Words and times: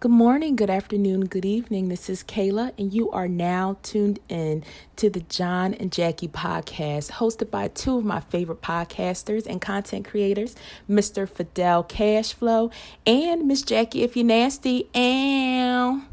Good 0.00 0.12
morning, 0.12 0.54
good 0.54 0.70
afternoon, 0.70 1.24
good 1.24 1.44
evening. 1.44 1.88
This 1.88 2.08
is 2.08 2.22
Kayla, 2.22 2.72
and 2.78 2.94
you 2.94 3.10
are 3.10 3.26
now 3.26 3.78
tuned 3.82 4.20
in 4.28 4.62
to 4.94 5.10
the 5.10 5.22
John 5.22 5.74
and 5.74 5.90
Jackie 5.90 6.28
podcast, 6.28 7.10
hosted 7.10 7.50
by 7.50 7.66
two 7.66 7.98
of 7.98 8.04
my 8.04 8.20
favorite 8.20 8.62
podcasters 8.62 9.44
and 9.44 9.60
content 9.60 10.06
creators, 10.06 10.54
Mr. 10.88 11.28
Fidel 11.28 11.82
Cashflow 11.82 12.72
and 13.06 13.48
Miss 13.48 13.62
Jackie 13.62 14.04
If 14.04 14.16
You're 14.16 14.24
Nasty. 14.26 14.88
And 14.94 16.04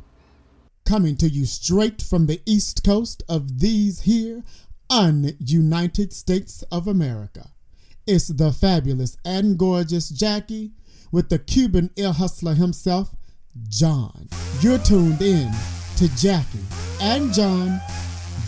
coming 0.83 1.15
to 1.17 1.29
you 1.29 1.45
straight 1.45 2.01
from 2.01 2.25
the 2.25 2.41
east 2.47 2.83
coast 2.83 3.21
of 3.29 3.59
these 3.59 4.01
here 4.01 4.41
ununited 4.89 6.11
states 6.11 6.63
of 6.71 6.87
America. 6.87 7.51
It's 8.07 8.29
the 8.29 8.51
fabulous 8.51 9.15
and 9.23 9.59
gorgeous 9.59 10.09
Jackie 10.09 10.71
with 11.11 11.29
the 11.29 11.37
Cuban 11.37 11.91
ear 11.97 12.13
hustler 12.13 12.55
himself. 12.55 13.15
John. 13.69 14.27
You're 14.59 14.79
tuned 14.79 15.21
in 15.21 15.51
to 15.97 16.07
Jackie 16.15 16.59
and 17.01 17.33
John, 17.33 17.79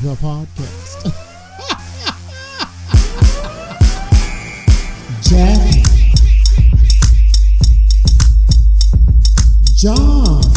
the 0.01 0.15
podcast. 0.15 1.03
Jackie. 5.21 5.83
John. 9.75 10.56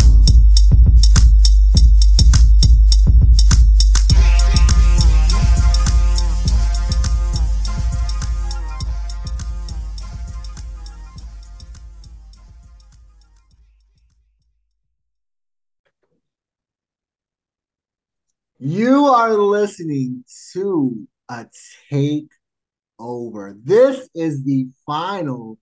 You 18.62 19.06
are 19.06 19.32
listening 19.32 20.22
to 20.52 21.08
a 21.30 21.46
takeover. 21.90 22.28
This 23.64 24.06
is 24.14 24.44
the 24.44 24.66
final 24.84 25.58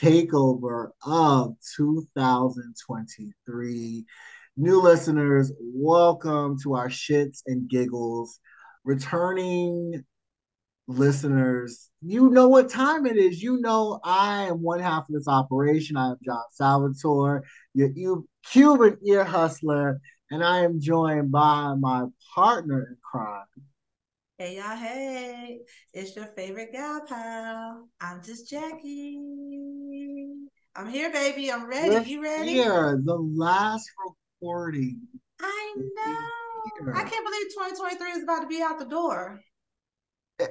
takeover 0.00 0.90
of 1.04 1.56
2023. 1.76 4.04
New 4.56 4.80
listeners, 4.80 5.50
welcome 5.60 6.56
to 6.62 6.74
our 6.74 6.88
shits 6.88 7.42
and 7.48 7.68
giggles. 7.68 8.38
Returning 8.84 10.04
listeners, 10.86 11.90
you 12.00 12.30
know 12.30 12.46
what 12.46 12.70
time 12.70 13.06
it 13.06 13.16
is. 13.16 13.42
You 13.42 13.60
know 13.60 13.98
I 14.04 14.44
am 14.44 14.62
one 14.62 14.78
half 14.78 15.08
of 15.08 15.14
this 15.16 15.26
operation. 15.26 15.96
I 15.96 16.10
am 16.10 16.18
John 16.24 16.44
Salvatore, 16.52 17.42
your 17.74 18.22
Cuban 18.44 18.98
ear 19.04 19.24
hustler 19.24 19.98
and 20.30 20.44
I 20.44 20.64
am 20.64 20.80
joined 20.80 21.30
by 21.30 21.74
my 21.74 22.06
partner 22.34 22.88
in 22.90 22.96
crime. 23.02 23.44
Hey 24.38 24.56
y'all, 24.56 24.76
hey, 24.76 25.60
it's 25.94 26.14
your 26.14 26.26
favorite 26.26 26.72
gal 26.72 27.00
pal. 27.06 27.88
I'm 28.00 28.22
just 28.22 28.50
Jackie. 28.50 29.18
I'm 30.74 30.88
here, 30.90 31.10
baby. 31.10 31.50
I'm 31.50 31.66
ready. 31.66 31.88
We're 31.88 32.02
you 32.02 32.22
ready? 32.22 32.50
Here, 32.50 33.00
the 33.02 33.14
last 33.14 33.88
recording. 34.42 35.00
I 35.40 35.74
know. 35.76 36.92
I 36.92 37.02
can't 37.04 37.24
believe 37.24 37.46
2023 37.54 38.10
is 38.10 38.22
about 38.24 38.40
to 38.40 38.46
be 38.46 38.60
out 38.60 38.78
the 38.78 38.84
door. 38.84 39.40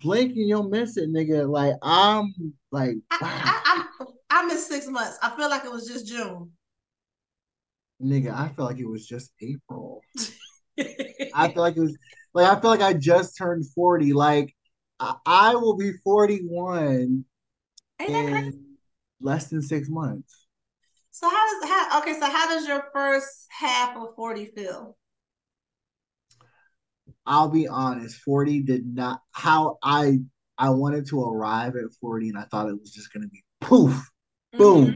Blink 0.00 0.36
and 0.36 0.48
you'll 0.48 0.68
miss 0.68 0.96
it, 0.96 1.08
nigga. 1.08 1.48
Like 1.48 1.74
I'm 1.82 2.32
like 2.70 2.96
I, 3.10 3.18
I, 3.20 3.84
I, 4.00 4.42
I 4.42 4.46
missed 4.46 4.68
six 4.68 4.86
months. 4.86 5.18
I 5.22 5.34
feel 5.36 5.50
like 5.50 5.64
it 5.64 5.72
was 5.72 5.88
just 5.88 6.06
June 6.06 6.52
nigga, 8.02 8.32
I 8.32 8.48
feel 8.48 8.64
like 8.64 8.78
it 8.78 8.88
was 8.88 9.06
just 9.06 9.32
April. 9.40 10.02
I 11.34 11.48
feel 11.52 11.62
like 11.62 11.76
it 11.76 11.80
was 11.80 11.96
like 12.34 12.46
I 12.46 12.60
feel 12.60 12.70
like 12.70 12.80
I 12.80 12.94
just 12.94 13.36
turned 13.36 13.64
40. 13.74 14.12
Like 14.12 14.54
I, 15.00 15.14
I 15.26 15.54
will 15.54 15.76
be 15.76 15.92
41 16.04 17.24
in 18.06 18.66
less 19.20 19.46
than 19.48 19.62
six 19.62 19.88
months. 19.88 20.46
So 21.10 21.28
how 21.28 21.60
does 21.60 21.68
how 21.68 22.00
okay, 22.00 22.14
so 22.18 22.30
how 22.30 22.48
does 22.48 22.66
your 22.66 22.84
first 22.92 23.46
half 23.50 23.96
of 23.96 24.14
40 24.14 24.46
feel? 24.56 24.96
I'll 27.26 27.48
be 27.48 27.66
honest, 27.66 28.20
40 28.20 28.62
did 28.62 28.86
not 28.86 29.20
how 29.32 29.78
I 29.82 30.20
I 30.56 30.70
wanted 30.70 31.08
to 31.08 31.22
arrive 31.22 31.76
at 31.76 31.92
40 32.00 32.30
and 32.30 32.38
I 32.38 32.44
thought 32.44 32.68
it 32.68 32.78
was 32.78 32.92
just 32.92 33.12
gonna 33.12 33.28
be 33.28 33.42
poof, 33.60 34.10
boom. 34.56 34.86
Mm-hmm. 34.86 34.94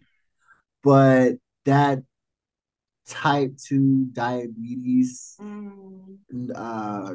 But 0.84 1.32
that 1.64 2.02
type 3.12 3.52
2 3.68 4.06
diabetes 4.12 5.36
mm. 5.40 6.16
uh, 6.54 7.14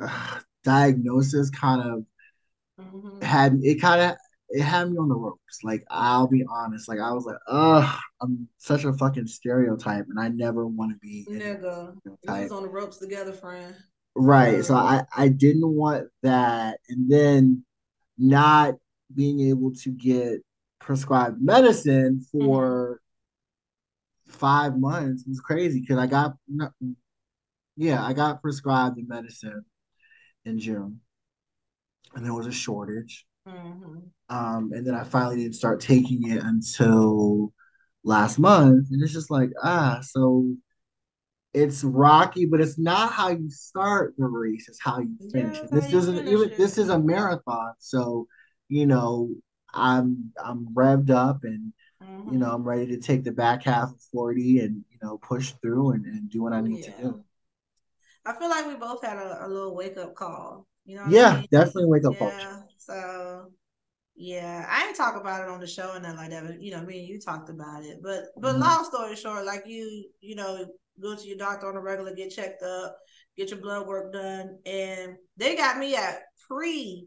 uh, 0.00 0.38
diagnosis 0.64 1.48
kind 1.50 1.80
of 1.80 2.04
mm-hmm. 2.80 3.22
had 3.22 3.60
it 3.62 3.80
kind 3.80 4.00
of 4.02 4.16
it 4.50 4.62
had 4.62 4.90
me 4.90 4.96
on 4.98 5.08
the 5.08 5.14
ropes. 5.14 5.60
Like 5.62 5.84
I'll 5.90 6.26
be 6.26 6.44
honest, 6.50 6.88
like 6.88 6.98
I 7.00 7.12
was 7.12 7.26
like, 7.26 7.36
ugh, 7.46 8.00
I'm 8.20 8.48
such 8.56 8.84
a 8.84 8.92
fucking 8.92 9.26
stereotype, 9.26 10.06
and 10.08 10.18
I 10.18 10.28
never 10.28 10.66
want 10.66 10.92
to 10.92 10.98
be. 10.98 11.26
Nigga, 11.30 11.94
we 12.04 12.12
was 12.26 12.50
on 12.50 12.62
the 12.62 12.68
ropes 12.68 12.96
together, 12.96 13.32
friend. 13.32 13.74
Right. 14.14 14.64
So 14.64 14.74
I 14.74 15.04
I 15.16 15.28
didn't 15.28 15.68
want 15.68 16.08
that, 16.22 16.80
and 16.88 17.10
then 17.10 17.64
not 18.16 18.74
being 19.14 19.40
able 19.48 19.74
to 19.74 19.90
get 19.90 20.40
prescribed 20.80 21.40
medicine 21.40 22.24
for 22.32 23.00
five 24.28 24.78
months 24.78 25.24
was 25.26 25.40
crazy 25.40 25.80
because 25.80 25.98
I 25.98 26.06
got 26.06 26.34
yeah, 27.76 28.04
I 28.04 28.12
got 28.12 28.42
prescribed 28.42 28.96
the 28.96 29.04
medicine 29.06 29.64
in 30.44 30.58
June. 30.58 31.00
And 32.14 32.24
there 32.24 32.34
was 32.34 32.46
a 32.46 32.52
shortage. 32.52 33.26
Mm-hmm. 33.46 33.98
Um, 34.28 34.72
and 34.72 34.86
then 34.86 34.94
I 34.94 35.04
finally 35.04 35.36
didn't 35.36 35.54
start 35.54 35.80
taking 35.80 36.30
it 36.30 36.42
until 36.42 37.52
last 38.02 38.38
month. 38.38 38.88
And 38.90 39.02
it's 39.02 39.12
just 39.12 39.30
like, 39.30 39.50
ah, 39.62 40.00
so 40.02 40.54
it's 41.54 41.84
rocky, 41.84 42.46
but 42.46 42.60
it's 42.60 42.78
not 42.78 43.12
how 43.12 43.28
you 43.28 43.50
start 43.50 44.14
the 44.18 44.26
race, 44.26 44.68
it's 44.68 44.80
how 44.82 44.98
you 45.00 45.16
finish 45.32 45.56
yeah, 45.58 45.64
it. 45.64 45.70
This 45.70 45.92
isn't 45.92 46.28
even 46.28 46.52
this 46.56 46.78
is 46.78 46.88
a 46.88 46.98
marathon. 46.98 47.72
So, 47.78 48.26
you 48.68 48.86
know, 48.86 49.30
I'm 49.72 50.32
I'm 50.42 50.68
revved 50.74 51.10
up 51.10 51.44
and 51.44 51.72
Mm-hmm. 52.02 52.32
You 52.32 52.38
know, 52.38 52.52
I'm 52.52 52.62
ready 52.62 52.86
to 52.86 52.98
take 52.98 53.24
the 53.24 53.32
back 53.32 53.64
half 53.64 53.90
of 53.90 54.00
40 54.12 54.60
and, 54.60 54.84
you 54.90 54.98
know, 55.02 55.18
push 55.18 55.52
through 55.62 55.92
and, 55.92 56.04
and 56.04 56.30
do 56.30 56.42
what 56.42 56.52
I 56.52 56.60
need 56.60 56.84
yeah. 56.84 56.92
to 56.92 57.02
do. 57.02 57.24
I 58.24 58.38
feel 58.38 58.50
like 58.50 58.66
we 58.66 58.76
both 58.76 59.04
had 59.04 59.16
a, 59.16 59.46
a 59.46 59.48
little 59.48 59.74
wake 59.74 59.96
up 59.96 60.14
call. 60.14 60.66
You 60.84 60.96
know 60.96 61.06
yeah, 61.08 61.28
I 61.28 61.36
mean? 61.36 61.46
definitely 61.50 61.86
wake 61.86 62.04
up 62.04 62.14
yeah, 62.14 62.18
call. 62.18 62.68
So 62.78 63.52
yeah, 64.16 64.66
I 64.68 64.84
didn't 64.84 64.96
talk 64.96 65.20
about 65.20 65.42
it 65.42 65.48
on 65.48 65.60
the 65.60 65.66
show 65.66 65.92
and 65.92 66.02
nothing 66.02 66.18
like 66.18 66.30
that, 66.30 66.46
but 66.46 66.62
you 66.62 66.72
know, 66.72 66.82
me 66.82 67.00
and 67.00 67.08
you 67.08 67.20
talked 67.20 67.50
about 67.50 67.84
it. 67.84 67.98
But 68.02 68.24
but 68.36 68.52
mm-hmm. 68.52 68.62
long 68.62 68.84
story 68.84 69.14
short, 69.16 69.44
like 69.44 69.62
you, 69.66 70.08
you 70.20 70.34
know, 70.34 70.66
go 71.00 71.14
to 71.14 71.26
your 71.26 71.38
doctor 71.38 71.68
on 71.68 71.76
a 71.76 71.80
regular, 71.80 72.14
get 72.14 72.30
checked 72.30 72.62
up, 72.62 72.96
get 73.36 73.50
your 73.50 73.60
blood 73.60 73.86
work 73.86 74.12
done, 74.12 74.58
and 74.66 75.16
they 75.36 75.56
got 75.56 75.78
me 75.78 75.94
at 75.94 76.22
pre 76.48 77.06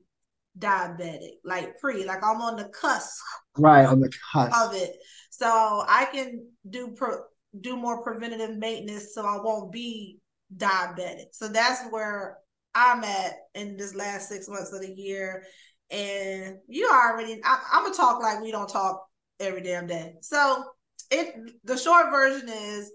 diabetic, 0.58 1.38
like 1.44 1.78
pre, 1.80 2.06
like 2.06 2.24
I'm 2.24 2.42
on 2.42 2.58
the 2.58 2.66
cusp. 2.66 3.22
Right, 3.58 3.86
on 3.86 4.00
the 4.00 4.12
cusp 4.34 4.58
of 4.58 4.76
it. 4.76 4.96
So 5.30 5.48
I 5.88 6.08
can 6.12 6.46
do 6.70 6.90
pro, 6.96 7.18
do 7.60 7.76
more 7.76 8.04
preventative 8.04 8.58
maintenance 8.58 9.14
so 9.14 9.26
I 9.26 9.42
won't 9.42 9.72
be 9.72 10.20
diabetic. 10.56 11.28
So 11.34 11.48
that's 11.48 11.82
where 11.92 12.38
I'm 12.76 13.04
at 13.04 13.34
in 13.56 13.78
this 13.78 13.96
last 13.96 14.30
six 14.30 14.48
months 14.48 14.72
of 14.74 14.82
the 14.82 14.94
year. 14.94 15.44
And 15.90 16.58
you 16.68 16.90
already, 16.90 17.42
I, 17.44 17.62
I'm 17.74 17.84
gonna 17.84 17.96
talk 17.96 18.22
like 18.22 18.42
we 18.42 18.52
don't 18.52 18.70
talk 18.70 19.06
every 19.40 19.62
damn 19.62 19.88
day. 19.88 20.16
So 20.22 20.64
it 21.10 21.36
the 21.66 21.78
short 21.78 22.12
version 22.12 22.48
is 22.48 22.92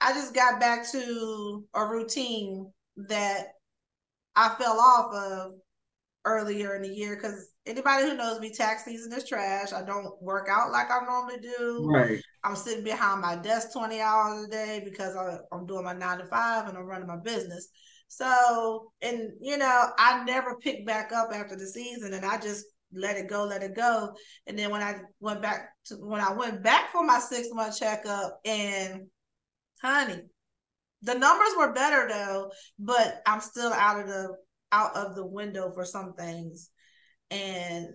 I 0.00 0.12
just 0.12 0.34
got 0.34 0.60
back 0.60 0.90
to 0.92 1.64
a 1.74 1.86
routine 1.86 2.70
that 3.08 3.48
I 4.34 4.50
fell 4.58 4.78
off 4.78 5.14
of 5.14 5.52
earlier 6.26 6.74
in 6.74 6.82
the 6.82 6.88
year 6.88 7.16
because 7.16 7.52
anybody 7.64 8.04
who 8.04 8.16
knows 8.16 8.40
me, 8.40 8.52
tax 8.52 8.84
season 8.84 9.12
is 9.12 9.26
trash. 9.26 9.72
I 9.72 9.82
don't 9.82 10.20
work 10.20 10.48
out 10.50 10.72
like 10.72 10.90
I 10.90 11.04
normally 11.06 11.38
do. 11.40 11.86
Right. 11.88 12.20
I'm 12.44 12.56
sitting 12.56 12.84
behind 12.84 13.22
my 13.22 13.36
desk 13.36 13.72
20 13.72 14.00
hours 14.00 14.44
a 14.44 14.50
day 14.50 14.82
because 14.84 15.16
I, 15.16 15.38
I'm 15.52 15.66
doing 15.66 15.84
my 15.84 15.94
nine 15.94 16.18
to 16.18 16.26
five 16.26 16.68
and 16.68 16.76
I'm 16.76 16.84
running 16.84 17.06
my 17.06 17.16
business. 17.16 17.68
So, 18.08 18.92
and 19.02 19.30
you 19.40 19.56
know, 19.56 19.90
I 19.98 20.24
never 20.24 20.56
picked 20.56 20.86
back 20.86 21.12
up 21.12 21.30
after 21.32 21.56
the 21.56 21.66
season 21.66 22.12
and 22.12 22.24
I 22.24 22.38
just 22.38 22.66
let 22.92 23.16
it 23.16 23.28
go, 23.28 23.44
let 23.44 23.62
it 23.62 23.74
go. 23.74 24.14
And 24.46 24.58
then 24.58 24.70
when 24.70 24.82
I 24.82 25.00
went 25.20 25.42
back 25.42 25.70
to 25.86 25.94
when 25.96 26.20
I 26.20 26.32
went 26.32 26.62
back 26.62 26.92
for 26.92 27.04
my 27.04 27.18
six 27.18 27.48
month 27.52 27.78
checkup 27.78 28.40
and 28.44 29.06
honey, 29.82 30.22
the 31.02 31.14
numbers 31.14 31.50
were 31.56 31.72
better 31.72 32.08
though, 32.08 32.50
but 32.78 33.22
I'm 33.26 33.40
still 33.40 33.72
out 33.72 34.00
of 34.00 34.06
the 34.06 34.36
out 34.72 34.96
of 34.96 35.14
the 35.14 35.26
window 35.26 35.72
for 35.72 35.84
some 35.84 36.14
things. 36.14 36.70
And 37.30 37.88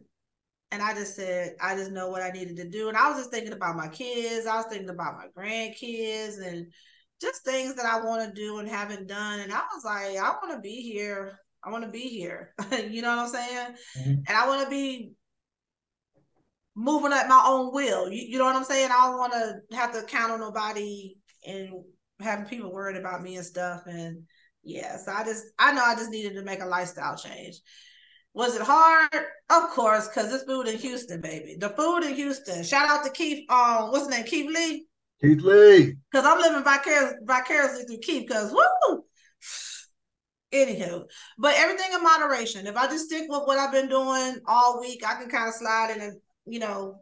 and 0.72 0.82
I 0.82 0.94
just 0.94 1.16
said, 1.16 1.56
I 1.62 1.76
just 1.76 1.92
know 1.92 2.10
what 2.10 2.22
I 2.22 2.32
needed 2.32 2.56
to 2.58 2.70
do. 2.70 2.88
And 2.88 2.98
I 2.98 3.10
was 3.10 3.18
just 3.18 3.32
thinking 3.32 3.52
about 3.52 3.76
my 3.76 3.90
kids. 3.90 4.48
I 4.48 4.56
was 4.56 4.68
thinking 4.68 4.90
about 4.90 5.18
my 5.18 5.26
grandkids 5.38 6.42
and 6.46 6.68
just 7.20 7.44
things 7.44 7.76
that 7.76 7.86
I 7.86 8.04
want 8.06 8.26
to 8.26 8.42
do 8.42 8.60
and 8.60 8.70
haven't 8.70 9.08
done. 9.08 9.42
And 9.42 9.52
I 9.52 9.62
was 9.76 9.84
like, 9.84 10.18
I 10.18 10.32
want 10.42 10.56
to 10.56 10.60
be 10.60 10.82
here. 10.82 11.38
I 11.64 11.72
want 11.72 11.84
to 11.84 11.92
be 11.92 12.08
here. 12.08 12.54
you 12.90 13.02
know 13.02 13.10
what 13.10 13.20
I'm 13.20 13.28
saying? 13.28 13.76
Mm-hmm. 14.00 14.12
And 14.28 14.30
I 14.30 14.48
want 14.48 14.64
to 14.64 14.70
be 14.70 15.12
moving 16.76 17.12
at 17.12 17.28
my 17.28 17.44
own 17.46 17.74
will. 17.74 18.10
You, 18.10 18.26
you 18.30 18.38
know 18.38 18.46
what 18.46 18.56
I'm 18.56 18.64
saying? 18.64 18.90
I 18.92 19.08
don't 19.08 19.18
want 19.18 19.34
to 19.34 19.76
have 19.76 19.94
to 19.94 20.04
count 20.04 20.32
on 20.32 20.40
nobody 20.40 21.16
and 21.46 21.70
having 22.22 22.46
people 22.46 22.72
worried 22.72 22.98
about 22.98 23.22
me 23.22 23.36
and 23.36 23.46
stuff. 23.46 23.84
And 23.86 24.24
yeah, 24.64 24.98
so 24.98 25.12
I 25.12 25.24
just, 25.24 25.46
I 25.58 25.74
know 25.74 25.84
I 25.84 25.96
just 25.96 26.12
needed 26.12 26.36
to 26.36 26.44
make 26.44 26.62
a 26.62 26.66
lifestyle 26.66 27.18
change. 27.18 27.60
Was 28.34 28.56
it 28.56 28.62
hard? 28.62 29.10
Of 29.50 29.70
course, 29.72 30.08
because 30.08 30.34
it's 30.34 30.46
food 30.46 30.68
in 30.68 30.78
Houston, 30.78 31.20
baby. 31.20 31.58
The 31.60 31.70
food 31.70 32.04
in 32.04 32.14
Houston. 32.14 32.64
Shout 32.64 32.90
out 32.90 33.04
to 33.04 33.12
Keith. 33.12 33.50
Um, 33.50 33.92
what's 33.92 34.06
his 34.06 34.10
name? 34.10 34.26
Keith 34.26 34.50
Lee. 34.50 34.86
Keith 35.22 35.42
Lee. 35.42 35.96
Because 36.12 36.26
I'm 36.26 36.40
living 36.40 36.64
vicarious, 36.64 37.16
vicariously 37.24 37.84
through 37.84 38.00
Keith. 38.00 38.28
Because 38.28 38.54
woo. 38.54 39.04
Anywho, 40.54 41.06
but 41.38 41.56
everything 41.56 41.94
in 41.94 42.04
moderation. 42.04 42.68
If 42.68 42.76
I 42.76 42.88
just 42.88 43.06
stick 43.06 43.24
with 43.30 43.44
what 43.46 43.58
I've 43.58 43.72
been 43.72 43.88
doing 43.88 44.38
all 44.46 44.82
week, 44.82 45.02
I 45.06 45.16
can 45.16 45.30
kind 45.30 45.48
of 45.48 45.54
slide 45.54 45.94
in 45.96 46.02
and 46.02 46.20
you 46.46 46.60
know, 46.60 47.02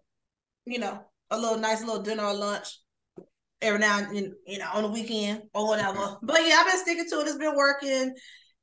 you 0.65 0.77
know, 0.77 1.03
a 1.31 1.39
little 1.39 1.57
nice 1.57 1.83
little 1.83 2.03
dinner 2.03 2.23
or 2.23 2.33
lunch 2.33 2.79
every 3.61 3.79
now 3.79 3.99
and 3.99 4.33
you 4.47 4.59
know 4.59 4.69
on 4.73 4.83
the 4.83 4.89
weekend 4.89 5.43
or 5.53 5.67
whatever. 5.67 6.17
But 6.21 6.41
yeah, 6.45 6.57
I've 6.59 6.67
been 6.67 6.79
sticking 6.79 7.09
to 7.09 7.19
it. 7.19 7.27
It's 7.27 7.37
been 7.37 7.55
working, 7.55 8.13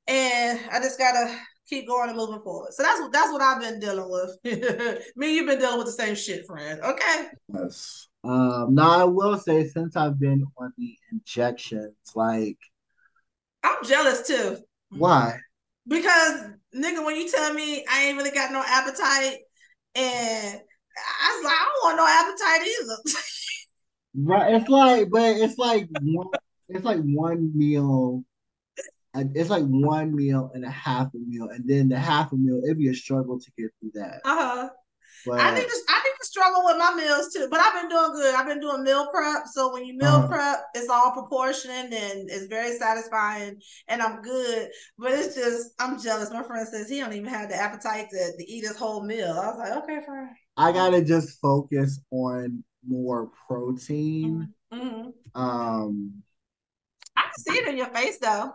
and 0.06 0.60
I 0.70 0.78
just 0.80 0.98
gotta 0.98 1.36
keep 1.68 1.86
going 1.86 2.08
and 2.08 2.18
moving 2.18 2.40
forward. 2.42 2.72
So 2.72 2.82
that's 2.82 3.00
what 3.00 3.12
that's 3.12 3.32
what 3.32 3.42
I've 3.42 3.60
been 3.60 3.80
dealing 3.80 4.10
with. 4.10 5.02
Me, 5.16 5.34
you've 5.34 5.46
been 5.46 5.58
dealing 5.58 5.78
with 5.78 5.86
the 5.86 5.92
same 5.92 6.14
shit, 6.14 6.46
friend. 6.46 6.80
Okay. 6.80 7.26
Yes. 7.52 8.08
Um, 8.24 8.74
now 8.74 8.90
I 8.90 9.04
will 9.04 9.38
say 9.38 9.66
since 9.68 9.96
I've 9.96 10.18
been 10.18 10.44
on 10.58 10.72
the 10.76 10.96
injections, 11.12 11.94
like 12.14 12.58
I'm 13.62 13.84
jealous 13.84 14.26
too. 14.26 14.58
Why? 14.90 15.38
Because 15.86 16.50
nigga, 16.74 17.04
when 17.04 17.16
you 17.16 17.30
tell 17.30 17.52
me 17.52 17.84
I 17.90 18.04
ain't 18.04 18.16
really 18.16 18.32
got 18.32 18.52
no 18.52 18.62
appetite, 18.66 19.38
and 19.94 20.60
I 20.96 21.36
was 21.36 21.44
like, 21.44 21.54
I 21.54 21.64
don't 21.64 21.84
want 21.84 21.96
no 21.98 22.06
appetite 22.06 22.68
either. 22.80 23.20
right. 24.16 24.54
It's 24.54 24.68
like, 24.68 25.10
but 25.10 25.36
it's 25.36 25.58
like 25.58 25.88
one, 26.00 26.28
it's 26.68 26.84
like 26.84 27.00
one 27.02 27.56
meal 27.56 28.24
it's 29.34 29.50
like 29.50 29.64
one 29.64 30.14
meal 30.14 30.50
and 30.54 30.64
a 30.64 30.70
half 30.70 31.14
a 31.14 31.18
meal, 31.18 31.48
and 31.48 31.68
then 31.68 31.88
the 31.88 31.98
half 31.98 32.32
a 32.32 32.36
meal, 32.36 32.60
it'd 32.64 32.78
be 32.78 32.88
a 32.88 32.94
struggle 32.94 33.38
to 33.40 33.50
get 33.58 33.70
through 33.80 33.92
that. 33.94 34.20
Uh 34.24 34.36
huh. 34.36 34.68
But, 35.24 35.40
I 35.40 35.54
think 35.54 35.66
to 35.66 35.76
I 35.88 36.00
think 36.02 36.18
to 36.20 36.26
struggle 36.26 36.62
with 36.64 36.76
my 36.78 36.94
meals 36.94 37.32
too, 37.32 37.48
but 37.50 37.58
I've 37.58 37.74
been 37.74 37.88
doing 37.88 38.12
good. 38.12 38.34
I've 38.34 38.46
been 38.46 38.60
doing 38.60 38.82
meal 38.82 39.08
prep, 39.12 39.46
so 39.46 39.72
when 39.72 39.84
you 39.84 39.96
meal 39.96 40.08
uh-huh. 40.08 40.28
prep, 40.28 40.58
it's 40.74 40.88
all 40.88 41.12
proportioned 41.12 41.92
and 41.92 42.30
it's 42.30 42.46
very 42.46 42.76
satisfying, 42.76 43.60
and 43.88 44.02
I'm 44.02 44.22
good. 44.22 44.68
But 44.98 45.12
it's 45.12 45.34
just 45.34 45.70
I'm 45.78 46.00
jealous. 46.00 46.30
My 46.30 46.42
friend 46.42 46.66
says 46.68 46.88
he 46.88 47.00
don't 47.00 47.12
even 47.12 47.26
have 47.26 47.48
the 47.48 47.56
appetite 47.56 48.08
to, 48.10 48.32
to 48.36 48.50
eat 48.50 48.64
his 48.64 48.76
whole 48.76 49.04
meal. 49.04 49.32
I 49.32 49.48
was 49.48 49.58
like, 49.58 49.82
okay, 49.82 50.00
fine. 50.06 50.28
I 50.56 50.72
gotta 50.72 51.02
just 51.02 51.40
focus 51.40 52.00
on 52.10 52.62
more 52.86 53.30
protein. 53.46 54.52
Mm-hmm. 54.72 55.40
Um, 55.40 56.22
I 57.16 57.22
can 57.22 57.42
see 57.42 57.58
it 57.58 57.68
in 57.68 57.76
your 57.76 57.88
face 57.88 58.18
though. 58.18 58.52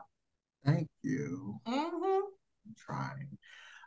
Thank 0.66 0.90
you. 1.02 1.60
Mm-hmm. 1.68 2.06
I'm 2.06 2.76
trying. 2.78 3.38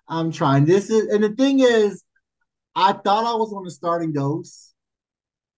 I'm 0.08 0.32
trying. 0.32 0.64
This 0.64 0.91
is, 0.91 1.08
and 1.08 1.23
the 1.23 1.31
thing 1.31 1.61
is, 1.61 2.02
I 2.75 2.93
thought 2.93 3.25
I 3.25 3.37
was 3.37 3.52
on 3.52 3.67
a 3.67 3.70
starting 3.70 4.12
dose, 4.12 4.75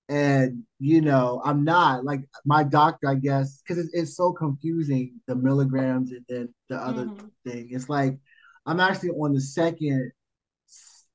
and 0.09 0.65
you 0.79 1.01
know, 1.01 1.41
I'm 1.45 1.65
not. 1.65 2.05
Like 2.05 2.21
my 2.45 2.63
doctor, 2.63 3.09
I 3.09 3.15
guess, 3.15 3.63
because 3.63 3.83
it's, 3.83 3.95
it's 3.95 4.17
so 4.17 4.33
confusing 4.33 5.21
the 5.27 5.35
milligrams 5.35 6.13
and 6.13 6.25
then 6.29 6.55
the 6.69 6.77
other 6.77 7.07
mm-hmm. 7.07 7.27
thing. 7.45 7.69
It's 7.71 7.89
like 7.89 8.19
I'm 8.67 8.81
actually 8.81 9.11
on 9.11 9.33
the 9.33 9.41
second 9.41 10.13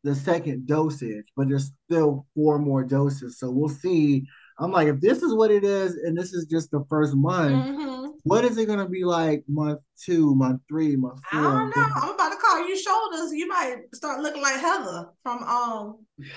the 0.03 0.15
second 0.15 0.67
dosage, 0.67 1.25
but 1.35 1.49
there's 1.49 1.71
still 1.89 2.25
four 2.35 2.59
more 2.59 2.83
doses. 2.83 3.39
So 3.39 3.51
we'll 3.51 3.69
see. 3.69 4.25
I'm 4.59 4.71
like, 4.71 4.87
if 4.87 4.99
this 4.99 5.21
is 5.21 5.33
what 5.33 5.51
it 5.51 5.63
is, 5.63 5.95
and 5.95 6.17
this 6.17 6.33
is 6.33 6.45
just 6.45 6.71
the 6.71 6.83
first 6.89 7.15
month, 7.15 7.67
mm-hmm 7.67 7.91
what 8.23 8.45
is 8.45 8.57
it 8.57 8.67
gonna 8.67 8.87
be 8.87 9.03
like 9.03 9.43
month 9.47 9.79
two, 9.99 10.35
month 10.35 10.61
three, 10.67 10.95
month 10.95 11.19
four? 11.31 11.39
I 11.39 11.43
don't 11.43 11.75
know. 11.75 11.87
I'm 11.95 12.13
about 12.13 12.29
to 12.29 12.37
call 12.37 12.67
you 12.67 12.77
shoulders. 12.77 13.31
You 13.33 13.47
might 13.47 13.77
start 13.93 14.21
looking 14.21 14.41
like 14.41 14.59
Heather 14.59 15.09
from 15.23 15.43
um 15.43 16.05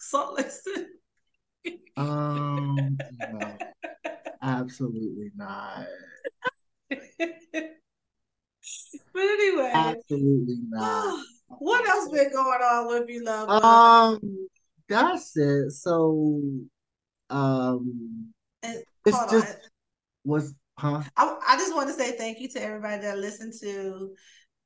Salt 0.00 0.38
Lake 0.38 0.50
City. 0.50 0.86
um 1.96 2.98
no, 3.18 3.58
absolutely 4.42 5.30
not. 5.36 5.86
but 6.88 6.98
anyway. 9.16 9.70
Absolutely 9.74 10.58
not. 10.70 11.24
what 11.58 11.88
else 11.88 12.08
been 12.08 12.32
going 12.32 12.60
on 12.62 12.88
with 12.88 13.08
you, 13.08 13.24
love? 13.24 13.48
Um 13.48 14.48
that's 14.88 15.36
it. 15.36 15.70
So 15.72 16.40
um 17.30 18.32
and, 18.62 18.82
it's 19.06 19.30
just 19.30 19.34
on. 19.34 19.54
was 20.24 20.54
Huh? 20.78 21.02
I, 21.16 21.36
I 21.48 21.56
just 21.56 21.74
want 21.74 21.88
to 21.88 21.94
say 21.94 22.16
thank 22.16 22.40
you 22.40 22.48
to 22.48 22.62
everybody 22.62 23.02
that 23.02 23.18
listened 23.18 23.52
to 23.60 24.14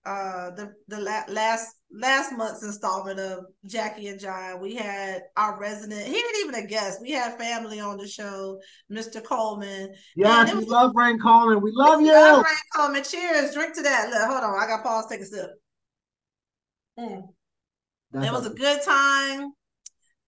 uh 0.05 0.51
the 0.51 0.73
the 0.87 1.01
la- 1.01 1.25
last 1.29 1.75
last 1.91 2.33
month's 2.33 2.63
installment 2.63 3.19
of 3.19 3.47
Jackie 3.65 4.07
and 4.07 4.21
John. 4.21 4.61
We 4.61 4.75
had 4.77 5.23
our 5.37 5.59
resident. 5.59 6.07
He 6.07 6.13
didn't 6.13 6.41
even 6.49 6.65
a 6.65 6.67
guest. 6.67 7.01
We 7.03 7.11
had 7.11 7.39
family 7.39 7.81
on 7.81 7.97
the 7.97 8.07
show, 8.07 8.61
Mr. 8.91 9.23
Coleman. 9.23 9.95
Yeah, 10.15 10.45
we 10.55 10.65
love 10.65 10.93
Rain 10.95 11.19
Coleman. 11.19 11.61
We 11.61 11.73
love 11.75 11.99
we 11.99 12.07
you. 12.07 12.13
Love 12.13 12.45
Rain 12.45 12.57
Coleman. 12.75 13.03
Cheers. 13.03 13.55
Drink 13.55 13.75
to 13.75 13.83
that. 13.83 14.11
Look, 14.11 14.31
hold 14.31 14.45
on. 14.45 14.63
I 14.63 14.67
got 14.67 14.85
pause. 14.85 15.07
Take 15.09 15.21
a 15.21 15.27
sip. 15.27 15.51
Mm. 16.99 17.23
It 18.15 18.33
was 18.33 18.47
a 18.47 18.51
good 18.51 18.83
time 18.83 19.53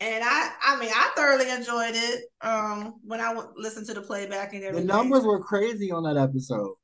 and 0.00 0.22
I, 0.24 0.50
I 0.62 0.78
mean, 0.78 0.90
I 0.94 1.10
thoroughly 1.16 1.50
enjoyed 1.50 1.94
it. 1.94 2.24
Um, 2.40 2.94
when 3.02 3.20
I 3.20 3.34
w- 3.34 3.52
listened 3.56 3.86
to 3.86 3.94
the 3.94 4.02
playback 4.02 4.54
and 4.54 4.62
everything, 4.62 4.86
the 4.86 4.92
numbers 4.92 5.24
were 5.24 5.42
crazy 5.42 5.90
on 5.90 6.04
that 6.04 6.16
episode. 6.16 6.74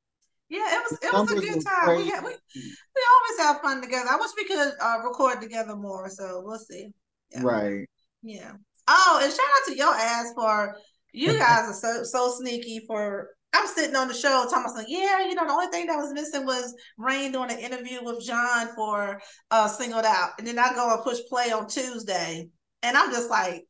Yeah, 0.48 0.66
it 0.74 0.82
was. 0.82 0.98
It 1.00 1.12
was 1.12 1.30
a 1.30 1.40
good 1.40 1.64
time. 1.64 1.96
We, 1.96 2.08
had, 2.08 2.24
we 2.24 2.30
we 2.30 3.02
always 3.12 3.38
have 3.38 3.60
fun 3.60 3.80
together. 3.80 4.08
I 4.10 4.16
wish 4.16 4.30
we 4.36 4.44
could 4.46 4.72
uh, 4.80 4.98
record 5.04 5.40
together 5.40 5.76
more. 5.76 6.10
So 6.10 6.42
we'll 6.44 6.58
see. 6.58 6.88
Yeah. 7.30 7.42
Right. 7.42 7.88
Yeah. 8.22 8.52
Oh, 8.88 9.20
and 9.22 9.32
shout 9.32 9.40
out 9.40 9.72
to 9.72 9.76
your 9.76 9.94
ass 9.94 10.32
for 10.34 10.76
you 11.12 11.32
guys 11.38 11.68
are 11.68 11.72
so 11.72 12.02
so 12.02 12.34
sneaky 12.36 12.84
for 12.86 13.28
I'm 13.54 13.66
sitting 13.68 13.94
on 13.94 14.08
the 14.08 14.14
show 14.14 14.46
talking 14.50 14.72
about, 14.72 14.88
yeah, 14.88 15.26
you 15.26 15.34
know, 15.34 15.46
the 15.46 15.52
only 15.52 15.68
thing 15.68 15.86
that 15.86 15.96
was 15.96 16.12
missing 16.12 16.44
was 16.44 16.74
Rain 16.98 17.32
doing 17.32 17.50
an 17.50 17.58
interview 17.58 18.02
with 18.02 18.24
John 18.24 18.68
for 18.74 19.20
uh 19.50 19.68
Singled 19.68 20.04
Out. 20.04 20.30
And 20.38 20.46
then 20.46 20.58
I 20.58 20.74
go 20.74 20.92
and 20.92 21.02
push 21.02 21.18
play 21.28 21.52
on 21.52 21.68
Tuesday. 21.68 22.48
And 22.82 22.96
I'm 22.96 23.10
just 23.12 23.30
like, 23.30 23.64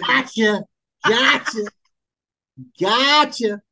gotcha, 0.00 0.64
gotcha, 1.06 1.64
gotcha. 2.80 3.62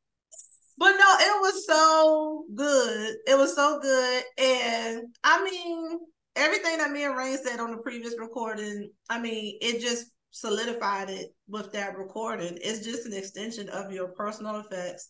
But 0.77 0.91
no, 0.91 1.15
it 1.19 1.41
was 1.41 1.65
so 1.65 2.45
good. 2.53 3.15
It 3.27 3.37
was 3.37 3.55
so 3.55 3.79
good. 3.81 4.23
And 4.37 5.03
I 5.23 5.43
mean, 5.43 5.99
everything 6.35 6.77
that 6.77 6.91
me 6.91 7.05
and 7.05 7.15
Rain 7.15 7.37
said 7.37 7.59
on 7.59 7.71
the 7.71 7.77
previous 7.77 8.15
recording, 8.19 8.89
I 9.09 9.19
mean, 9.19 9.57
it 9.61 9.81
just 9.81 10.07
solidified 10.35 11.09
it 11.09 11.33
with 11.47 11.71
that 11.71 11.97
recording. 11.97 12.57
It's 12.61 12.83
just 12.85 13.05
an 13.05 13.13
extension 13.13 13.69
of 13.69 13.93
your 13.93 14.09
personal 14.09 14.57
effects. 14.57 15.09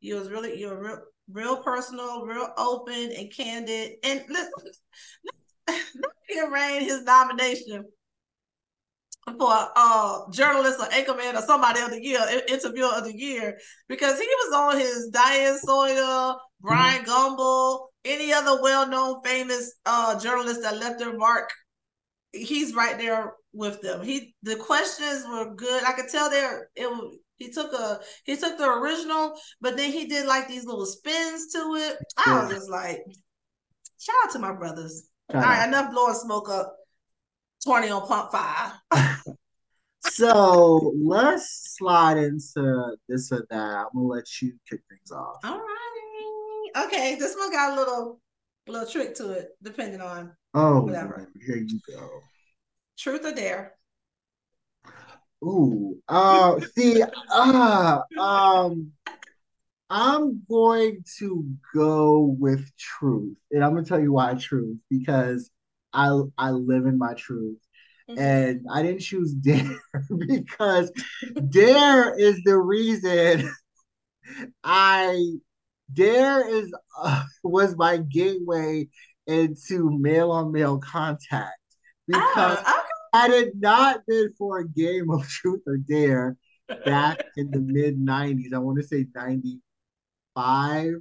You 0.00 0.16
was 0.16 0.30
really 0.30 0.58
you're 0.58 0.82
real, 0.82 0.98
real 1.30 1.56
personal, 1.62 2.26
real 2.26 2.48
open 2.58 3.12
and 3.16 3.32
candid. 3.32 3.92
And 4.02 4.24
listen, 4.28 4.72
let 5.68 5.78
me 6.28 6.52
Rain 6.52 6.82
his 6.82 7.04
nomination 7.04 7.84
for 9.38 9.68
uh 9.76 10.30
journalist 10.32 10.80
or 10.80 10.86
anchorman 10.86 11.38
or 11.38 11.42
somebody 11.42 11.80
of 11.80 11.90
the 11.90 12.04
year, 12.04 12.20
interviewer 12.48 12.90
of 12.96 13.04
the 13.04 13.16
year, 13.16 13.56
because 13.88 14.18
he 14.18 14.26
was 14.26 14.54
on 14.54 14.80
his 14.80 15.08
Diane 15.12 15.56
Sawyer, 15.60 16.34
Bryant 16.60 17.06
mm-hmm. 17.06 17.36
Gumbel, 17.36 17.86
any 18.04 18.32
other 18.32 18.60
well-known 18.60 19.22
famous 19.24 19.72
uh 19.86 20.18
journalist 20.18 20.62
that 20.62 20.78
left 20.78 20.98
their 20.98 21.16
mark. 21.16 21.48
He's 22.32 22.74
right 22.74 22.98
there 22.98 23.34
with 23.54 23.80
them. 23.80 24.02
He 24.02 24.34
the 24.42 24.56
questions 24.56 25.24
were 25.28 25.54
good. 25.54 25.84
I 25.84 25.92
could 25.92 26.08
tell 26.08 26.30
there 26.30 26.70
it 26.74 26.88
he 27.36 27.50
took 27.50 27.72
a 27.72 28.00
he 28.24 28.36
took 28.36 28.58
the 28.58 28.70
original, 28.70 29.34
but 29.60 29.76
then 29.76 29.92
he 29.92 30.06
did 30.06 30.26
like 30.26 30.48
these 30.48 30.64
little 30.64 30.86
spins 30.86 31.52
to 31.52 31.58
it. 31.76 31.96
I 32.24 32.42
was 32.42 32.52
just 32.52 32.70
like, 32.70 33.04
shout 33.98 34.14
out 34.24 34.32
to 34.32 34.38
my 34.38 34.52
brothers. 34.52 35.10
All 35.32 35.40
right, 35.40 35.66
enough 35.66 35.90
blowing 35.90 36.14
smoke 36.14 36.48
up 36.48 36.76
20 37.64 37.90
on 37.90 38.06
pump 38.06 38.30
five. 38.30 38.72
so 40.00 40.92
let's 40.96 41.76
slide 41.76 42.18
into 42.18 42.96
this 43.08 43.32
or 43.32 43.44
that. 43.50 43.56
I'm 43.56 43.86
gonna 43.94 44.06
let 44.06 44.42
you 44.42 44.52
kick 44.68 44.80
things 44.88 45.10
off. 45.10 45.38
All 45.44 45.58
right. 45.58 46.86
Okay, 46.86 47.16
this 47.16 47.36
one 47.36 47.50
got 47.50 47.72
a 47.72 47.76
little 47.76 48.20
little 48.68 48.88
trick 48.88 49.14
to 49.16 49.32
it, 49.32 49.50
depending 49.62 50.00
on 50.00 50.32
oh 50.54 50.82
whatever. 50.82 51.28
Here 51.44 51.56
you 51.56 51.80
go. 51.88 52.20
Truth 52.98 53.24
or 53.24 53.34
dare? 53.34 53.74
Ooh, 55.42 55.98
uh, 56.08 56.58
see, 56.74 57.02
uh, 57.30 58.00
um, 58.18 58.92
I'm 59.90 60.42
going 60.48 61.04
to 61.18 61.46
go 61.74 62.36
with 62.38 62.74
truth, 62.76 63.36
and 63.50 63.62
I'm 63.62 63.74
gonna 63.74 63.84
tell 63.84 64.00
you 64.00 64.12
why 64.12 64.34
truth 64.34 64.78
because 64.88 65.50
I 65.92 66.18
I 66.38 66.50
live 66.50 66.86
in 66.86 66.98
my 66.98 67.14
truth, 67.14 67.58
mm-hmm. 68.08 68.18
and 68.18 68.66
I 68.72 68.82
didn't 68.82 69.02
choose 69.02 69.32
dare 69.34 69.80
because 70.26 70.90
dare 71.50 72.18
is 72.18 72.40
the 72.44 72.56
reason 72.56 73.50
I 74.62 75.34
dare 75.92 76.48
is 76.48 76.72
uh, 77.00 77.22
was 77.44 77.76
my 77.76 77.98
gateway 77.98 78.88
into 79.26 79.90
male 79.98 80.30
on 80.30 80.52
male 80.52 80.78
contact 80.78 81.58
because 82.06 82.58
oh, 82.66 82.80
okay. 82.80 82.83
Had 83.14 83.30
it 83.30 83.52
not 83.56 84.04
been 84.08 84.32
for 84.36 84.58
a 84.58 84.68
game 84.68 85.08
of 85.08 85.26
truth 85.28 85.62
or 85.68 85.76
dare 85.76 86.36
back 86.84 87.24
in 87.36 87.48
the 87.52 87.60
mid 87.60 87.96
90s, 87.96 88.52
I 88.52 88.58
want 88.58 88.78
to 88.80 88.86
say 88.86 89.06
95, 89.14 90.94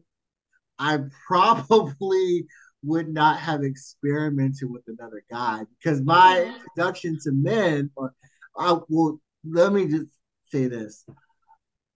I 0.78 1.00
probably 1.26 2.46
would 2.84 3.10
not 3.12 3.40
have 3.40 3.64
experimented 3.64 4.70
with 4.70 4.84
another 4.88 5.24
guy 5.32 5.62
because 5.80 6.02
my 6.02 6.44
introduction 6.44 7.18
to 7.24 7.32
men, 7.32 7.90
or 7.96 8.14
I 8.56 8.78
will 8.90 9.20
let 9.44 9.74
me 9.74 9.88
just 9.88 10.12
say 10.50 10.68
this. 10.68 11.04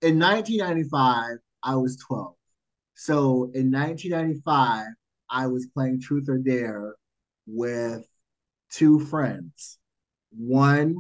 In 0.02 0.18
1995, 0.18 1.38
I 1.62 1.76
was 1.76 1.96
12. 2.08 2.34
So 2.96 3.52
in 3.54 3.72
1995, 3.72 4.88
I 5.30 5.46
was 5.46 5.68
playing 5.68 6.02
Truth 6.02 6.28
or 6.28 6.40
Dare 6.40 6.96
with 7.46 8.04
two 8.72 9.00
friends. 9.00 9.78
One 10.32 10.98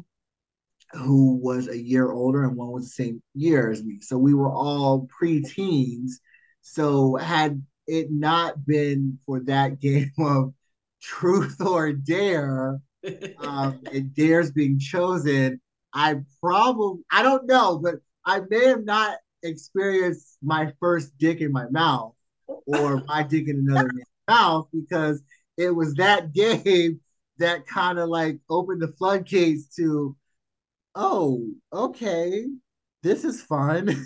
who 0.93 1.35
was 1.35 1.67
a 1.67 1.77
year 1.77 2.11
older 2.11 2.43
and 2.43 2.55
one 2.55 2.71
was 2.71 2.85
the 2.85 3.03
same 3.03 3.21
year 3.33 3.71
as 3.71 3.83
me. 3.83 3.99
So 4.01 4.17
we 4.17 4.33
were 4.33 4.51
all 4.51 5.07
pre-teens. 5.09 6.19
So 6.61 7.15
had 7.15 7.61
it 7.87 8.11
not 8.11 8.65
been 8.65 9.19
for 9.25 9.41
that 9.41 9.79
game 9.81 10.11
of 10.19 10.53
truth 11.01 11.61
or 11.61 11.93
dare, 11.93 12.79
um, 13.39 13.81
and 13.91 14.13
dares 14.13 14.51
being 14.51 14.79
chosen, 14.79 15.61
I 15.93 16.17
probably 16.41 17.01
I 17.11 17.23
don't 17.23 17.47
know, 17.47 17.79
but 17.79 17.95
I 18.25 18.41
may 18.49 18.67
have 18.67 18.83
not 18.83 19.17
experienced 19.43 20.37
my 20.41 20.73
first 20.79 21.17
dick 21.17 21.41
in 21.41 21.51
my 21.51 21.69
mouth 21.69 22.13
or 22.65 23.03
my 23.05 23.23
dick 23.23 23.47
in 23.47 23.67
another 23.67 23.91
man's 23.93 24.07
mouth 24.27 24.67
because 24.73 25.21
it 25.57 25.69
was 25.69 25.95
that 25.95 26.33
game 26.33 26.99
that 27.39 27.67
kind 27.67 27.99
of 27.99 28.09
like 28.09 28.39
opened 28.49 28.81
the 28.81 28.89
floodgates 28.89 29.75
to, 29.75 30.15
oh, 30.95 31.47
okay, 31.71 32.45
this 33.03 33.23
is 33.23 33.41
fun. 33.41 33.85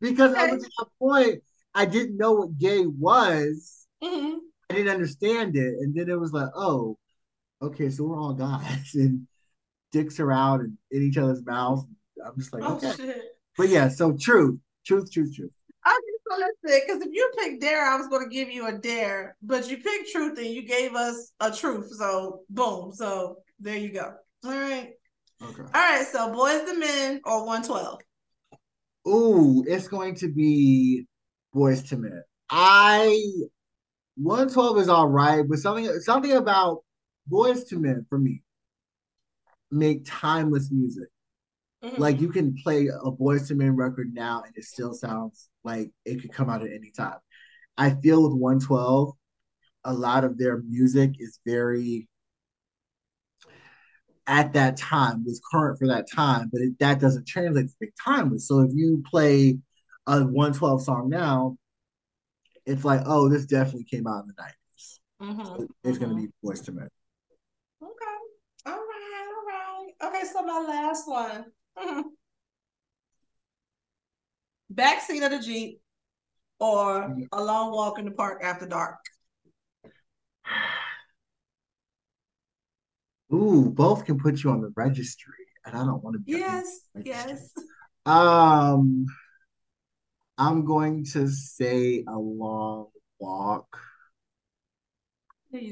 because 0.00 0.34
up 0.34 0.50
to 0.50 0.56
that 0.56 0.86
point, 0.98 1.42
I 1.74 1.86
didn't 1.86 2.16
know 2.16 2.32
what 2.32 2.58
gay 2.58 2.86
was. 2.86 3.86
Mm-hmm. 4.02 4.38
I 4.70 4.74
didn't 4.74 4.92
understand 4.92 5.56
it. 5.56 5.74
And 5.80 5.94
then 5.94 6.08
it 6.08 6.18
was 6.18 6.32
like, 6.32 6.48
oh, 6.54 6.96
okay, 7.60 7.90
so 7.90 8.04
we're 8.04 8.20
all 8.20 8.34
guys 8.34 8.90
and 8.94 9.26
dicks 9.92 10.20
are 10.20 10.32
out 10.32 10.60
and 10.60 10.76
in 10.90 11.02
each 11.02 11.18
other's 11.18 11.44
mouths. 11.44 11.84
I'm 12.24 12.36
just 12.38 12.52
like, 12.52 12.62
oh, 12.64 12.76
okay. 12.76 12.92
Shit. 12.96 13.22
But 13.56 13.68
yeah, 13.68 13.88
so 13.88 14.16
truth, 14.16 14.58
truth, 14.84 15.10
truth, 15.12 15.34
truth. 15.34 15.52
Okay, 15.86 15.96
so 16.30 16.36
listen, 16.36 16.80
because 16.86 17.02
if 17.02 17.12
you 17.12 17.30
picked 17.38 17.60
dare, 17.60 17.84
I 17.84 17.96
was 17.96 18.08
going 18.08 18.26
to 18.26 18.34
give 18.34 18.48
you 18.48 18.66
a 18.66 18.72
dare, 18.72 19.36
but 19.42 19.68
you 19.68 19.76
picked 19.76 20.10
truth 20.10 20.38
and 20.38 20.46
you 20.46 20.62
gave 20.62 20.94
us 20.94 21.32
a 21.40 21.52
truth. 21.52 21.90
So 21.98 22.40
boom. 22.48 22.92
So 22.92 23.36
there 23.60 23.76
you 23.76 23.90
go. 23.92 24.14
All 24.44 24.50
right. 24.50 24.92
Okay. 25.42 25.62
All 25.62 25.68
right. 25.74 26.06
So 26.06 26.32
Boyz 26.32 26.66
II 26.66 26.78
Men 26.78 27.20
or 27.24 27.44
112? 27.44 28.00
Ooh, 29.06 29.64
it's 29.66 29.86
going 29.86 30.14
to 30.16 30.32
be 30.32 31.06
Boyz 31.54 31.92
II 31.92 31.98
Men. 31.98 32.22
I 32.48 33.20
112 34.16 34.78
is 34.78 34.88
all 34.88 35.08
right, 35.08 35.44
but 35.46 35.58
something 35.58 35.86
something 36.00 36.32
about 36.32 36.78
Boyz 37.30 37.70
II 37.70 37.80
Men 37.80 38.06
for 38.08 38.18
me 38.18 38.42
make 39.70 40.02
timeless 40.06 40.70
music. 40.70 41.08
Mm-hmm. 41.82 42.00
Like 42.00 42.20
you 42.22 42.30
can 42.30 42.56
play 42.62 42.86
a 42.86 43.10
Boyz 43.10 43.50
II 43.50 43.58
Men 43.58 43.76
record 43.76 44.14
now 44.14 44.42
and 44.46 44.56
it 44.56 44.64
still 44.64 44.94
sounds 44.94 45.50
like 45.64 45.90
it 46.04 46.20
could 46.20 46.32
come 46.32 46.50
out 46.50 46.62
at 46.62 46.72
any 46.72 46.92
time. 46.96 47.18
I 47.76 47.90
feel 47.90 48.22
with 48.22 48.38
112, 48.38 49.12
a 49.84 49.92
lot 49.92 50.24
of 50.24 50.38
their 50.38 50.62
music 50.62 51.16
is 51.18 51.40
very 51.46 52.08
at 54.26 54.54
that 54.54 54.76
time 54.76 55.24
was 55.24 55.40
current 55.50 55.78
for 55.78 55.88
that 55.88 56.10
time, 56.10 56.48
but 56.50 56.62
it, 56.62 56.78
that 56.78 57.00
doesn't 57.00 57.26
translate 57.26 57.68
to 57.68 57.74
big 57.78 57.92
timeless. 58.02 58.48
So 58.48 58.60
if 58.60 58.70
you 58.72 59.02
play 59.10 59.58
a 60.06 60.22
112 60.22 60.82
song 60.82 61.08
now, 61.10 61.58
it's 62.64 62.84
like, 62.84 63.02
oh, 63.04 63.28
this 63.28 63.44
definitely 63.44 63.84
came 63.84 64.06
out 64.06 64.24
in 64.24 64.28
the 64.28 64.42
90s. 64.42 64.98
Mm-hmm. 65.22 65.44
So 65.44 65.54
it's 65.84 65.98
mm-hmm. 65.98 66.04
going 66.04 66.16
to 66.16 66.22
be 66.22 66.32
Boyz 66.42 66.66
II 66.66 66.74
Men. 66.76 66.88
Okay. 67.82 67.92
All 68.66 68.72
right. 68.72 69.26
All 69.28 69.44
right. 69.46 70.16
Okay. 70.16 70.26
So 70.32 70.42
my 70.42 70.64
last 70.66 71.06
one. 71.06 71.44
Backseat 74.72 75.24
of 75.24 75.30
the 75.30 75.40
Jeep 75.40 75.80
or 76.58 77.16
a 77.32 77.42
long 77.42 77.72
walk 77.72 77.98
in 77.98 78.04
the 78.04 78.10
park 78.10 78.42
after 78.42 78.66
dark? 78.66 78.96
Ooh, 83.32 83.70
both 83.70 84.04
can 84.04 84.18
put 84.18 84.42
you 84.42 84.50
on 84.50 84.60
the 84.60 84.72
registry, 84.76 85.34
and 85.64 85.76
I 85.76 85.84
don't 85.84 86.02
want 86.02 86.14
to 86.14 86.20
be. 86.20 86.32
Yes, 86.32 86.80
yes. 87.04 87.50
Um, 88.06 89.06
I'm 90.38 90.64
going 90.64 91.04
to 91.12 91.28
say 91.28 92.04
a 92.06 92.18
long 92.18 92.88
walk 93.18 93.76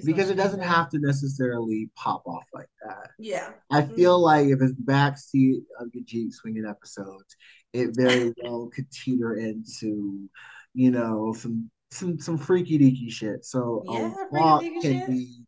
because 0.05 0.31
it 0.31 0.37
doesn't 0.37 0.61
have 0.61 0.89
to 0.91 0.99
necessarily 0.99 1.91
pop 1.97 2.23
off 2.27 2.45
like 2.53 2.69
that. 2.85 3.11
Yeah. 3.19 3.51
I 3.71 3.83
feel 3.83 4.17
mm-hmm. 4.19 4.25
like 4.25 4.47
if 4.49 4.61
it's 4.63 4.81
backseat 4.81 5.63
of 5.81 5.89
your 5.93 6.05
Jeep 6.05 6.33
swinging 6.33 6.67
episodes, 6.67 7.37
it 7.73 7.91
very 7.97 8.33
well 8.43 8.71
could 8.75 8.91
teeter 8.91 9.35
into, 9.35 10.29
you 10.75 10.91
know, 10.91 11.35
some 11.37 11.71
some 11.91 12.19
some 12.19 12.39
freaky 12.39 12.79
deaky 12.79 13.11
shit. 13.11 13.45
So 13.45 13.85
yeah, 13.87 14.13
a 14.13 14.35
walk 14.35 14.63
can 14.63 14.83
shit. 14.83 15.07
be 15.07 15.45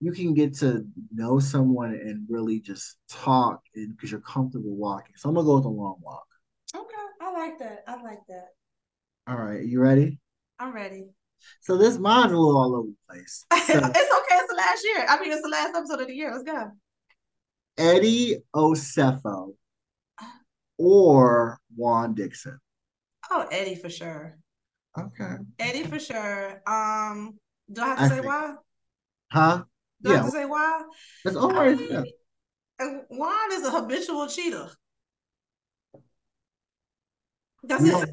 you 0.00 0.12
can 0.12 0.34
get 0.34 0.54
to 0.58 0.84
know 1.12 1.38
someone 1.38 1.94
and 1.94 2.26
really 2.28 2.60
just 2.60 2.96
talk 3.08 3.62
and 3.74 3.96
because 3.96 4.10
you're 4.10 4.20
comfortable 4.20 4.76
walking. 4.76 5.14
So 5.16 5.28
I'm 5.28 5.34
gonna 5.34 5.46
go 5.46 5.56
with 5.56 5.64
a 5.64 5.68
long 5.68 5.96
walk. 6.02 6.26
Okay, 6.74 6.94
I 7.20 7.32
like 7.32 7.58
that. 7.60 7.84
I 7.86 8.02
like 8.02 8.20
that. 8.28 8.48
All 9.26 9.36
right, 9.36 9.64
you 9.64 9.80
ready? 9.80 10.20
I'm 10.58 10.74
ready. 10.74 11.08
So 11.60 11.76
this 11.76 11.96
little 11.96 12.56
all 12.56 12.76
over 12.76 12.88
the 12.88 13.14
place. 13.14 13.46
So, 13.54 13.78
it's 13.78 13.86
okay. 13.86 14.36
It's 14.36 14.48
the 14.48 14.56
last 14.56 14.84
year. 14.84 15.06
I 15.08 15.20
mean, 15.20 15.32
it's 15.32 15.42
the 15.42 15.48
last 15.48 15.74
episode 15.74 16.00
of 16.00 16.08
the 16.08 16.14
year. 16.14 16.30
Let's 16.30 16.44
go. 16.44 16.70
Eddie 17.76 18.36
Osefo 18.54 19.54
or 20.78 21.58
Juan 21.74 22.14
Dixon. 22.14 22.58
Oh, 23.30 23.46
Eddie 23.50 23.74
for 23.74 23.90
sure. 23.90 24.36
Okay. 24.98 25.36
Eddie 25.58 25.84
for 25.84 25.98
sure. 25.98 26.62
Um, 26.66 27.38
do 27.72 27.82
I 27.82 27.86
have 27.86 27.98
to 27.98 28.04
I 28.04 28.08
say 28.08 28.14
think, 28.16 28.26
why? 28.26 28.54
Huh? 29.32 29.62
Do 30.02 30.10
yeah. 30.10 30.14
I 30.14 30.18
have 30.18 30.26
to 30.26 30.32
say 30.32 30.44
why? 30.44 30.82
That's 31.24 31.36
right. 31.36 31.78
I 32.78 32.84
mean, 32.84 33.02
Juan 33.08 33.52
is 33.52 33.66
a 33.66 33.70
habitual 33.70 34.26
cheater. 34.28 34.68
That's 37.62 37.82
we 37.82 37.90
it. 37.90 38.10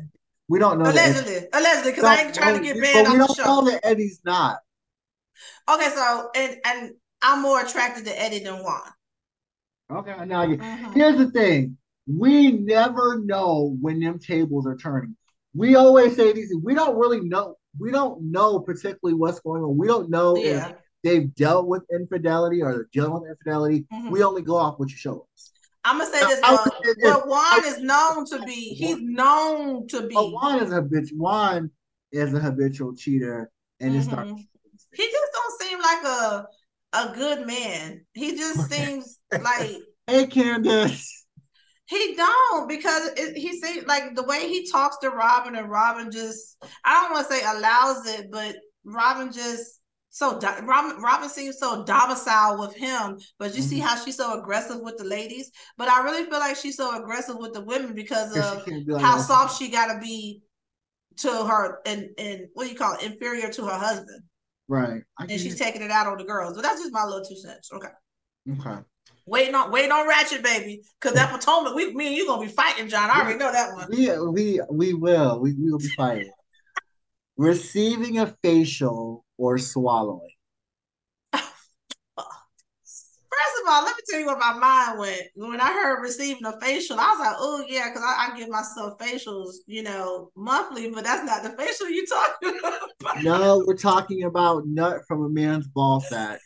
We 0.51 0.59
don't 0.59 0.79
know. 0.79 0.91
Allegedly, 0.91 1.47
allegedly, 1.53 1.91
because 1.91 2.03
I 2.03 2.23
ain't 2.23 2.35
trying 2.35 2.57
to 2.57 2.61
get 2.61 2.77
banned 2.77 3.07
on 3.07 3.19
the 3.19 3.27
show. 3.27 3.33
We 3.37 3.37
don't 3.37 3.65
know 3.65 3.71
that 3.71 3.85
Eddie's 3.85 4.19
not. 4.25 4.57
Okay, 5.71 5.87
so 5.95 6.29
and 6.35 6.57
and 6.65 6.91
I'm 7.21 7.41
more 7.41 7.61
attracted 7.61 8.03
to 8.03 8.21
Eddie 8.21 8.39
than 8.39 8.61
Juan. 8.61 8.81
Okay, 9.89 10.25
now 10.25 10.45
mm-hmm. 10.45 10.91
here's 10.91 11.17
the 11.17 11.31
thing: 11.31 11.77
we 12.05 12.51
never 12.51 13.21
know 13.23 13.77
when 13.79 14.01
them 14.01 14.19
tables 14.19 14.67
are 14.67 14.75
turning. 14.75 15.15
We 15.53 15.75
always 15.75 16.17
say 16.17 16.33
these. 16.33 16.53
We 16.61 16.75
don't 16.75 16.97
really 16.97 17.21
know. 17.21 17.55
We 17.79 17.91
don't 17.91 18.29
know 18.29 18.59
particularly 18.59 19.17
what's 19.17 19.39
going 19.39 19.63
on. 19.63 19.77
We 19.77 19.87
don't 19.87 20.09
know 20.09 20.35
yeah. 20.35 20.67
if 20.67 20.75
they've 21.01 21.33
dealt 21.33 21.67
with 21.67 21.83
infidelity 21.89 22.61
or 22.61 22.73
they're 22.73 22.89
dealing 22.91 23.13
with 23.13 23.29
infidelity. 23.31 23.85
Mm-hmm. 23.93 24.09
We 24.09 24.21
only 24.21 24.41
go 24.41 24.57
off 24.57 24.79
what 24.79 24.89
you 24.89 24.97
show 24.97 25.25
us. 25.33 25.53
I'm 25.83 25.97
gonna 25.97 26.11
say 26.11 26.19
this. 26.19 26.39
Uh, 26.43 26.57
well, 27.01 27.21
Juan 27.25 27.65
is 27.65 27.79
known 27.79 28.25
to 28.25 28.39
be. 28.45 28.75
He's 28.75 28.97
known 28.99 29.87
to 29.87 30.07
be. 30.07 30.15
Juan 30.15 30.61
is 30.61 30.71
a 30.71 30.81
bitch. 30.81 31.09
Juan 31.13 31.71
is 32.11 32.33
a 32.33 32.39
habitual 32.39 32.95
cheater, 32.95 33.51
and 33.79 33.93
mm-hmm. 33.93 34.01
starts. 34.01 34.41
He 34.93 35.03
just 35.03 35.31
don't 35.33 35.61
seem 35.61 35.79
like 35.81 36.03
a 36.03 36.47
a 36.93 37.13
good 37.15 37.47
man. 37.47 38.05
He 38.13 38.37
just 38.37 38.69
seems 38.71 39.19
like. 39.31 39.77
Hey, 40.07 40.27
Candace. 40.27 41.25
He 41.85 42.15
don't 42.15 42.69
because 42.69 43.09
it, 43.17 43.35
he 43.35 43.59
seems 43.59 43.85
like 43.85 44.15
the 44.15 44.23
way 44.23 44.47
he 44.47 44.69
talks 44.69 44.97
to 44.99 45.09
Robin, 45.09 45.55
and 45.55 45.69
Robin 45.69 46.11
just. 46.11 46.57
I 46.85 47.01
don't 47.01 47.11
want 47.11 47.27
to 47.27 47.33
say 47.33 47.41
allows 47.43 48.07
it, 48.07 48.31
but 48.31 48.55
Robin 48.85 49.31
just 49.31 49.80
so 50.13 50.37
Robin, 50.63 51.01
Robin 51.01 51.29
seems 51.29 51.57
so 51.57 51.85
domicile 51.85 52.59
with 52.59 52.75
him, 52.75 53.17
but 53.39 53.55
you 53.55 53.61
mm-hmm. 53.61 53.69
see 53.69 53.79
how 53.79 53.95
she's 53.95 54.17
so 54.17 54.37
aggressive 54.37 54.81
with 54.81 54.97
the 54.97 55.05
ladies. 55.05 55.49
But 55.77 55.87
I 55.87 56.03
really 56.03 56.29
feel 56.29 56.39
like 56.39 56.57
she's 56.57 56.75
so 56.75 57.01
aggressive 57.01 57.37
with 57.37 57.53
the 57.53 57.63
women 57.63 57.95
because 57.95 58.35
of 58.35 58.67
like 58.67 59.01
how 59.01 59.17
soft 59.17 59.57
she 59.57 59.69
got 59.69 59.93
to 59.93 59.99
be 60.01 60.41
to 61.17 61.29
her 61.29 61.79
and 61.85 62.09
and 62.17 62.47
what 62.53 62.65
do 62.65 62.71
you 62.71 62.77
call 62.77 62.95
it, 62.95 63.03
inferior 63.03 63.49
to 63.53 63.65
her 63.65 63.77
husband. 63.77 64.21
Right. 64.67 65.01
I 65.17 65.23
and 65.23 65.39
she's 65.39 65.57
taking 65.57 65.81
it 65.81 65.91
out 65.91 66.07
on 66.07 66.17
the 66.17 66.25
girls. 66.25 66.55
But 66.55 66.63
that's 66.63 66.81
just 66.81 66.91
my 66.91 67.05
little 67.05 67.23
two 67.23 67.37
cents. 67.37 67.69
Okay. 67.71 67.87
Okay. 68.51 68.81
Waiting 69.25 69.55
on 69.55 69.71
waiting 69.71 69.93
on 69.93 70.09
Ratchet 70.09 70.43
baby. 70.43 70.81
Cause 70.99 71.13
that 71.13 71.31
Potomac, 71.31 71.73
we 71.73 71.93
me 71.93 72.07
and 72.07 72.15
you 72.17 72.27
gonna 72.27 72.45
be 72.45 72.51
fighting, 72.51 72.89
John. 72.89 73.09
I 73.09 73.21
already 73.21 73.39
know 73.39 73.51
that 73.53 73.73
one. 73.75 73.87
We 73.89 74.11
we 74.27 74.61
we 74.69 74.93
will. 74.93 75.39
We, 75.39 75.53
we 75.53 75.71
will 75.71 75.79
be 75.79 75.87
fighting. 75.95 76.31
Receiving 77.37 78.19
a 78.19 78.27
facial 78.43 79.23
or 79.41 79.57
swallowing. 79.57 80.29
First 81.33 81.45
of 83.63 83.69
all, 83.69 83.83
let 83.83 83.95
me 83.95 84.03
tell 84.07 84.19
you 84.19 84.25
what 84.27 84.37
my 84.37 84.53
mind 84.53 84.99
went 84.99 85.23
when 85.35 85.59
I 85.59 85.73
heard 85.73 86.03
receiving 86.03 86.45
a 86.45 86.59
facial. 86.61 86.99
I 86.99 87.09
was 87.09 87.19
like, 87.19 87.35
"Oh 87.39 87.65
yeah," 87.67 87.89
because 87.89 88.03
I, 88.03 88.29
I, 88.29 88.37
give 88.37 88.49
myself 88.49 88.99
facials, 88.99 89.55
you 89.65 89.81
know, 89.81 90.29
monthly. 90.35 90.91
But 90.91 91.05
that's 91.05 91.25
not 91.25 91.41
the 91.41 91.49
facial 91.57 91.89
you're 91.89 92.05
talking 92.05 92.59
about. 92.59 93.23
No, 93.23 93.63
we're 93.65 93.77
talking 93.77 94.23
about 94.23 94.67
nut 94.67 95.01
from 95.07 95.23
a 95.23 95.29
man's 95.29 95.67
ball 95.67 96.01
sack. 96.01 96.39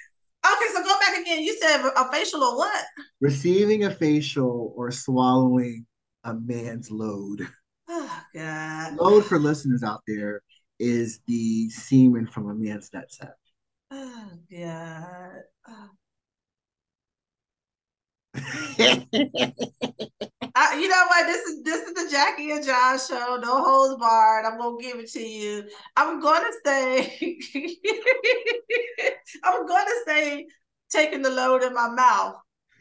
Okay, 0.45 0.73
so 0.73 0.81
go 0.83 0.97
back 0.99 1.19
again. 1.19 1.41
You 1.41 1.57
said 1.59 1.81
a 1.97 2.11
facial 2.11 2.43
or 2.43 2.57
what? 2.57 2.85
Receiving 3.19 3.83
a 3.83 3.91
facial 3.91 4.73
or 4.77 4.91
swallowing 4.91 5.85
a 6.23 6.33
man's 6.33 6.89
load. 6.91 7.45
Oh 7.89 8.21
God. 8.33 8.95
Load 8.95 9.25
for 9.25 9.37
listeners 9.37 9.83
out 9.83 10.01
there 10.07 10.41
is 10.79 11.19
the 11.27 11.69
semen 11.69 12.27
from 12.27 12.49
a 12.49 12.53
man's 12.53 12.89
nutsack. 12.89 13.33
Oh 13.91 14.29
God. 14.51 15.43
Oh. 15.67 15.89
I, 20.57 20.79
you 20.79 20.87
know 20.87 21.03
what? 21.07 21.25
This 21.27 21.41
is 21.45 21.63
this 21.63 21.81
is 21.87 21.93
the 21.93 22.09
Jackie 22.09 22.51
and 22.51 22.65
John 22.65 22.97
show. 22.97 23.37
No 23.41 23.63
holds 23.63 23.99
barred. 23.99 24.45
I'm 24.45 24.57
gonna 24.57 24.81
give 24.81 24.99
it 24.99 25.11
to 25.11 25.19
you. 25.19 25.65
I'm 25.95 26.19
gonna 26.21 26.49
say. 26.65 27.37
I'm 29.43 29.65
gonna 29.65 29.91
say 30.05 30.45
taking 30.89 31.21
the 31.21 31.29
load 31.29 31.63
in 31.63 31.73
my 31.73 31.89
mouth. 31.89 32.37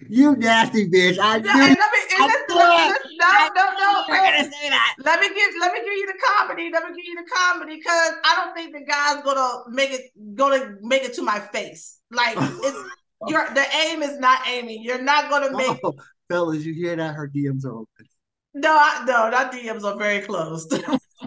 You 0.08 0.36
nasty 0.36 0.88
bitch! 0.88 1.18
I 1.20 1.38
knew. 1.38 1.48
Let 1.48 1.68
me, 1.68 1.76
I 2.18 2.26
this, 2.26 2.36
this, 2.48 2.56
no, 2.56 3.48
no, 3.54 3.64
no. 3.78 4.04
Gonna 4.08 4.44
say 4.44 4.68
that. 4.68 4.96
Let 5.04 5.20
me 5.20 5.28
give. 5.28 5.50
Let 5.60 5.72
me 5.72 5.80
give 5.80 5.92
you 5.92 6.06
the 6.06 6.18
comedy. 6.26 6.70
Let 6.72 6.84
me 6.84 6.96
give 6.96 7.06
you 7.06 7.16
the 7.16 7.30
comedy 7.30 7.76
because 7.76 8.12
I 8.24 8.34
don't 8.36 8.54
think 8.54 8.74
the 8.74 8.84
guy's 8.84 9.22
gonna 9.22 9.64
make 9.70 9.92
it. 9.92 10.10
Gonna 10.34 10.76
make 10.82 11.04
it 11.04 11.14
to 11.14 11.22
my 11.22 11.38
face. 11.38 11.98
Like 12.10 12.36
it's. 12.38 12.90
Your 13.26 13.48
the 13.54 13.64
aim 13.86 14.02
is 14.02 14.18
not 14.18 14.40
aiming. 14.46 14.82
You're 14.82 15.00
not 15.00 15.30
gonna 15.30 15.48
oh, 15.52 15.56
make 15.56 15.80
oh, 15.82 15.94
fellas, 16.28 16.64
you 16.64 16.74
hear 16.74 16.96
that? 16.96 17.14
Her 17.14 17.28
DMs 17.28 17.64
are 17.64 17.72
open. 17.72 18.06
No, 18.54 18.70
I, 18.70 19.04
no, 19.06 19.30
not 19.30 19.52
DMs 19.52 19.82
are 19.84 19.96
very 19.96 20.20
closed. 20.20 20.72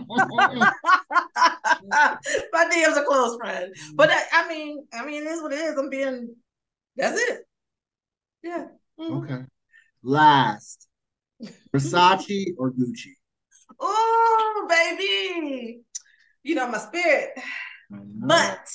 My 0.08 0.30
DMs 2.54 2.98
are 2.98 3.04
close, 3.06 3.36
friend. 3.38 3.74
But 3.96 4.12
I, 4.12 4.24
I, 4.32 4.48
mean, 4.48 4.86
I 4.94 5.06
mean, 5.06 5.24
it 5.24 5.28
is 5.28 5.42
what 5.42 5.54
it 5.54 5.60
is. 5.60 5.78
I'm 5.78 5.90
being. 5.90 6.36
That's 6.96 7.20
it. 7.20 7.47
Yeah. 8.48 8.66
Mm-hmm. 9.00 9.18
Okay. 9.18 9.46
Last, 10.04 10.88
Versace 11.76 12.54
or 12.58 12.72
Gucci? 12.72 13.12
Oh, 13.80 14.68
baby. 14.70 15.82
You 16.44 16.56
know 16.56 16.68
my 16.70 16.78
spirit. 16.78 17.32
Know. 17.90 18.00
But 18.28 18.66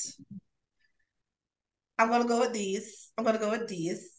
I'm 1.98 2.10
gonna 2.10 2.28
go 2.28 2.40
with 2.40 2.52
these. 2.52 3.10
I'm 3.16 3.24
gonna 3.24 3.38
go 3.38 3.50
with 3.50 3.66
these. 3.66 4.10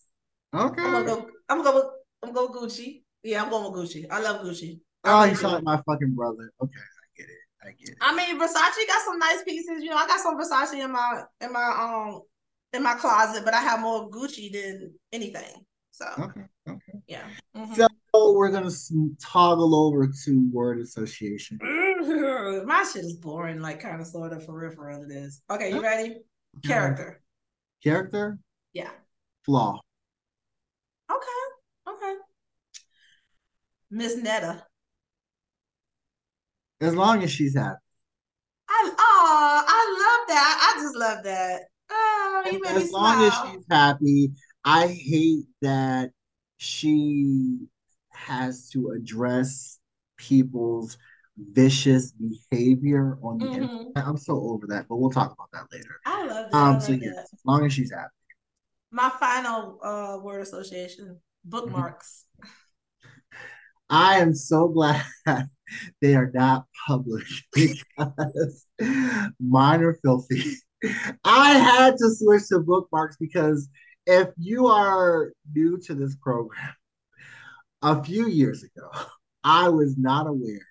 Okay. 0.55 0.81
I'm 0.81 0.91
gonna 0.91 1.05
go. 1.05 1.29
I'm 1.49 1.63
gonna 1.63 1.69
go. 1.69 1.75
With, 1.75 1.85
I'm 2.23 2.33
gonna 2.33 2.47
go 2.47 2.63
with 2.63 2.73
Gucci. 2.73 3.03
Yeah, 3.21 3.43
I'm 3.43 3.49
going 3.49 3.71
with 3.71 3.81
Gucci. 3.81 4.05
I 4.09 4.21
love 4.21 4.41
Gucci. 4.41 4.79
oh, 5.03 5.23
you 5.25 5.35
sound 5.35 5.53
like 5.53 5.63
my 5.63 5.81
fucking 5.85 6.15
brother. 6.15 6.51
Okay, 6.61 6.79
I 6.79 7.07
get 7.15 7.27
it. 7.29 7.37
I 7.61 7.71
get 7.77 7.89
it. 7.89 7.97
I 8.01 8.15
mean, 8.15 8.39
Versace 8.39 8.87
got 8.87 9.05
some 9.05 9.19
nice 9.19 9.43
pieces. 9.43 9.83
You 9.83 9.91
know, 9.91 9.97
I 9.97 10.07
got 10.07 10.19
some 10.19 10.39
Versace 10.39 10.83
in 10.83 10.91
my 10.91 11.23
in 11.41 11.53
my 11.53 11.63
um 11.63 12.21
in 12.73 12.83
my 12.83 12.95
closet, 12.95 13.45
but 13.45 13.53
I 13.53 13.61
have 13.61 13.79
more 13.79 14.09
Gucci 14.09 14.51
than 14.51 14.93
anything. 15.11 15.63
So 15.91 16.05
okay, 16.17 16.41
okay, 16.67 16.99
yeah. 17.07 17.21
Mm-hmm. 17.55 17.75
So 17.75 18.33
we're 18.33 18.49
gonna 18.49 18.71
toggle 19.21 19.75
over 19.75 20.11
to 20.25 20.49
word 20.51 20.79
association. 20.79 21.59
My 22.65 22.83
shit 22.91 23.05
is 23.05 23.15
boring, 23.15 23.59
like 23.59 23.79
kind 23.79 24.01
of 24.01 24.07
sort 24.07 24.33
of 24.33 24.43
for 24.45 24.59
real, 24.59 24.71
for 24.71 24.87
real. 24.87 25.03
It 25.03 25.11
is. 25.11 25.41
Okay, 25.51 25.71
you 25.71 25.81
ready? 25.81 26.17
Character. 26.65 27.21
Character? 27.83 28.39
Yeah. 28.73 28.89
Flaw. 29.45 29.79
Okay. 31.11 31.95
Okay. 31.95 32.13
Miss 33.91 34.17
Netta. 34.17 34.65
As 36.81 36.95
long 36.95 37.23
as 37.23 37.31
she's 37.31 37.55
happy. 37.55 37.77
I 38.67 38.91
oh, 38.97 39.63
I 39.67 40.17
love 40.17 40.27
that. 40.35 40.75
I 40.75 40.81
just 40.81 40.95
love 40.95 41.23
that. 41.23 41.61
Oh, 41.89 42.43
you 42.51 42.59
made 42.61 42.75
as 42.75 42.85
me 42.85 42.91
long 42.91 43.23
as 43.23 43.33
she's 43.33 43.65
happy. 43.69 44.31
I 44.63 44.87
hate 44.87 45.45
that 45.61 46.11
she 46.57 47.67
has 48.09 48.69
to 48.69 48.91
address 48.91 49.79
people's 50.17 50.97
vicious 51.37 52.13
behavior 52.13 53.17
on 53.21 53.39
the 53.39 53.45
mm-hmm. 53.45 53.63
internet. 53.63 54.07
I'm 54.07 54.17
so 54.17 54.39
over 54.39 54.67
that, 54.67 54.87
but 54.87 54.97
we'll 54.97 55.11
talk 55.11 55.33
about 55.33 55.49
that 55.51 55.75
later. 55.75 55.99
I 56.05 56.25
love 56.25 56.51
that. 56.51 56.57
Um, 56.57 56.79
so 56.79 56.93
yeah, 56.93 57.09
as 57.19 57.39
long 57.45 57.65
as 57.65 57.73
she's 57.73 57.91
happy. 57.91 58.09
My 58.91 59.09
final 59.09 59.79
uh, 59.83 60.19
word 60.23 60.41
association: 60.41 61.19
bookmarks. 61.43 62.25
I 63.89 64.19
am 64.19 64.33
so 64.33 64.67
glad 64.69 65.03
they 66.01 66.15
are 66.15 66.31
not 66.33 66.65
published 66.87 67.47
because 67.53 68.65
mine 69.39 69.83
are 69.83 69.99
filthy. 70.01 70.55
I 71.23 71.53
had 71.53 71.97
to 71.97 72.15
switch 72.15 72.47
to 72.49 72.59
bookmarks 72.59 73.17
because 73.19 73.69
if 74.05 74.29
you 74.37 74.67
are 74.67 75.31
new 75.53 75.79
to 75.85 75.93
this 75.93 76.15
program, 76.17 76.73
a 77.81 78.03
few 78.03 78.27
years 78.27 78.63
ago, 78.63 78.89
I 79.43 79.69
was 79.69 79.97
not 79.97 80.27
aware 80.27 80.65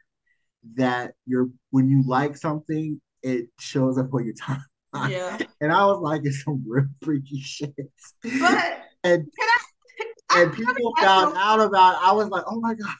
that 0.77 1.13
you're 1.27 1.49
when 1.71 1.89
you 1.89 2.03
like 2.07 2.37
something, 2.37 3.01
it 3.23 3.49
shows 3.59 3.99
up 3.99 4.13
on 4.13 4.25
your 4.25 4.35
time. 4.35 4.65
Yeah. 5.09 5.39
And 5.61 5.73
I 5.73 5.87
was 5.87 6.01
like, 6.01 6.23
it's 6.25 6.45
some 6.45 6.63
real 6.67 6.87
freaky 7.03 7.41
shit. 7.41 7.75
But 8.23 8.83
and 9.05 9.27
I, 10.31 10.43
and 10.43 10.53
people 10.53 10.93
found 10.99 11.35
out 11.37 11.61
about. 11.61 11.97
I 12.03 12.13
was 12.13 12.29
like, 12.29 12.45
oh 12.47 12.61
my 12.61 12.75
God. 12.75 12.95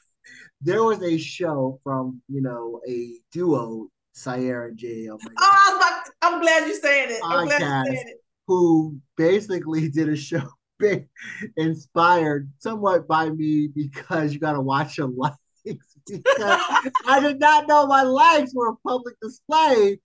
There 0.61 0.83
was 0.83 1.03
a 1.03 1.17
show 1.17 1.79
from, 1.83 2.21
you 2.29 2.41
know, 2.41 2.79
a 2.87 3.17
duo, 3.33 3.89
Sierra 4.13 4.73
J. 4.73 5.09
Oh, 5.09 5.17
oh 5.39 5.77
about, 5.77 6.03
I'm 6.21 6.41
glad 6.41 6.67
you 6.67 6.75
said 6.75 7.09
it. 7.09 7.19
I'm 7.23 7.45
glad 7.45 7.61
you 7.61 7.95
said 7.95 8.05
it. 8.07 8.17
Who 8.47 8.99
basically 9.17 9.89
did 9.89 10.09
a 10.09 10.15
show 10.15 10.47
inspired 11.57 12.51
somewhat 12.59 13.07
by 13.07 13.29
me 13.29 13.67
because 13.67 14.33
you 14.33 14.39
got 14.39 14.53
to 14.53 14.61
watch 14.61 14.97
your 14.97 15.07
life 15.15 15.33
because 15.65 16.61
I 17.07 17.19
did 17.21 17.39
not 17.39 17.67
know 17.67 17.87
my 17.87 18.03
likes 18.03 18.53
were 18.53 18.69
a 18.69 18.75
public 18.87 19.15
display. 19.21 19.99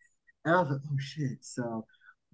And 0.45 0.55
I 0.55 0.61
was 0.61 0.71
like, 0.71 0.81
oh 0.87 0.97
shit. 0.99 1.39
So 1.41 1.85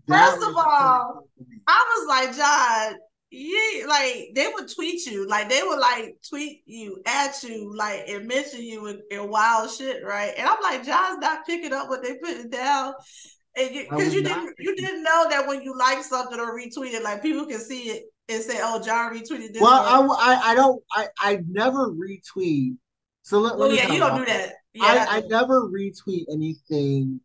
first 0.06 0.42
of 0.42 0.54
all, 0.56 1.28
I 1.66 1.96
was 1.96 2.08
like, 2.08 2.36
John, 2.36 3.00
yeah, 3.34 3.86
like 3.86 4.30
they 4.34 4.48
would 4.52 4.72
tweet 4.72 5.04
you, 5.06 5.26
like 5.26 5.48
they 5.48 5.62
would 5.62 5.78
like 5.78 6.16
tweet 6.28 6.62
you 6.66 7.02
at 7.06 7.42
you, 7.42 7.74
like 7.76 8.08
and 8.08 8.26
mention 8.26 8.62
you 8.62 8.86
in, 8.86 9.02
in 9.10 9.28
wild 9.28 9.70
shit, 9.70 10.04
right? 10.04 10.32
And 10.36 10.46
I'm 10.46 10.62
like, 10.62 10.84
John's 10.84 11.18
not 11.18 11.46
picking 11.46 11.72
up 11.72 11.88
what 11.88 12.02
they 12.02 12.16
putting 12.16 12.50
down. 12.50 12.94
And 13.56 13.70
because 13.72 14.12
you, 14.12 14.20
you 14.20 14.26
didn't 14.26 14.54
you 14.58 14.76
didn't 14.76 15.02
know 15.02 15.26
that 15.30 15.46
when 15.46 15.62
you 15.62 15.76
like 15.78 16.02
something 16.02 16.38
or 16.38 16.58
retweet 16.58 16.94
it, 16.94 17.02
like 17.02 17.22
people 17.22 17.46
can 17.46 17.60
see 17.60 17.90
it 17.90 18.04
and 18.28 18.42
say, 18.42 18.58
"Oh, 18.60 18.82
John 18.82 19.14
retweeted 19.14 19.52
this." 19.52 19.62
Well, 19.62 19.72
I, 19.72 20.34
I, 20.34 20.50
I 20.50 20.54
don't 20.54 20.82
I 20.92 21.08
I 21.18 21.38
never 21.46 21.92
retweet 21.92 22.76
so 23.24 23.40
let, 23.40 23.58
let 23.58 23.70
oh 23.70 23.74
yeah, 23.74 23.90
you 23.90 23.98
don't 23.98 24.18
do 24.18 24.26
that. 24.26 24.52
Yeah, 24.74 25.06
I, 25.08 25.16
I 25.16 25.20
never 25.28 25.62
retweet 25.62 26.26
anything 26.30 27.20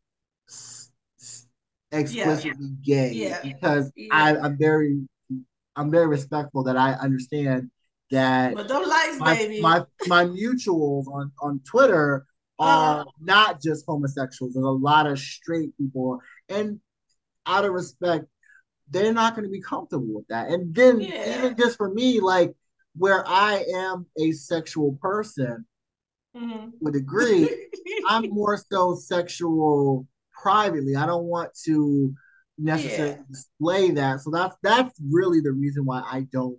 explicitly 1.91 2.77
yeah. 2.83 3.09
gay 3.09 3.11
yeah. 3.11 3.39
because 3.43 3.91
I, 4.11 4.37
I'm 4.37 4.57
very 4.57 5.01
I'm 5.75 5.91
very 5.91 6.07
respectful 6.07 6.63
that 6.63 6.77
I 6.77 6.93
understand 6.93 7.71
that 8.11 8.55
but 8.55 8.67
don't 8.67 8.87
likes, 8.87 9.19
my, 9.19 9.35
baby. 9.35 9.61
my 9.61 9.83
my 10.07 10.25
mutuals 10.25 11.07
on 11.07 11.31
on 11.41 11.61
Twitter 11.65 12.25
are 12.57 13.01
uh 13.01 13.03
not 13.21 13.61
just 13.61 13.85
homosexuals. 13.85 14.53
There's 14.53 14.65
a 14.65 14.69
lot 14.69 15.07
of 15.07 15.19
straight 15.19 15.77
people, 15.77 16.19
and 16.49 16.79
out 17.45 17.65
of 17.65 17.71
respect, 17.71 18.25
they're 18.89 19.13
not 19.13 19.35
going 19.35 19.45
to 19.45 19.51
be 19.51 19.61
comfortable 19.61 20.13
with 20.13 20.27
that. 20.27 20.49
And 20.49 20.73
then 20.73 21.01
yeah. 21.01 21.37
even 21.37 21.57
just 21.57 21.77
for 21.77 21.89
me, 21.89 22.19
like 22.19 22.53
where 22.97 23.27
I 23.27 23.63
am 23.75 24.05
a 24.19 24.31
sexual 24.31 24.97
person, 25.01 25.65
mm-hmm. 26.35 26.69
would 26.81 26.95
agree. 26.95 27.67
I'm 28.09 28.29
more 28.29 28.59
so 28.71 28.95
sexual 28.95 30.07
privately. 30.33 30.95
I 30.95 31.05
don't 31.05 31.25
want 31.25 31.51
to 31.65 32.13
necessarily 32.59 33.15
Yeah. 33.15 33.23
display 33.29 33.91
that. 33.91 34.21
So 34.21 34.31
that's 34.31 34.55
that's 34.61 34.99
really 35.11 35.41
the 35.41 35.51
reason 35.51 35.85
why 35.85 36.01
I 36.05 36.27
don't 36.31 36.57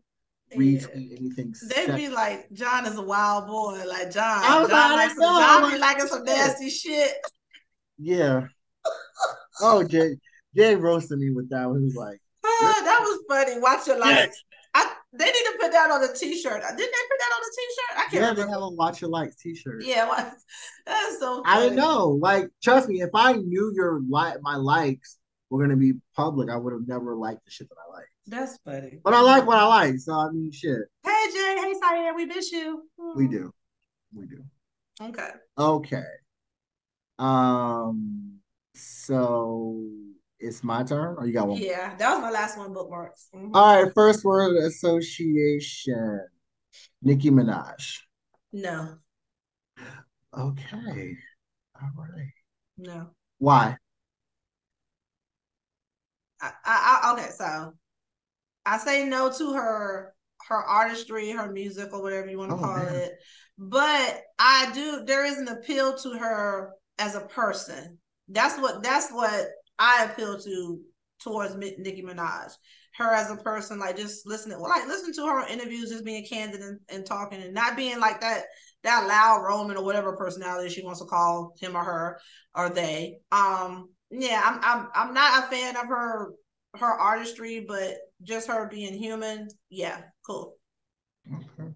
retweet 0.57 0.89
anything. 1.17 1.55
They 1.69 1.87
sex- 1.87 1.95
be 1.95 2.09
like, 2.09 2.51
John 2.53 2.87
is 2.87 2.97
a 2.97 3.03
wild 3.03 3.47
boy. 3.47 3.83
Like 3.87 4.11
John, 4.11 4.43
I 4.45 4.61
was 4.61 4.69
John, 4.69 4.91
like, 4.93 4.97
likes 5.09 5.15
some, 5.15 5.21
no, 5.35 5.41
John 5.41 5.63
be 5.71 5.79
like, 5.79 5.97
liking 5.97 6.07
some 6.09 6.25
nasty 6.25 6.71
shit. 6.71 7.13
yeah. 7.99 8.47
Oh, 9.63 9.85
Jay 9.85 10.17
Jay 10.57 10.75
roasted 10.75 11.19
me 11.19 11.31
with 11.33 11.51
that. 11.51 11.65
He 11.65 11.85
was 11.85 11.95
like, 11.95 12.19
Ah, 12.45 12.81
that 12.83 12.99
was 13.01 13.23
funny. 13.29 13.61
Watch 13.61 13.87
your 13.87 13.99
likes. 13.99 14.43
I, 14.73 14.93
they 15.13 15.25
need 15.27 15.33
to 15.33 15.57
put 15.61 15.73
that 15.73 15.91
on 15.91 16.03
a 16.03 16.15
t-shirt. 16.15 16.63
Didn't 16.63 16.77
they 16.79 16.85
put 16.85 17.19
that 17.19 17.33
on 17.35 17.43
a 17.43 17.51
t-shirt? 17.57 17.99
I 17.99 18.01
can't 18.03 18.13
"Yeah, 18.15 18.33
they 18.45 18.51
have 18.51 18.63
a 18.63 18.69
watch 18.71 19.01
your 19.01 19.11
likes 19.11 19.37
T-shirt." 19.37 19.83
Yeah, 19.85 20.07
what? 20.09 20.33
that's 20.87 21.19
so. 21.19 21.43
Funny. 21.43 21.45
I 21.47 21.61
didn't 21.61 21.77
know. 21.77 22.09
Like, 22.11 22.49
trust 22.63 22.89
me, 22.89 23.03
if 23.03 23.11
I 23.15 23.33
knew 23.33 23.73
your 23.75 24.01
like 24.09 24.41
my 24.43 24.57
likes 24.57 25.19
were 25.51 25.61
gonna 25.63 25.77
be 25.77 25.95
public, 26.15 26.49
I 26.49 26.57
would 26.57 26.73
have 26.73 26.87
never 26.89 27.15
liked 27.17 27.45
the 27.45 27.51
shit 27.51 27.69
that 27.69 27.77
I 27.87 27.93
like. 27.93 28.07
That's 28.27 28.57
funny. 28.65 29.01
But 29.03 29.15
I 29.15 29.21
like 29.21 29.47
what 29.47 29.59
I 29.59 29.67
like, 29.67 29.99
so 29.99 30.13
I 30.15 30.31
mean, 30.31 30.51
shit, 30.53 30.79
Hey 31.05 31.27
Jay, 31.33 31.57
hey 31.61 31.75
Cyan, 31.81 32.15
we 32.15 32.25
miss 32.25 32.51
you. 32.53 32.85
we 33.17 33.27
do, 33.29 33.53
we 34.15 34.27
do. 34.27 34.45
Okay. 35.03 35.31
Okay. 35.59 36.05
Um. 37.19 38.39
So 38.75 39.85
it's 40.39 40.63
my 40.65 40.83
turn, 40.85 41.17
or 41.19 41.27
you 41.27 41.33
got 41.33 41.49
one? 41.49 41.61
Yeah, 41.61 41.95
that 41.97 42.13
was 42.15 42.23
my 42.23 42.31
last 42.31 42.57
one. 42.57 42.73
Bookmarks. 42.73 43.29
Mhm. 43.35 43.51
All 43.55 43.83
right. 43.85 43.93
First 43.95 44.25
word 44.25 44.57
association. 44.57 46.21
Nicki 47.03 47.31
Minaj. 47.31 47.99
No, 48.53 48.97
Okay. 50.37 51.17
All 51.81 51.91
right. 51.97 52.33
no. 52.79 53.11
Why? 53.39 53.77
I, 56.43 56.53
I, 56.65 57.01
I 57.03 57.13
okay, 57.15 57.31
so 57.37 57.75
I 58.67 58.79
say 58.79 59.05
no 59.05 59.31
to 59.31 59.53
her 59.53 60.15
her 60.49 60.57
artistry, 60.57 61.31
her 61.31 61.51
music, 61.53 61.93
or 61.93 62.03
whatever 62.03 62.29
you 62.29 62.39
want 62.39 62.51
to 62.51 62.57
Oh, 62.57 62.61
call 62.61 62.75
man. 62.77 62.95
it. 62.95 63.13
But 63.59 64.23
I 64.39 64.71
do. 64.73 65.05
There 65.05 65.25
is 65.25 65.39
an 65.39 65.49
appeal 65.49 65.97
to 65.99 66.11
her 66.19 66.73
as 66.99 67.15
a 67.15 67.21
person. 67.21 67.99
That's 68.29 68.59
what. 68.61 68.83
That's 68.83 69.11
what 69.11 69.49
I 69.79 70.05
appeal 70.05 70.41
to 70.41 70.81
towards 71.23 71.55
Nicki 71.57 72.03
Minaj. 72.03 72.53
Her 72.97 73.13
as 73.15 73.31
a 73.31 73.37
person, 73.37 73.79
like 73.79 73.97
just 73.97 74.27
listening, 74.27 74.61
well, 74.61 74.69
like 74.71 74.87
listen 74.89 75.13
to 75.15 75.27
her 75.27 75.47
interviews, 75.47 75.91
just 75.91 76.05
being 76.05 76.27
candid 76.27 76.61
and, 76.61 76.81
and 76.89 77.07
talking, 77.07 77.41
and 77.41 77.55
not 77.55 77.77
being 77.77 78.01
like 78.01 78.21
that 78.21 78.45
that 78.83 79.07
loud 79.07 79.45
Roman 79.45 79.77
or 79.77 79.85
whatever 79.85 80.17
personality 80.17 80.69
she 80.71 80.83
wants 80.83 81.01
to 81.01 81.07
call 81.07 81.55
him 81.61 81.77
or 81.77 81.85
her 81.85 82.21
or 82.55 82.69
they. 82.71 83.19
Um, 83.31 83.91
yeah, 84.11 84.41
I'm 84.45 84.61
I'm 84.63 84.89
I'm 84.95 85.15
not 85.15 85.45
a 85.45 85.49
fan 85.57 85.77
of 85.77 85.87
her 85.89 86.33
her 86.77 86.87
artistry, 86.93 87.65
but 87.67 87.97
just 88.23 88.49
her 88.49 88.69
being 88.69 88.95
human, 88.95 89.49
yeah, 89.71 90.03
cool. 90.27 90.57
Okay. 91.33 91.75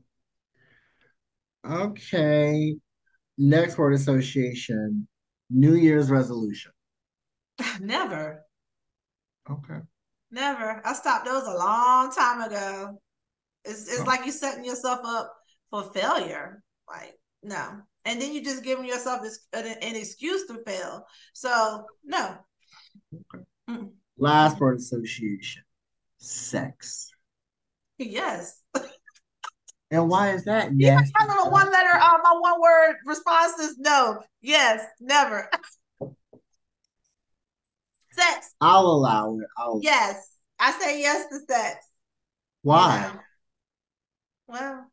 Okay. 1.64 2.77
Next 3.38 3.79
word 3.79 3.94
association. 3.94 5.09
New 5.51 5.75
Year's 5.75 6.11
resolution. 6.11 6.73
Never, 7.81 8.44
Okay. 9.51 9.81
never. 10.31 10.81
I 10.85 10.92
stopped 10.94 11.27
those 11.27 11.47
a 11.47 11.55
long 11.57 12.12
time 12.12 12.40
ago. 12.42 13.01
It's 13.64 13.88
it's 13.88 14.01
Oh. 14.01 14.05
like 14.07 14.25
you're 14.25 14.33
setting 14.35 14.64
yourself 14.64 15.01
up 15.05 15.35
for 15.70 15.85
failure. 15.92 16.62
Like 16.88 17.18
no, 17.42 17.83
and 18.05 18.21
then 18.21 18.33
you're 18.35 18.45
just 18.45 18.64
giving 18.64 18.85
yourself 18.85 19.23
an, 19.53 19.67
an 19.67 19.97
excuse 19.97 20.47
to 20.47 20.62
fail. 20.64 21.07
So 21.33 21.87
no, 22.05 22.37
Okay. 23.35 23.45
Last 24.19 24.61
word 24.61 24.79
association. 24.79 25.62
Sex. 26.19 27.11
yes. 27.99 28.62
And 29.90 30.09
why 30.09 30.31
is 30.33 30.45
that? 30.45 30.73
Even 30.73 30.79
nasty? 30.79 31.12
my 31.17 31.49
one 31.51 31.71
letter, 31.71 31.90
uh, 31.95 32.19
my 32.25 32.37
one 32.40 32.61
word 32.61 32.97
response 33.07 33.59
is 33.61 33.79
no, 33.79 34.19
yes, 34.40 34.83
never. 34.99 35.49
Sex, 38.11 38.55
I'll 38.61 38.87
allow 38.87 39.38
it. 39.38 39.47
I'll 39.57 39.79
yes. 39.83 40.37
I 40.59 40.73
say 40.73 41.01
yes 41.01 41.27
to 41.29 41.38
sex. 41.49 41.87
Why? 42.62 42.97
You 42.97 43.03
know? 43.14 43.21
Well, 44.49 44.90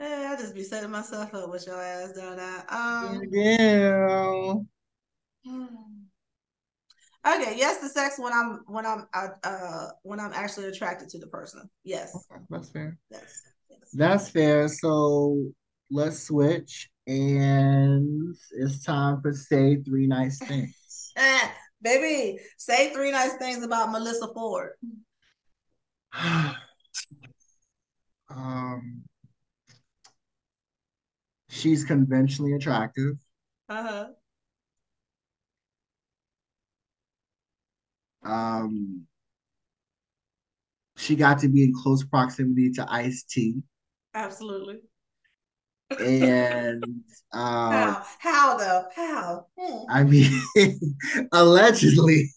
eh, 0.00 0.28
I 0.32 0.36
just 0.36 0.54
be 0.54 0.62
setting 0.62 0.90
myself 0.90 1.34
up 1.34 1.50
with 1.50 1.66
your 1.66 1.80
ass, 1.80 2.12
don't 2.14 2.40
I? 2.40 2.58
Um, 2.68 3.20
Yeah. 3.30 4.54
okay, 7.26 7.54
yes 7.56 7.78
to 7.80 7.88
sex 7.88 8.18
when 8.18 8.32
I'm 8.32 8.60
when 8.66 8.86
I'm 8.86 9.06
uh, 9.14 9.88
when 10.02 10.20
I'm 10.20 10.32
actually 10.32 10.66
attracted 10.68 11.08
to 11.10 11.18
the 11.18 11.26
person. 11.26 11.68
Yes, 11.84 12.14
Okay, 12.30 12.42
that's 12.48 12.70
fair. 12.70 12.98
yes, 13.10 13.42
yes. 13.68 13.90
That's 13.92 14.30
fair. 14.30 14.68
So 14.68 15.52
let's 15.90 16.22
switch. 16.22 16.88
And 17.06 18.36
it's 18.52 18.84
time 18.84 19.20
for 19.20 19.32
say 19.32 19.76
three 19.82 20.06
nice 20.06 20.38
things. 20.38 20.76
Eh, 21.16 21.48
baby, 21.82 22.38
say 22.56 22.92
three 22.94 23.10
nice 23.10 23.34
things 23.34 23.64
about 23.64 23.90
Melissa 23.90 24.28
Ford. 24.32 24.70
um, 28.30 29.02
she's 31.50 31.84
conventionally 31.84 32.54
attractive. 32.54 33.16
Uh-huh. 33.68 34.06
Um, 38.22 39.06
she 40.96 41.16
got 41.16 41.38
to 41.40 41.48
be 41.48 41.64
in 41.64 41.72
close 41.74 42.04
proximity 42.04 42.70
to 42.72 42.86
Ice 42.92 43.22
T, 43.24 43.62
Absolutely. 44.14 44.80
and 45.98 46.84
um, 46.84 47.02
How? 47.32 48.04
How 48.18 48.56
though? 48.58 48.84
How? 48.94 49.46
Hmm. 49.58 49.84
I 49.90 50.04
mean, 50.04 50.30
allegedly, 51.32 52.30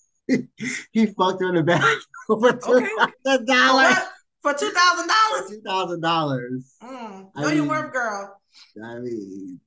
he 0.92 1.06
fucked 1.08 1.42
her 1.42 1.50
in 1.50 1.56
the 1.56 1.64
back 1.64 1.84
for 2.28 2.54
two 2.54 2.88
Okay. 3.28 3.46
dollars. 3.46 3.96
For 4.42 4.54
two 4.54 4.70
thousand 4.72 5.08
dollars? 5.10 5.50
Two 5.50 5.62
thousand 5.66 6.02
dollars. 6.02 6.76
Mm. 6.82 7.30
I 7.36 7.42
Know 7.42 7.48
your 7.50 7.64
mean- 7.64 7.70
worth, 7.70 7.94
girl. 7.94 8.40
I 8.84 9.00
mean, 9.00 9.60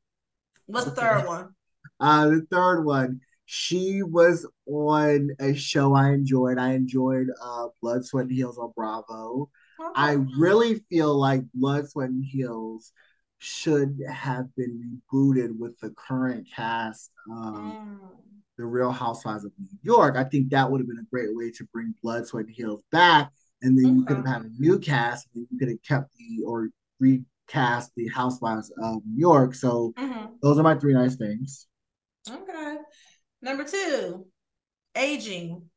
What's 0.67 0.87
the 0.87 0.93
third 0.93 1.27
one? 1.27 1.55
uh, 2.01 2.29
the 2.29 2.47
third 2.51 2.83
one, 2.85 3.21
she 3.45 4.03
was 4.03 4.47
on 4.67 5.31
a 5.39 5.55
show 5.55 5.95
I 5.95 6.11
enjoyed. 6.11 6.59
I 6.59 6.73
enjoyed 6.73 7.29
uh, 7.43 7.69
Blood, 7.81 8.05
Sweat, 8.05 8.27
and 8.27 8.33
Heels 8.35 8.59
on 8.59 8.73
Bravo. 8.77 9.51
I 9.95 10.13
really 10.39 10.77
feel 10.91 11.15
like 11.19 11.43
Blood, 11.55 11.89
Sweat, 11.89 12.11
and 12.11 12.25
Heels 12.25 12.93
should 13.39 13.99
have 14.11 14.55
been 14.57 15.01
rebooted 15.13 15.59
with 15.59 15.79
the 15.81 15.91
current 15.91 16.47
cast 16.55 17.11
of 17.31 17.73
Mm. 17.73 17.73
The 18.59 18.65
Real 18.65 18.91
Housewives 18.91 19.45
of 19.45 19.53
New 19.59 19.69
York. 19.83 20.17
I 20.17 20.25
think 20.25 20.51
that 20.51 20.71
would 20.71 20.81
have 20.81 20.89
been 20.89 20.99
a 20.99 21.11
great 21.11 21.35
way 21.37 21.51
to 21.53 21.65
bring 21.73 21.95
Blood, 22.03 22.27
Sweat, 22.27 22.47
and 22.47 22.55
Heels 22.55 22.81
back. 22.91 23.31
And 23.63 23.79
then 23.79 23.95
you 23.97 24.05
could 24.05 24.17
have 24.17 24.27
had 24.27 24.43
a 24.43 24.51
new 24.59 24.79
cast, 24.79 25.29
and 25.35 25.47
you 25.51 25.59
could 25.59 25.69
have 25.69 25.83
kept 25.83 26.11
the 26.17 26.43
or 26.45 26.69
recast 27.47 27.93
the 27.97 28.09
Housewives 28.09 28.73
of 28.83 29.03
New 29.07 29.21
York. 29.21 29.55
So 29.55 29.95
Mhm. 29.97 30.39
those 30.41 30.59
are 30.59 30.63
my 30.63 30.77
three 30.79 30.93
nice 30.93 31.17
things. 31.17 31.67
Okay. 32.29 32.79
Number 33.43 33.65
two, 33.65 34.27
aging, 34.95 35.71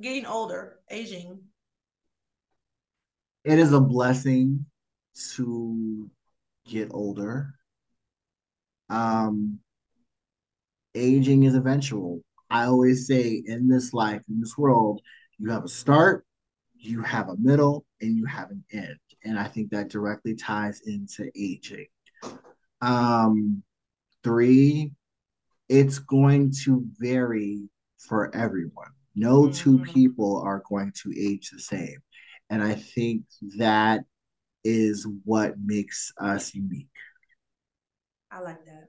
getting 0.00 0.26
older, 0.26 0.80
aging. 0.90 1.50
It 3.44 3.58
is 3.58 3.72
a 3.72 3.80
blessing 3.80 4.66
to 5.34 6.10
get 6.66 6.92
older. 6.92 7.54
Um, 8.88 9.60
aging 10.94 11.44
is 11.44 11.54
eventual. 11.54 12.22
I 12.50 12.66
always 12.66 13.06
say 13.06 13.42
in 13.46 13.68
this 13.68 13.92
life, 13.92 14.22
in 14.28 14.40
this 14.40 14.58
world, 14.58 15.00
you 15.38 15.50
have 15.50 15.64
a 15.64 15.68
start, 15.68 16.26
you 16.74 17.02
have 17.02 17.28
a 17.28 17.36
middle, 17.36 17.86
and 18.00 18.16
you 18.16 18.26
have 18.26 18.50
an 18.50 18.64
end. 18.70 18.98
And 19.24 19.38
I 19.38 19.44
think 19.44 19.70
that 19.70 19.88
directly 19.88 20.34
ties 20.34 20.82
into 20.86 21.30
aging. 21.34 21.86
Um, 22.80 23.62
three, 24.22 24.92
it's 25.68 25.98
going 25.98 26.52
to 26.64 26.84
vary 26.98 27.68
for 27.98 28.34
everyone. 28.34 28.90
No 29.14 29.50
two 29.50 29.78
Mhm. 29.78 29.84
people 29.84 30.42
are 30.42 30.62
going 30.68 30.92
to 31.02 31.18
age 31.18 31.50
the 31.50 31.60
same. 31.60 32.02
And 32.50 32.62
I 32.62 32.74
think 32.74 33.24
that 33.56 34.04
is 34.64 35.06
what 35.24 35.58
makes 35.58 36.12
us 36.18 36.54
unique. 36.54 36.88
I 38.30 38.40
like 38.40 38.64
that. 38.66 38.88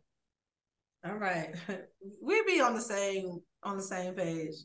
All 1.05 1.15
right. 1.17 1.55
We 2.21 2.43
be 2.43 2.59
on 2.61 2.73
the 2.75 2.81
same 2.81 3.41
on 3.63 3.77
the 3.77 3.83
same 3.83 4.13
page. 4.13 4.55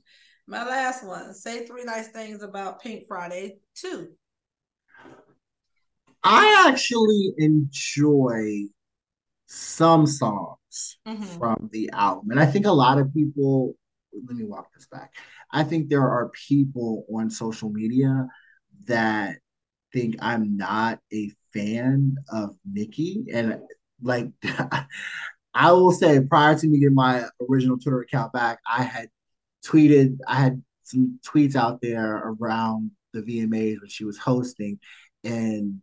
My 0.46 0.64
last 0.66 1.04
one. 1.04 1.32
Say 1.34 1.66
three 1.66 1.84
nice 1.84 2.08
things 2.08 2.42
about 2.42 2.82
Pink 2.82 3.06
Friday 3.08 3.60
2. 3.74 4.08
I 6.22 6.68
actually 6.68 7.32
enjoy 7.38 8.64
some 9.46 10.06
songs 10.06 10.98
Mhm. 11.06 11.38
from 11.38 11.70
the 11.72 11.90
album. 11.92 12.30
And 12.30 12.40
I 12.40 12.46
think 12.46 12.66
a 12.66 12.72
lot 12.72 12.98
of 12.98 13.12
people 13.12 13.76
let 14.12 14.36
me 14.36 14.44
walk 14.44 14.72
this 14.74 14.86
back. 14.86 15.14
I 15.52 15.64
think 15.64 15.88
there 15.88 16.08
are 16.08 16.30
people 16.48 17.04
on 17.12 17.30
social 17.30 17.70
media 17.70 18.28
that 18.86 19.38
think 19.92 20.16
I'm 20.20 20.56
not 20.56 21.00
a 21.12 21.32
fan 21.52 22.16
of 22.30 22.56
Nicki. 22.64 23.24
And 23.32 23.60
like 24.02 24.30
I 25.54 25.72
will 25.72 25.92
say 25.92 26.20
prior 26.20 26.56
to 26.56 26.68
me 26.68 26.78
getting 26.78 26.94
my 26.94 27.26
original 27.48 27.78
Twitter 27.78 28.00
account 28.00 28.32
back, 28.32 28.60
I 28.70 28.82
had 28.82 29.08
tweeted, 29.64 30.18
I 30.26 30.36
had 30.36 30.62
some 30.84 31.18
tweets 31.26 31.56
out 31.56 31.80
there 31.80 32.16
around 32.16 32.92
the 33.12 33.22
VMAs 33.22 33.80
when 33.80 33.88
she 33.88 34.04
was 34.04 34.18
hosting, 34.18 34.78
and 35.24 35.80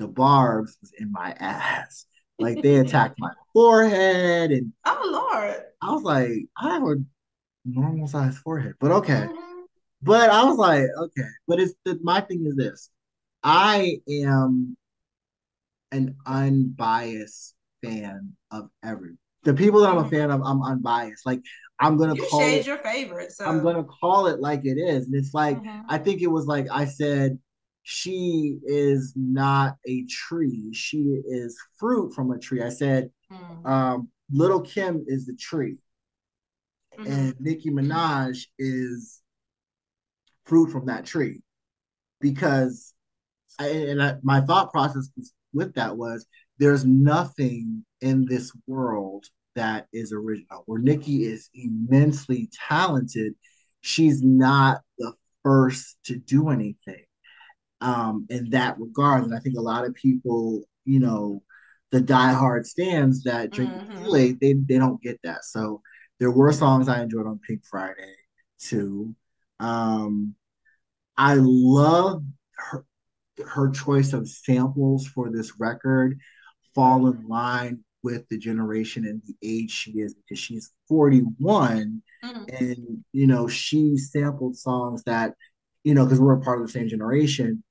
the 0.00 0.08
barbs 0.08 0.78
was 0.80 0.92
in 0.98 1.12
my 1.12 1.32
ass. 1.38 2.06
Like 2.38 2.62
they 2.62 2.76
attacked 2.84 3.16
my 3.18 3.30
forehead 3.52 4.50
and 4.50 4.72
oh 4.86 5.30
lord. 5.30 5.62
I 5.82 5.92
was 5.92 6.02
like, 6.02 6.46
I 6.58 6.70
have 6.70 6.82
a 6.82 6.96
normal 7.64 8.08
size 8.08 8.38
forehead, 8.38 8.74
but 8.80 8.90
okay. 8.90 9.12
Mm-hmm. 9.12 9.60
But 10.02 10.30
I 10.30 10.44
was 10.44 10.56
like, 10.56 10.86
okay. 10.98 11.28
But 11.46 11.60
it's 11.60 11.74
the, 11.84 11.98
my 12.02 12.22
thing 12.22 12.46
is 12.46 12.56
this. 12.56 12.88
I 13.44 13.98
am 14.08 14.76
an 15.92 16.16
unbiased 16.26 17.54
fan 17.84 18.32
of 18.50 18.70
every 18.82 19.16
the 19.42 19.54
people 19.54 19.80
that 19.80 19.90
I'm 19.90 19.98
a 19.98 20.00
mm-hmm. 20.00 20.10
fan 20.10 20.30
of. 20.30 20.40
I'm 20.42 20.62
unbiased. 20.62 21.26
Like 21.26 21.42
I'm 21.78 21.98
gonna 21.98 22.14
you 22.14 22.26
call 22.26 22.40
it 22.40 22.66
your 22.66 22.78
favorite. 22.78 23.32
So 23.32 23.44
I'm 23.44 23.62
gonna 23.62 23.84
call 23.84 24.28
it 24.28 24.40
like 24.40 24.64
it 24.64 24.78
is, 24.78 25.06
and 25.06 25.14
it's 25.14 25.34
like 25.34 25.58
mm-hmm. 25.58 25.82
I 25.90 25.98
think 25.98 26.22
it 26.22 26.28
was 26.28 26.46
like 26.46 26.66
I 26.70 26.86
said. 26.86 27.38
She 27.82 28.58
is 28.64 29.12
not 29.16 29.76
a 29.86 30.04
tree. 30.04 30.72
She 30.72 31.20
is 31.26 31.58
fruit 31.78 32.14
from 32.14 32.30
a 32.30 32.38
tree. 32.38 32.62
I 32.62 32.68
said, 32.68 33.10
mm-hmm. 33.32 33.66
um, 33.66 34.08
Lil' 34.30 34.60
Kim 34.60 35.04
is 35.06 35.26
the 35.26 35.34
tree, 35.34 35.78
mm-hmm. 36.98 37.10
and 37.10 37.34
Nicki 37.40 37.70
Minaj 37.70 38.44
is 38.58 39.20
fruit 40.44 40.70
from 40.70 40.86
that 40.86 41.06
tree, 41.06 41.42
because 42.20 42.92
I, 43.58 43.68
and 43.68 44.02
I, 44.02 44.14
my 44.22 44.40
thought 44.40 44.70
process 44.70 45.08
with 45.52 45.74
that 45.74 45.96
was 45.96 46.26
there's 46.58 46.84
nothing 46.84 47.84
in 48.00 48.26
this 48.26 48.52
world 48.66 49.24
that 49.56 49.86
is 49.92 50.12
original. 50.12 50.62
Where 50.66 50.80
Nicki 50.80 51.24
is 51.24 51.50
immensely 51.54 52.50
talented, 52.68 53.34
she's 53.80 54.22
not 54.22 54.82
the 54.98 55.12
first 55.42 55.98
to 56.04 56.16
do 56.16 56.50
anything 56.50 57.04
um, 57.80 58.26
in 58.30 58.50
that 58.50 58.78
regard. 58.78 59.24
And 59.24 59.34
I 59.34 59.38
think 59.38 59.56
a 59.56 59.62
lot 59.62 59.86
of 59.86 59.94
people, 59.94 60.62
you 60.84 61.00
know, 61.00 61.42
the 61.90 62.00
diehard 62.00 62.66
stands 62.66 63.24
that 63.24 63.50
drink 63.50 63.70
mm-hmm. 63.70 64.04
Kool-Aid, 64.04 64.40
they 64.40 64.52
they 64.52 64.78
don't 64.78 65.02
get 65.02 65.18
that. 65.24 65.44
So 65.44 65.82
there 66.18 66.30
were 66.30 66.52
songs 66.52 66.88
I 66.88 67.02
enjoyed 67.02 67.26
on 67.26 67.40
Pink 67.46 67.62
Friday 67.68 68.14
2. 68.60 69.14
Um, 69.58 70.34
I 71.16 71.34
love 71.38 72.22
her 72.56 72.84
her 73.46 73.70
choice 73.70 74.12
of 74.12 74.28
samples 74.28 75.06
for 75.06 75.30
this 75.30 75.58
record 75.58 76.18
fall 76.74 77.06
in 77.06 77.26
line 77.26 77.82
with 78.02 78.26
the 78.28 78.38
generation 78.38 79.06
and 79.06 79.22
the 79.26 79.34
age 79.42 79.70
she 79.70 79.92
is 79.92 80.14
because 80.14 80.38
she's 80.38 80.72
41 80.88 82.02
mm-hmm. 82.24 82.42
and 82.48 83.04
you 83.12 83.26
know 83.26 83.48
she 83.48 83.96
sampled 83.96 84.56
songs 84.56 85.02
that 85.04 85.34
you 85.84 85.94
know 85.94 86.04
because 86.04 86.20
we're 86.20 86.38
a 86.38 86.40
part 86.40 86.60
of 86.60 86.66
the 86.66 86.72
same 86.72 86.88
generation 86.88 87.62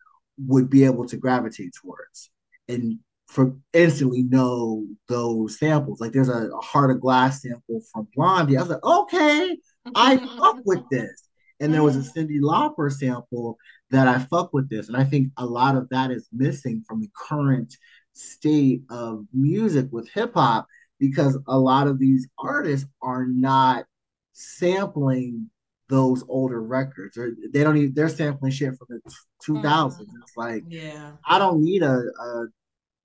would 0.47 0.69
be 0.69 0.83
able 0.83 1.05
to 1.05 1.17
gravitate 1.17 1.71
towards 1.81 2.31
and 2.67 2.99
for 3.27 3.55
instantly 3.73 4.23
know 4.23 4.85
those 5.07 5.59
samples 5.59 5.99
like 6.01 6.11
there's 6.11 6.29
a, 6.29 6.49
a 6.49 6.61
heart 6.61 6.91
of 6.91 6.99
glass 6.99 7.41
sample 7.41 7.81
from 7.91 8.07
blondie 8.15 8.57
i 8.57 8.61
was 8.61 8.69
like 8.69 8.83
okay 8.83 9.57
i 9.95 10.17
fuck 10.37 10.57
with 10.65 10.81
this 10.89 11.29
and 11.59 11.73
there 11.73 11.83
was 11.83 11.95
a 11.95 11.99
mm-hmm. 11.99 12.19
Cyndi 12.19 12.39
Lauper 12.39 12.91
sample 12.91 13.57
that 13.91 14.07
I 14.07 14.19
fuck 14.19 14.53
with 14.53 14.69
this. 14.69 14.87
And 14.87 14.97
I 14.97 15.03
think 15.03 15.31
a 15.37 15.45
lot 15.45 15.75
of 15.75 15.89
that 15.89 16.11
is 16.11 16.27
missing 16.31 16.83
from 16.87 17.01
the 17.01 17.09
current 17.15 17.75
state 18.13 18.83
of 18.89 19.25
music 19.33 19.87
with 19.91 20.09
hip 20.09 20.33
hop 20.33 20.67
because 20.99 21.37
a 21.47 21.57
lot 21.57 21.87
of 21.87 21.99
these 21.99 22.27
artists 22.37 22.87
are 23.01 23.25
not 23.25 23.85
sampling 24.33 25.49
those 25.89 26.23
older 26.29 26.61
records 26.61 27.17
or 27.17 27.31
they 27.51 27.63
don't 27.63 27.75
even 27.75 27.93
they're 27.93 28.07
sampling 28.07 28.51
shit 28.51 28.75
from 28.77 28.87
the 28.89 29.01
2000s 29.45 29.97
mm. 29.97 30.05
it's 30.21 30.37
like 30.37 30.63
yeah 30.67 31.11
i 31.25 31.39
don't 31.39 31.63
need 31.63 31.81
a 31.81 32.03
a 32.21 32.45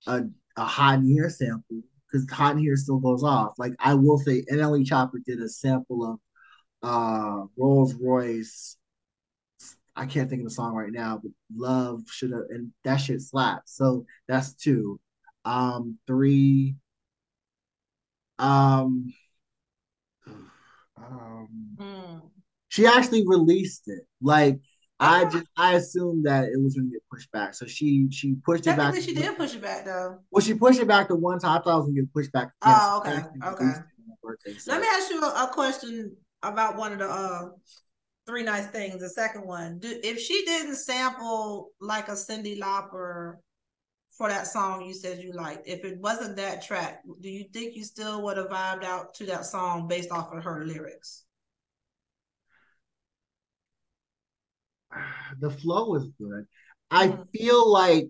a, 0.07 0.21
a 0.57 0.63
hot 0.63 0.99
in 0.99 1.05
here 1.05 1.29
sample 1.29 1.81
because 2.11 2.29
hot 2.29 2.53
in 2.53 2.59
here 2.59 2.75
still 2.75 2.99
goes 2.99 3.23
off 3.23 3.53
like 3.57 3.73
i 3.79 3.93
will 3.93 4.19
say 4.19 4.43
nle 4.51 4.85
choppa 4.85 5.23
did 5.25 5.41
a 5.41 5.49
sample 5.49 6.05
of 6.05 6.19
uh 6.87 7.43
rolls 7.57 7.95
royce 7.95 8.77
I 9.97 10.05
can't 10.05 10.29
think 10.29 10.41
of 10.41 10.49
the 10.49 10.53
song 10.53 10.75
right 10.75 10.91
now, 10.91 11.21
but 11.23 11.31
Love 11.55 12.03
should 12.11 12.31
have, 12.31 12.43
and 12.49 12.73
that 12.83 12.97
shit 12.97 13.21
slaps. 13.21 13.77
So 13.77 14.05
that's 14.27 14.53
two. 14.53 14.99
Um, 15.45 15.97
three. 16.05 16.75
Um, 18.37 19.13
um, 20.97 21.47
mm. 21.77 22.21
She 22.75 22.85
actually 22.85 23.25
released 23.25 23.83
it. 23.87 24.01
Like 24.21 24.59
I 24.99 25.23
just 25.25 25.45
I 25.55 25.75
assumed 25.75 26.25
that 26.25 26.49
it 26.49 26.61
was 26.61 26.75
gonna 26.75 26.89
get 26.89 27.01
pushed 27.09 27.31
back. 27.31 27.53
So 27.53 27.65
she 27.65 28.09
she 28.11 28.35
pushed 28.45 28.67
it 28.67 28.75
back. 28.75 28.95
She 28.95 29.13
did 29.13 29.37
push 29.37 29.55
it 29.55 29.61
back 29.61 29.85
though. 29.85 30.19
Well, 30.29 30.43
she 30.43 30.55
pushed 30.55 30.81
it 30.81 30.87
back 30.87 31.07
the 31.07 31.15
one 31.15 31.39
time. 31.39 31.57
I 31.57 31.63
thought 31.63 31.75
it 31.75 31.79
was 31.79 31.85
gonna 31.87 32.01
get 32.01 32.13
pushed 32.13 32.33
back. 32.33 32.51
Oh, 32.65 33.01
okay, 33.05 33.23
okay. 33.45 33.71
Birthday, 34.21 34.57
so. 34.57 34.73
Let 34.73 34.81
me 34.81 34.87
ask 34.91 35.09
you 35.09 35.21
a, 35.21 35.45
a, 35.45 35.51
question 35.53 36.17
about 36.43 36.75
one 36.75 36.91
of 36.91 36.99
the 36.99 37.09
uh, 37.09 37.49
three 38.27 38.43
nice 38.43 38.67
things. 38.67 38.99
The 38.99 39.09
second 39.09 39.47
one, 39.47 39.79
do, 39.79 39.97
if 40.03 40.19
she 40.19 40.43
didn't 40.43 40.75
sample 40.75 41.69
like 41.79 42.09
a 42.09 42.13
Cyndi 42.13 42.59
Lauper 42.59 43.35
for 44.17 44.27
that 44.29 44.47
song 44.47 44.83
you 44.85 44.93
said 44.93 45.19
you 45.19 45.31
liked, 45.31 45.67
if 45.67 45.85
it 45.85 45.99
wasn't 45.99 46.35
that 46.37 46.61
track, 46.61 47.03
do 47.21 47.29
you 47.29 47.45
think 47.53 47.75
you 47.75 47.85
still 47.85 48.21
would 48.23 48.37
have 48.37 48.49
vibed 48.49 48.83
out 48.83 49.13
to 49.15 49.25
that 49.27 49.45
song 49.45 49.87
based 49.87 50.11
off 50.11 50.33
of 50.33 50.43
her 50.43 50.65
lyrics? 50.65 51.24
The 55.39 55.49
flow 55.49 55.89
was 55.89 56.07
good. 56.19 56.45
I 56.89 57.07
mm-hmm. 57.07 57.23
feel 57.33 57.69
like 57.69 58.09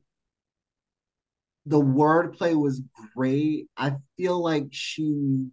the 1.65 1.81
wordplay 1.81 2.55
was 2.55 2.81
great. 3.15 3.67
I 3.75 3.93
feel 4.17 4.39
like 4.39 4.67
she 4.71 5.47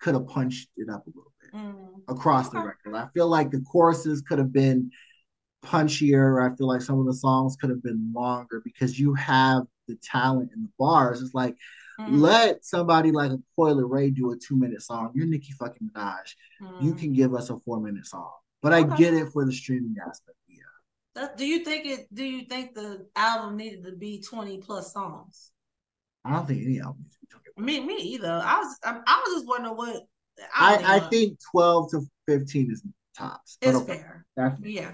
could 0.00 0.14
have 0.14 0.28
punched 0.28 0.68
it 0.76 0.88
up 0.88 1.04
a 1.06 1.10
little 1.10 1.32
bit 1.40 1.52
mm. 1.52 2.00
across 2.08 2.50
the 2.50 2.58
record. 2.60 2.94
I 2.94 3.08
feel 3.12 3.28
like 3.28 3.50
the 3.50 3.60
choruses 3.62 4.22
could 4.22 4.38
have 4.38 4.52
been 4.52 4.90
punchier. 5.64 6.40
I 6.40 6.54
feel 6.54 6.68
like 6.68 6.82
some 6.82 7.00
of 7.00 7.06
the 7.06 7.14
songs 7.14 7.56
could 7.56 7.70
have 7.70 7.82
been 7.82 8.12
longer 8.14 8.62
because 8.64 8.98
you 8.98 9.14
have 9.14 9.64
the 9.88 9.96
talent 9.96 10.50
in 10.54 10.62
the 10.62 10.70
bars. 10.78 11.20
It's 11.20 11.34
like 11.34 11.56
mm. 11.98 12.20
let 12.20 12.64
somebody 12.64 13.10
like 13.10 13.32
a 13.32 13.38
Coi 13.56 13.72
Leray 13.72 14.14
do 14.14 14.30
a 14.30 14.36
two 14.36 14.56
minute 14.56 14.82
song. 14.82 15.10
You're 15.14 15.26
Nicki 15.26 15.52
fucking 15.52 15.90
Minaj. 15.92 16.34
Mm. 16.62 16.82
You 16.82 16.94
can 16.94 17.12
give 17.12 17.34
us 17.34 17.50
a 17.50 17.58
four 17.58 17.80
minute 17.80 18.06
song. 18.06 18.30
But 18.62 18.72
I 18.72 18.82
get 18.82 19.14
it 19.14 19.28
for 19.28 19.44
the 19.44 19.52
streaming 19.52 19.94
aspect. 20.04 20.37
Do 21.36 21.46
you 21.46 21.64
think 21.64 21.86
it? 21.86 22.14
Do 22.14 22.24
you 22.24 22.44
think 22.46 22.74
the 22.74 23.06
album 23.16 23.56
needed 23.56 23.84
to 23.84 23.92
be 23.92 24.20
twenty 24.20 24.58
plus 24.58 24.92
songs? 24.92 25.50
I 26.24 26.32
don't 26.32 26.46
think 26.46 26.62
any 26.64 26.80
album 26.80 27.06
me, 27.58 27.80
me 27.80 27.96
either. 27.96 28.40
I 28.44 28.58
was, 28.58 28.78
I, 28.84 29.00
I 29.06 29.24
was 29.26 29.34
just 29.34 29.48
wondering 29.48 29.76
what. 29.76 30.02
I, 30.54 30.76
I, 30.76 30.96
I 30.96 31.00
think 31.00 31.38
twelve 31.50 31.90
to 31.90 32.02
fifteen 32.26 32.70
is 32.70 32.82
tops. 33.16 33.58
It's 33.60 33.76
okay. 33.78 33.98
fair. 33.98 34.26
That's 34.36 34.60
yeah. 34.62 34.92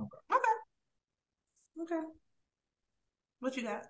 Okay. 0.00 0.08
Okay. 0.32 1.94
Okay. 1.94 2.06
What 3.40 3.56
you 3.56 3.64
got? 3.64 3.82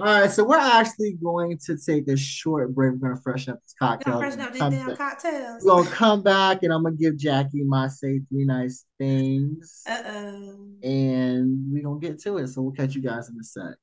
All 0.00 0.06
right, 0.06 0.30
so 0.30 0.44
we're 0.44 0.56
actually 0.56 1.12
going 1.22 1.58
to 1.66 1.76
take 1.76 2.08
a 2.08 2.16
short 2.16 2.74
break. 2.74 2.92
We're 2.92 3.10
gonna 3.10 3.20
freshen 3.20 3.52
up 3.52 3.62
this 3.62 3.74
cocktail. 3.78 4.18
Freshen 4.18 4.40
up 4.40 4.50
these 4.50 4.62
damn 4.62 4.96
cocktails. 4.96 5.62
We're 5.62 5.82
gonna 5.82 5.90
come 5.90 6.22
back 6.22 6.62
and 6.62 6.72
I'm 6.72 6.84
gonna 6.84 6.96
give 6.96 7.18
Jackie 7.18 7.64
my 7.64 7.86
say 7.88 8.22
three 8.30 8.46
nice 8.46 8.86
things. 8.98 9.82
Uh 9.86 10.02
oh. 10.06 10.68
And 10.82 11.70
we're 11.70 11.82
gonna 11.82 12.00
get 12.00 12.18
to 12.22 12.38
it. 12.38 12.48
So 12.48 12.62
we'll 12.62 12.72
catch 12.72 12.94
you 12.94 13.02
guys 13.02 13.28
in 13.28 13.36
a 13.38 13.44
sec. 13.44 13.74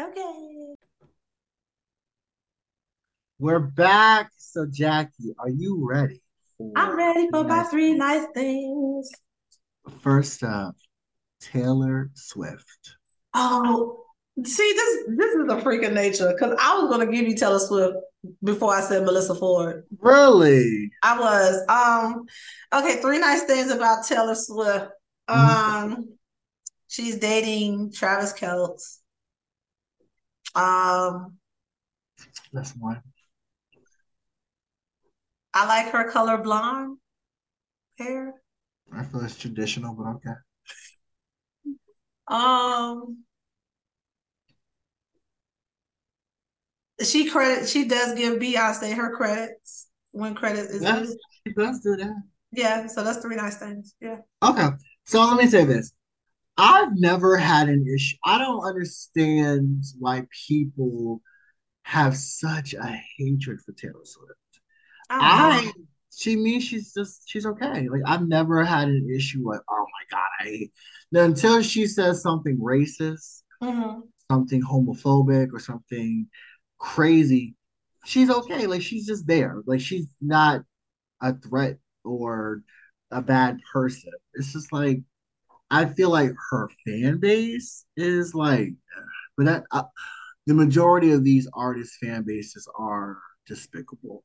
Okay. 0.00 0.74
We're 3.38 3.60
back. 3.60 4.30
So, 4.38 4.64
Jackie, 4.64 5.34
are 5.38 5.50
you 5.50 5.86
ready? 5.86 6.22
I'm 6.76 6.96
ready 6.96 7.28
for 7.30 7.44
my 7.44 7.64
three 7.64 7.92
nice 7.92 8.24
things. 8.32 9.10
First 10.00 10.42
up, 10.42 10.76
Taylor 11.42 12.10
Swift. 12.14 12.96
Oh, 13.34 14.06
see, 14.44 14.72
this 14.72 15.04
this 15.16 15.34
is 15.34 15.52
a 15.52 15.60
freak 15.60 15.82
of 15.82 15.92
nature 15.92 16.32
because 16.32 16.56
I 16.60 16.78
was 16.78 16.90
gonna 16.90 17.10
give 17.10 17.26
you 17.26 17.36
Taylor 17.36 17.58
Swift 17.58 17.96
before 18.42 18.74
I 18.74 18.80
said 18.80 19.04
Melissa 19.04 19.34
Ford. 19.34 19.84
Really? 19.98 20.90
I 21.02 21.18
was. 21.18 21.62
Um, 21.68 22.26
okay, 22.74 23.00
three 23.00 23.18
nice 23.18 23.42
things 23.44 23.70
about 23.70 24.06
Taylor 24.06 24.34
Swift. 24.34 24.90
Um, 25.28 25.38
mm-hmm. 25.38 26.02
she's 26.88 27.16
dating 27.18 27.92
Travis 27.92 28.32
Kelce. 28.32 28.98
Um, 30.54 31.36
that's 32.52 32.74
one. 32.76 33.02
I 35.54 35.66
like 35.66 35.92
her 35.92 36.10
color 36.10 36.38
blonde. 36.38 36.98
hair. 37.98 38.34
I 38.92 39.02
feel 39.02 39.20
it's 39.20 39.36
traditional, 39.36 39.94
but 39.94 40.06
okay. 40.16 40.38
Um, 42.26 43.24
she 47.02 47.28
credit 47.30 47.68
she 47.68 47.86
does 47.86 48.14
give 48.14 48.38
Beyonce 48.40 48.94
her 48.94 49.16
credits 49.16 49.88
when 50.12 50.34
credit 50.34 50.70
is 50.70 50.82
Yes, 50.82 51.14
she 51.46 51.52
does 51.54 51.80
do 51.80 51.96
that. 51.96 52.22
Yeah, 52.52 52.86
so 52.86 53.04
that's 53.04 53.18
three 53.18 53.36
nice 53.36 53.56
things. 53.56 53.94
Yeah. 54.00 54.18
Okay, 54.42 54.68
so 55.04 55.24
let 55.24 55.36
me 55.36 55.46
say 55.48 55.64
this. 55.64 55.92
I've 56.56 56.96
never 56.96 57.36
had 57.36 57.68
an 57.68 57.86
issue. 57.86 58.16
I 58.24 58.38
don't 58.38 58.64
understand 58.64 59.84
why 59.98 60.26
people 60.48 61.22
have 61.82 62.16
such 62.16 62.74
a 62.74 63.00
hatred 63.16 63.60
for 63.60 63.72
Taylor 63.72 64.04
Swift. 64.04 64.32
I. 65.10 65.70
I 65.70 65.72
she 66.14 66.34
means 66.34 66.64
she's 66.64 66.92
just 66.92 67.28
she's 67.28 67.46
okay. 67.46 67.88
Like 67.88 68.02
I've 68.04 68.26
never 68.26 68.64
had 68.64 68.88
an 68.88 69.08
issue 69.14 69.46
with 69.46 69.60
oh 69.70 69.86
my 69.86 70.16
god, 70.16 70.26
I 70.40 70.44
hate 70.44 70.72
now 71.12 71.22
until 71.22 71.62
she 71.62 71.86
says 71.86 72.22
something 72.22 72.58
racist, 72.58 73.42
Mhm. 73.62 74.02
something 74.28 74.60
homophobic, 74.60 75.52
or 75.52 75.60
something 75.60 76.26
crazy, 76.78 77.54
she's 78.04 78.30
okay. 78.30 78.66
Like 78.66 78.82
she's 78.82 79.06
just 79.06 79.26
there. 79.26 79.62
Like 79.66 79.80
she's 79.80 80.06
not 80.20 80.62
a 81.22 81.34
threat 81.34 81.78
or 82.04 82.62
a 83.10 83.22
bad 83.22 83.60
person. 83.72 84.12
It's 84.34 84.52
just 84.52 84.72
like 84.72 85.00
I 85.70 85.86
feel 85.86 86.10
like 86.10 86.32
her 86.50 86.68
fan 86.86 87.18
base 87.18 87.84
is 87.96 88.34
like, 88.34 88.70
but 89.36 89.46
that 89.46 89.64
uh, 89.70 89.84
the 90.46 90.54
majority 90.54 91.12
of 91.12 91.24
these 91.24 91.48
artists' 91.54 91.98
fan 92.02 92.24
bases 92.24 92.68
are 92.78 93.18
despicable. 93.46 94.24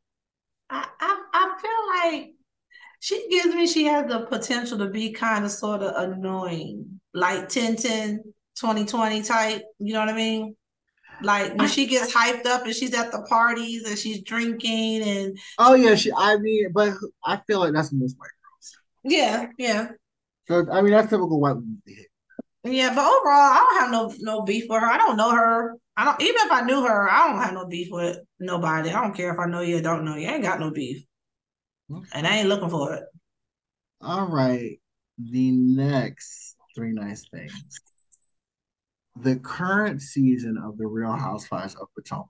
I, 0.69 0.87
I 0.99 1.23
I 1.33 1.61
feel 1.61 2.11
like 2.21 2.31
she 2.99 3.29
gives 3.29 3.55
me 3.55 3.67
she 3.67 3.85
has 3.85 4.07
the 4.07 4.21
potential 4.21 4.77
to 4.79 4.87
be 4.89 5.11
kind 5.11 5.45
of 5.45 5.51
sort 5.51 5.81
of 5.83 5.95
annoying, 6.11 6.99
like 7.13 7.49
10 7.49 7.75
10 7.75 8.23
2020 8.57 9.23
type. 9.23 9.63
You 9.79 9.93
know 9.93 9.99
what 9.99 10.09
I 10.09 10.13
mean? 10.13 10.55
Like 11.23 11.55
when 11.55 11.69
she 11.69 11.87
gets 11.87 12.13
hyped 12.13 12.45
up 12.45 12.65
and 12.65 12.75
she's 12.75 12.93
at 12.93 13.11
the 13.11 13.21
parties 13.23 13.87
and 13.87 13.97
she's 13.97 14.21
drinking 14.21 15.01
and 15.03 15.37
Oh 15.57 15.73
yeah, 15.73 15.95
she. 15.95 16.11
I 16.15 16.37
mean, 16.37 16.71
but 16.73 16.93
I 17.25 17.37
feel 17.47 17.59
like 17.59 17.73
that's 17.73 17.91
most 17.91 18.17
white 18.17 18.29
girls. 18.43 18.77
yeah, 19.03 19.47
yeah. 19.57 19.89
So 20.47 20.69
I 20.71 20.81
mean, 20.81 20.91
that's 20.91 21.09
typical 21.09 21.39
white 21.39 21.53
women. 21.55 21.81
Yeah, 22.65 22.89
but 22.95 23.01
overall, 23.05 23.51
I 23.51 23.57
don't 23.57 23.79
have 23.81 23.91
no 23.91 24.13
no 24.19 24.41
beef 24.43 24.65
with 24.69 24.81
her. 24.81 24.87
I 24.87 24.97
don't 24.97 25.17
know 25.17 25.31
her. 25.31 25.75
I 25.97 26.05
don't 26.05 26.21
even 26.21 26.35
if 26.35 26.51
I 26.51 26.61
knew 26.61 26.85
her, 26.85 27.09
I 27.09 27.27
don't 27.27 27.41
have 27.41 27.53
no 27.53 27.67
beef 27.67 27.89
with 27.91 28.17
nobody. 28.39 28.89
I 28.89 29.01
don't 29.01 29.15
care 29.15 29.33
if 29.33 29.39
I 29.39 29.45
know 29.45 29.61
you 29.61 29.77
or 29.77 29.81
don't 29.81 30.05
know 30.05 30.15
you. 30.15 30.27
I 30.27 30.33
ain't 30.33 30.43
got 30.43 30.59
no 30.59 30.71
beef. 30.71 31.03
And 32.13 32.25
I 32.25 32.37
ain't 32.37 32.49
looking 32.49 32.69
for 32.69 32.93
it. 32.93 33.03
All 34.01 34.27
right, 34.27 34.79
the 35.17 35.51
next 35.51 36.55
three 36.75 36.93
nice 36.93 37.25
things. 37.29 37.79
The 39.15 39.37
current 39.37 40.01
season 40.01 40.57
of 40.57 40.77
the 40.77 40.87
Real 40.87 41.13
Housewives 41.13 41.75
of 41.75 41.87
Potomac. 41.95 42.27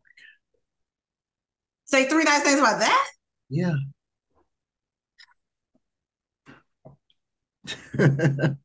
Say 1.86 2.08
three 2.08 2.24
nice 2.24 2.44
things 2.44 2.60
about 2.60 2.80
that. 2.80 3.10
Yeah. 3.50 3.76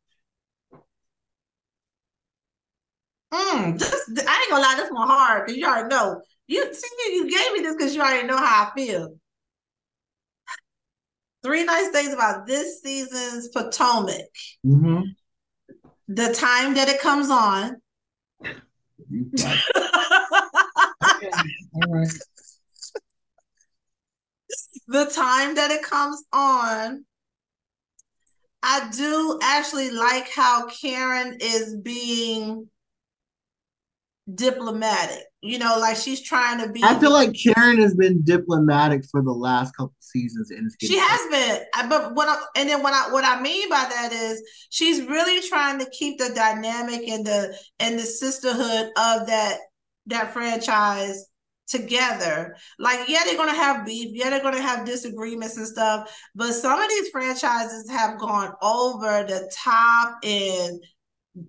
Mm, 3.33 3.79
this, 3.79 4.11
I 4.27 4.41
ain't 4.41 4.51
gonna 4.51 4.63
lie, 4.63 4.75
this 4.77 4.91
one 4.91 5.07
hard 5.07 5.47
because 5.47 5.59
you 5.59 5.67
already 5.67 5.89
know. 5.89 6.23
You 6.47 6.73
see, 6.73 6.89
you, 7.13 7.31
gave 7.31 7.53
me 7.53 7.61
this 7.61 7.77
because 7.77 7.95
you 7.95 8.01
already 8.01 8.27
know 8.27 8.39
how 8.39 8.71
I 8.71 8.75
feel. 8.75 9.17
Three 11.43 11.65
nice 11.65 11.91
things 11.91 12.13
about 12.13 12.47
this 12.47 12.81
season's 12.83 13.49
Potomac. 13.49 14.31
hmm 14.63 15.01
The 16.09 16.33
time 16.33 16.75
that 16.75 16.89
it 16.89 17.01
comes 17.01 17.29
on. 17.29 17.77
You 19.11 19.31
got 19.37 19.57
it. 19.57 19.63
Okay, 21.17 21.31
All 21.75 21.89
right. 21.89 22.09
the 24.87 25.07
time 25.07 25.55
that 25.57 25.71
it 25.71 25.83
comes 25.83 26.25
on. 26.33 27.05
I 28.63 28.91
do 28.95 29.39
actually 29.43 29.91
like 29.91 30.29
how 30.31 30.67
Karen 30.67 31.39
is 31.41 31.77
being 31.77 32.69
diplomatic. 34.35 35.25
You 35.41 35.59
know, 35.59 35.79
like 35.79 35.97
she's 35.97 36.21
trying 36.21 36.65
to 36.67 36.73
be. 36.73 36.83
I 36.83 36.99
feel 36.99 37.13
like 37.13 37.33
Karen 37.33 37.79
has 37.79 37.95
been 37.95 38.23
diplomatic 38.23 39.05
for 39.09 39.23
the 39.23 39.33
last 39.33 39.75
couple 39.77 39.95
seasons, 40.01 40.51
it's 40.51 40.77
She 40.81 40.99
has 40.99 41.21
been, 41.31 41.65
I- 41.75 41.87
but 41.87 42.15
what 42.15 42.29
I, 42.29 42.43
and 42.57 42.69
then 42.69 42.83
what 42.83 42.93
I 42.93 43.13
what 43.13 43.25
I 43.25 43.41
mean 43.41 43.69
by 43.69 43.87
that 43.89 44.13
is 44.13 44.43
she's 44.71 45.03
really 45.03 45.47
trying 45.49 45.79
to 45.79 45.89
keep 45.91 46.19
the 46.19 46.31
dynamic 46.35 47.07
and 47.09 47.25
the 47.25 47.57
and 47.79 47.99
the 47.99 48.03
sisterhood 48.05 48.87
of 48.97 49.27
that 49.29 49.59
that 50.07 50.33
franchise 50.33 51.27
together. 51.69 52.57
Like, 52.79 53.09
yeah, 53.09 53.23
they're 53.25 53.37
gonna 53.37 53.55
have 53.55 53.87
beef, 53.87 54.09
yeah, 54.13 54.31
they're 54.31 54.43
gonna 54.43 54.61
have 54.61 54.85
disagreements 54.87 55.57
and 55.57 55.67
stuff, 55.69 56.13
but 56.35 56.53
some 56.53 56.81
of 56.81 56.89
these 56.89 57.11
franchises 57.11 57.89
have 57.91 58.19
gone 58.19 58.55
over 58.63 59.23
the 59.25 59.51
top 59.55 60.17
and 60.25 60.81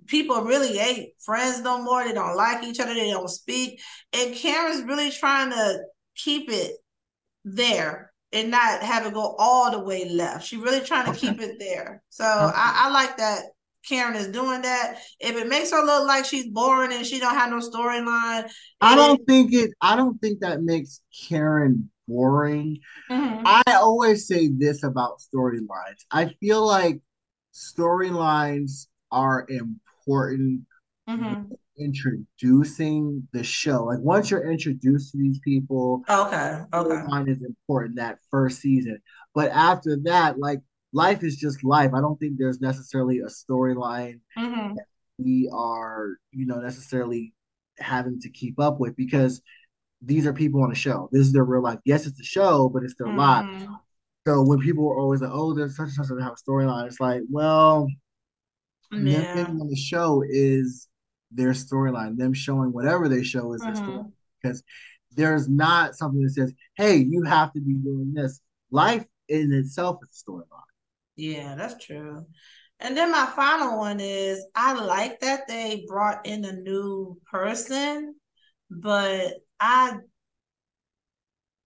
people 0.08 0.41
really 0.43 0.78
ain't 0.80 1.10
friends 1.23 1.62
no 1.62 1.82
more. 1.82 2.04
They 2.04 2.13
don't 2.13 2.36
like 2.36 2.63
each 2.63 2.80
other, 2.80 2.93
they 2.93 3.12
don't 3.12 3.30
speak. 3.30 3.82
And 4.13 4.36
Karen's 4.36 4.84
really 4.84 5.12
trying 5.12 5.52
to 5.52 5.80
keep 6.15 6.49
it 6.49 6.73
there 7.45 8.12
and 8.32 8.52
not 8.52 8.82
have 8.84 9.06
it 9.06 9.13
go 9.13 9.36
all 9.39 9.71
the 9.71 9.80
way 9.80 10.08
left. 10.10 10.45
She's 10.45 10.60
really 10.60 10.82
trying 10.82 11.06
to 11.06 11.12
Okay. 11.12 11.19
keep 11.19 11.41
it 11.41 11.58
there. 11.60 12.04
So 12.10 12.25
Okay. 12.25 12.54
I, 12.56 12.86
I 12.86 12.89
like 12.91 13.17
that 13.17 13.43
Karen 13.88 14.15
is 14.15 14.28
doing 14.28 14.62
that. 14.62 14.99
If 15.19 15.36
it 15.36 15.47
makes 15.47 15.71
her 15.71 15.84
look 15.84 16.08
like 16.08 16.25
she's 16.25 16.47
boring 16.47 16.93
and 16.93 17.06
she 17.06 17.19
don't 17.19 17.34
have 17.36 17.49
no 17.49 17.60
storyline, 17.60 18.49
I 18.82 18.95
don't 18.95 19.25
think 19.25 19.54
it. 19.54 19.71
I 19.82 19.95
don't 19.95 20.19
think 20.19 20.41
that 20.41 20.62
makes 20.62 21.02
Karen 21.28 21.89
boring. 22.08 22.80
Mhm. 23.10 23.41
I 23.45 23.63
always 23.73 24.28
say 24.28 24.47
this 24.49 24.84
about 24.84 25.19
storylines. 25.19 26.06
I 26.12 26.28
feel 26.39 26.65
like 26.65 26.99
storylines 27.54 28.88
are 29.12 29.45
important 29.50 30.65
Mhm. 31.08 31.58
introducing 31.78 33.28
the 33.32 33.43
show. 33.43 33.86
Like 33.86 34.00
once 34.00 34.30
you're 34.32 34.50
introduced 34.52 35.12
to 35.12 35.17
these 35.17 35.39
people, 35.39 36.04
Okay. 36.10 36.63
Okay. 36.74 36.95
storyline 36.95 37.30
is 37.30 37.41
important 37.43 37.95
that 37.95 38.19
first 38.30 38.60
season. 38.60 39.02
But 39.34 39.52
after 39.52 39.98
that, 40.04 40.39
like 40.39 40.62
life 40.93 41.24
is 41.24 41.38
just 41.38 41.63
life. 41.63 41.93
I 41.93 42.02
don't 42.02 42.19
think 42.19 42.38
there's 42.38 42.62
necessarily 42.62 43.19
a 43.19 43.26
storyline 43.28 44.19
Mhm. 44.38 44.76
we 45.17 45.50
are, 45.54 46.17
you 46.32 46.45
know, 46.45 46.60
necessarily 46.60 47.34
having 47.78 48.19
to 48.22 48.30
keep 48.30 48.60
up 48.60 48.80
with 48.80 48.95
because 48.95 49.41
these 50.02 50.26
are 50.26 50.34
people 50.34 50.63
on 50.63 50.72
a 50.72 50.76
show. 50.76 51.10
This 51.12 51.28
is 51.28 51.34
their 51.34 51.43
real 51.43 51.62
life. 51.62 51.80
Yes, 51.86 52.06
it's 52.08 52.19
a 52.19 52.24
show, 52.24 52.69
but 52.69 52.84
it's 52.84 52.95
their 52.95 53.10
life. 53.10 53.45
Mhm. 53.45 53.80
So 54.28 54.43
when 54.43 54.60
people 54.60 54.86
are 54.89 55.00
always 55.00 55.22
like, 55.22 55.32
"Oh, 55.34 55.54
there's 55.54 55.76
such 55.76 55.88
and 55.88 55.93
such 55.95 56.08
that 56.08 56.22
have 56.22 56.34
a 56.34 56.52
storyline," 56.52 56.88
it's 56.88 57.00
like, 57.00 57.24
well, 57.30 57.88
Yeah. 58.91 59.34
being 59.36 59.62
on 59.62 59.67
the 59.67 59.75
show 59.75 60.23
is 60.28 60.88
their 61.32 61.52
storyline. 61.52 62.17
Them 62.17 62.34
showing 62.34 62.71
whatever 62.71 63.08
they 63.08 63.23
show 63.23 63.54
is 63.54 63.62
their 63.62 63.75
story 63.75 63.91
mm-hmm. 63.91 64.10
because 64.41 64.63
there's 65.12 65.47
not 65.47 65.95
something 65.95 66.21
that 66.21 66.32
says, 66.32 66.54
"Hey, 66.75 66.97
you 66.97 67.23
have 67.23 67.54
to 67.54 67.62
be 67.62 67.73
doing 67.73 68.13
this." 68.13 68.41
Life 68.71 69.06
in 69.28 69.54
itself 69.54 69.99
is 70.04 70.23
a 70.28 70.32
storyline. 70.32 70.45
Yeah, 71.15 71.56
that's 71.56 71.84
true. 71.84 72.25
And 72.80 72.95
then 72.95 73.12
my 73.12 73.25
final 73.36 73.78
one 73.78 73.99
is 73.99 74.45
I 74.56 74.73
like 74.73 75.19
that 75.19 75.47
they 75.47 75.86
brought 75.88 76.25
in 76.25 76.45
a 76.45 76.54
new 76.54 77.19
person, 77.30 78.15
but 78.69 79.34
I 79.60 79.97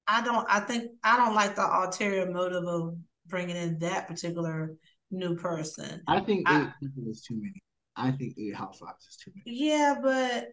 I 0.07 0.23
don't 0.23 0.45
I 0.49 0.59
think 0.59 0.91
I 1.03 1.17
don't 1.17 1.35
like 1.35 1.55
the 1.55 1.65
ulterior 1.65 2.29
motive 2.31 2.65
of 2.65 2.97
bringing 3.27 3.55
in 3.55 3.79
that 3.79 4.07
particular 4.07 4.73
new 5.13 5.35
person. 5.35 6.01
I 6.07 6.19
think 6.19 6.49
I- 6.49 6.63
eight 6.63 6.69
people 6.81 7.09
is 7.09 7.21
too 7.21 7.35
many. 7.35 7.61
I 7.95 8.11
think 8.11 8.35
eight 8.37 8.55
housewives 8.55 9.05
is 9.07 9.17
too 9.17 9.31
many. 9.35 9.57
Yeah, 9.57 9.95
but 10.01 10.47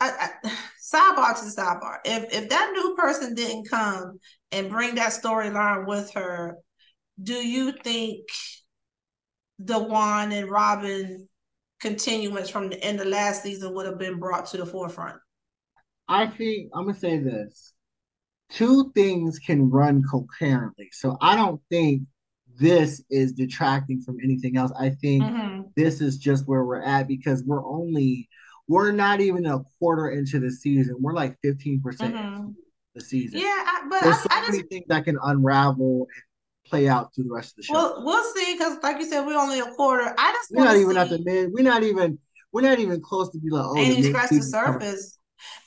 I, 0.00 0.30
I, 0.44 0.48
sidebar 0.82 1.34
to 1.34 1.60
sidebar. 1.60 1.98
If 2.04 2.32
if 2.32 2.48
that 2.48 2.72
new 2.72 2.94
person 2.96 3.34
didn't 3.34 3.68
come 3.68 4.18
and 4.52 4.70
bring 4.70 4.94
that 4.96 5.12
storyline 5.12 5.86
with 5.86 6.12
her, 6.14 6.56
do 7.22 7.34
you 7.34 7.72
think 7.84 8.26
the 9.58 9.78
Juan 9.78 10.32
and 10.32 10.48
Robyn 10.50 11.28
continuance 11.80 12.48
from 12.48 12.70
the 12.70 12.82
end 12.82 13.00
of 13.00 13.06
last 13.06 13.42
season 13.42 13.74
would 13.74 13.86
have 13.86 13.98
been 13.98 14.18
brought 14.18 14.46
to 14.46 14.56
the 14.56 14.66
forefront? 14.66 15.18
I 16.08 16.26
think 16.26 16.70
I'm 16.74 16.86
gonna 16.86 16.98
say 16.98 17.18
this. 17.18 17.74
Two 18.50 18.90
things 18.94 19.38
can 19.38 19.68
run 19.68 20.02
coherently. 20.10 20.88
So 20.92 21.18
I 21.20 21.36
don't 21.36 21.60
think 21.70 22.02
this 22.58 23.02
is 23.10 23.32
detracting 23.32 24.00
from 24.00 24.18
anything 24.22 24.56
else. 24.56 24.72
I 24.78 24.90
think 24.90 25.24
Mhm. 25.24 25.72
this 25.76 26.00
is 26.00 26.18
just 26.18 26.46
where 26.46 26.64
we're 26.64 26.82
at 26.82 27.06
because 27.08 27.42
we're 27.44 27.64
only 27.64 28.28
we're 28.70 28.92
not 28.92 29.20
even 29.22 29.46
a 29.46 29.60
quarter 29.78 30.10
into 30.10 30.38
the 30.38 30.50
season. 30.50 30.96
We're 31.00 31.14
like 31.14 31.38
15% 31.40 32.14
Mhm. 32.14 32.54
the 32.94 33.00
season. 33.00 33.40
Yeah, 33.40 33.46
I, 33.46 33.86
but 33.88 34.02
There's 34.02 34.16
I, 34.16 34.18
so 34.18 34.26
I 34.30 34.40
just 34.40 34.50
many 34.50 34.62
things 34.64 34.84
that 34.88 35.04
can 35.06 35.18
unravel 35.22 36.00
and 36.02 36.70
play 36.70 36.86
out 36.86 37.14
through 37.14 37.24
the 37.24 37.32
rest 37.32 37.52
of 37.52 37.56
the 37.56 37.62
show. 37.62 37.72
Well, 37.72 38.02
we'll 38.04 38.34
see 38.34 38.54
because, 38.54 38.76
like 38.82 38.98
you 38.98 39.06
said, 39.06 39.24
we're 39.26 39.38
only 39.38 39.60
a 39.60 39.72
quarter. 39.72 40.14
I 40.18 40.32
just 40.32 40.50
we're 40.50 40.64
not 40.64 40.76
even 40.76 40.92
see, 40.92 40.98
at 40.98 41.08
the 41.08 41.18
mid. 41.20 41.50
We're 41.52 41.64
not 41.64 41.82
even. 41.82 42.18
We're 42.52 42.62
not 42.62 42.78
even 42.78 43.00
close 43.00 43.30
to 43.32 43.38
be 43.38 43.50
like. 43.50 43.64
Oh, 43.64 43.76
and 43.76 43.96
you 43.96 44.04
scratch 44.04 44.30
the 44.30 44.42
surface. 44.42 45.17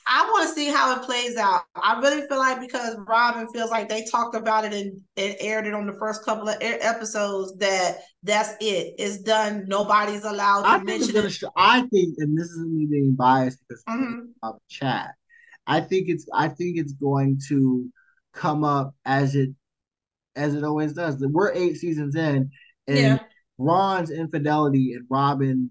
I 0.06 0.24
want 0.30 0.48
to 0.48 0.54
see 0.54 0.66
how 0.70 0.96
it 0.96 1.04
plays 1.04 1.36
out. 1.36 1.62
I 1.76 1.98
really 2.00 2.26
feel 2.28 2.38
like 2.38 2.60
because 2.60 2.96
Robyn 3.06 3.48
feels 3.52 3.70
like 3.70 3.88
they 3.88 4.04
talked 4.04 4.34
about 4.34 4.64
it 4.64 4.72
and, 4.72 5.00
and 5.16 5.36
aired 5.40 5.66
it 5.66 5.74
on 5.74 5.86
the 5.86 5.92
first 5.94 6.24
couple 6.24 6.48
of 6.48 6.56
episodes 6.60 7.56
that 7.58 7.98
that's 8.22 8.50
it. 8.60 8.94
It's 8.98 9.18
done. 9.18 9.64
Nobody's 9.68 10.24
allowed 10.24 10.62
to 10.62 10.68
I 10.68 10.82
mention 10.82 11.16
it. 11.16 11.30
Sh- 11.30 11.44
I 11.56 11.82
think, 11.82 12.14
and 12.18 12.36
this 12.36 12.48
is 12.48 12.66
me 12.66 12.86
being 12.90 13.14
biased 13.14 13.60
because 13.68 13.82
Mhm. 13.88 14.32
of 14.42 14.56
chat. 14.68 15.10
I 15.66 15.80
think 15.80 16.08
it's. 16.08 16.26
I 16.34 16.48
think 16.48 16.78
it's 16.78 16.92
going 16.92 17.40
to 17.48 17.88
come 18.32 18.64
up 18.64 18.94
as 19.04 19.36
it 19.36 19.50
as 20.34 20.54
it 20.54 20.64
always 20.64 20.92
does. 20.94 21.16
We're 21.20 21.52
eight 21.52 21.76
seasons 21.76 22.16
in, 22.16 22.50
and 22.88 22.98
Yeah. 22.98 23.18
Ron's 23.58 24.10
infidelity 24.10 24.94
and 24.94 25.06
Robyn's 25.08 25.70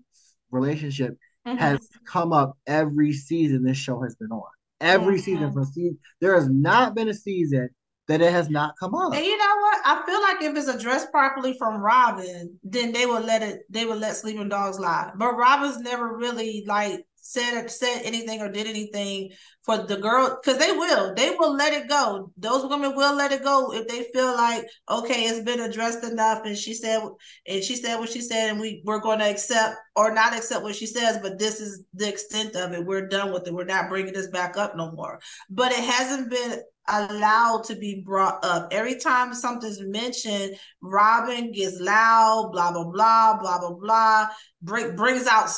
relationship 0.52 1.18
Mhm. 1.48 1.58
has 1.58 1.90
come 2.06 2.34
up 2.34 2.58
every 2.68 3.14
season 3.14 3.64
this 3.64 3.78
show 3.78 4.02
has 4.02 4.16
been 4.16 4.32
on. 4.32 4.44
Every 4.80 5.18
Mhm. 5.18 5.22
season 5.22 5.52
from 5.52 5.66
season, 5.66 6.00
there 6.20 6.36
has 6.36 6.50
not 6.50 6.96
been 6.96 7.08
a 7.08 7.14
season 7.14 7.70
that 8.08 8.22
it 8.22 8.32
has 8.32 8.50
not 8.50 8.76
come 8.80 8.96
up. 8.96 9.14
And 9.14 9.24
you 9.24 9.38
know 9.38 9.56
what? 9.62 9.80
I 9.86 10.04
feel 10.06 10.22
like 10.22 10.42
if 10.42 10.58
it's 10.58 10.68
addressed 10.68 11.12
properly 11.12 11.56
from 11.58 11.82
Robyn, 11.82 12.60
then 12.64 12.92
they 12.92 13.06
will 13.06 13.22
let 13.22 13.42
it. 13.44 13.62
They 13.70 13.86
will 13.86 13.98
let 13.98 14.16
sleeping 14.16 14.50
dogs 14.50 14.80
lie. 14.80 15.12
But 15.16 15.36
Robyn's 15.36 15.80
never 15.80 16.18
really 16.18 16.64
like 16.68 17.06
said 17.22 17.64
or 17.64 17.68
said 17.70 18.02
anything 18.04 18.42
or 18.42 18.50
did 18.50 18.68
anything 18.68 19.30
for 19.64 19.78
the 19.78 19.98
girl 19.98 20.40
because 20.42 20.60
they 20.60 20.72
will. 20.72 21.14
They 21.14 21.36
will 21.38 21.56
let 21.56 21.74
it 21.74 21.88
go. 21.88 22.32
Those 22.38 22.68
women 22.68 22.96
will 22.96 23.16
let 23.16 23.32
it 23.32 23.44
go 23.44 23.74
if 23.74 23.88
they 23.88 24.08
feel 24.14 24.34
like 24.34 24.66
okay, 24.90 25.24
it's 25.24 25.44
been 25.44 25.62
addressed 25.62 26.04
enough, 26.04 26.42
and 26.46 26.58
she 26.58 26.74
said 26.74 27.02
and 27.48 27.64
she 27.64 27.76
said 27.76 27.98
what 27.98 28.10
she 28.10 28.22
said, 28.22 28.50
and 28.50 28.60
we 28.60 28.82
we're 28.86 29.00
going 29.00 29.20
to 29.20 29.30
accept 29.30 29.76
or 29.96 30.14
not 30.14 30.36
accept 30.36 30.64
what 30.64 30.76
she 30.76 30.88
says. 30.88 31.20
But 31.22 31.40
this 31.40 31.60
is 31.62 31.86
the 31.94 32.10
extent 32.10 32.56
of 32.56 32.74
it. 32.74 32.86
We're 32.86 33.08
done 33.08 33.32
with 33.32 33.48
it. 33.48 33.54
We're 33.54 33.66
not 33.66 33.90
bringing 33.90 34.14
this 34.14 34.30
back 34.30 34.58
up 34.58 34.76
no 34.76 34.92
more. 34.92 35.20
But 35.50 35.72
it 35.72 35.84
hasn't 35.84 36.30
been 36.30 36.62
allowed 36.88 37.64
to 37.66 37.76
be 37.76 38.02
brought 38.06 38.44
up. 38.44 38.70
Every 38.72 38.98
time 38.98 39.34
something's 39.34 39.82
mentioned, 39.82 40.56
Robyn 40.82 41.52
gets 41.52 41.80
loud, 41.80 42.50
blah 42.52 42.72
blah 42.72 42.86
blah, 42.86 43.38
blah 43.40 43.60
blah 43.60 43.74
blah. 43.74 44.28
Bring, 44.62 44.96
brings 44.96 45.28
out 45.28 45.50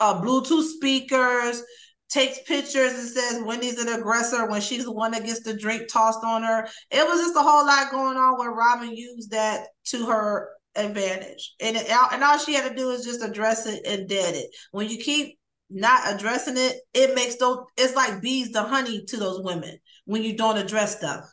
uh, 0.00 0.20
Bluetooth 0.20 0.64
speakers, 0.64 1.62
takes 2.08 2.40
pictures 2.42 2.92
and 2.92 3.08
says 3.08 3.42
Wendy's 3.44 3.78
an 3.78 3.88
aggressor 3.88 4.46
when 4.46 4.60
she's 4.60 4.84
the 4.84 4.92
one 4.92 5.12
that 5.12 5.24
gets 5.24 5.42
the 5.42 5.54
drink 5.54 5.88
tossed 5.88 6.24
on 6.24 6.42
her. 6.42 6.68
It 6.90 7.06
was 7.06 7.20
just 7.20 7.36
a 7.36 7.40
whole 7.40 7.64
lot 7.64 7.92
going 7.92 8.16
on 8.16 8.38
where 8.38 8.52
Robyn 8.52 8.94
used 8.96 9.30
that 9.30 9.68
to 9.86 10.06
her 10.06 10.50
advantage, 10.74 11.54
and 11.60 11.76
it, 11.76 11.88
and 11.88 12.22
all 12.22 12.38
she 12.38 12.54
had 12.54 12.68
to 12.68 12.76
do 12.76 12.90
is 12.90 13.04
just 13.04 13.22
address 13.22 13.66
it 13.66 13.86
and 13.86 14.08
dead 14.08 14.34
it. 14.34 14.46
When 14.72 14.88
you 14.88 14.98
keep 14.98 15.38
not 15.68 16.12
addressing 16.12 16.56
it, 16.56 16.76
it 16.94 17.14
makes 17.14 17.36
those. 17.36 17.58
It's 17.76 17.94
like 17.94 18.20
bees 18.20 18.50
the 18.50 18.62
honey 18.62 19.04
to 19.06 19.16
those 19.16 19.40
women 19.42 19.78
when 20.04 20.22
you 20.22 20.36
don't 20.36 20.58
address 20.58 20.96
stuff. 20.96 21.24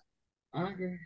I 0.53 0.69
agree. 0.69 0.97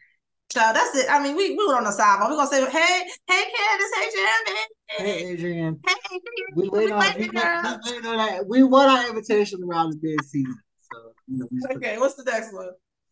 So 0.51 0.59
that's 0.59 0.93
it. 0.97 1.05
I 1.09 1.23
mean, 1.23 1.37
we 1.37 1.55
we 1.55 1.65
were 1.65 1.77
on 1.77 1.85
the 1.85 1.91
sidebar. 1.91 2.29
We're 2.29 2.35
gonna 2.35 2.47
say, 2.47 2.59
hey, 2.69 3.03
hey, 3.25 3.43
Candace, 3.55 3.91
hey, 3.95 4.09
Jeremy, 4.11 4.61
Hey, 4.97 5.31
Adrian. 5.31 5.79
hey, 5.87 6.19
We 6.53 6.67
on 6.67 6.69
we, 6.69 6.71
we 6.71 6.81
wait 6.81 6.91
on 6.91 8.17
that. 8.17 8.45
We 8.45 8.63
won 8.63 8.89
our 8.89 9.07
invitation 9.07 9.63
around 9.63 9.91
the 9.91 9.99
mid 10.01 10.25
season. 10.25 10.61
So 10.81 11.13
you 11.27 11.37
know, 11.37 11.47
we 11.51 11.75
Okay, 11.77 11.97
what's 11.97 12.15
the 12.15 12.23
next 12.25 12.53
one? 12.53 12.71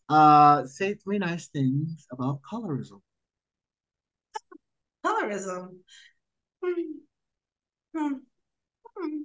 uh 0.09 0.65
say 0.65 0.95
three 0.95 1.17
nice 1.17 1.47
things 1.47 2.07
about 2.11 2.41
colorism. 2.41 2.99
Colorism. 5.05 5.77
Hmm. 6.61 6.81
Hmm. 7.95 8.13
Hmm. 8.97 9.17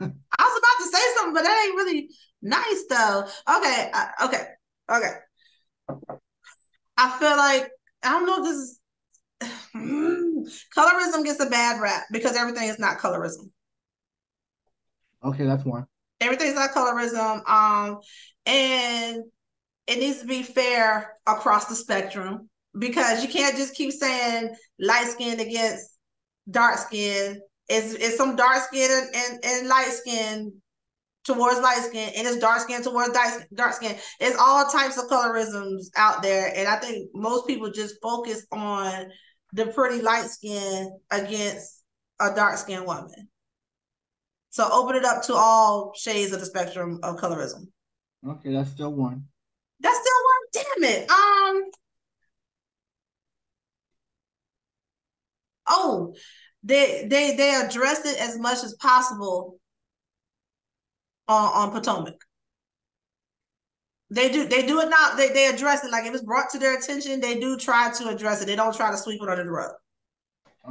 I 0.00 0.42
was 0.42 0.58
about 0.58 0.84
to 0.84 0.96
say 0.96 1.02
something, 1.16 1.34
but 1.34 1.44
that 1.44 1.64
ain't 1.64 1.76
really 1.76 2.10
nice 2.42 2.84
though. 2.88 3.20
Okay, 3.56 3.90
I, 3.94 4.10
okay, 4.24 4.46
okay. 4.90 5.12
I 7.00 7.08
feel 7.18 7.36
like 7.36 7.70
I 8.02 8.10
don't 8.10 8.26
know 8.26 8.38
if 8.38 8.44
this 8.44 8.56
is 8.56 8.80
colorism 10.76 11.24
gets 11.24 11.40
a 11.40 11.48
bad 11.48 11.80
rap 11.80 12.04
because 12.12 12.36
everything 12.36 12.68
is 12.68 12.78
not 12.78 12.98
colorism. 12.98 13.50
Okay, 15.24 15.44
that's 15.44 15.64
one. 15.64 15.86
Everything's 16.20 16.56
not 16.56 16.72
colorism. 16.72 17.48
Um, 17.48 18.00
and 18.44 19.22
it 19.86 19.98
needs 19.98 20.20
to 20.20 20.26
be 20.26 20.42
fair 20.42 21.14
across 21.26 21.66
the 21.66 21.74
spectrum 21.74 22.50
because 22.78 23.22
you 23.24 23.30
can't 23.30 23.56
just 23.56 23.74
keep 23.74 23.92
saying 23.92 24.54
light 24.78 25.06
skin 25.06 25.40
against 25.40 25.96
dark 26.50 26.76
skin. 26.76 27.40
It's, 27.70 27.94
it's 27.94 28.18
some 28.18 28.36
dark 28.36 28.58
skin 28.64 28.90
and, 28.90 29.08
and, 29.14 29.44
and 29.44 29.68
light 29.68 29.90
skin 29.90 30.52
towards 31.24 31.60
light 31.60 31.82
skin, 31.82 32.10
and 32.16 32.26
it's 32.26 32.38
dark 32.38 32.60
skin 32.60 32.82
towards 32.82 33.12
dark, 33.12 33.46
dark 33.54 33.72
skin. 33.74 33.96
It's 34.18 34.38
all 34.38 34.70
types 34.70 34.98
of 34.98 35.08
colorisms 35.08 35.86
out 35.96 36.22
there, 36.22 36.52
and 36.56 36.68
I 36.68 36.76
think 36.76 37.10
most 37.14 37.46
people 37.46 37.70
just 37.70 37.96
focus 38.02 38.46
on 38.52 39.10
the 39.52 39.66
pretty 39.66 40.02
light 40.02 40.26
skin 40.26 40.98
against 41.10 41.82
a 42.20 42.34
dark 42.34 42.56
skinned 42.56 42.86
woman. 42.86 43.28
So 44.50 44.68
open 44.70 44.96
it 44.96 45.04
up 45.04 45.22
to 45.24 45.34
all 45.34 45.92
shades 45.96 46.32
of 46.32 46.40
the 46.40 46.46
spectrum 46.46 46.98
of 47.02 47.16
colorism. 47.16 47.68
Okay, 48.26 48.52
that's 48.52 48.70
still 48.70 48.92
one. 48.92 49.24
That's 49.80 49.98
still 49.98 50.12
one. 50.24 50.64
Damn 50.80 51.02
it. 51.02 51.10
Um. 51.10 51.62
Oh, 55.68 56.14
they 56.64 57.06
they 57.08 57.36
they 57.36 57.54
address 57.54 58.04
it 58.04 58.20
as 58.20 58.38
much 58.38 58.64
as 58.64 58.74
possible 58.74 59.59
on 61.30 61.68
on 61.68 61.70
Potomac. 61.70 62.14
They 64.10 64.30
do 64.30 64.46
they 64.46 64.66
do 64.66 64.80
it 64.80 64.88
now. 64.90 65.14
They 65.16 65.28
they 65.28 65.46
address 65.46 65.84
it 65.84 65.92
like 65.92 66.04
if 66.04 66.14
it's 66.14 66.24
brought 66.24 66.50
to 66.50 66.58
their 66.58 66.76
attention, 66.76 67.20
they 67.20 67.38
do 67.38 67.56
try 67.56 67.90
to 67.92 68.08
address 68.08 68.42
it. 68.42 68.46
They 68.46 68.56
don't 68.56 68.74
try 68.74 68.90
to 68.90 68.96
sweep 68.96 69.22
it 69.22 69.28
under 69.28 69.44
the 69.44 69.50
rug. 69.50 69.72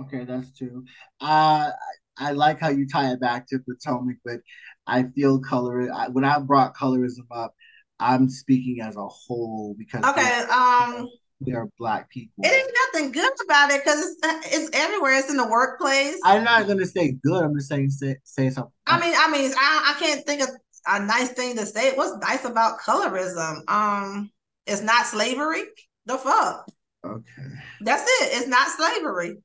Okay, 0.01 0.25
that's 0.25 0.51
true. 0.57 0.83
Uh, 1.21 1.71
I, 1.71 2.29
I 2.29 2.31
like 2.33 2.59
how 2.59 2.69
you 2.69 2.87
tie 2.87 3.11
it 3.11 3.19
back 3.19 3.47
to 3.47 3.59
Potomac, 3.59 4.17
but 4.25 4.41
I 4.85 5.03
feel 5.03 5.39
color. 5.39 5.91
I, 5.91 6.09
when 6.09 6.25
I 6.25 6.39
brought 6.39 6.75
colorism 6.75 7.25
up, 7.31 7.55
I'm 7.99 8.29
speaking 8.29 8.81
as 8.81 8.97
a 8.97 9.07
whole 9.07 9.75
because 9.77 10.05
Okay. 10.05 10.41
Um. 10.51 11.07
We 11.41 11.53
are 11.53 11.67
black 11.77 12.09
people. 12.09 12.43
It 12.43 12.51
ain't 12.51 12.71
nothing 12.93 13.11
good 13.11 13.31
about 13.45 13.71
it 13.71 13.83
because 13.83 13.99
it's 13.99 14.55
it's 14.55 14.69
everywhere. 14.73 15.17
It's 15.17 15.29
in 15.29 15.37
the 15.37 15.47
workplace. 15.47 16.19
I'm 16.23 16.43
not 16.43 16.67
gonna 16.67 16.85
say 16.85 17.13
good. 17.23 17.43
I'm 17.43 17.55
just 17.55 17.69
saying 17.69 17.89
say, 17.89 18.17
say 18.23 18.49
something. 18.49 18.71
I 18.85 18.99
mean, 18.99 19.13
I 19.17 19.31
mean, 19.31 19.51
I, 19.57 19.95
I 19.95 19.99
can't 19.99 20.25
think 20.25 20.41
of 20.41 20.49
a 20.87 20.99
nice 20.99 21.29
thing 21.29 21.55
to 21.55 21.65
say. 21.65 21.95
What's 21.95 22.17
nice 22.17 22.43
about 22.45 22.79
colorism? 22.79 23.61
Um, 23.69 24.31
it's 24.65 24.81
not 24.81 25.05
slavery. 25.05 25.63
The 26.05 26.17
fuck. 26.17 26.69
okay. 27.05 27.43
That's 27.81 28.03
it. 28.03 28.29
It's 28.33 28.47
not 28.47 28.69
slavery. 28.69 29.37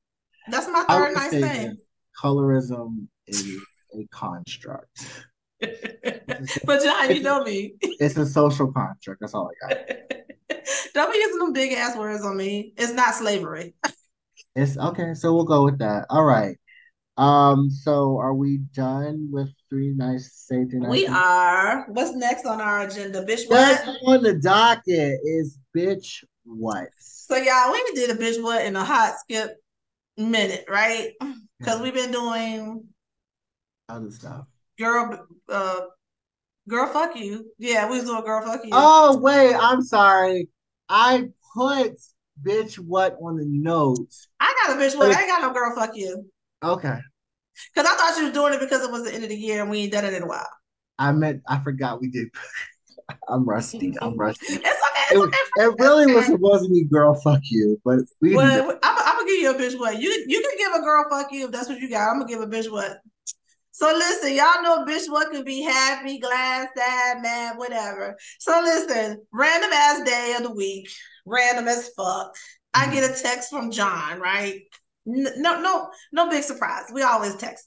That's 0.48 0.68
my 0.68 0.84
third 0.88 1.14
nice 1.14 1.30
thing. 1.30 1.76
colorism 2.20 3.06
is 3.26 3.56
a 3.94 4.06
construct. 4.10 5.06
but 5.60 6.82
John, 6.82 7.14
you 7.14 7.22
know 7.22 7.44
me. 7.44 7.74
It's 7.80 8.16
a 8.16 8.26
social 8.26 8.72
construct. 8.72 9.20
That's 9.20 9.34
all 9.34 9.50
I 9.68 9.68
got. 9.68 9.78
Don't 10.94 11.12
be 11.12 11.18
using 11.18 11.38
them 11.38 11.52
big 11.52 11.72
ass 11.72 11.96
words 11.96 12.24
on 12.24 12.36
me. 12.36 12.72
It's 12.76 12.92
not 12.92 13.14
slavery. 13.14 13.74
It's 14.56 14.78
okay. 14.78 15.14
So 15.14 15.34
we'll 15.34 15.44
go 15.44 15.64
with 15.64 15.78
that. 15.80 16.06
All 16.08 16.24
right. 16.24 16.56
Um. 17.16 17.68
So 17.70 18.18
are 18.18 18.34
we 18.34 18.58
done 18.74 19.28
with 19.30 19.50
three 19.68 19.90
nice 19.90 20.48
nice 20.50 20.90
We 20.90 21.06
are. 21.06 21.86
What's 21.88 22.14
next 22.14 22.46
on 22.46 22.60
our 22.60 22.82
agenda, 22.82 23.24
bitch? 23.24 23.48
What? 23.48 23.84
on 24.06 24.22
the 24.22 24.34
docket 24.34 25.18
is 25.24 25.58
bitch 25.76 26.24
what? 26.44 26.88
So 27.00 27.36
y'all, 27.36 27.72
we 27.72 27.84
did 27.94 28.10
a 28.10 28.14
bitch 28.14 28.42
what 28.42 28.64
in 28.64 28.76
a 28.76 28.84
hot 28.84 29.14
skip 29.18 29.56
minute, 30.16 30.64
right? 30.68 31.12
Because 31.58 31.80
we've 31.80 31.94
been 31.94 32.12
doing 32.12 32.84
other 33.88 34.10
stuff. 34.10 34.46
girl, 34.78 35.26
uh, 35.48 35.80
girl, 36.68 36.86
fuck 36.92 37.16
you. 37.16 37.50
Yeah, 37.58 37.88
we 37.90 37.96
was 37.96 38.04
doing 38.04 38.22
girl, 38.24 38.42
fuck 38.42 38.64
you. 38.64 38.70
Oh 38.72 39.18
wait, 39.18 39.54
I'm 39.54 39.82
sorry. 39.82 40.48
I 40.88 41.28
put 41.54 41.98
bitch 42.42 42.78
what 42.78 43.16
on 43.22 43.36
the 43.36 43.46
notes. 43.46 44.28
I 44.40 44.54
got 44.66 44.76
a 44.76 44.80
bitch 44.80 44.96
what. 44.96 45.10
I 45.10 45.20
ain't 45.20 45.28
got 45.28 45.42
no 45.42 45.52
girl, 45.52 45.74
fuck 45.74 45.96
you. 45.96 46.26
Okay. 46.62 46.98
Because 47.74 47.90
I 47.90 47.96
thought 47.96 48.18
you 48.18 48.24
was 48.24 48.32
doing 48.32 48.54
it 48.54 48.60
because 48.60 48.82
it 48.82 48.90
was 48.90 49.04
the 49.04 49.14
end 49.14 49.22
of 49.22 49.30
the 49.30 49.36
year 49.36 49.62
and 49.62 49.70
we 49.70 49.80
ain't 49.80 49.92
done 49.92 50.04
it 50.04 50.14
in 50.14 50.22
a 50.22 50.26
while. 50.26 50.48
I 50.98 51.12
meant 51.12 51.42
I 51.48 51.60
forgot 51.60 52.00
we 52.00 52.08
did. 52.08 52.28
I'm 53.28 53.44
rusty. 53.44 53.94
I'm 54.00 54.16
rusty. 54.16 54.54
It's 54.54 54.64
okay. 54.64 54.70
It's 55.10 55.12
It, 55.12 55.18
okay. 55.18 55.36
it 55.56 55.74
really 55.78 56.06
was 56.06 56.26
supposed 56.26 56.64
to 56.64 56.70
be 56.70 56.84
girl 56.84 57.14
fuck 57.14 57.40
you, 57.44 57.80
but 57.84 58.00
we 58.20 58.34
Well, 58.34 58.78
I'm, 58.82 58.98
I'm 58.98 59.16
gonna 59.16 59.26
give 59.26 59.40
you 59.40 59.50
a 59.50 59.54
bitch 59.54 59.78
what. 59.78 60.00
You 60.00 60.10
you 60.26 60.40
can 60.40 60.58
give 60.58 60.72
a 60.72 60.84
girl 60.84 61.06
fuck 61.10 61.32
you 61.32 61.46
if 61.46 61.52
that's 61.52 61.68
what 61.68 61.78
you 61.78 61.88
got. 61.88 62.10
I'm 62.10 62.20
gonna 62.20 62.28
give 62.28 62.40
a 62.40 62.46
bitch 62.46 62.70
what. 62.70 62.98
So 63.74 63.92
listen, 63.92 64.36
y'all 64.36 64.62
know 64.62 64.84
bitch 64.84 65.10
what 65.10 65.32
can 65.32 65.42
be 65.42 65.60
happy, 65.60 66.20
glad, 66.20 66.68
sad, 66.76 67.20
mad, 67.20 67.58
whatever. 67.58 68.16
So 68.38 68.60
listen, 68.62 69.20
random 69.32 69.70
ass 69.72 70.04
day 70.04 70.34
of 70.36 70.44
the 70.44 70.54
week, 70.54 70.88
random 71.26 71.66
as 71.66 71.90
fuck. 71.96 72.36
I 72.72 72.84
mm-hmm. 72.84 72.94
get 72.94 73.10
a 73.10 73.20
text 73.20 73.50
from 73.50 73.72
John, 73.72 74.20
right? 74.20 74.60
No, 75.04 75.60
no, 75.60 75.90
no 76.12 76.30
big 76.30 76.44
surprise. 76.44 76.84
We 76.94 77.02
always 77.02 77.34
text. 77.34 77.66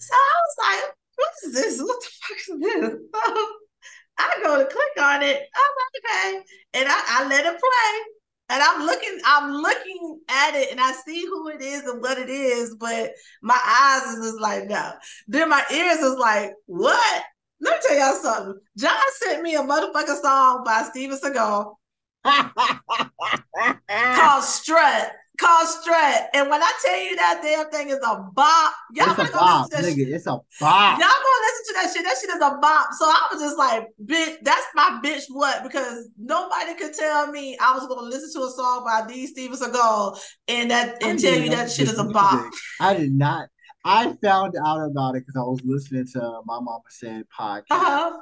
So 0.00 0.14
I 0.14 0.34
was 0.44 0.56
like, 0.82 0.94
what 1.16 1.30
is 1.44 1.54
this? 1.54 1.80
What 1.80 1.98
the 2.02 2.10
fuck 2.28 2.38
is 2.38 2.60
this? 2.60 3.00
So 3.14 3.46
I 4.18 4.38
go 4.42 4.58
to 4.58 4.66
click 4.66 5.02
on 5.04 5.22
it. 5.22 5.42
I'm 5.54 5.72
like, 5.80 6.04
okay. 6.04 6.44
And 6.74 6.88
I, 6.90 7.02
I 7.06 7.28
let 7.28 7.46
it 7.46 7.58
play. 7.58 8.21
And 8.52 8.62
I'm 8.62 8.84
looking, 8.84 9.18
I'm 9.24 9.50
looking 9.50 10.20
at 10.28 10.54
it 10.54 10.70
and 10.70 10.78
I 10.78 10.92
see 10.92 11.24
who 11.24 11.48
it 11.48 11.62
is 11.62 11.84
and 11.84 12.02
what 12.02 12.18
it 12.18 12.28
is, 12.28 12.76
but 12.78 13.12
my 13.40 13.58
eyes 13.66 14.02
is 14.12 14.26
just 14.26 14.40
like, 14.42 14.68
no. 14.68 14.92
Then 15.26 15.48
my 15.48 15.64
ears 15.72 16.00
is 16.00 16.18
like, 16.18 16.52
what? 16.66 17.22
Let 17.62 17.78
me 17.78 17.88
tell 17.88 17.98
y'all 17.98 18.22
something. 18.22 18.60
John 18.76 18.92
sent 19.22 19.42
me 19.42 19.54
a 19.54 19.62
motherfucking 19.62 20.20
song 20.20 20.64
by 20.64 20.82
Steven 20.82 21.18
Seagal 21.18 21.76
called 24.16 24.44
Strut 24.44 25.12
called 25.38 25.66
Strut. 25.68 26.28
And 26.34 26.48
when 26.50 26.62
I 26.62 26.72
tell 26.84 26.98
you 27.02 27.16
that 27.16 27.40
damn 27.42 27.68
thing 27.70 27.88
is 27.88 27.96
a 28.06 28.16
bop, 28.34 28.74
y'all 28.94 29.08
it's 29.08 29.16
gonna 29.16 29.28
a 29.28 29.32
go 29.32 29.38
bop, 29.38 29.68
listen 29.72 29.84
to 29.84 29.90
that 29.90 29.92
nigga. 29.92 30.04
shit. 30.06 30.14
It's 30.14 30.26
a 30.26 30.38
bop. 30.60 30.98
Y'all 31.00 31.08
gonna 31.08 31.42
listen 31.46 31.64
to 31.66 31.74
that 31.74 31.92
shit. 31.94 32.04
That 32.04 32.16
shit 32.20 32.30
is 32.30 32.36
a 32.42 32.58
bop. 32.60 32.88
So 32.98 33.04
I 33.06 33.28
was 33.32 33.42
just 33.42 33.58
like, 33.58 33.88
bitch, 34.04 34.36
that's 34.42 34.66
my 34.74 35.00
bitch 35.04 35.22
what? 35.30 35.62
Because 35.62 36.08
nobody 36.18 36.74
could 36.74 36.94
tell 36.94 37.30
me 37.30 37.56
I 37.60 37.74
was 37.74 37.86
gonna 37.86 38.02
listen 38.08 38.32
to 38.40 38.46
a 38.46 38.50
song 38.50 38.84
by 38.84 39.06
D. 39.06 39.26
Steven 39.26 39.56
Seagal 39.56 40.18
and 40.48 40.70
that 40.70 41.02
and 41.02 41.18
tell 41.18 41.38
you 41.38 41.50
that 41.50 41.70
shit 41.70 41.88
is 41.88 41.98
a 41.98 42.04
music. 42.04 42.14
bop. 42.14 42.52
I 42.80 42.94
did 42.94 43.12
not. 43.12 43.48
I 43.84 44.14
found 44.22 44.54
out 44.64 44.84
about 44.84 45.16
it 45.16 45.24
because 45.26 45.36
I 45.36 45.40
was 45.42 45.60
listening 45.64 46.06
to 46.12 46.20
my 46.44 46.60
mama 46.60 46.78
said 46.88 47.24
podcast. 47.36 47.62
Uh-huh. 47.70 48.18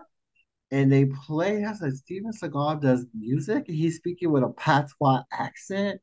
And 0.73 0.91
they 0.91 1.05
play. 1.05 1.65
I 1.65 1.75
said, 1.75 1.97
Steven 1.97 2.31
Seagal 2.33 2.81
does 2.81 3.05
music. 3.13 3.65
and 3.69 3.77
He's 3.77 3.97
speaking 3.97 4.31
with 4.31 4.45
a 4.45 4.51
patois 4.51 5.23
accent. 5.33 6.01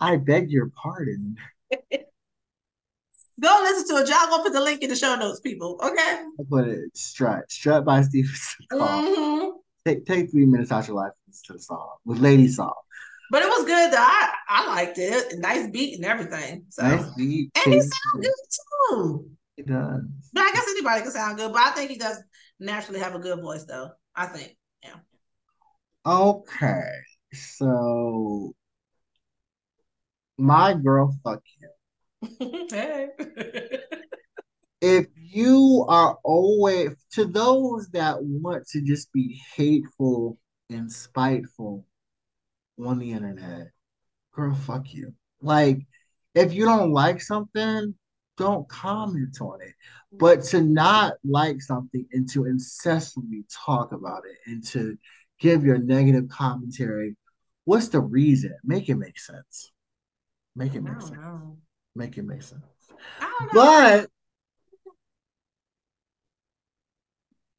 I 0.00 0.16
beg 0.16 0.50
your 0.50 0.70
pardon. 0.70 1.36
Go 3.40 3.60
listen 3.62 3.96
to 3.96 4.02
it. 4.02 4.08
Y'all 4.08 4.28
gonna 4.28 4.42
put 4.42 4.52
the 4.52 4.60
link 4.60 4.82
in 4.82 4.90
the 4.90 4.96
show 4.96 5.14
notes, 5.16 5.40
people. 5.40 5.78
Okay. 5.82 5.98
I 5.98 6.42
put 6.48 6.68
it 6.68 6.96
strut, 6.96 7.50
strut 7.50 7.84
by 7.84 8.02
Steven 8.02 8.30
Seagal. 8.72 9.02
hmm 9.16 9.46
Take 9.86 10.04
take 10.04 10.30
three 10.30 10.44
minutes 10.44 10.70
out 10.72 10.86
your 10.86 10.96
life 10.96 11.12
to 11.46 11.54
the 11.54 11.58
song 11.58 11.96
with 12.04 12.18
Lady 12.18 12.48
Song. 12.48 12.74
But 13.30 13.42
it 13.42 13.48
was 13.48 13.64
good 13.64 13.92
though. 13.92 13.96
I, 13.98 14.30
I 14.48 14.66
liked 14.66 14.98
it. 14.98 15.38
Nice 15.38 15.70
beat 15.70 15.94
and 15.96 16.04
everything. 16.04 16.66
So 16.68 16.82
Nice 16.82 17.08
beat. 17.16 17.50
and 17.56 17.72
he 17.72 17.80
sounds 17.80 17.92
good 18.20 18.34
too. 18.90 19.30
He 19.56 19.62
does. 19.62 20.02
But 20.34 20.42
I 20.42 20.52
guess 20.52 20.66
anybody 20.68 21.02
can 21.02 21.10
sound 21.12 21.38
good. 21.38 21.52
But 21.52 21.62
I 21.62 21.70
think 21.70 21.90
he 21.90 21.96
does 21.96 22.18
naturally 22.58 23.00
have 23.00 23.14
a 23.14 23.18
good 23.18 23.40
voice, 23.40 23.64
though. 23.64 23.90
I 24.14 24.26
think. 24.26 24.56
Yeah. 24.82 24.96
Okay, 26.04 26.90
so 27.32 28.54
my 30.40 30.74
girl, 30.74 31.16
fuck 31.22 31.42
you. 31.60 32.66
hey. 32.70 33.08
If 34.80 35.06
you 35.14 35.84
are 35.88 36.18
always 36.24 36.96
to 37.12 37.26
those 37.26 37.88
that 37.90 38.16
want 38.22 38.66
to 38.68 38.80
just 38.80 39.12
be 39.12 39.40
hateful 39.54 40.38
and 40.70 40.90
spiteful 40.90 41.84
on 42.82 42.98
the 42.98 43.12
internet, 43.12 43.68
girl, 44.32 44.54
fuck 44.54 44.92
you. 44.94 45.12
Like, 45.42 45.86
if 46.34 46.54
you 46.54 46.64
don't 46.64 46.92
like 46.92 47.20
something, 47.20 47.94
don't 48.38 48.68
comment 48.68 49.38
on 49.40 49.60
it. 49.60 49.74
But 50.12 50.42
to 50.44 50.62
not 50.62 51.14
like 51.24 51.60
something 51.60 52.06
and 52.12 52.28
to 52.30 52.46
incessantly 52.46 53.44
talk 53.64 53.92
about 53.92 54.22
it 54.24 54.50
and 54.50 54.64
to 54.68 54.96
give 55.38 55.64
your 55.64 55.78
negative 55.78 56.28
commentary, 56.28 57.16
what's 57.64 57.88
the 57.88 58.00
reason? 58.00 58.54
Make 58.64 58.88
it 58.88 58.96
make 58.96 59.18
sense. 59.20 59.72
Make 60.60 60.74
it 60.74 60.82
make 60.82 61.00
sense. 61.00 61.12
know. 61.12 61.56
Make 61.96 62.18
it 62.18 62.22
make 62.22 62.42
sense. 62.42 62.62
I 63.18 63.46
don't 63.50 63.54
know. 63.54 63.60
But 64.04 64.10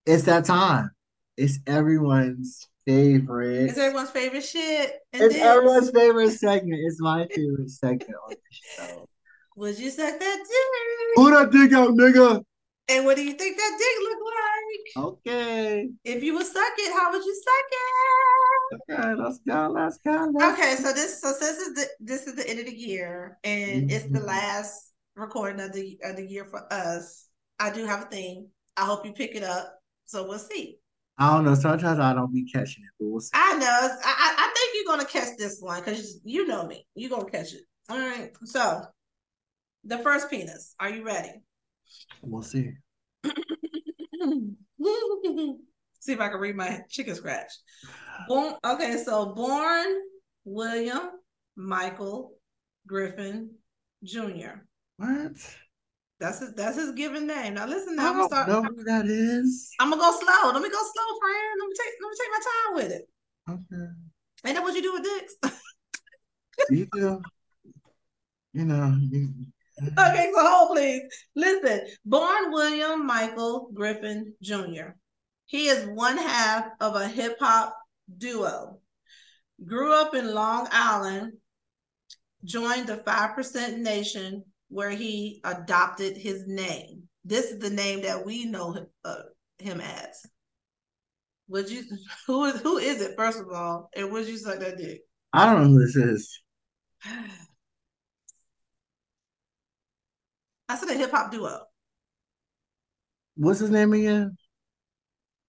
it's 0.05 0.23
that 0.25 0.45
time. 0.45 0.91
It's 1.35 1.57
everyone's 1.65 2.67
favorite. 2.85 3.71
it's 3.71 3.79
everyone's 3.79 4.11
favorite 4.11 4.43
shit. 4.43 4.99
And 5.13 5.23
It's 5.23 5.33
then, 5.33 5.47
everyone's 5.47 5.89
favorite 5.89 6.29
segment. 6.29 6.79
It's 6.85 7.01
my 7.01 7.25
favorite 7.25 7.71
segment 7.71 8.13
on 8.23 8.29
the 8.29 8.37
show. 8.51 9.09
would 9.55 9.79
you 9.79 9.89
suck 9.89 10.19
that 10.19 10.37
dick? 10.37 11.15
Who 11.15 11.31
that 11.31 11.51
dick 11.51 11.73
out, 11.73 11.89
nigga? 11.89 12.43
And 12.91 13.05
what 13.05 13.15
do 13.15 13.23
you 13.23 13.33
think 13.33 13.55
that 13.57 13.77
dick 13.79 13.97
look 14.03 14.19
like? 14.25 15.05
Okay. 15.07 15.89
If 16.03 16.23
you 16.23 16.33
would 16.35 16.45
suck 16.45 16.73
it, 16.77 16.93
how 16.93 17.11
would 17.11 17.23
you 17.23 17.41
suck 17.43 17.69
it? 17.71 18.81
Okay, 18.91 19.15
let's 19.21 19.39
go. 19.47 19.69
Let's 19.73 19.97
go. 19.99 20.31
Let's 20.33 20.59
Okay, 20.59 20.75
so 20.75 20.93
this 20.93 21.21
so 21.21 21.31
this 21.39 21.57
is 21.57 21.73
the 21.75 21.85
this 22.01 22.27
is 22.27 22.35
the 22.35 22.49
end 22.49 22.59
of 22.59 22.65
the 22.65 22.75
year, 22.75 23.37
and 23.43 23.89
it's 23.91 24.05
the 24.05 24.19
Mhm. 24.19 24.27
last 24.27 24.91
recording 25.15 25.61
of 25.61 25.73
the 25.73 25.99
of 26.03 26.15
the 26.17 26.25
year 26.25 26.45
for 26.45 26.71
us. 26.71 27.27
I 27.59 27.69
do 27.71 27.85
have 27.85 28.03
a 28.03 28.05
thing. 28.05 28.49
I 28.75 28.85
hope 28.85 29.05
you 29.05 29.13
pick 29.13 29.35
it 29.35 29.43
up. 29.43 29.79
So 30.05 30.27
we'll 30.27 30.39
see. 30.39 30.77
I 31.17 31.33
don't 31.33 31.45
know. 31.45 31.55
Sometimes 31.55 31.99
I 31.99 32.13
don't 32.13 32.33
be 32.33 32.43
catching 32.51 32.83
it, 32.83 32.89
but 32.99 33.07
we'll 33.07 33.21
see. 33.21 33.31
I 33.33 33.57
know. 33.57 33.65
I 34.03 34.15
I, 34.25 34.35
I 34.37 34.53
think 34.55 34.75
you're 34.75 34.95
gonna 34.95 35.07
catch 35.09 35.37
this 35.37 35.59
one 35.61 35.79
because 35.81 36.19
you 36.23 36.47
know 36.47 36.65
me. 36.65 36.85
You're 36.95 37.09
gonna 37.09 37.29
catch 37.29 37.53
it. 37.53 37.63
All 37.89 37.99
right. 37.99 38.31
So 38.45 38.83
the 39.83 39.97
first 39.99 40.29
penis. 40.29 40.75
Are 40.79 40.89
you 40.89 41.03
ready? 41.03 41.41
We'll 42.21 42.43
see. 42.43 42.71
see 45.99 46.13
if 46.13 46.19
I 46.19 46.29
can 46.29 46.39
read 46.39 46.55
my 46.55 46.81
chicken 46.89 47.15
scratch. 47.15 47.51
Born, 48.27 48.55
okay, 48.65 48.97
so 49.03 49.33
born 49.33 49.87
William 50.45 51.11
Michael 51.55 52.33
Griffin 52.87 53.51
Jr. 54.03 54.61
What? 54.97 55.33
That's 56.19 56.39
his 56.39 56.53
that's 56.53 56.77
his 56.77 56.91
given 56.91 57.25
name. 57.25 57.55
Now 57.55 57.65
listen 57.65 57.97
I 57.99 58.03
now, 58.03 58.09
I'm 58.09 58.15
gonna 58.17 58.27
start. 58.27 58.47
know 58.47 58.61
who 58.61 58.83
that 58.83 59.07
is. 59.07 59.71
I'm 59.79 59.89
gonna 59.89 60.01
go 60.01 60.11
slow. 60.11 60.51
Let 60.51 60.61
me 60.61 60.69
go 60.69 60.77
slow, 60.77 61.19
friend. 61.19 61.59
Let 61.59 61.67
me 61.67 61.73
take 61.75 61.93
let 61.99 62.09
me 62.09 62.17
take 62.19 62.31
my 62.31 62.39
time 62.45 62.75
with 62.75 62.91
it. 62.91 63.09
Okay. 63.49 63.91
Ain't 64.45 64.55
that 64.55 64.63
what 64.63 64.75
you 64.75 64.81
do 64.81 64.93
with 64.93 65.03
dicks? 65.03 65.35
You 66.69 66.87
do. 66.93 67.21
You 68.53 68.65
know. 68.65 68.95
You, 69.09 69.33
okay, 69.97 70.31
so 70.35 70.47
hold 70.47 70.77
please. 70.77 71.01
Listen, 71.35 71.81
born 72.05 72.51
William 72.51 73.05
Michael 73.05 73.71
Griffin 73.73 74.33
Jr. 74.41 74.89
He 75.45 75.67
is 75.67 75.87
one 75.87 76.17
half 76.17 76.65
of 76.79 76.95
a 76.95 77.07
hip 77.07 77.37
hop 77.39 77.75
duo. 78.17 78.79
Grew 79.65 79.93
up 79.93 80.13
in 80.13 80.33
Long 80.33 80.67
Island, 80.71 81.33
joined 82.43 82.87
the 82.87 82.97
5% 82.97 83.77
Nation 83.79 84.43
where 84.69 84.91
he 84.91 85.41
adopted 85.43 86.15
his 86.15 86.43
name. 86.47 87.03
This 87.25 87.51
is 87.51 87.59
the 87.59 87.69
name 87.69 88.01
that 88.01 88.25
we 88.25 88.45
know 88.45 88.73
him, 88.73 88.87
uh, 89.03 89.23
him 89.59 89.81
as. 89.81 90.25
Would 91.47 91.69
you 91.69 91.83
who 92.27 92.45
is 92.45 92.61
who 92.61 92.77
is 92.77 93.01
it 93.01 93.15
first 93.17 93.39
of 93.39 93.49
all? 93.51 93.89
And 93.95 94.11
would 94.11 94.27
you 94.27 94.37
suck 94.37 94.59
that 94.59 94.77
dick? 94.77 95.01
I 95.33 95.45
don't 95.45 95.63
know 95.63 95.69
who 95.69 95.85
this 95.85 95.95
is. 95.95 96.41
I 100.71 100.77
said 100.77 100.89
a 100.89 100.93
hip 100.93 101.11
hop 101.11 101.31
duo. 101.33 101.65
What's 103.35 103.59
his 103.59 103.69
name 103.69 103.91
again? 103.91 104.37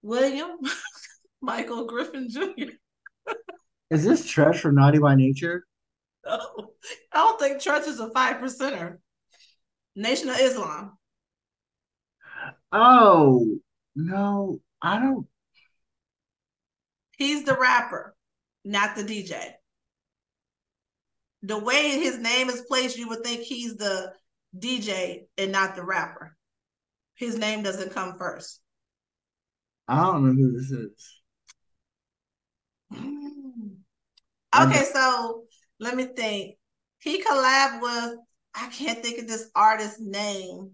William 0.02 0.58
Michael 1.40 1.86
Griffin 1.86 2.28
Jr. 2.28 2.72
Is 3.90 4.04
this 4.04 4.26
Treach 4.26 4.58
from 4.58 4.74
Naughty 4.74 4.98
by 4.98 5.14
Nature? 5.14 5.64
No, 6.26 6.72
I 7.12 7.18
don't 7.18 7.38
think 7.38 7.60
church 7.60 7.86
is 7.86 8.00
a 8.00 8.10
five 8.10 8.38
percenter. 8.38 8.98
Nation 9.94 10.28
of 10.28 10.40
Islam. 10.40 10.98
Oh 12.72 13.58
no, 13.94 14.58
I 14.80 14.98
don't. 14.98 15.28
He's 17.16 17.44
the 17.44 17.56
rapper, 17.56 18.16
not 18.64 18.96
the 18.96 19.04
DJ. 19.04 19.52
The 21.44 21.58
way 21.58 21.90
his 21.90 22.18
name 22.18 22.48
is 22.48 22.62
placed, 22.62 22.98
you 22.98 23.08
would 23.08 23.22
think 23.22 23.42
he's 23.42 23.76
the 23.76 24.12
DJ 24.59 25.24
and 25.38 25.53
not 25.53 25.76
the 25.76 25.84
rapper. 25.84 26.36
His 27.14 27.36
name 27.38 27.62
doesn't 27.62 27.92
come 27.94 28.18
first. 28.18 28.61
I 29.88 30.03
don't 30.05 30.26
know 30.26 30.32
who 30.32 30.53
this 30.53 30.70
is. 30.70 31.20
Hmm. 32.92 33.68
Okay, 34.55 34.84
so 34.92 35.44
let 35.80 35.96
me 35.96 36.05
think. 36.16 36.57
He 36.98 37.22
collabed 37.22 37.80
with 37.80 38.18
I 38.55 38.68
can't 38.68 39.03
think 39.03 39.18
of 39.18 39.26
this 39.26 39.50
artist's 39.55 39.98
name, 40.00 40.72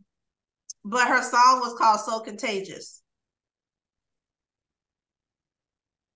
but 0.84 1.06
her 1.08 1.22
song 1.22 1.60
was 1.60 1.74
called 1.78 2.00
"So 2.00 2.20
Contagious." 2.20 3.02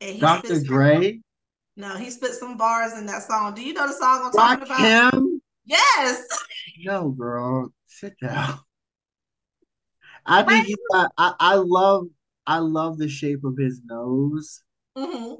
And 0.01 0.15
he 0.15 0.21
Dr. 0.21 0.47
spit 0.49 0.67
some- 0.67 1.23
No, 1.77 1.97
he 1.97 2.11
spit 2.11 2.33
some 2.33 2.57
bars 2.57 2.95
in 2.95 3.07
that 3.07 3.23
song. 3.23 3.55
Do 3.55 3.63
you 3.63 3.73
know 3.73 3.87
the 3.87 3.95
song 3.95 4.23
I'm 4.25 4.33
talking 4.33 4.65
about? 4.65 5.13
Rakim. 5.13 5.41
Yes. 5.65 6.27
No, 6.83 7.11
girl, 7.11 7.73
sit 7.87 8.15
down. 8.21 8.59
I 10.27 10.43
think 10.43 10.67
he 10.67 10.77
got. 10.93 11.13
I, 11.17 11.35
I 11.39 11.55
love. 11.57 12.07
I 12.47 12.59
love 12.59 12.99
the 12.99 13.09
shape 13.09 13.45
of 13.45 13.57
his 13.57 13.81
nose. 13.85 14.63
hmm 14.97 15.35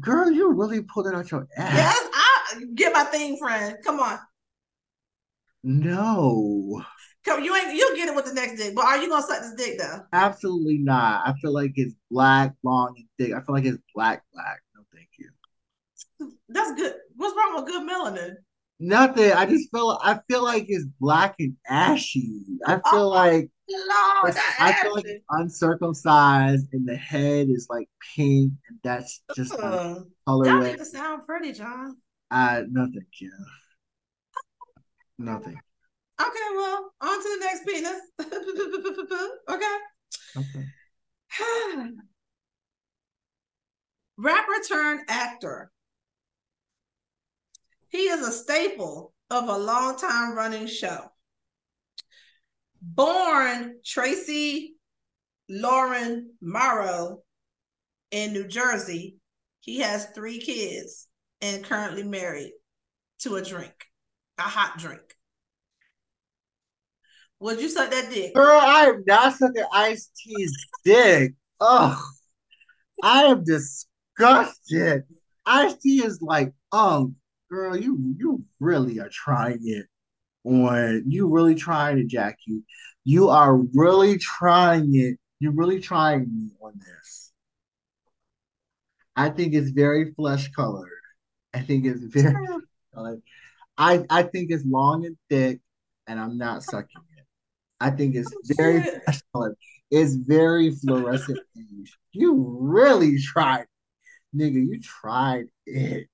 Girl, 0.00 0.30
you're 0.30 0.52
really 0.52 0.82
pulled 0.82 1.06
it 1.06 1.14
out 1.14 1.30
your 1.30 1.46
ass. 1.56 1.74
Yes, 1.74 2.08
I, 2.12 2.64
get 2.74 2.92
my 2.92 3.04
thing, 3.04 3.38
friend. 3.38 3.76
Come 3.84 4.00
on. 4.00 4.18
No. 5.62 6.82
Come, 7.24 7.42
you 7.42 7.56
ain't 7.56 7.74
you'll 7.74 7.96
get 7.96 8.08
it 8.08 8.14
with 8.14 8.26
the 8.26 8.34
next 8.34 8.56
dick, 8.56 8.74
but 8.74 8.84
are 8.84 8.98
you 8.98 9.08
gonna 9.08 9.26
suck 9.26 9.40
this 9.40 9.54
dick 9.54 9.78
though? 9.78 10.00
Absolutely 10.12 10.78
not. 10.78 11.26
I 11.26 11.32
feel 11.40 11.52
like 11.52 11.72
it's 11.74 11.94
black, 12.10 12.54
long, 12.62 12.94
and 12.96 13.06
thick. 13.18 13.34
I 13.34 13.40
feel 13.40 13.54
like 13.54 13.64
it's 13.64 13.82
black, 13.94 14.22
black. 14.32 14.62
No, 14.76 14.82
thank 14.94 15.08
you. 15.18 15.30
That's 16.48 16.72
good. 16.74 16.94
What's 17.16 17.36
wrong 17.36 17.56
with 17.56 17.66
good 17.66 17.88
melanin? 17.88 18.36
Nothing. 18.78 19.32
I 19.32 19.46
just 19.46 19.70
feel. 19.72 19.98
I 20.02 20.18
feel 20.28 20.42
like 20.44 20.66
it's 20.68 20.84
black 21.00 21.36
and 21.38 21.56
ashy. 21.68 22.44
I 22.66 22.74
feel 22.90 23.04
Oh, 23.04 23.08
like 23.08 23.50
not 23.68 24.36
I 24.60 24.72
feel 24.82 24.94
like 24.94 25.06
it's 25.06 25.24
uncircumcised, 25.30 26.66
and 26.72 26.86
the 26.86 26.96
head 26.96 27.48
is 27.48 27.66
like 27.70 27.88
pink, 28.14 28.52
and 28.68 28.78
that's 28.84 29.22
just 29.34 29.52
Ugh. 29.54 30.06
Y'all 30.26 30.42
need 30.42 30.50
colorway. 30.50 30.76
to 30.76 30.84
sound 30.84 31.24
pretty, 31.26 31.52
John. 31.52 31.96
Uh, 32.30 32.62
no, 32.68 32.82
thank 32.92 33.06
you. 33.20 33.32
Nothing. 35.18 35.58
Okay, 36.20 36.48
well, 36.54 36.92
on 37.00 37.22
to 37.22 37.38
the 37.38 37.44
next 37.44 37.66
penis. 37.66 38.00
okay. 39.50 39.76
Okay. 40.36 40.66
Rapper 44.18 44.52
turned 44.68 45.00
actor. 45.08 45.70
He 47.88 47.98
is 48.08 48.26
a 48.26 48.32
staple 48.32 49.14
of 49.30 49.48
a 49.48 49.58
long 49.58 49.96
time 49.96 50.34
running 50.36 50.66
show. 50.66 51.10
Born 52.80 53.76
Tracy 53.84 54.76
Lauren 55.48 56.32
Marrow 56.40 57.22
in 58.10 58.32
New 58.32 58.46
Jersey, 58.46 59.16
he 59.60 59.80
has 59.80 60.06
three 60.06 60.38
kids 60.38 61.08
and 61.40 61.64
currently 61.64 62.02
married 62.02 62.52
to 63.20 63.36
a 63.36 63.42
drink, 63.42 63.74
a 64.38 64.42
hot 64.42 64.78
drink. 64.78 65.02
Would 67.40 67.60
you 67.60 67.68
suck 67.68 67.90
that 67.90 68.10
dick? 68.10 68.34
Girl, 68.34 68.60
I 68.60 68.86
am 68.86 69.04
not 69.06 69.34
sucking 69.34 69.64
Ice 69.72 70.10
T's 70.16 70.56
dick. 70.84 71.34
Oh, 71.60 72.02
I 73.02 73.24
am 73.24 73.44
disgusted. 73.44 75.04
Ice 75.44 75.74
T 75.74 76.04
is 76.04 76.20
like, 76.22 76.52
um, 76.72 77.16
girl, 77.50 77.76
you 77.76 78.14
you 78.18 78.44
really 78.60 79.00
are 79.00 79.10
trying 79.10 79.60
it 79.62 79.86
on 80.46 81.02
you 81.06 81.28
really 81.28 81.54
trying 81.54 81.98
it, 81.98 82.06
Jackie. 82.06 82.62
you. 83.04 83.28
Are 83.28 83.56
really 83.74 84.18
trying 84.18 84.94
it. 84.94 85.18
You're 85.40 85.52
really 85.52 85.80
trying 85.80 86.20
me 86.32 86.50
on 86.62 86.72
this. 86.78 87.32
I 89.16 89.30
think 89.30 89.54
it's 89.54 89.70
very 89.70 90.12
flesh 90.12 90.50
colored. 90.52 90.88
I 91.52 91.60
think 91.60 91.86
it's 91.86 92.00
very 92.04 92.46
colored. 92.94 93.22
I 93.76 94.04
I 94.08 94.22
think 94.22 94.50
it's 94.50 94.64
long 94.64 95.04
and 95.04 95.16
thick, 95.28 95.60
and 96.06 96.20
I'm 96.20 96.38
not 96.38 96.62
sucking 96.62 97.02
it. 97.16 97.24
I 97.80 97.90
think 97.90 98.14
it's 98.14 98.32
oh, 98.32 98.54
very 98.56 98.82
Shit. 98.82 99.02
flesh 99.04 99.22
colored. 99.32 99.56
It's 99.90 100.14
very 100.14 100.70
fluorescent. 100.70 101.38
You 102.12 102.58
really 102.60 103.18
tried, 103.18 103.66
nigga. 104.34 104.54
You 104.54 104.80
tried 104.80 105.46
it. 105.66 106.08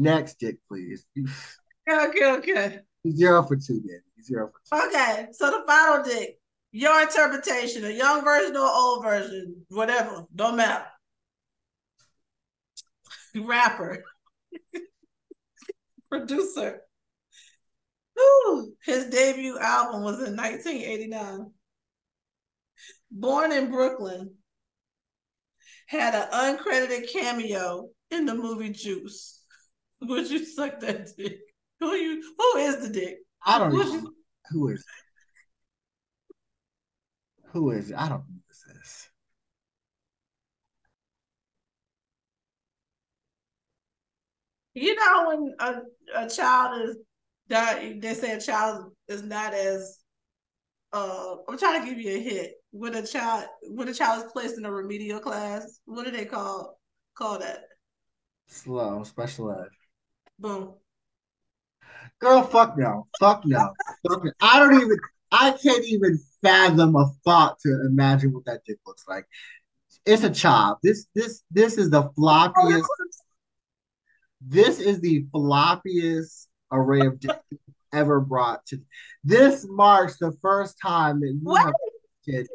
Next 0.00 0.38
dick, 0.38 0.56
please. 0.66 1.04
Okay, 1.86 2.24
okay. 2.24 2.78
Zero 3.06 3.42
for 3.42 3.56
two, 3.56 3.82
then. 3.84 4.00
Zero 4.24 4.50
for 4.50 4.80
two. 4.80 4.88
Okay, 4.88 5.26
so 5.32 5.50
the 5.50 5.62
final 5.66 6.02
dick, 6.02 6.38
your 6.72 7.02
interpretation, 7.02 7.84
a 7.84 7.90
young 7.90 8.24
version 8.24 8.56
or 8.56 8.66
old 8.66 9.04
version, 9.04 9.56
whatever, 9.68 10.24
don't 10.34 10.56
matter. 10.56 10.86
Rapper, 13.36 14.02
producer. 16.10 16.80
Whew, 18.14 18.74
his 18.82 19.04
debut 19.10 19.58
album 19.58 20.02
was 20.02 20.16
in 20.26 20.34
1989. 20.34 21.52
Born 23.10 23.52
in 23.52 23.70
Brooklyn, 23.70 24.34
had 25.88 26.14
an 26.14 26.56
uncredited 26.56 27.12
cameo 27.12 27.90
in 28.10 28.24
the 28.24 28.34
movie 28.34 28.70
Juice. 28.70 29.39
Would 30.08 30.30
you 30.30 30.44
suck 30.44 30.80
that 30.80 31.08
dick? 31.16 31.38
Who 31.80 31.92
you? 31.94 32.22
Who 32.38 32.58
is 32.58 32.86
the 32.86 32.92
dick? 32.92 33.18
I 33.44 33.58
don't 33.58 33.72
Would 33.72 33.86
know. 33.86 33.92
you- 33.92 34.14
Who 34.50 34.68
is 34.68 34.80
it? 34.80 34.86
Who 37.52 37.70
is 37.70 37.90
it? 37.90 37.96
I 37.96 38.08
don't 38.08 38.18
know 38.18 38.24
who 38.28 38.40
this 38.48 38.64
is. 38.82 39.08
You 44.74 44.94
know 44.94 45.28
when 45.28 45.54
a, 45.58 46.24
a 46.24 46.28
child 46.28 46.88
is 46.88 46.96
that 47.48 48.00
they 48.00 48.14
say 48.14 48.32
a 48.32 48.40
child 48.40 48.92
is 49.08 49.22
not 49.22 49.52
as 49.52 49.98
uh 50.92 51.36
I'm 51.48 51.58
trying 51.58 51.82
to 51.82 51.88
give 51.88 51.98
you 51.98 52.16
a 52.16 52.20
hit. 52.20 52.52
When 52.70 52.94
a 52.94 53.06
child 53.06 53.46
when 53.68 53.88
a 53.88 53.94
child 53.94 54.24
is 54.26 54.32
placed 54.32 54.58
in 54.58 54.64
a 54.64 54.72
remedial 54.72 55.20
class, 55.20 55.80
what 55.86 56.04
do 56.04 56.10
they 56.12 56.24
call 56.24 56.78
call 57.14 57.38
that? 57.40 57.64
Slow, 58.46 59.02
special 59.04 59.50
ed. 59.52 59.68
Boom. 60.40 60.74
Girl, 62.18 62.42
fuck 62.42 62.76
no. 62.76 63.06
Fuck 63.18 63.44
no. 63.44 63.72
Fuck 64.08 64.24
no. 64.24 64.32
I 64.40 64.58
don't 64.58 64.74
even, 64.80 64.96
I 65.30 65.52
can't 65.52 65.84
even 65.84 66.18
fathom 66.42 66.96
a 66.96 67.10
thought 67.24 67.58
to 67.60 67.86
imagine 67.86 68.32
what 68.32 68.44
that 68.46 68.62
dick 68.66 68.78
looks 68.86 69.04
like. 69.06 69.26
It's 70.06 70.24
a 70.24 70.30
chop. 70.30 70.80
This, 70.82 71.06
this, 71.14 71.42
this 71.50 71.76
is 71.78 71.90
the 71.90 72.04
floppiest, 72.18 72.84
this 74.40 74.80
is 74.80 75.00
the 75.00 75.26
floppiest 75.34 76.46
array 76.72 77.06
of 77.06 77.20
dicks 77.20 77.36
ever 77.92 78.20
brought 78.20 78.64
to. 78.66 78.80
This 79.24 79.66
marks 79.68 80.16
the 80.18 80.32
first 80.40 80.76
time 80.80 81.20
that 81.20 81.28
you 81.28 81.40
What? 81.42 81.64
have 81.66 82.46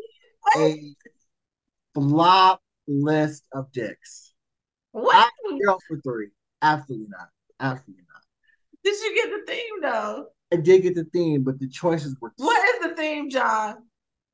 a 0.58 0.96
flop 1.94 2.62
list 2.88 3.46
of 3.54 3.72
dicks. 3.72 4.34
what? 4.92 5.30
Zero 5.58 5.78
for 5.88 6.00
three. 6.02 6.30
Absolutely 6.62 7.08
not. 7.10 7.30
Absolutely 7.60 8.04
not. 8.12 8.22
Did 8.84 8.96
you 9.02 9.16
get 9.16 9.30
the 9.32 9.52
theme 9.52 9.82
though? 9.82 10.28
I 10.54 10.58
did 10.58 10.84
get 10.84 10.96
the 10.96 11.06
theme, 11.06 11.44
but 11.44 11.60
the 11.60 11.68
choices 11.68 12.16
were 12.22 12.32
What 12.38 12.76
is 12.76 12.90
the 12.90 12.96
theme, 12.96 13.30
John? 13.30 13.78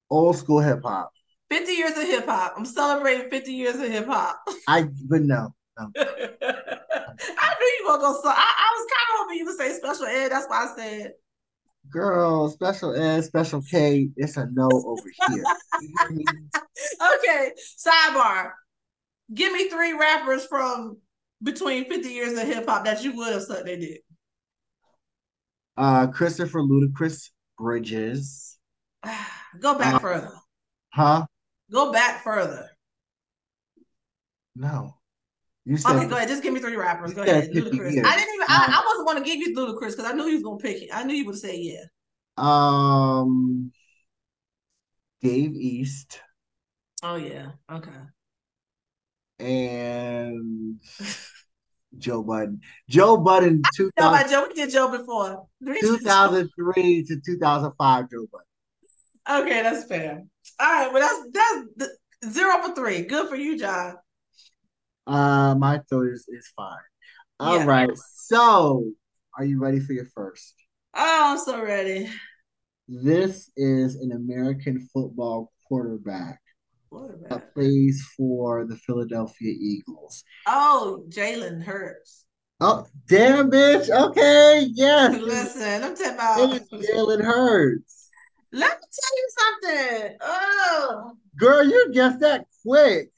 old 0.10 0.36
school 0.36 0.60
hip 0.60 0.82
hop. 0.84 1.12
50 1.50 1.72
years 1.72 1.92
of 1.98 2.04
hip 2.04 2.26
hop. 2.26 2.54
I'm 2.58 2.66
celebrating 2.66 3.30
50 3.30 3.52
years 3.54 3.76
of 3.76 3.90
hip 3.90 4.06
hop. 4.08 4.40
I 4.68 4.84
but 5.08 5.22
no, 5.22 5.54
no. 5.80 5.92
I 5.98 7.54
knew 7.60 7.72
you 7.80 7.86
were 7.88 7.98
gonna. 7.98 8.18
So 8.22 8.30
I, 8.30 8.34
I 8.58 8.70
was 8.76 8.88
kind 8.92 9.08
of 9.08 9.20
hoping 9.20 9.38
you 9.38 9.46
would 9.46 9.58
say 9.58 9.74
special 9.74 10.06
ed. 10.06 10.30
That's 10.30 10.48
why 10.48 10.66
I 10.66 10.76
said. 10.76 11.12
girl, 11.90 12.50
special 12.50 12.96
ed, 12.96 13.24
special 13.24 13.62
K. 13.62 14.10
It's 14.18 14.38
a 14.38 14.48
no 14.52 14.70
over 14.70 15.04
here. 15.28 15.44
You 15.82 15.96
hear 16.00 16.12
me? 16.12 16.26
Okay, 17.18 17.52
sidebar. 17.80 18.52
Give 19.34 19.54
me 19.54 19.70
three 19.70 19.94
rappers 19.94 20.46
from 20.46 20.98
between 21.44 21.86
50 21.90 22.10
years 22.10 22.38
of 22.38 22.48
hip 22.48 22.66
hop 22.68 22.86
that 22.86 23.04
you 23.04 23.16
would 23.16 23.34
have 23.34 23.44
sucked 23.44 23.66
they 23.66 23.78
did. 23.78 24.00
Uh, 25.78 26.08
Christopher 26.08 26.60
Ludacris 26.62 27.30
Bridges, 27.58 28.58
Go 29.60 29.78
back 29.78 29.96
Uh, 29.96 30.00
further. 30.00 30.32
huh? 30.94 31.26
Go 31.72 31.92
back 31.92 32.24
further. 32.24 32.70
No, 34.56 34.96
you 35.66 35.78
said 35.78 35.96
Okay, 35.96 36.08
go 36.08 36.18
ahead. 36.18 36.28
Just 36.28 36.44
give 36.44 36.54
me 36.54 36.60
three 36.60 36.76
rappers. 36.76 37.14
Go 37.14 37.22
ahead. 37.24 37.50
Ludacris. 37.52 37.94
years. 37.94 38.06
I 38.06 38.18
didn't 38.18 38.36
even. 38.36 38.48
I, 38.50 38.82
I 38.82 38.84
wasn't 38.86 39.08
going 39.08 39.24
to 39.24 39.30
give 39.30 39.40
you 39.40 39.56
Ludacris 39.56 39.92
because 39.92 40.06
I 40.06 40.12
knew 40.14 40.28
he 40.28 40.34
was 40.34 40.44
going 40.44 40.60
to 40.60 40.64
pick 40.64 40.82
it. 40.84 40.90
I 40.94 41.04
knew 41.04 41.14
you 41.14 41.26
would 41.26 41.38
say 41.38 41.58
yeah. 41.58 41.86
um 42.38 43.72
Dave 45.22 45.56
East 45.56 46.20
Oh 47.04 47.16
yeah. 47.16 47.52
Okay. 47.72 47.92
And 49.42 50.80
Joe 51.98 52.24
Budden. 52.24 52.62
Joe 52.90 53.18
Budden, 53.18 53.62
No, 53.78 53.90
2000, 54.00 54.12
my 54.12 54.32
Joe. 54.32 54.48
We 54.48 54.54
did 54.54 54.72
Joe 54.72 54.90
before. 54.98 55.48
2003 55.82 57.04
to 57.06 57.20
2005. 57.26 58.10
Joe 58.10 58.26
Budden. 58.32 59.42
Okay, 59.44 59.62
that's 59.64 59.86
fair. 59.86 60.24
All 60.60 60.72
right, 60.72 60.92
well 60.94 61.02
that's 61.02 61.32
that's 61.34 61.68
the, 62.24 62.30
zero 62.30 62.62
for 62.64 62.76
three. 62.76 63.02
Good 63.04 63.30
for 63.30 63.36
you, 63.36 63.58
John. 63.58 63.96
Uh, 65.08 65.56
my 65.58 65.80
throat 65.90 66.14
is, 66.14 66.26
is 66.30 66.48
fine. 66.56 66.78
All 67.40 67.58
Yeah. 67.58 67.66
right. 67.66 67.90
So, 68.14 68.92
are 69.38 69.46
you 69.46 69.60
ready 69.60 69.80
for 69.80 69.94
your 69.94 70.06
first? 70.06 70.56
Oh, 70.94 71.32
I'm 71.34 71.38
so 71.38 71.64
ready. 71.64 72.10
This 72.88 73.52
is 73.56 73.96
an 73.96 74.12
American 74.12 74.88
football 74.94 75.52
Quarterback. 75.68 76.41
That 76.92 77.54
plays 77.54 78.06
for 78.18 78.66
the 78.66 78.76
Philadelphia 78.76 79.54
Eagles. 79.60 80.24
Oh, 80.48 81.06
Jalen 81.10 81.64
Hurts. 81.64 82.26
Oh, 82.60 82.86
damn, 83.08 83.50
bitch. 83.50 83.90
Okay, 83.90 84.68
yes. 84.74 85.20
Listen, 85.22 85.84
I'm 85.84 85.96
talking 85.96 86.14
about. 86.14 86.54
is 86.54 86.70
Jalen 86.70 87.24
Hurts. 87.24 88.10
Let 88.52 88.80
me 88.80 88.88
tell 89.00 89.18
you 89.18 89.30
something. 89.40 90.18
Oh, 90.22 91.14
Girl, 91.38 91.64
you 91.64 91.92
guessed 91.94 92.20
that 92.20 92.46
quick. 92.66 93.12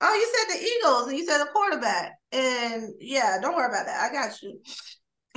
Oh, 0.00 0.14
you 0.14 0.32
said 0.34 0.56
the 0.56 0.64
Eagles 0.64 1.08
and 1.08 1.18
you 1.18 1.26
said 1.26 1.38
the 1.38 1.50
quarterback. 1.52 2.14
And 2.32 2.94
yeah, 3.00 3.38
don't 3.40 3.54
worry 3.54 3.68
about 3.68 3.86
that. 3.86 4.10
I 4.10 4.12
got 4.12 4.42
you. 4.42 4.60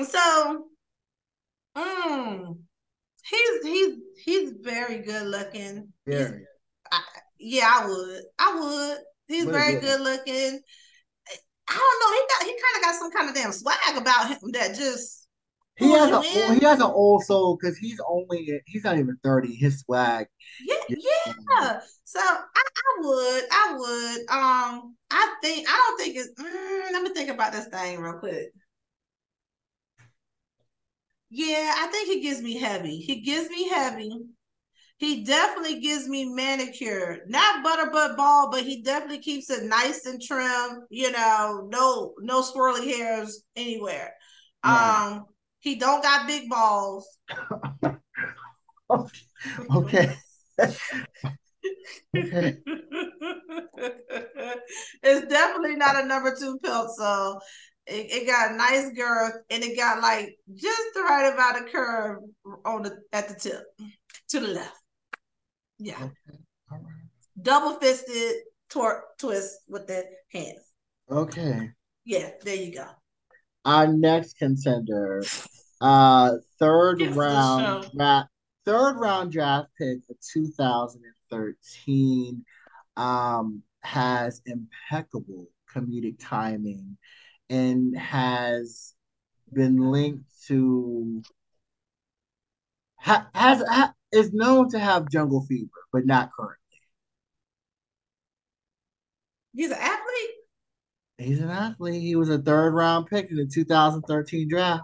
So, 0.06 0.66
mm, 1.78 2.58
he's 3.30 3.64
he's 3.64 3.98
he's 4.24 4.54
very 4.62 5.00
good 5.00 5.28
looking. 5.28 5.92
Very. 6.06 6.44
I, 6.44 6.51
yeah, 7.42 7.70
I 7.70 7.86
would. 7.88 8.22
I 8.40 8.60
would. 8.60 8.98
He's 9.28 9.46
What 9.46 9.54
very 9.54 9.80
good 9.80 10.02
looking. 10.02 10.62
I 11.70 11.74
don't 11.74 12.00
know. 12.02 12.14
He 12.14 12.22
got 12.28 12.44
he 12.44 12.62
kind 12.62 12.76
of 12.78 12.82
got 12.84 12.96
some 12.96 13.12
kind 13.12 13.30
of 13.30 13.36
damn 13.36 13.52
swag 13.52 13.98
about 13.98 14.30
him 14.30 14.52
that 14.52 14.76
just 14.76 15.28
He 15.78 15.92
has 15.92 16.12
a 16.12 16.22
he 16.22 16.66
has 16.66 16.80
an 16.80 16.92
old 16.92 17.24
soul 17.24 17.58
because 17.60 17.78
he's 17.78 18.00
only 18.08 18.62
he's 18.66 18.84
not 18.84 18.98
even 18.98 19.18
thirty. 19.24 19.56
His 19.56 19.80
swag. 19.80 20.28
Yeah, 20.66 20.76
yeah. 20.90 21.80
So 22.04 22.20
I, 22.20 22.64
I 22.78 23.00
would, 23.00 23.44
I 23.52 23.76
would. 23.78 24.20
Um, 24.30 24.96
I 25.10 25.36
think 25.42 25.68
I 25.70 25.78
don't 25.78 25.98
think 25.98 26.18
it's. 26.18 26.40
Mm, 26.40 26.92
let 26.92 27.04
me 27.04 27.14
think 27.14 27.30
about 27.30 27.54
this 27.54 27.68
thing 27.68 28.00
real 28.00 28.20
quick. 28.20 28.52
Yeah, 31.30 31.74
I 31.78 31.88
think 31.88 32.10
he 32.10 32.22
gives 32.22 32.42
me 32.42 32.58
heavy. 32.58 32.98
He 32.98 33.22
gives 33.22 33.50
me 33.50 33.70
heavy. 33.70 34.12
He 35.02 35.24
definitely 35.24 35.80
gives 35.80 36.08
me 36.08 36.26
manicure, 36.26 37.22
not 37.28 37.66
butterbutt 37.66 38.16
ball, 38.16 38.52
but 38.52 38.62
he 38.62 38.84
definitely 38.84 39.18
keeps 39.18 39.50
it 39.50 39.64
nice 39.64 40.06
and 40.06 40.22
trim. 40.22 40.86
You 40.92 41.12
know, 41.12 41.68
no 41.72 42.14
no 42.20 42.44
swirly 42.44 42.86
hairs 42.86 43.42
anywhere. 43.56 44.14
Right. 44.64 45.14
Um, 45.14 45.26
he 45.60 45.74
don't 45.74 46.04
got 46.04 46.28
big 46.28 46.48
balls. 46.50 47.18
Okay. 49.74 50.16
Okay. 52.16 52.58
it's 55.04 55.28
definitely 55.28 55.76
not 55.78 56.04
a 56.04 56.06
number 56.06 56.36
two 56.38 56.60
pelt, 56.64 56.92
so 56.96 57.40
it, 57.88 58.12
it 58.12 58.28
got 58.28 58.52
a 58.52 58.56
nice 58.56 58.92
girth 58.92 59.34
and 59.50 59.64
it 59.64 59.78
got 59.78 60.02
like 60.02 60.36
just 60.54 60.82
the 60.94 61.02
right 61.02 61.34
amount 61.34 61.58
of 61.58 61.72
curve 61.72 62.18
on 62.66 62.84
the 62.84 63.00
at 63.14 63.30
the 63.30 63.36
tip 63.36 63.64
to 64.30 64.40
the 64.40 64.48
left. 64.48 64.81
Yeah, 65.84 65.98
Okay. 66.04 66.38
All 66.72 66.78
right. 66.78 66.86
double 67.42 67.74
fisted 67.80 68.36
tor- 68.70 69.04
twist 69.18 69.62
with 69.68 69.88
the 69.88 70.06
hands. 70.32 70.60
Okay. 71.10 71.72
Yeah, 72.06 72.30
there 72.44 72.54
you 72.56 72.72
go. 72.76 72.86
Our 73.66 73.88
next 73.88 74.38
contender, 74.38 75.24
uh, 75.82 76.34
third 76.60 77.00
Give 77.00 77.18
round 77.18 77.90
draft, 77.96 78.30
third 78.64 79.00
round 79.00 79.32
draft 79.32 79.70
pick 79.78 80.04
for 80.06 80.14
2013, 80.34 82.46
um, 82.98 83.64
has 83.82 84.42
impeccable 84.46 85.48
comedic 85.74 86.18
timing 86.20 86.96
and 87.50 87.98
has 87.98 88.94
been 89.52 89.80
linked 89.92 90.26
to 90.48 91.24
ha, 93.02 93.28
has 93.34 93.64
ha, 93.68 93.94
is 94.12 94.32
known 94.34 94.70
to 94.70 94.80
have 94.80 95.10
jungle 95.10 95.46
fever, 95.48 95.70
but 95.92 96.06
not 96.06 96.30
currently. 96.38 96.58
He's 99.54 99.72
an 99.72 99.78
athlete. 99.80 100.30
He's 101.18 101.40
an 101.42 101.50
athlete. 101.50 102.02
He 102.02 102.16
was 102.16 102.30
a 102.30 102.38
third 102.38 102.74
round 102.74 103.08
pick 103.08 103.30
in 103.30 103.38
the 103.38 103.46
2013 103.46 104.48
draft. 104.48 104.84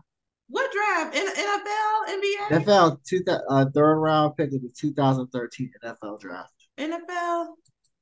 What 0.50 0.72
draft? 0.72 1.16
N- 1.16 1.28
NFL, 1.28 2.16
NBA, 2.16 2.64
NFL 2.64 3.04
two 3.06 3.24
uh, 3.50 3.66
third 3.74 3.98
round 4.00 4.36
pick 4.38 4.48
of 4.48 4.62
the 4.62 4.72
2013 4.78 5.72
NFL 5.84 6.20
draft. 6.20 6.52
NFL. 6.78 7.48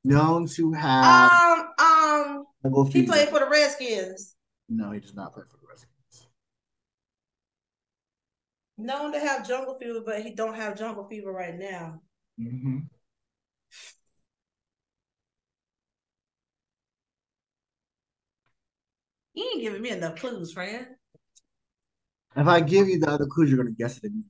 Known 0.04 0.48
to 0.48 0.72
have 0.74 1.32
Um, 1.32 1.68
um, 1.80 2.46
jungle 2.62 2.86
he 2.86 3.04
played 3.04 3.30
for 3.30 3.40
the 3.40 3.50
Redskins. 3.50 4.36
No, 4.70 4.92
he 4.92 5.00
does 5.00 5.16
not 5.16 5.34
play 5.34 5.44
for 5.50 5.58
the 5.58 5.68
Redskins. 5.68 5.95
Known 8.78 9.12
to 9.14 9.20
have 9.20 9.48
jungle 9.48 9.78
fever, 9.80 10.02
but 10.06 10.22
he 10.22 10.32
don't 10.32 10.56
have 10.56 10.78
jungle 10.78 11.08
fever 11.08 11.32
right 11.32 11.56
now. 11.58 12.02
hmm 12.38 12.80
You 19.34 19.44
ain't 19.54 19.62
giving 19.62 19.82
me 19.82 19.90
enough 19.90 20.16
clues, 20.16 20.54
friend. 20.54 20.88
If 22.36 22.48
I 22.48 22.60
give 22.62 22.88
you 22.88 23.00
the 23.00 23.10
other 23.10 23.26
clues, 23.26 23.50
you're 23.50 23.58
gonna 23.58 23.72
guess 23.76 23.98
it 23.98 24.06
immediately. 24.06 24.30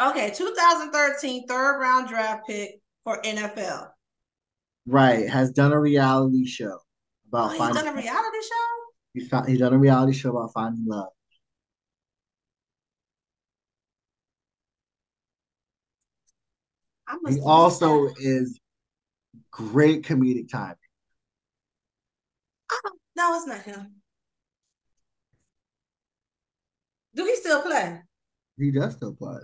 Okay, 0.00 0.30
2013 0.30 1.46
third 1.46 1.78
round 1.80 2.08
draft 2.08 2.46
pick 2.46 2.80
for 3.04 3.20
NFL. 3.24 3.92
Right, 4.86 5.28
has 5.28 5.50
done 5.50 5.72
a 5.72 5.78
reality 5.80 6.46
show 6.46 6.78
Oh, 7.32 7.48
about 7.48 7.50
he's 7.50 7.58
finding. 7.58 7.84
done 7.84 7.94
a 7.94 7.96
reality 7.96 8.38
show. 8.42 8.84
He's, 9.12 9.28
found, 9.28 9.48
he's 9.48 9.58
done 9.58 9.72
a 9.74 9.78
reality 9.78 10.12
show 10.12 10.30
about 10.30 10.52
finding 10.52 10.86
love. 10.86 11.08
I 11.08 11.12
must 16.97 16.97
He 17.28 17.40
also 17.40 18.08
is 18.18 18.58
great 19.50 20.02
comedic 20.02 20.48
timing. 20.50 20.76
Oh, 22.70 22.90
no, 23.16 23.36
it's 23.36 23.46
not 23.46 23.62
him. 23.62 23.94
Do 27.14 27.24
he 27.24 27.34
still 27.36 27.62
play? 27.62 28.00
He 28.58 28.70
does 28.70 28.94
still 28.94 29.14
play. 29.14 29.38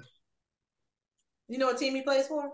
You 1.49 1.59
know 1.59 1.67
what 1.67 1.79
team 1.79 1.95
he 1.95 2.03
plays 2.03 2.27
for? 2.27 2.51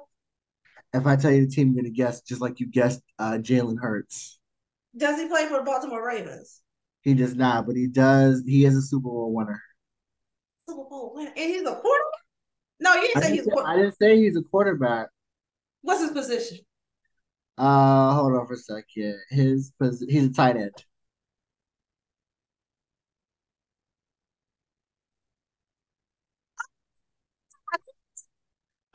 If 0.92 1.06
I 1.06 1.16
tell 1.16 1.30
you 1.30 1.46
the 1.46 1.52
team, 1.52 1.72
you're 1.72 1.82
gonna 1.82 1.92
guess 1.92 2.22
just 2.22 2.40
like 2.40 2.60
you 2.60 2.66
guessed 2.66 3.02
uh, 3.18 3.38
Jalen 3.40 3.78
Hurts. 3.80 4.38
Does 4.96 5.20
he 5.20 5.28
play 5.28 5.46
for 5.46 5.58
the 5.58 5.64
Baltimore 5.64 6.04
Ravens? 6.04 6.62
He 7.02 7.14
does 7.14 7.34
not, 7.34 7.66
but 7.66 7.76
he 7.76 7.86
does. 7.86 8.42
He 8.46 8.64
is 8.64 8.76
a 8.76 8.82
Super 8.82 9.08
Bowl 9.08 9.32
winner. 9.32 9.62
Super 10.68 10.84
Bowl 10.88 11.12
winner. 11.14 11.32
And 11.36 11.50
he's 11.50 11.62
a 11.62 11.74
quarterback? 11.74 12.20
No, 12.80 12.94
you 12.94 13.08
didn't 13.08 13.22
say 13.22 13.30
he's 13.30 13.44
didn't, 13.44 13.52
a 13.52 13.56
say, 13.56 13.62
I 13.66 13.76
didn't 13.76 13.96
say 13.98 14.16
he's 14.16 14.36
a 14.36 14.42
quarterback. 14.42 15.08
What's 15.82 16.00
his 16.00 16.10
position? 16.12 16.58
Uh, 17.58 18.14
hold 18.14 18.34
on 18.34 18.46
for 18.46 18.54
a 18.54 18.56
second. 18.56 19.18
His 19.28 19.72
pos- 19.78 20.04
he's 20.08 20.26
a 20.26 20.32
tight 20.32 20.56
end. 20.56 20.72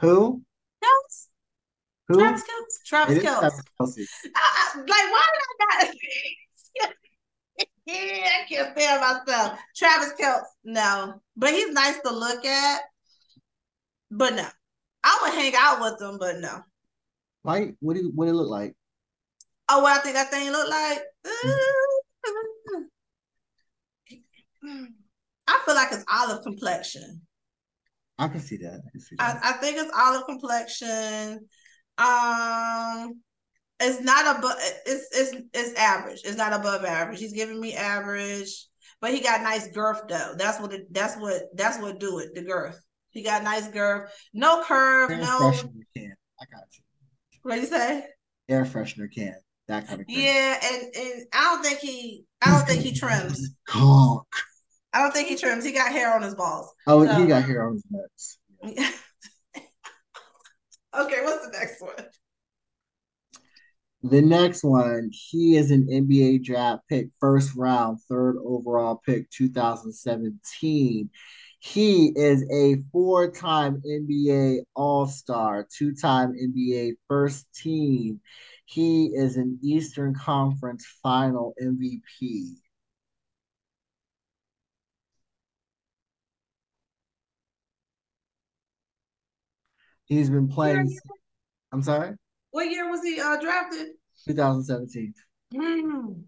Who? 0.01 0.41
Kelce? 0.83 1.27
Who? 2.07 2.19
Travis 2.19 2.41
Kelce? 2.41 2.85
Travis 2.85 3.17
is 3.17 3.23
Travis 3.23 3.61
Kelce. 3.79 4.05
I, 4.35 4.71
I, 4.75 4.79
like, 4.79 4.87
why 4.87 5.25
did 5.33 5.43
I 5.59 5.85
not? 5.85 5.95
yeah, 7.85 7.95
I 7.95 8.49
can't 8.49 8.77
stand 8.77 9.01
myself. 9.01 9.59
Travis 9.75 10.13
Kelce, 10.19 10.43
no, 10.63 11.21
but 11.37 11.51
he's 11.51 11.71
nice 11.71 11.99
to 12.01 12.11
look 12.11 12.43
at. 12.45 12.81
But 14.11 14.35
no, 14.35 14.47
I 15.03 15.19
would 15.23 15.33
hang 15.33 15.53
out 15.57 15.81
with 15.81 15.99
them, 15.99 16.17
but 16.19 16.39
no. 16.39 16.61
Why? 17.43 17.73
What 17.79 17.95
do 17.95 18.01
you, 18.01 18.11
what 18.13 18.27
it 18.27 18.33
look 18.33 18.49
like? 18.49 18.75
Oh, 19.69 19.81
what 19.81 19.99
I 19.99 20.01
think 20.01 20.15
that 20.15 20.31
thing 20.31 20.51
look 20.51 20.69
like? 20.69 20.99
I 25.47 25.61
feel 25.65 25.75
like 25.75 25.91
it's 25.91 26.05
olive 26.11 26.43
complexion. 26.43 27.21
I 28.17 28.27
can 28.27 28.39
see 28.39 28.57
that. 28.57 28.81
I 28.85 28.89
can 28.91 28.99
see 28.99 29.15
I. 29.19 29.37
I 29.43 29.51
think 29.53 29.77
it's 29.77 29.91
olive 29.95 30.25
complexion. 30.25 31.47
Um, 31.97 33.21
it's 33.79 34.01
not 34.01 34.37
above. 34.37 34.55
It's 34.85 35.07
it's 35.11 35.35
it's 35.53 35.79
average. 35.79 36.21
It's 36.23 36.37
not 36.37 36.53
above 36.53 36.85
average. 36.85 37.19
He's 37.19 37.33
giving 37.33 37.59
me 37.59 37.75
average, 37.75 38.67
but 39.01 39.13
he 39.13 39.21
got 39.21 39.41
nice 39.41 39.67
girth 39.67 40.01
though. 40.07 40.33
That's 40.37 40.59
what 40.59 40.73
it. 40.73 40.91
That's 40.91 41.17
what 41.17 41.43
that's 41.55 41.79
what 41.79 41.99
do 41.99 42.19
it. 42.19 42.33
The 42.33 42.41
girth. 42.41 42.79
He 43.15 43.23
got 43.23 43.43
nice 43.43 43.67
girth. 43.69 44.11
No 44.33 44.61
curve. 44.63 45.09
Air 45.09 45.19
No. 45.19 45.39
freshener 45.39 45.83
can. 45.95 46.13
I 46.39 46.45
got 46.51 46.65
you. 46.73 46.83
What 47.43 47.55
do 47.55 47.61
you 47.61 47.67
say? 47.67 48.05
Air 48.49 48.65
freshener 48.65 49.11
can. 49.11 49.35
That 49.69 49.87
kind 49.87 50.01
of 50.01 50.05
thing. 50.05 50.17
Yeah, 50.19 50.59
and 50.61 50.83
and 50.95 51.25
I 51.33 51.41
don't 51.43 51.63
think 51.63 51.79
he. 51.79 52.25
I 52.41 52.51
don't 52.51 52.67
think 52.67 52.83
he 52.83 52.91
trims. 52.93 53.55
Conk. 53.67 54.27
I 54.93 54.99
don't 54.99 55.13
think 55.13 55.29
he 55.29 55.37
trims. 55.37 55.63
He 55.63 55.71
got 55.71 55.91
hair 55.93 56.13
on 56.13 56.21
his 56.23 56.35
balls. 56.35 56.71
Oh, 56.87 57.05
So- 57.05 57.13
he 57.13 57.25
got 57.25 57.45
hair 57.45 57.65
on 57.65 57.73
his 57.75 57.83
nuts. 57.89 58.37
okay, 60.93 61.21
what's 61.23 61.45
the 61.45 61.51
next 61.53 61.81
one? 61.81 61.95
The 64.03 64.21
next 64.21 64.63
one, 64.63 65.09
he 65.11 65.55
is 65.55 65.71
an 65.71 65.87
NBA 65.87 66.43
draft 66.43 66.83
pick, 66.89 67.07
first 67.19 67.55
round, 67.55 67.99
third 68.07 68.35
overall 68.43 69.01
pick, 69.03 69.29
2017. 69.31 71.09
He 71.65 72.13
is 72.15 72.45
a 72.51 72.77
four 72.91 73.31
time 73.31 73.81
NBA 73.83 74.65
All 74.75 75.07
Star, 75.07 75.67
two 75.75 75.95
time 75.95 76.33
NBA 76.33 76.91
first 77.07 77.51
team. 77.55 78.21
He 78.65 79.07
is 79.07 79.35
an 79.35 79.57
Eastern 79.63 80.13
Conference 80.13 80.85
final 81.01 81.55
MVP. 81.59 82.57
He's 90.05 90.29
been 90.29 90.47
playing. 90.47 90.95
I'm 91.73 91.81
sorry? 91.81 92.15
What 92.51 92.69
year 92.69 92.89
was 92.89 93.01
he 93.01 93.19
uh, 93.19 93.41
drafted? 93.41 93.87
2017. 94.27 95.13
Mm. 95.55 96.23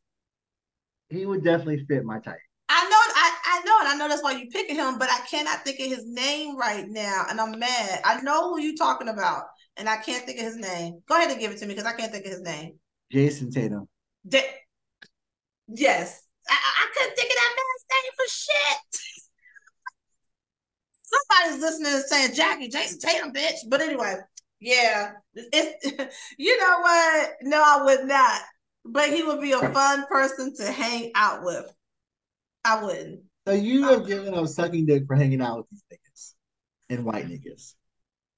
He 1.09 1.25
would 1.25 1.43
definitely 1.43 1.83
fit 1.85 2.05
my 2.05 2.19
type. 2.19 2.37
I 2.69 2.83
know, 2.83 2.97
I, 3.15 3.35
I 3.45 3.61
know, 3.65 3.77
and 3.79 3.87
I 3.89 3.95
know 3.95 4.07
that's 4.07 4.23
why 4.23 4.33
you 4.33 4.47
picking 4.51 4.75
him, 4.75 4.99
but 4.99 5.09
I 5.09 5.25
cannot 5.29 5.63
think 5.63 5.79
of 5.79 5.87
his 5.87 6.05
name 6.05 6.55
right 6.55 6.87
now, 6.87 7.25
and 7.29 7.41
I'm 7.41 7.57
mad. 7.57 8.01
I 8.05 8.21
know 8.21 8.53
who 8.53 8.61
you 8.61 8.77
talking 8.77 9.09
about, 9.09 9.45
and 9.75 9.89
I 9.89 9.97
can't 9.97 10.23
think 10.23 10.37
of 10.37 10.45
his 10.45 10.57
name. 10.57 11.01
Go 11.09 11.17
ahead 11.17 11.31
and 11.31 11.39
give 11.39 11.51
it 11.51 11.57
to 11.57 11.65
me 11.65 11.73
because 11.73 11.91
I 11.91 11.97
can't 11.97 12.11
think 12.11 12.25
of 12.25 12.31
his 12.31 12.41
name. 12.41 12.79
Jayson 13.11 13.51
Tatum. 13.51 13.87
Da- 14.27 14.39
yes, 15.67 16.23
I, 16.49 16.53
I 16.53 16.83
I 16.83 16.87
couldn't 16.93 17.15
think 17.15 17.29
of 17.29 17.35
that 17.35 17.55
man's 17.57 17.85
name 17.91 18.11
for 18.15 18.27
shit. 18.27 18.77
Somebody's 21.29 21.61
listening 21.61 21.93
and 21.93 22.03
saying 22.05 22.33
Jackie 22.33 22.69
Jayson 22.69 22.99
Tatum, 22.99 23.33
bitch. 23.33 23.67
But 23.67 23.81
anyway, 23.81 24.15
yeah, 24.59 25.11
it's 25.33 26.15
you 26.37 26.57
know 26.59 26.79
what? 26.79 27.31
No, 27.41 27.61
I 27.63 27.83
would 27.83 28.07
not. 28.07 28.41
But 28.85 29.09
he 29.09 29.21
would 29.23 29.41
be 29.41 29.51
a 29.51 29.59
fun 29.59 30.05
person 30.07 30.55
to 30.55 30.71
hang 30.71 31.11
out 31.13 31.43
with. 31.43 31.71
I 32.63 32.83
wouldn't. 32.83 33.21
So 33.47 33.53
you 33.53 33.83
have 33.83 34.07
given 34.07 34.33
up 34.33 34.47
sucking 34.47 34.85
dick 34.85 35.03
for 35.07 35.15
hanging 35.15 35.41
out 35.41 35.57
with 35.57 35.67
these 35.69 35.83
niggas 35.91 36.33
and 36.89 37.05
white 37.05 37.25
niggas. 37.25 37.73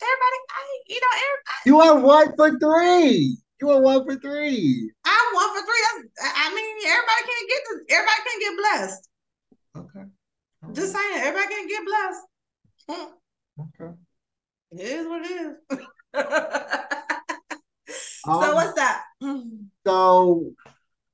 Everybody, 0.01 0.39
I, 0.49 0.79
you 0.87 0.99
know, 0.99 1.07
everybody, 1.13 1.65
You 1.65 1.79
are 1.81 1.99
one 1.99 2.35
for 2.35 2.59
three. 2.59 3.37
You 3.63 3.69
are 3.69 3.79
one 3.79 4.03
for 4.03 4.15
three. 4.17 4.91
I'm 5.05 5.33
one 5.33 5.49
for 5.55 5.65
three. 5.65 5.83
That's, 5.87 6.33
I 6.35 6.53
mean, 6.53 6.75
everybody 6.85 7.23
can't 7.29 7.49
get 7.49 7.61
this. 7.69 7.79
Everybody 7.95 8.21
can't 8.25 8.41
get 8.41 8.57
blessed. 8.57 9.09
Okay. 9.77 10.05
Just 10.73 10.93
saying, 10.93 11.23
everybody 11.23 11.47
can't 11.47 11.69
get 11.69 11.85
blessed. 12.89 13.13
Okay. 13.61 13.91
It 14.73 14.81
is 14.81 15.07
what 15.07 15.21
it 15.23 15.31
is. 15.31 15.55
so 18.25 18.31
Um, 18.31 18.53
what's 18.53 18.73
that? 18.73 19.03
So 19.87 20.51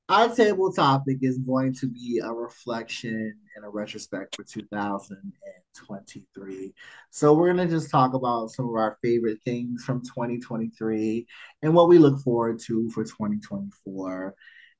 our 0.08 0.34
table 0.34 0.72
topic 0.72 1.18
is 1.22 1.38
going 1.38 1.74
to 1.74 1.86
be 1.86 2.20
a 2.20 2.32
reflection 2.32 3.38
and 3.60 3.66
a 3.66 3.70
retrospect 3.70 4.36
for 4.36 4.42
2023. 4.42 6.74
So 7.10 7.34
we're 7.34 7.52
going 7.52 7.68
to 7.68 7.74
just 7.74 7.90
talk 7.90 8.14
about 8.14 8.50
some 8.50 8.66
of 8.68 8.74
our 8.74 8.96
favorite 9.02 9.38
things 9.44 9.84
from 9.84 10.00
2023 10.02 11.26
and 11.62 11.74
what 11.74 11.88
we 11.88 11.98
look 11.98 12.20
forward 12.20 12.58
to 12.60 12.88
for 12.90 13.04
2024. 13.04 14.34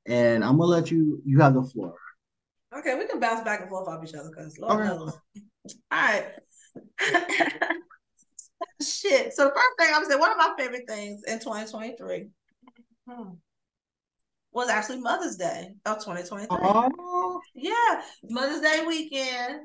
And 0.07 0.43
I'm 0.43 0.57
gonna 0.57 0.71
let 0.71 0.91
you 0.91 1.21
you 1.27 1.41
have 1.41 1.53
the 1.53 1.63
floor. 1.63 1.95
Okay, 2.75 2.99
we 2.99 3.07
can 3.07 3.21
bounce 3.21 3.45
back 3.45 3.61
and 3.61 3.69
forth 3.69 3.87
off 3.87 4.03
each 4.03 4.15
other 4.15 4.31
because 4.31 4.59
Lord 4.59 4.81
Okay. 4.81 4.89
knows. 4.89 5.13
All 5.93 5.93
right. 5.93 6.25
Shit. 8.83 9.35
So 9.35 9.45
the 9.45 9.51
first 9.51 9.79
thing 9.79 9.91
I'm 9.95 10.07
saying, 10.07 10.19
one 10.19 10.31
of 10.31 10.39
my 10.39 10.55
favorite 10.57 10.89
things 10.89 11.23
in 11.25 11.39
2023 11.39 12.31
hmm, 13.07 13.29
was 14.53 14.69
actually 14.69 15.01
Mother's 15.01 15.37
Day 15.37 15.75
of 15.87 15.99
2023. 15.99 16.49
Oh, 16.51 17.41
Yeah, 17.55 18.03
Mother's 18.29 18.61
Day 18.61 18.85
weekend. 18.87 19.61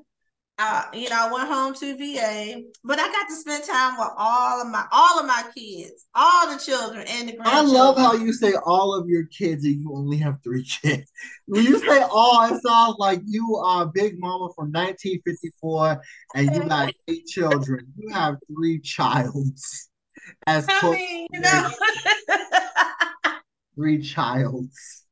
Uh, 0.57 0.83
you 0.93 1.09
know, 1.09 1.17
I 1.19 1.33
went 1.33 1.49
home 1.49 1.73
to 1.73 1.97
VA, 1.97 2.61
but 2.85 2.97
I 2.97 3.11
got 3.11 3.27
to 3.27 3.35
spend 3.35 3.65
time 3.65 3.97
with 3.97 4.07
all 4.17 4.61
of 4.61 4.69
my 4.69 4.85
all 4.89 5.19
of 5.19 5.25
my 5.25 5.43
kids, 5.53 6.05
all 6.15 6.49
the 6.49 6.57
children 6.57 7.05
and 7.09 7.27
the 7.27 7.35
grandchildren. 7.35 7.75
I 7.75 7.79
love 7.79 7.97
how 7.97 8.13
you 8.13 8.31
say 8.31 8.53
all 8.65 8.95
of 8.95 9.09
your 9.09 9.25
kids 9.25 9.65
and 9.65 9.75
you 9.81 9.93
only 9.93 10.15
have 10.17 10.37
three 10.45 10.63
kids. 10.63 11.11
When 11.47 11.65
you 11.65 11.77
say 11.79 12.01
all, 12.09 12.45
it 12.45 12.61
sounds 12.65 12.95
like 12.99 13.19
you 13.25 13.57
are 13.65 13.83
a 13.83 13.87
big 13.87 14.17
mama 14.17 14.47
from 14.55 14.71
1954 14.71 16.01
and 16.35 16.55
you 16.55 16.69
got 16.69 16.93
eight 17.09 17.25
children. 17.25 17.91
You 17.97 18.13
have 18.13 18.37
three 18.47 18.79
childs. 18.79 19.89
As 20.47 20.65
I 20.69 20.91
mean, 20.91 21.27
you 21.33 21.41
know. 21.41 21.69
three 23.75 24.01
childs. 24.01 25.03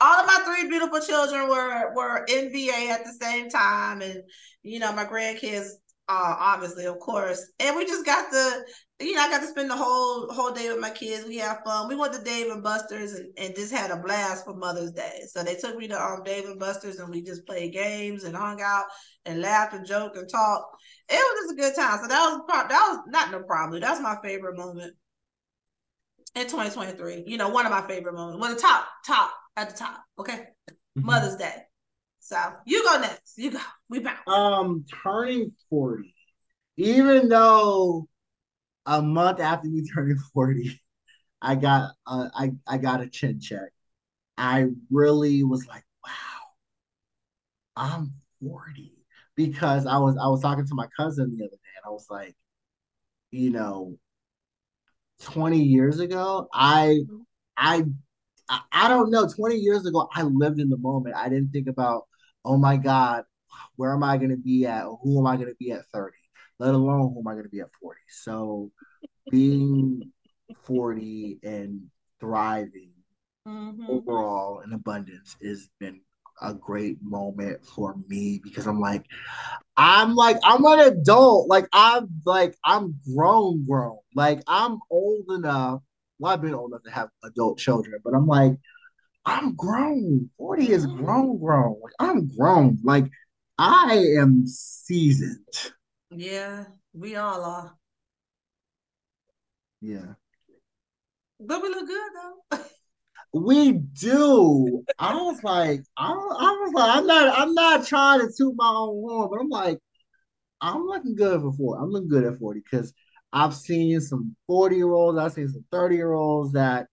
all 0.00 0.20
of 0.20 0.26
my 0.26 0.40
three 0.44 0.68
beautiful 0.68 1.00
children 1.00 1.48
were 1.48 1.92
were 1.94 2.24
in 2.28 2.50
VA 2.52 2.90
at 2.90 3.04
the 3.04 3.12
same 3.20 3.50
time, 3.50 4.00
and 4.02 4.22
you 4.62 4.78
know 4.78 4.92
my 4.92 5.04
grandkids, 5.04 5.68
uh, 6.08 6.36
obviously, 6.38 6.86
of 6.86 6.98
course, 7.00 7.52
and 7.60 7.76
we 7.76 7.84
just 7.84 8.06
got 8.06 8.30
to, 8.30 8.62
you 9.00 9.14
know, 9.14 9.22
I 9.22 9.30
got 9.30 9.40
to 9.40 9.46
spend 9.46 9.70
the 9.70 9.76
whole 9.76 10.32
whole 10.32 10.52
day 10.52 10.70
with 10.70 10.80
my 10.80 10.90
kids. 10.90 11.26
We 11.26 11.36
had 11.36 11.58
fun. 11.64 11.88
We 11.88 11.96
went 11.96 12.14
to 12.14 12.22
Dave 12.22 12.50
and 12.50 12.62
Buster's 12.62 13.12
and, 13.12 13.28
and 13.36 13.54
just 13.54 13.72
had 13.74 13.90
a 13.90 13.96
blast 13.98 14.44
for 14.46 14.54
Mother's 14.54 14.92
Day. 14.92 15.20
So 15.28 15.42
they 15.42 15.56
took 15.56 15.76
me 15.76 15.88
to 15.88 16.02
um 16.02 16.22
Dave 16.24 16.46
and 16.46 16.58
Buster's 16.58 16.98
and 16.98 17.10
we 17.10 17.22
just 17.22 17.46
played 17.46 17.72
games 17.74 18.24
and 18.24 18.34
hung 18.36 18.60
out 18.62 18.84
and 19.26 19.42
laughed 19.42 19.74
and 19.74 19.86
joked 19.86 20.16
and 20.16 20.28
talked. 20.30 20.76
It 21.10 21.14
was 21.14 21.42
just 21.42 21.52
a 21.58 21.62
good 21.62 21.76
time. 21.80 21.98
So 22.00 22.08
that 22.08 22.20
was 22.30 22.40
that 22.48 22.70
was 22.70 23.00
not 23.08 23.30
no 23.32 23.42
problem. 23.42 23.80
That's 23.80 24.00
my 24.00 24.16
favorite 24.22 24.56
moment 24.56 24.94
in 26.34 26.42
2023. 26.44 27.24
You 27.26 27.36
know, 27.36 27.48
one 27.48 27.66
of 27.66 27.72
my 27.72 27.86
favorite 27.86 28.14
moments. 28.14 28.40
Well, 28.40 28.54
the 28.54 28.60
top, 28.60 28.86
top 29.06 29.32
at 29.56 29.70
the 29.70 29.76
top. 29.76 30.04
Okay, 30.18 30.46
Mother's 30.96 31.36
Day. 31.36 31.54
So 32.20 32.38
you 32.66 32.84
go 32.84 33.00
next. 33.00 33.38
You 33.38 33.52
go. 33.52 33.58
We 33.88 34.00
bounce. 34.00 34.20
Um, 34.26 34.84
turning 35.02 35.52
40. 35.70 36.14
Even 36.76 37.28
though 37.28 38.08
a 38.86 39.02
month 39.02 39.40
after 39.40 39.68
me 39.68 39.82
turning 39.94 40.18
40, 40.32 40.80
I 41.42 41.54
got 41.56 41.92
uh, 42.06 42.28
I 42.34 42.52
I 42.66 42.78
got 42.78 43.00
a 43.00 43.08
chin 43.08 43.40
check. 43.40 43.70
I 44.36 44.68
really 44.90 45.42
was 45.42 45.66
like, 45.66 45.84
wow, 46.04 46.12
I'm 47.76 48.12
40. 48.42 48.92
Because 49.36 49.86
I 49.86 49.98
was 49.98 50.16
I 50.16 50.26
was 50.28 50.42
talking 50.42 50.66
to 50.66 50.74
my 50.74 50.86
cousin 50.96 51.36
the 51.36 51.44
other 51.44 51.50
day 51.50 51.70
and 51.76 51.86
I 51.86 51.90
was 51.90 52.06
like, 52.10 52.36
you 53.30 53.50
know, 53.50 53.96
20 55.20 55.58
years 55.62 56.00
ago, 56.00 56.48
I 56.52 57.00
I 57.56 57.84
I, 58.72 58.88
don't 58.88 59.10
know, 59.10 59.28
20 59.28 59.56
years 59.56 59.86
ago, 59.86 60.08
I 60.12 60.22
lived 60.22 60.58
in 60.60 60.70
the 60.70 60.76
moment. 60.76 61.14
I 61.16 61.28
didn't 61.28 61.52
think 61.52 61.68
about, 61.68 62.08
oh 62.44 62.56
my 62.56 62.76
God, 62.76 63.24
where 63.76 63.92
am 63.92 64.02
I 64.02 64.16
going 64.16 64.30
to 64.30 64.36
be 64.36 64.66
at? 64.66 64.84
Who 65.02 65.18
am 65.20 65.26
I 65.26 65.36
going 65.36 65.48
to 65.48 65.54
be 65.58 65.70
at 65.72 65.86
30? 65.92 66.16
Let 66.58 66.74
alone 66.74 67.12
who 67.12 67.20
am 67.20 67.28
I 67.28 67.32
going 67.34 67.44
to 67.44 67.50
be 67.50 67.60
at 67.60 67.70
40? 67.80 68.00
So 68.08 68.70
being 69.30 70.10
40 70.64 71.38
and 71.42 71.82
thriving 72.20 72.90
Mhm. 73.46 73.88
overall 73.88 74.60
in 74.60 74.72
abundance 74.72 75.36
has 75.42 75.68
been 75.78 76.00
a 76.40 76.54
great 76.54 76.98
moment 77.02 77.64
for 77.64 77.96
me 78.08 78.40
because 78.42 78.66
I'm 78.66 78.80
like, 78.80 79.04
I'm 79.76 80.14
like, 80.14 80.38
I'm 80.44 80.64
an 80.64 80.80
adult. 80.80 81.48
Like 81.48 81.66
I'm 81.72 82.08
like, 82.24 82.56
I'm 82.64 82.94
grown, 83.14 83.66
grown. 83.66 83.98
Like 84.14 84.42
I'm 84.46 84.78
old 84.90 85.30
enough. 85.30 85.82
Well, 86.18 86.32
I've 86.32 86.42
been 86.42 86.54
old 86.54 86.70
enough 86.70 86.82
to 86.84 86.90
have 86.90 87.08
adult 87.24 87.58
children, 87.58 88.00
but 88.04 88.14
I'm 88.14 88.26
like, 88.26 88.52
I'm 89.24 89.54
grown. 89.54 90.30
40 90.38 90.70
is 90.70 90.86
mm. 90.86 90.96
grown, 90.98 91.38
grown. 91.38 91.80
Like 91.82 91.94
I'm 91.98 92.28
grown. 92.36 92.78
Like 92.82 93.06
I 93.58 94.04
am 94.18 94.46
seasoned. 94.46 95.72
Yeah, 96.10 96.64
we 96.92 97.16
all 97.16 97.44
are. 97.44 97.76
Yeah. 99.80 100.14
But 101.38 101.62
we 101.62 101.68
look 101.68 101.86
good 101.86 102.10
though. 102.14 102.58
We 103.32 103.72
do. 103.72 104.84
I 104.98 105.14
was 105.14 105.42
like, 105.44 105.82
I, 105.96 106.10
I 106.10 106.14
was 106.14 106.72
like, 106.74 106.96
I'm 106.96 107.06
not, 107.06 107.38
I'm 107.38 107.54
not 107.54 107.86
trying 107.86 108.20
to 108.20 108.32
toot 108.36 108.54
my 108.56 108.68
own 108.68 109.00
horn, 109.08 109.28
but 109.30 109.40
I'm 109.40 109.48
like, 109.48 109.78
I'm 110.60 110.84
looking 110.84 111.14
good 111.14 111.40
for 111.40 111.52
40. 111.52 111.82
I'm 111.82 111.90
looking 111.90 112.08
good 112.08 112.24
at 112.24 112.38
40 112.38 112.60
because 112.60 112.92
I've 113.32 113.54
seen 113.54 114.00
some 114.00 114.36
40 114.46 114.76
year 114.76 114.92
olds, 114.92 115.18
I've 115.18 115.32
seen 115.32 115.48
some 115.48 115.64
30 115.70 115.96
year 115.96 116.12
olds 116.12 116.52
that 116.52 116.88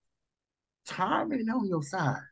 time 0.86 1.32
ain't 1.32 1.50
on 1.50 1.66
your 1.68 1.82
side. 1.82 2.22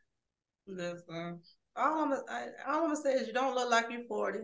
Listen, 0.65 1.39
all 1.75 2.03
I'm, 2.03 2.13
I, 2.29 2.47
all 2.67 2.75
I'm 2.75 2.81
gonna 2.83 2.95
say 2.95 3.13
is 3.13 3.27
you 3.27 3.33
don't 3.33 3.55
look 3.55 3.69
like 3.69 3.87
you're 3.91 4.03
40. 4.07 4.39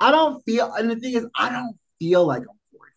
I 0.00 0.10
don't 0.10 0.44
feel, 0.44 0.72
and 0.74 0.90
the 0.90 0.96
thing 0.96 1.14
is, 1.14 1.26
I 1.34 1.50
don't 1.50 1.76
feel 1.98 2.26
like 2.26 2.42
I'm 2.42 2.58
40. 2.72 2.92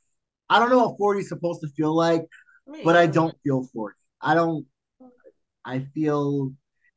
I 0.49 0.59
don't 0.59 0.69
know 0.69 0.87
what 0.87 0.97
40 0.97 1.21
is 1.21 1.29
supposed 1.29 1.61
to 1.61 1.67
feel 1.69 1.95
like, 1.95 2.25
Me 2.67 2.81
but 2.83 2.95
I 2.95 3.07
don't 3.07 3.35
feel 3.43 3.63
40. 3.73 3.95
I 4.21 4.33
don't, 4.35 4.65
I 5.65 5.79
feel, 5.93 6.53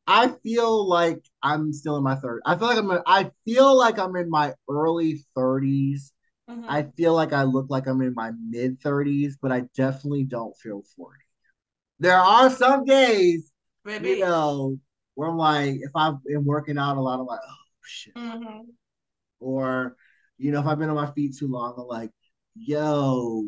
I 0.06 0.28
feel 0.42 0.88
like 0.88 1.24
I'm 1.42 1.72
still 1.72 1.96
in 1.96 2.02
my 2.02 2.16
30s. 2.16 2.42
I 2.46 2.56
feel 2.56 2.68
like 2.68 2.78
I'm, 2.78 3.02
I 3.06 3.30
feel 3.44 3.76
like 3.76 3.98
I'm 3.98 4.16
in 4.16 4.30
my 4.30 4.54
early 4.68 5.24
30s. 5.34 6.12
Mhm. 6.48 6.64
I 6.68 6.82
feel 6.96 7.14
like 7.14 7.32
I 7.32 7.44
look 7.44 7.66
like 7.70 7.86
I'm 7.86 8.02
in 8.02 8.14
my 8.14 8.32
mid 8.48 8.80
30s, 8.80 9.36
but 9.40 9.52
I 9.52 9.62
definitely 9.74 10.24
don't 10.24 10.56
feel 10.56 10.82
40. 10.96 11.18
There 12.00 12.18
are 12.18 12.50
some 12.50 12.84
days, 12.84 13.52
Baby. 13.84 14.10
you 14.10 14.18
know, 14.20 14.78
where 15.14 15.28
I'm 15.30 15.36
like, 15.36 15.76
if 15.76 15.90
I've 15.94 16.22
been 16.24 16.44
working 16.44 16.78
out 16.78 16.96
a 16.96 17.00
lot, 17.00 17.20
I'm 17.20 17.26
like, 17.26 17.40
oh 17.42 17.54
shit. 17.82 18.14
Mhm. 18.14 18.66
Or, 19.40 19.96
you 20.38 20.52
know, 20.52 20.60
if 20.60 20.66
I've 20.66 20.78
been 20.78 20.88
on 20.88 20.96
my 20.96 21.10
feet 21.12 21.36
too 21.36 21.48
long, 21.48 21.74
I'm 21.78 21.86
like, 21.86 22.10
yo, 22.54 23.46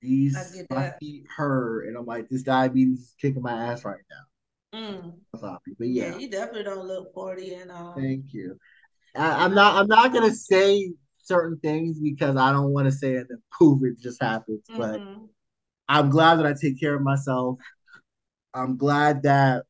these 0.00 0.64
my 0.70 0.92
feet 1.00 1.26
hurt. 1.34 1.86
And 1.86 1.96
I'm 1.96 2.06
like, 2.06 2.28
this 2.28 2.42
diabetes 2.42 3.00
is 3.00 3.14
kicking 3.20 3.42
my 3.42 3.52
ass 3.52 3.84
right 3.84 4.00
now. 4.10 4.24
Mm. 4.74 5.12
Sloppy. 5.36 5.72
But 5.78 5.88
Yeah. 5.88 6.12
yeah, 6.12 6.18
you 6.18 6.30
definitely 6.30 6.64
don't 6.64 6.86
look 6.86 7.14
40 7.14 7.54
and 7.54 7.70
um 7.70 7.94
thank 7.96 8.32
you. 8.32 8.58
I, 9.16 9.44
I'm 9.44 9.54
not 9.54 9.76
I'm 9.76 9.86
not 9.86 10.12
gonna 10.12 10.34
say 10.34 10.92
certain 11.18 11.58
things 11.60 11.98
because 12.00 12.36
I 12.36 12.52
don't 12.52 12.72
want 12.72 12.86
to 12.86 12.92
say 12.92 13.14
it 13.14 13.26
and 13.30 13.40
prove 13.50 13.84
it 13.84 14.00
just 14.00 14.22
happens, 14.22 14.62
but 14.76 15.00
mhm. 15.00 15.28
I'm 15.88 16.10
glad 16.10 16.36
that 16.36 16.46
I 16.46 16.54
take 16.54 16.80
care 16.80 16.94
of 16.94 17.02
myself. 17.02 17.58
I'm 18.52 18.76
glad 18.76 19.22
that 19.22 19.64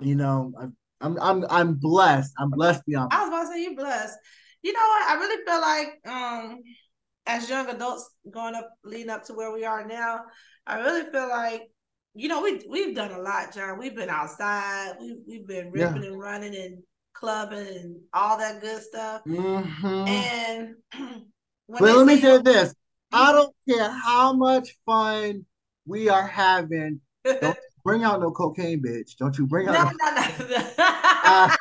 you 0.00 0.14
know 0.14 0.52
I'm 0.58 0.76
I'm 1.00 1.18
I'm, 1.20 1.46
I'm 1.48 1.74
blessed. 1.74 2.32
I'm 2.38 2.50
blessed 2.50 2.84
beyond. 2.86 3.12
I 3.12 3.20
was 3.20 3.28
about 3.28 3.42
to 3.42 3.48
say 3.48 3.62
you're 3.62 3.74
blessed. 3.74 4.18
You 4.62 4.72
know 4.72 4.80
what? 4.80 5.08
I 5.08 5.14
really 5.14 5.44
feel 5.44 5.60
like 5.60 6.00
um 6.06 6.58
as 7.26 7.48
young 7.48 7.68
adults 7.68 8.10
going 8.30 8.54
up 8.54 8.70
leading 8.84 9.10
up 9.10 9.24
to 9.24 9.34
where 9.34 9.52
we 9.52 9.64
are 9.64 9.86
now, 9.86 10.20
I 10.66 10.80
really 10.80 11.10
feel 11.10 11.28
like 11.28 11.70
you 12.14 12.28
know 12.28 12.42
we 12.42 12.60
we've 12.68 12.94
done 12.94 13.12
a 13.12 13.18
lot, 13.18 13.54
John. 13.54 13.78
We've 13.78 13.94
been 13.94 14.10
outside, 14.10 14.94
we 15.00 15.18
we've 15.26 15.46
been 15.46 15.72
Yeah. 15.74 15.92
ripping 15.92 16.04
and 16.06 16.18
running 16.18 16.56
and 16.56 16.82
clubbing 17.12 17.66
and 17.66 17.96
all 18.12 18.38
that 18.38 18.60
good 18.60 18.82
stuff. 18.82 19.22
Mhm. 19.26 20.08
And 20.08 20.74
they 21.68 21.92
let 21.92 22.06
me 22.06 22.20
say 22.20 22.38
this: 22.38 22.74
I 23.12 23.32
don't 23.32 23.54
care 23.68 23.90
how 23.90 24.32
much 24.32 24.76
fun 24.86 25.44
we 25.86 26.08
are 26.08 26.26
having. 26.26 27.00
Don't 27.40 27.56
bring 27.84 28.04
out 28.04 28.20
no 28.20 28.30
cocaine, 28.30 28.82
bitch. 28.82 29.16
Don't 29.16 29.36
you 29.38 29.46
bring 29.46 29.66
no, 29.66 29.72
out? 29.72 29.92
no, 30.02 30.14
no. 30.14 30.66
Uh, 31.22 31.54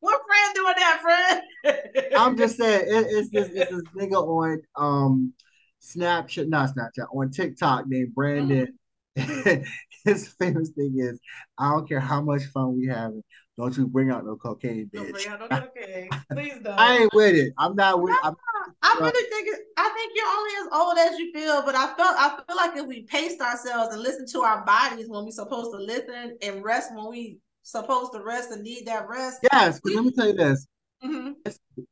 what 0.00 0.20
friend 0.26 0.54
doing 0.54 0.74
that, 0.76 1.00
friend? 1.00 2.12
I'm 2.16 2.36
just 2.36 2.58
saying, 2.58 2.84
it, 2.86 3.06
it's 3.08 3.30
this 3.30 3.48
it's 3.54 3.70
this 3.70 3.82
nigga 3.96 4.22
on 4.22 4.60
um 4.76 5.32
Snapchat, 5.80 6.48
not 6.48 6.74
Snapchat, 6.74 7.06
on 7.14 7.30
TikTok 7.30 7.86
named 7.86 8.14
Brandon. 8.14 8.78
His 10.04 10.28
famous 10.28 10.70
thing 10.70 10.94
is, 10.98 11.20
I 11.56 11.70
don't 11.70 11.88
care 11.88 12.00
how 12.00 12.20
much 12.20 12.44
fun 12.46 12.76
we 12.76 12.86
having. 12.86 13.22
Don't 13.56 13.76
you 13.76 13.86
bring 13.86 14.10
out 14.10 14.26
no 14.26 14.34
cocaine, 14.36 14.90
bitch. 14.92 15.02
Don't 15.02 15.12
bring 15.12 15.28
out 15.28 15.40
no 15.40 15.48
cocaine. 15.48 16.08
Please 16.32 16.58
don't. 16.62 16.78
I 16.78 16.98
ain't 16.98 17.14
with 17.14 17.36
it. 17.36 17.52
I'm 17.56 17.76
not 17.76 18.02
with. 18.02 18.16
I'm, 18.24 18.34
I 18.82 18.96
really 19.00 19.30
think 19.30 19.48
it, 19.48 19.60
I 19.76 19.88
think 19.90 20.12
you're 20.16 20.26
only 20.26 20.50
as 20.60 20.68
old 20.72 20.98
as 20.98 21.18
you 21.18 21.32
feel, 21.32 21.62
but 21.62 21.74
I 21.74 21.86
felt 21.94 22.16
I 22.18 22.40
feel 22.46 22.56
like 22.56 22.76
if 22.76 22.86
we 22.86 23.02
paced 23.02 23.40
ourselves 23.40 23.94
and 23.94 24.02
listen 24.02 24.26
to 24.32 24.40
our 24.40 24.64
bodies 24.64 25.08
when 25.08 25.24
we're 25.24 25.30
supposed 25.30 25.70
to 25.72 25.78
listen 25.78 26.36
and 26.42 26.64
rest 26.64 26.90
when 26.94 27.08
we 27.08 27.38
supposed 27.62 28.12
to 28.14 28.22
rest 28.22 28.50
and 28.50 28.62
need 28.62 28.86
that 28.86 29.08
rest. 29.08 29.40
yes, 29.52 29.80
but 29.82 29.92
let 29.94 30.04
me 30.04 30.10
tell 30.10 30.26
you 30.26 30.34
this. 30.34 30.66
Mhm. 31.04 31.34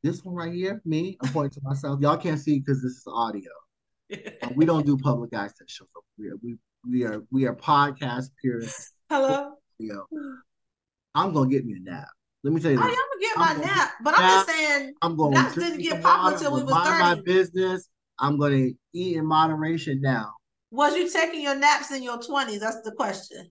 This 0.01 0.23
one 0.23 0.35
right 0.35 0.53
here, 0.53 0.81
me, 0.85 1.17
I'm 1.21 1.31
pointing 1.31 1.61
to 1.61 1.67
myself. 1.67 1.99
Y'all 2.01 2.17
can't 2.17 2.39
see 2.39 2.59
because 2.59 2.81
this 2.81 2.93
is 2.93 3.03
audio. 3.07 3.51
And 4.41 4.55
we 4.55 4.65
don't 4.65 4.85
do 4.85 4.97
public 4.97 5.33
access 5.33 5.69
shows. 5.69 5.87
We 6.17 6.31
we 6.43 6.57
we 6.89 7.03
are 7.03 7.23
we 7.31 7.45
are 7.45 7.55
podcast 7.55 8.29
period. 8.41 8.69
Hello. 9.09 9.53
Yo, 9.79 10.05
I'm 11.15 11.33
gonna 11.33 11.49
get 11.49 11.65
me 11.65 11.75
a 11.77 11.79
nap. 11.79 12.07
Let 12.43 12.53
me 12.53 12.61
tell 12.61 12.71
you 12.71 12.79
Oh, 12.79 12.83
yeah, 12.83 12.89
this. 12.89 12.97
I'm 12.99 13.09
gonna 13.09 13.21
get 13.21 13.37
I'm 13.37 13.41
my 13.41 13.53
gonna 13.53 13.75
nap, 13.75 13.91
but 14.03 14.13
I'm 14.17 14.29
just 14.29 14.49
saying 14.49 14.93
I'm 15.01 15.15
going 15.15 15.33
naps 15.33 15.55
didn't 15.55 15.81
get 15.81 16.03
popular 16.03 16.37
till 16.37 16.53
we 16.53 16.63
was 16.63 16.73
mind 16.73 16.99
my 16.99 17.21
business. 17.23 17.89
I'm 18.19 18.37
gonna 18.37 18.69
eat 18.93 19.17
in 19.17 19.25
moderation 19.25 20.01
now. 20.01 20.33
Was 20.71 20.95
you 20.95 21.09
taking 21.09 21.41
your 21.41 21.55
naps 21.55 21.91
in 21.91 22.03
your 22.03 22.21
twenties? 22.21 22.59
That's 22.59 22.81
the 22.81 22.91
question. 22.91 23.49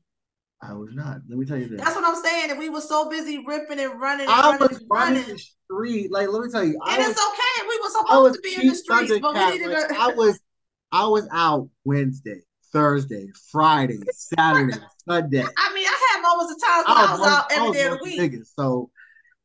I 0.60 0.74
was 0.74 0.90
not. 0.92 1.18
Let 1.28 1.38
me 1.38 1.44
tell 1.44 1.56
you 1.56 1.68
this. 1.68 1.80
That's 1.80 1.96
what 1.96 2.04
I'm 2.04 2.22
saying. 2.22 2.50
If 2.50 2.58
we 2.58 2.68
were 2.68 2.80
so 2.80 3.08
busy 3.10 3.42
ripping 3.44 3.80
and 3.80 4.00
running 4.00 4.26
and 4.26 4.30
I 4.30 4.50
running 4.50 4.60
was 4.60 4.84
running 4.88 5.14
running, 5.16 5.32
the 5.32 5.38
street. 5.38 6.12
Like, 6.12 6.28
let 6.28 6.42
me 6.42 6.52
tell 6.52 6.64
you, 6.64 6.78
I 6.84 6.94
and 6.94 6.98
was 6.98 7.10
it's 7.10 7.20
okay. 7.20 7.68
We 7.68 7.80
were 7.82 7.90
supposed 7.90 8.34
to 8.36 8.40
be 8.42 8.60
in 8.60 8.68
the 8.68 8.74
streets, 8.76 9.18
but 9.20 9.34
we 9.34 9.58
needed 9.58 9.70
to. 9.70 9.96
I 9.98 10.12
was 10.14 10.38
I 10.92 11.06
was 11.06 11.26
out 11.32 11.68
Wednesday, 11.84 12.42
Thursday, 12.72 13.28
Friday, 13.50 14.00
Saturday, 14.12 14.78
Sunday. 15.08 15.42
I 15.42 15.74
mean, 15.74 15.86
I 15.86 16.08
had 16.12 16.22
moments 16.22 16.54
of 16.54 16.68
times 16.68 16.86
when 16.88 16.96
I 16.96 17.12
was, 17.18 17.28
out 17.28 17.52
I 17.52 17.56
every 17.56 17.68
was 17.68 17.76
day 17.76 17.84
of 17.86 17.98
the 17.98 18.04
week. 18.04 18.32
niggas, 18.32 18.48
so 18.54 18.90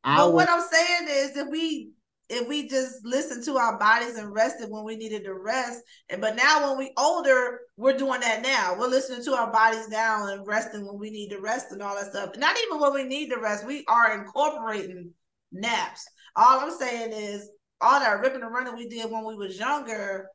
I 0.04 0.16
But 0.16 0.32
was 0.32 0.46
what 0.46 0.50
I'm 0.50 0.68
saying 0.70 1.08
is, 1.08 1.36
if 1.36 1.48
we 1.48 1.90
if 2.30 2.46
we 2.46 2.68
just 2.68 3.04
listened 3.06 3.42
to 3.44 3.56
our 3.56 3.78
bodies 3.78 4.16
and 4.16 4.34
rested 4.34 4.68
when 4.70 4.84
we 4.84 4.96
needed 4.96 5.24
to 5.24 5.34
rest, 5.34 5.80
and 6.10 6.20
but 6.20 6.36
now 6.36 6.68
when 6.68 6.78
we 6.78 6.92
older, 6.98 7.60
we're 7.76 7.96
doing 7.96 8.20
that 8.20 8.42
now. 8.42 8.76
We're 8.78 8.88
listening 8.88 9.24
to 9.24 9.32
our 9.34 9.50
bodies 9.50 9.88
now 9.88 10.26
and 10.26 10.46
resting 10.46 10.86
when 10.86 10.98
we 10.98 11.10
need 11.10 11.30
to 11.30 11.40
rest 11.40 11.72
and 11.72 11.82
all 11.82 11.94
that 11.96 12.10
stuff. 12.10 12.36
Not 12.36 12.56
even 12.66 12.80
when 12.80 12.92
we 12.92 13.04
need 13.04 13.30
to 13.30 13.38
rest, 13.38 13.66
we 13.66 13.84
are 13.88 14.18
incorporating 14.18 15.10
naps. 15.52 16.04
All 16.36 16.60
I'm 16.60 16.76
saying 16.78 17.12
is, 17.12 17.48
all 17.80 18.00
that 18.00 18.20
ripping 18.20 18.42
and 18.42 18.52
running 18.52 18.76
we 18.76 18.88
did 18.88 19.10
when 19.10 19.24
we 19.24 19.34
was 19.34 19.58
younger, 19.58 20.28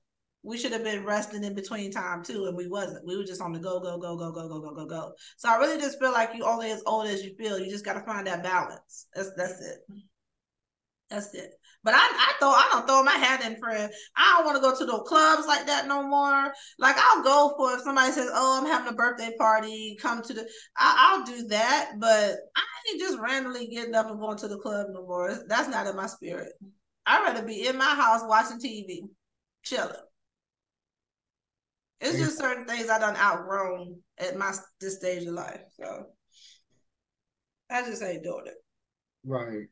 we 0.44 0.58
should 0.58 0.74
have 0.74 0.84
been 0.84 1.06
resting 1.06 1.44
in 1.44 1.56
between 1.56 1.92
time 1.92 2.24
too, 2.24 2.46
and 2.46 2.58
we 2.58 2.68
wasn't. 2.68 3.06
We 3.08 3.18
were 3.18 3.24
just 3.24 3.42
on 3.42 3.54
the 3.54 3.60
go, 3.60 3.80
go, 3.80 3.98
go, 3.98 4.18
go, 4.18 4.32
go, 4.32 4.48
go, 4.50 4.60
go, 4.60 4.74
go, 4.74 4.86
go. 4.86 5.14
So 5.38 5.50
I 5.50 5.56
really 5.58 5.80
just 5.80 6.00
feel 6.00 6.12
like 6.12 6.36
you 6.36 6.46
only 6.46 6.72
as 6.72 6.84
old 6.86 7.08
as 7.08 7.24
you 7.24 7.34
feel. 7.36 7.58
You 7.58 7.70
just 7.70 7.86
got 7.86 7.94
to 7.94 8.02
find 8.02 8.28
that 8.28 8.44
balance. 8.44 9.08
That's 9.16 9.32
that's 9.38 9.62
it. 9.62 9.80
That's 11.10 11.34
it. 11.34 11.52
But 11.84 11.94
I, 11.96 12.00
I 12.00 12.34
throw, 12.40 12.50
I 12.50 12.70
don't 12.72 12.88
throw 12.88 13.04
my 13.04 13.12
hat 13.12 13.46
in 13.46 13.54
it. 13.54 13.92
I 14.16 14.36
don't 14.36 14.46
want 14.46 14.56
to 14.56 14.62
go 14.62 14.76
to 14.78 14.86
no 14.86 15.02
clubs 15.02 15.46
like 15.48 15.68
that 15.68 15.88
no 15.88 16.08
more. 16.08 16.52
Like 16.80 16.96
I'll 16.98 17.24
go 17.24 17.54
for 17.58 17.74
if 17.74 17.82
somebody 17.82 18.12
says, 18.12 18.30
"Oh, 18.34 18.60
I'm 18.60 18.70
having 18.70 18.92
a 18.92 18.96
birthday 18.96 19.32
party, 19.38 19.98
come 20.02 20.22
to 20.24 20.34
the." 20.34 20.42
I, 20.78 21.16
I'll 21.18 21.26
do 21.26 21.48
that, 21.50 21.94
but 22.00 22.36
I 22.56 22.64
ain't 22.90 23.00
just 23.00 23.20
randomly 23.20 23.68
getting 23.68 23.96
up 23.96 24.10
and 24.10 24.20
going 24.20 24.38
to 24.40 24.48
the 24.48 24.58
club 24.58 24.88
no 24.92 25.06
more. 25.06 25.38
That's 25.48 25.70
not 25.70 25.88
in 25.88 25.96
my 25.96 26.08
spirit. 26.08 26.54
I'd 27.06 27.24
rather 27.24 27.46
be 27.46 27.68
in 27.68 27.78
my 27.78 27.96
house 27.96 28.22
watching 28.26 28.60
TV, 28.60 29.10
chilling. 29.64 29.96
It's 32.04 32.18
just 32.18 32.38
certain 32.38 32.66
things 32.66 32.90
I 32.90 33.00
done 33.00 33.16
outgrown 33.16 33.96
at 34.18 34.38
my 34.38 34.54
this 34.82 34.98
stage 34.98 35.24
of 35.26 35.34
life. 35.34 35.62
So 35.72 36.08
I 37.72 37.84
just 37.84 38.04
ain't 38.04 38.24
doing 38.24 38.48
it. 38.48 38.56
right. 39.26 39.68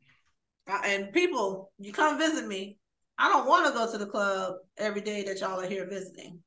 I- 0.68 0.88
and 0.88 1.12
people, 1.12 1.72
you 1.78 1.92
come 1.92 2.18
visit 2.18 2.48
me. 2.48 2.78
I 3.18 3.28
don't 3.30 3.48
want 3.48 3.68
to 3.68 3.74
go 3.74 3.92
to 3.92 3.98
the 3.98 4.06
club 4.06 4.56
every 4.78 5.02
day 5.02 5.24
that 5.24 5.42
y'all 5.42 5.60
are 5.60 5.68
here 5.68 5.88
visiting. 5.90 6.40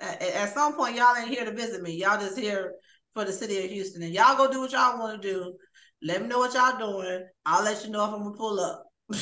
At, 0.00 0.22
at 0.22 0.54
some 0.54 0.76
point, 0.76 0.96
y'all 0.96 1.16
ain't 1.16 1.28
here 1.28 1.44
to 1.44 1.50
visit 1.50 1.82
me. 1.82 1.92
Y'all 1.96 2.20
just 2.20 2.38
here 2.38 2.74
for 3.12 3.24
the 3.24 3.32
city 3.32 3.64
of 3.64 3.70
Houston, 3.70 4.02
and 4.02 4.14
y'all 4.14 4.36
go 4.36 4.50
do 4.50 4.60
what 4.60 4.72
y'all 4.72 4.98
want 4.98 5.20
to 5.20 5.28
do. 5.28 5.56
Let 6.02 6.22
me 6.22 6.28
know 6.28 6.38
what 6.38 6.54
y'all 6.54 6.78
doing. 6.78 7.26
I'll 7.44 7.64
let 7.64 7.84
you 7.84 7.90
know 7.90 8.04
if 8.04 8.14
I'm 8.14 8.22
gonna 8.22 8.36
pull 8.36 8.60
up. 8.60 8.86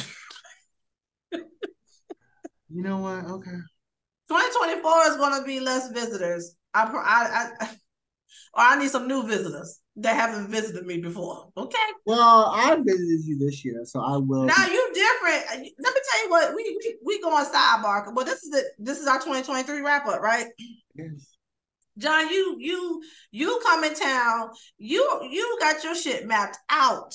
You 2.74 2.82
know 2.82 2.98
what? 2.98 3.26
Okay. 3.26 3.58
2024 4.28 4.92
is 5.08 5.16
gonna 5.16 5.44
be 5.44 5.60
less 5.60 5.90
visitors. 5.90 6.56
I, 6.74 6.84
I, 6.84 7.64
I, 7.64 7.66
or 8.54 8.62
I 8.62 8.78
need 8.78 8.90
some 8.90 9.08
new 9.08 9.26
visitors 9.26 9.80
that 9.96 10.16
haven't 10.16 10.48
visited 10.48 10.86
me 10.86 10.98
before. 10.98 11.48
Okay. 11.56 11.78
Well, 12.06 12.46
I 12.46 12.76
visited 12.76 13.24
you 13.24 13.38
this 13.38 13.64
year, 13.64 13.82
so 13.84 14.00
I 14.00 14.16
will. 14.16 14.44
Now 14.44 14.66
you 14.66 14.90
different. 14.94 15.44
Let 15.78 15.94
me 15.94 16.00
tell 16.10 16.24
you 16.24 16.30
what 16.30 16.54
we 16.54 16.78
we, 16.82 16.96
we 17.04 17.20
going 17.20 17.44
sidebar. 17.44 18.14
Well, 18.14 18.24
this 18.24 18.42
is 18.42 18.50
the 18.50 18.64
this 18.78 18.98
is 18.98 19.06
our 19.06 19.18
2023 19.18 19.80
wrap 19.80 20.06
up, 20.06 20.20
right? 20.20 20.46
Yes. 20.94 21.28
John, 21.98 22.28
you 22.30 22.56
you 22.58 23.02
you 23.30 23.60
come 23.64 23.84
in 23.84 23.94
town. 23.94 24.50
You 24.78 25.28
you 25.30 25.58
got 25.60 25.84
your 25.84 25.94
shit 25.94 26.26
mapped 26.26 26.58
out. 26.70 27.14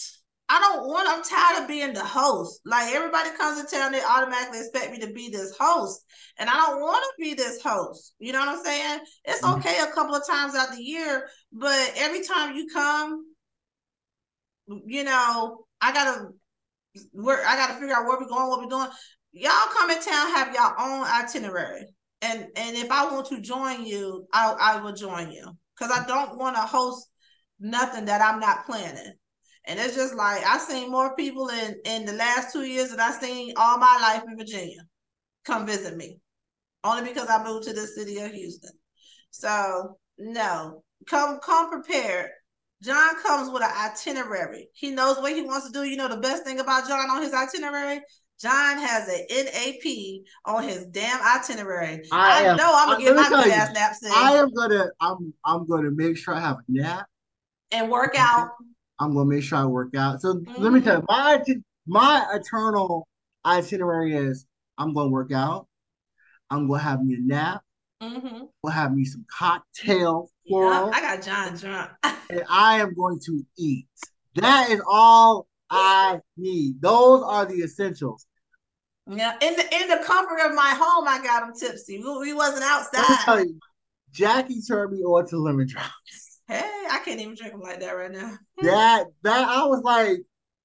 I 0.49 0.59
don't 0.59 0.87
want, 0.87 1.09
I'm 1.09 1.23
tired 1.23 1.61
of 1.61 1.67
being 1.67 1.93
the 1.93 2.03
host. 2.03 2.61
Like 2.65 2.95
everybody 2.95 3.29
comes 3.37 3.61
to 3.61 3.75
town, 3.75 3.91
they 3.91 4.01
automatically 4.01 4.59
expect 4.59 4.91
me 4.91 4.99
to 4.99 5.11
be 5.11 5.29
this 5.29 5.55
host. 5.59 6.05
And 6.39 6.49
I 6.49 6.53
don't 6.53 6.79
want 6.79 7.03
to 7.03 7.23
be 7.23 7.33
this 7.33 7.61
host. 7.61 8.13
You 8.19 8.31
know 8.31 8.39
what 8.39 8.49
I'm 8.49 8.63
saying? 8.63 8.99
It's 9.25 9.41
mm-hmm. 9.41 9.59
okay 9.59 9.77
a 9.81 9.91
couple 9.93 10.15
of 10.15 10.25
times 10.25 10.55
out 10.55 10.73
the 10.73 10.81
year, 10.81 11.27
but 11.51 11.91
every 11.97 12.23
time 12.23 12.55
you 12.55 12.67
come, 12.71 13.25
you 14.85 15.03
know, 15.03 15.65
I 15.81 15.93
gotta 15.93 16.29
where 17.11 17.45
I 17.45 17.55
gotta 17.55 17.73
figure 17.73 17.95
out 17.95 18.05
where 18.05 18.17
we're 18.19 18.27
going, 18.27 18.47
what 18.47 18.61
we're 18.61 18.69
doing. 18.69 18.87
Y'all 19.33 19.67
come 19.73 19.91
in 19.91 20.01
town, 20.01 20.33
have 20.33 20.53
your 20.53 20.79
own 20.79 21.05
itinerary. 21.05 21.85
And 22.21 22.47
and 22.55 22.75
if 22.75 22.89
I 22.89 23.05
want 23.11 23.27
to 23.27 23.41
join 23.41 23.85
you, 23.85 24.27
I 24.33 24.55
I 24.59 24.81
will 24.81 24.93
join 24.93 25.31
you. 25.31 25.45
Cause 25.77 25.91
I 25.91 26.07
don't 26.07 26.37
want 26.37 26.55
to 26.55 26.61
host 26.63 27.07
nothing 27.59 28.05
that 28.05 28.21
I'm 28.21 28.39
not 28.39 28.65
planning. 28.65 29.13
And 29.67 29.79
it's 29.79 29.95
just 29.95 30.15
like 30.15 30.45
I've 30.45 30.61
seen 30.61 30.89
more 30.89 31.15
people 31.15 31.49
in 31.49 31.75
in 31.85 32.05
the 32.05 32.13
last 32.13 32.53
two 32.53 32.63
years 32.63 32.89
than 32.89 33.01
I've 33.01 33.21
seen 33.21 33.53
all 33.57 33.77
my 33.77 33.99
life 34.01 34.23
in 34.27 34.37
Virginia 34.37 34.79
come 35.45 35.65
visit 35.65 35.95
me. 35.97 36.19
Only 36.83 37.09
because 37.09 37.29
I 37.29 37.43
moved 37.43 37.67
to 37.67 37.73
the 37.73 37.85
city 37.85 38.17
of 38.19 38.31
Houston. 38.31 38.71
So 39.29 39.97
no, 40.17 40.83
come 41.05 41.39
come 41.39 41.69
prepared. 41.69 42.29
John 42.81 43.15
comes 43.21 43.51
with 43.51 43.63
an 43.63 43.71
itinerary. 43.75 44.69
He 44.73 44.91
knows 44.91 45.17
what 45.17 45.33
he 45.33 45.41
wants 45.41 45.67
to 45.67 45.73
do. 45.73 45.83
You 45.83 45.97
know 45.97 46.07
the 46.07 46.17
best 46.17 46.43
thing 46.43 46.59
about 46.59 46.87
John 46.87 47.09
on 47.09 47.21
his 47.21 47.33
itinerary? 47.33 48.01
John 48.39 48.77
has 48.77 49.07
an 49.07 49.25
NAP 49.31 50.21
on 50.45 50.63
his 50.63 50.85
damn 50.85 51.19
itinerary. 51.21 52.01
I, 52.11 52.43
I 52.43 52.45
am, 52.45 52.57
know 52.57 52.71
I'm 52.71 53.01
gonna 53.01 53.03
get 53.03 53.31
my 53.31 53.47
ass 53.51 53.73
naps 53.73 54.05
in. 54.05 54.11
I 54.13 54.33
am 54.33 54.53
gonna 54.53 54.89
I'm 55.01 55.33
I'm 55.43 55.67
gonna 55.67 55.91
make 55.91 56.17
sure 56.17 56.35
I 56.35 56.39
have 56.39 56.57
a 56.57 56.63
nap 56.69 57.07
and 57.71 57.89
work 57.89 58.13
out. 58.15 58.49
I'm 58.99 59.13
gonna 59.13 59.25
make 59.25 59.43
sure 59.43 59.59
I 59.59 59.65
work 59.65 59.95
out. 59.95 60.21
So 60.21 60.35
mm-hmm. 60.35 60.61
let 60.61 60.73
me 60.73 60.81
tell 60.81 60.99
you, 60.99 61.05
my 61.07 61.43
my 61.85 62.27
eternal 62.33 63.07
itinerary 63.45 64.15
is 64.15 64.45
I'm 64.77 64.93
gonna 64.93 65.09
work 65.09 65.31
out. 65.31 65.67
I'm 66.49 66.67
gonna 66.67 66.81
have 66.81 67.03
me 67.03 67.15
a 67.15 67.19
nap. 67.19 67.61
Mm-hmm. 68.01 68.45
We'll 68.61 68.73
have 68.73 68.93
me 68.93 69.05
some 69.05 69.25
cocktails. 69.31 70.31
Yep, 70.45 70.61
I 70.93 71.01
got 71.01 71.21
John 71.23 71.55
drunk. 71.55 71.91
and 72.29 72.43
I 72.49 72.79
am 72.79 72.93
going 72.93 73.19
to 73.25 73.45
eat. 73.57 73.87
That 74.35 74.69
is 74.69 74.81
all 74.87 75.47
I 75.69 76.19
need. 76.37 76.81
Those 76.81 77.23
are 77.23 77.45
the 77.45 77.63
essentials. 77.63 78.25
Yeah, 79.09 79.35
in 79.41 79.55
the 79.55 79.75
in 79.75 79.87
the 79.87 80.03
comfort 80.05 80.39
of 80.45 80.53
my 80.53 80.75
home, 80.77 81.07
I 81.07 81.23
got 81.23 81.43
him 81.43 81.53
tipsy. 81.57 81.99
We, 81.99 82.17
we 82.19 82.33
wasn't 82.33 82.63
outside. 82.63 83.45
You, 83.45 83.59
Jackie 84.11 84.61
turned 84.61 84.91
me 84.91 84.99
on 84.99 85.27
to 85.27 85.37
lemon 85.37 85.67
drops. 85.67 86.26
Hey, 86.47 86.85
I 86.89 86.99
can't 87.03 87.19
even 87.19 87.35
drink 87.35 87.51
them 87.51 87.61
like 87.61 87.81
that 87.81 87.91
right 87.91 88.11
now. 88.11 88.37
that 88.61 89.05
that 89.23 89.47
I 89.47 89.65
was 89.65 89.83
like, 89.83 90.19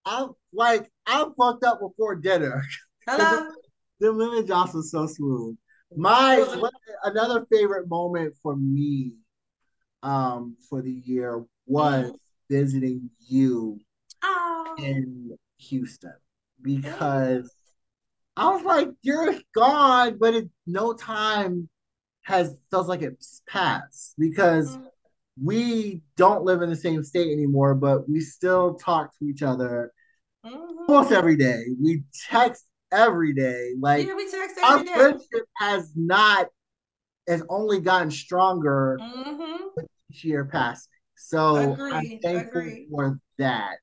I'm 0.04 0.30
like 0.52 0.90
I'm 1.06 1.34
fucked 1.34 1.64
up 1.64 1.80
before 1.80 2.14
dinner. 2.16 2.62
Hello. 3.08 3.48
the 3.98 4.12
lemon 4.12 4.46
drops 4.46 4.74
was 4.74 4.92
so 4.92 5.06
smooth. 5.06 5.56
My 5.94 6.44
another 7.02 7.44
favorite 7.50 7.88
moment 7.88 8.34
for 8.42 8.56
me, 8.56 9.12
um, 10.02 10.56
for 10.70 10.82
the 10.82 10.92
year 10.92 11.44
was 11.66 12.12
mm. 12.12 12.16
visiting 12.48 13.10
you 13.18 13.80
oh. 14.22 14.74
in 14.78 15.36
Houston 15.58 16.14
because 16.62 17.52
I 18.36 18.48
was 18.50 18.64
like, 18.64 18.88
you're 19.02 19.34
gone, 19.54 20.16
but 20.18 20.34
it 20.34 20.48
no 20.66 20.92
time 20.92 21.68
has 22.22 22.54
feels 22.70 22.86
like 22.86 23.02
it's 23.02 23.42
passed 23.48 24.14
because 24.16 24.76
mm 24.76 24.86
we 25.40 26.02
don't 26.16 26.44
live 26.44 26.62
in 26.62 26.70
the 26.70 26.76
same 26.76 27.02
state 27.02 27.32
anymore, 27.32 27.74
but 27.74 28.08
we 28.08 28.20
still 28.20 28.74
talk 28.74 29.16
to 29.18 29.24
each 29.26 29.42
other 29.42 29.92
mm-hmm. 30.44 30.90
almost 30.90 31.12
every 31.12 31.36
day. 31.36 31.64
We 31.80 32.04
text 32.30 32.64
every 32.92 33.32
day. 33.32 33.72
Like 33.80 34.06
yeah, 34.06 34.14
we 34.14 34.30
text 34.30 34.58
every 34.62 34.64
our 34.64 34.84
day. 34.84 34.92
friendship 34.94 35.46
has 35.56 35.92
not 35.96 36.48
has 37.28 37.42
only 37.48 37.80
gotten 37.80 38.10
stronger 38.10 38.98
mm-hmm. 39.00 39.64
with 39.76 39.86
each 40.10 40.24
year 40.24 40.44
passing. 40.44 40.90
So 41.16 41.72
Agreed. 41.72 41.92
I'm 41.92 42.18
thankful 42.20 42.60
Agreed. 42.60 42.88
for 42.90 43.18
that. 43.38 43.76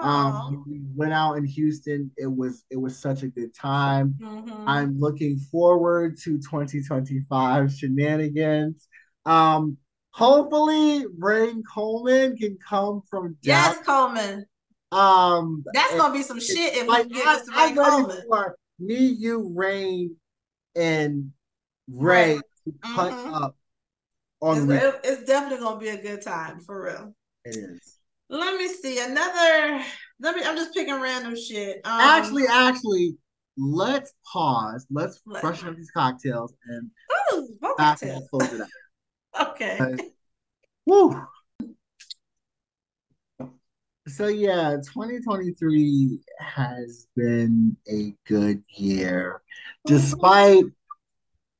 Um, 0.00 0.64
we 0.66 0.80
went 0.94 1.12
out 1.12 1.34
in 1.34 1.44
Houston. 1.44 2.10
It 2.16 2.26
was 2.26 2.64
it 2.70 2.76
was 2.76 2.98
such 2.98 3.22
a 3.22 3.28
good 3.28 3.54
time. 3.54 4.16
Mm-hmm. 4.20 4.68
I'm 4.68 4.98
looking 4.98 5.38
forward 5.38 6.18
to 6.18 6.38
2025 6.38 7.72
shenanigans. 7.72 8.88
Um, 9.24 9.78
hopefully 10.14 11.04
Rain 11.18 11.62
Coleman 11.64 12.36
can 12.36 12.56
come 12.66 13.02
from 13.10 13.36
Yes, 13.42 13.78
Coleman. 13.84 14.46
Um 14.92 15.64
that's 15.74 15.94
gonna 15.96 16.14
be 16.14 16.22
some 16.22 16.40
shit 16.40 16.76
if 16.76 16.86
like, 16.86 17.06
we 17.06 17.14
get 17.14 17.44
this 17.44 17.56
Rain 17.56 17.74
Coleman. 17.74 18.22
For 18.28 18.56
me, 18.78 19.06
you, 19.06 19.52
Rain, 19.54 20.16
and 20.76 21.32
Ray 21.90 22.36
to 22.64 22.72
cut 22.94 23.12
mm-hmm. 23.12 23.34
up 23.34 23.56
on 24.40 24.70
it's, 24.70 24.96
it's 25.02 25.24
definitely 25.24 25.64
gonna 25.64 25.80
be 25.80 25.88
a 25.88 26.00
good 26.00 26.22
time 26.22 26.60
for 26.60 26.84
real. 26.84 27.14
It 27.44 27.56
is. 27.56 27.98
Let 28.30 28.56
me 28.56 28.68
see 28.68 29.00
another. 29.00 29.84
Let 30.20 30.36
me. 30.36 30.42
I'm 30.44 30.56
just 30.56 30.72
picking 30.72 31.00
random 31.00 31.36
shit. 31.36 31.76
Um, 31.84 32.00
actually, 32.00 32.44
actually, 32.48 33.16
let's 33.58 34.12
pause. 34.32 34.86
Let's 34.90 35.20
freshen 35.40 35.68
up 35.68 35.76
these 35.76 35.90
cocktails 35.90 36.54
and 36.66 36.90
Ooh, 37.32 37.48
cocktails. 37.76 38.28
close 38.30 38.52
it 38.52 38.60
out. 38.60 38.68
Okay. 39.40 39.80
woo. 40.86 41.26
So 44.06 44.28
yeah, 44.28 44.76
2023 44.76 46.20
has 46.38 47.06
been 47.16 47.76
a 47.90 48.14
good 48.26 48.62
year. 48.68 49.40
Despite 49.86 50.64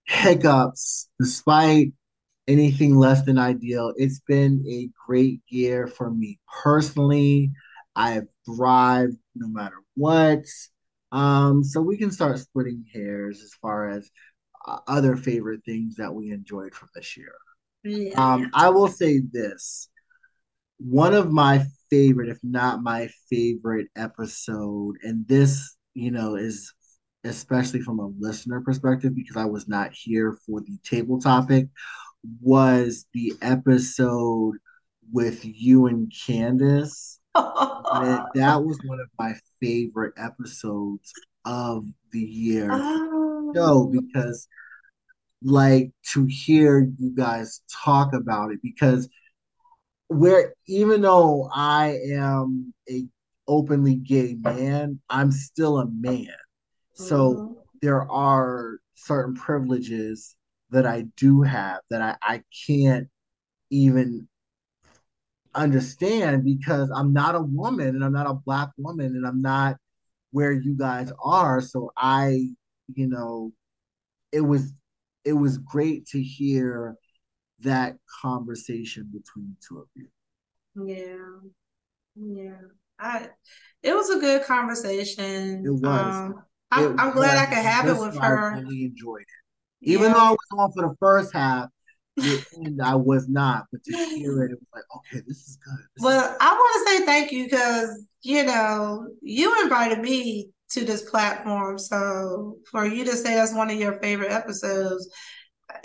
hiccups, 0.04 1.08
despite 1.18 1.92
anything 2.46 2.96
less 2.96 3.22
than 3.22 3.38
ideal, 3.38 3.94
it's 3.96 4.20
been 4.20 4.64
a 4.68 4.90
great 5.06 5.40
year 5.48 5.86
for 5.86 6.10
me 6.10 6.38
personally. 6.62 7.50
I 7.96 8.10
have 8.10 8.26
thrived 8.44 9.16
no 9.34 9.48
matter 9.48 9.76
what. 9.94 10.44
Um, 11.12 11.64
so 11.64 11.80
we 11.80 11.96
can 11.96 12.10
start 12.10 12.38
splitting 12.38 12.84
hairs 12.92 13.40
as 13.42 13.54
far 13.54 13.88
as 13.88 14.10
uh, 14.66 14.78
other 14.86 15.16
favorite 15.16 15.64
things 15.64 15.96
that 15.96 16.12
we 16.12 16.30
enjoyed 16.30 16.74
from 16.74 16.88
this 16.94 17.16
year. 17.16 17.34
Yeah. 17.84 18.14
Um, 18.16 18.50
I 18.54 18.70
will 18.70 18.88
say 18.88 19.20
this. 19.20 19.88
One 20.78 21.14
of 21.14 21.30
my 21.30 21.64
favorite, 21.90 22.28
if 22.28 22.38
not 22.42 22.82
my 22.82 23.08
favorite 23.30 23.88
episode, 23.94 24.96
and 25.02 25.26
this, 25.28 25.76
you 25.94 26.10
know, 26.10 26.34
is 26.34 26.72
especially 27.24 27.80
from 27.80 28.00
a 28.00 28.12
listener 28.18 28.60
perspective 28.60 29.14
because 29.14 29.36
I 29.36 29.44
was 29.44 29.68
not 29.68 29.92
here 29.92 30.36
for 30.46 30.60
the 30.60 30.78
table 30.84 31.20
topic, 31.20 31.68
was 32.40 33.06
the 33.14 33.32
episode 33.40 34.56
with 35.12 35.44
you 35.44 35.86
and 35.86 36.12
Candace. 36.26 37.20
that, 37.34 38.26
that 38.34 38.64
was 38.64 38.78
one 38.84 39.00
of 39.00 39.08
my 39.18 39.34
favorite 39.60 40.14
episodes 40.16 41.12
of 41.44 41.86
the 42.12 42.20
year. 42.20 42.68
Oh. 42.72 43.52
No, 43.54 43.86
because 43.86 44.48
like 45.44 45.92
to 46.12 46.26
hear 46.26 46.90
you 46.98 47.14
guys 47.14 47.60
talk 47.70 48.14
about 48.14 48.50
it 48.50 48.60
because 48.62 49.08
where 50.08 50.54
even 50.66 51.02
though 51.02 51.48
I 51.52 51.98
am 52.12 52.72
a 52.88 53.06
openly 53.46 53.96
gay 53.96 54.36
man, 54.40 55.00
I'm 55.10 55.30
still 55.30 55.78
a 55.78 55.86
man. 55.86 56.34
So 56.94 57.34
mm-hmm. 57.34 57.52
there 57.82 58.10
are 58.10 58.78
certain 58.94 59.34
privileges 59.34 60.34
that 60.70 60.86
I 60.86 61.04
do 61.16 61.42
have 61.42 61.80
that 61.90 62.00
I, 62.00 62.16
I 62.22 62.42
can't 62.66 63.08
even 63.70 64.28
understand 65.54 66.44
because 66.44 66.90
I'm 66.90 67.12
not 67.12 67.34
a 67.34 67.40
woman 67.40 67.88
and 67.88 68.04
I'm 68.04 68.12
not 68.12 68.30
a 68.30 68.34
black 68.34 68.70
woman 68.76 69.14
and 69.16 69.26
I'm 69.26 69.42
not 69.42 69.76
where 70.30 70.52
you 70.52 70.74
guys 70.76 71.12
are. 71.22 71.60
So 71.60 71.92
I, 71.96 72.48
you 72.92 73.06
know, 73.06 73.52
it 74.32 74.40
was 74.40 74.72
it 75.24 75.32
was 75.32 75.58
great 75.58 76.06
to 76.08 76.22
hear 76.22 76.96
that 77.60 77.96
conversation 78.22 79.08
between 79.12 79.54
the 79.54 79.66
two 79.66 79.78
of 79.78 79.88
you. 79.94 80.08
Yeah. 80.86 81.24
Yeah. 82.16 82.56
I 82.98 83.28
it 83.82 83.94
was 83.94 84.10
a 84.10 84.18
good 84.18 84.44
conversation. 84.44 85.64
It 85.64 85.70
was. 85.70 86.14
Um, 86.14 86.44
I'm, 86.70 86.84
it 86.84 87.00
I'm 87.00 87.06
was. 87.08 87.14
glad 87.14 87.38
I 87.38 87.46
could 87.46 87.64
have 87.64 87.86
it 87.88 88.00
with 88.00 88.18
her. 88.18 88.54
I 88.54 88.58
really 88.58 88.84
enjoyed 88.84 89.22
it. 89.22 89.90
Even 89.90 90.06
yeah. 90.06 90.12
though 90.14 90.20
I 90.20 90.30
was 90.30 90.38
on 90.52 90.72
for 90.72 90.88
the 90.88 90.94
first 90.98 91.32
half, 91.34 91.68
and 92.16 92.80
I 92.82 92.94
was 92.94 93.28
not, 93.28 93.66
but 93.70 93.84
to 93.84 93.92
hear 93.92 94.44
it, 94.44 94.52
it 94.52 94.58
was 94.58 94.68
like, 94.72 94.84
okay, 94.96 95.22
this 95.26 95.48
is 95.48 95.58
good. 95.64 95.84
This 95.96 96.04
well, 96.04 96.24
is 96.24 96.36
I 96.40 96.52
want 96.52 96.86
to 96.86 96.90
say 96.90 97.04
thank 97.04 97.32
you 97.32 97.44
because 97.44 98.06
you 98.22 98.44
know 98.44 99.08
you 99.20 99.62
invited 99.62 99.98
me 99.98 100.48
to 100.74 100.84
this 100.84 101.02
platform. 101.08 101.78
So 101.78 102.56
for 102.70 102.86
you 102.86 103.04
to 103.04 103.16
say 103.16 103.34
that's 103.34 103.54
one 103.54 103.70
of 103.70 103.76
your 103.78 104.00
favorite 104.00 104.30
episodes, 104.32 105.08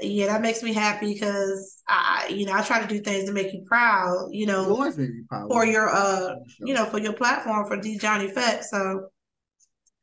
yeah, 0.02 0.28
that 0.28 0.41
makes 0.41 0.61
me 0.61 0.74
happy 0.74 1.14
because 1.14 1.82
I, 1.88 2.28
you 2.32 2.45
know, 2.45 2.53
I 2.53 2.61
try 2.61 2.82
to 2.82 2.88
do 2.88 2.99
things 2.99 3.26
to 3.26 3.32
make 3.34 3.53
you 3.53 3.64
proud, 3.66 4.30
you 4.32 4.45
know, 4.45 4.66
You 4.66 4.72
always 4.72 4.98
make 4.98 5.10
me 5.10 5.24
proud. 5.28 5.49
for 5.49 5.66
your, 5.66 5.90
uh, 5.90 6.36
you 6.60 6.74
know, 6.74 6.86
for 6.86 6.99
your 6.99 7.14
platform 7.14 7.66
for 7.68 7.82
The 7.82 7.98
John 7.98 8.22
Effect. 8.22 8.66
So, 8.66 9.07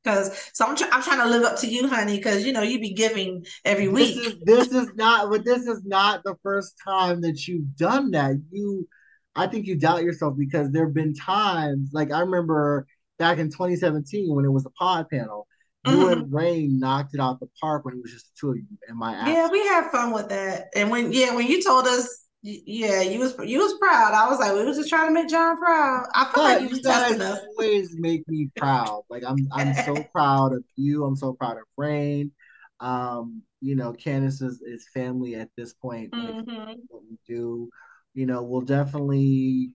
because 0.02 0.50
so 0.52 0.66
I'm, 0.66 0.76
try- 0.76 0.88
I'm 0.92 1.02
trying 1.02 1.18
to 1.18 1.26
live 1.26 1.42
up 1.42 1.58
to 1.60 1.66
you, 1.66 1.88
honey, 1.88 2.16
because 2.16 2.44
you 2.44 2.52
know 2.52 2.62
you 2.62 2.78
be 2.80 2.94
giving 2.94 3.44
every 3.64 3.88
This 3.88 4.16
week. 4.16 4.26
is 4.26 4.34
this 4.44 4.68
is 4.68 4.94
not 4.94 5.30
but 5.30 5.44
this 5.44 5.66
is 5.66 5.82
not 5.84 6.22
the 6.24 6.36
first 6.42 6.74
time 6.82 7.20
that 7.22 7.46
you've 7.48 7.76
done 7.76 8.12
that. 8.12 8.36
You 8.52 8.88
I 9.34 9.46
think 9.48 9.66
you 9.66 9.76
doubt 9.76 10.02
yourself 10.04 10.36
because 10.38 10.70
there 10.70 10.84
have 10.86 10.94
been 10.94 11.12
times 11.14 11.90
like 11.92 12.12
I 12.12 12.20
remember 12.20 12.86
back 13.18 13.38
in 13.38 13.50
2017 13.50 14.34
when 14.34 14.44
it 14.44 14.50
was 14.52 14.66
a 14.66 14.70
pod 14.70 15.08
panel, 15.10 15.46
you 15.84 15.96
Mhm. 15.98 16.12
and 16.12 16.32
Rain 16.32 16.78
knocked 16.78 17.14
it 17.14 17.20
out 17.20 17.40
the 17.40 17.48
park 17.60 17.84
when 17.84 17.94
it 17.94 18.02
was 18.02 18.12
just 18.12 18.26
the 18.26 18.32
two 18.40 18.50
of 18.50 18.56
you 18.56 18.64
and 18.88 18.98
my 18.98 19.14
ass. 19.14 19.28
Yeah, 19.28 19.48
we 19.50 19.60
had 19.66 19.90
fun 19.90 20.12
with 20.12 20.28
that. 20.28 20.68
And 20.74 20.90
when 20.90 21.12
yeah, 21.12 21.34
when 21.34 21.46
you 21.46 21.62
told 21.62 21.86
us, 21.86 22.24
yeah, 22.42 23.00
you 23.00 23.18
was 23.18 23.34
you 23.44 23.58
was 23.58 23.74
proud. 23.78 24.12
I 24.14 24.28
was 24.28 24.38
like, 24.38 24.52
we 24.54 24.64
was 24.64 24.76
just 24.76 24.88
trying 24.88 25.08
to 25.08 25.14
make 25.14 25.28
John 25.28 25.56
proud. 25.56 26.06
I 26.14 26.24
feel 26.32 26.42
like 26.44 26.54
But 26.58 26.62
you 26.62 26.68
was 26.68 26.78
you 26.78 26.84
guys 26.84 27.00
testing 27.08 27.20
us. 27.22 27.40
always 27.56 27.96
make 27.98 28.28
me 28.28 28.50
proud. 28.56 29.02
Like 29.10 29.24
I'm 29.26 29.48
I'm 29.52 29.72
so 29.74 29.94
proud 30.12 30.52
of 30.52 30.64
you. 30.76 31.04
I'm 31.04 31.16
so 31.16 31.32
proud 31.32 31.56
of 31.56 31.64
Rain. 31.76 32.32
Um, 32.80 33.42
you 33.62 33.74
know, 33.74 33.92
Candace 33.94 34.42
is, 34.42 34.60
is 34.60 34.86
family 34.92 35.34
at 35.34 35.48
this 35.56 35.72
point. 35.72 36.12
when 36.12 36.26
it 36.26 36.36
comes 36.36 36.48
Mhm. 36.48 36.74
to 36.74 36.80
what 36.88 37.02
we 37.08 37.18
do. 37.26 37.68
You 38.14 38.26
know, 38.26 38.42
we'll 38.42 38.60
definitely 38.62 39.72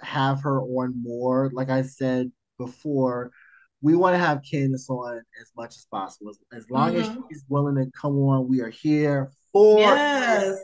have 0.00 0.42
her 0.42 0.60
on 0.60 1.00
more. 1.02 1.50
Like 1.52 1.70
I 1.70 1.82
said 1.82 2.32
before, 2.66 3.30
we 3.80 3.94
want 3.96 4.14
to 4.14 4.18
have 4.18 4.42
Candace 4.48 4.88
on 4.88 5.18
as 5.40 5.50
much 5.56 5.76
as 5.76 5.86
possible. 5.90 6.30
As, 6.30 6.38
as 6.64 6.70
long 6.70 6.96
as 6.96 7.08
Mhm. 7.08 7.22
she's 7.28 7.44
willing 7.48 7.76
to 7.76 7.90
come 7.90 8.16
on, 8.18 8.48
we 8.48 8.60
are 8.60 8.70
here 8.70 9.30
for 9.52 9.78
Yes. 9.78 10.58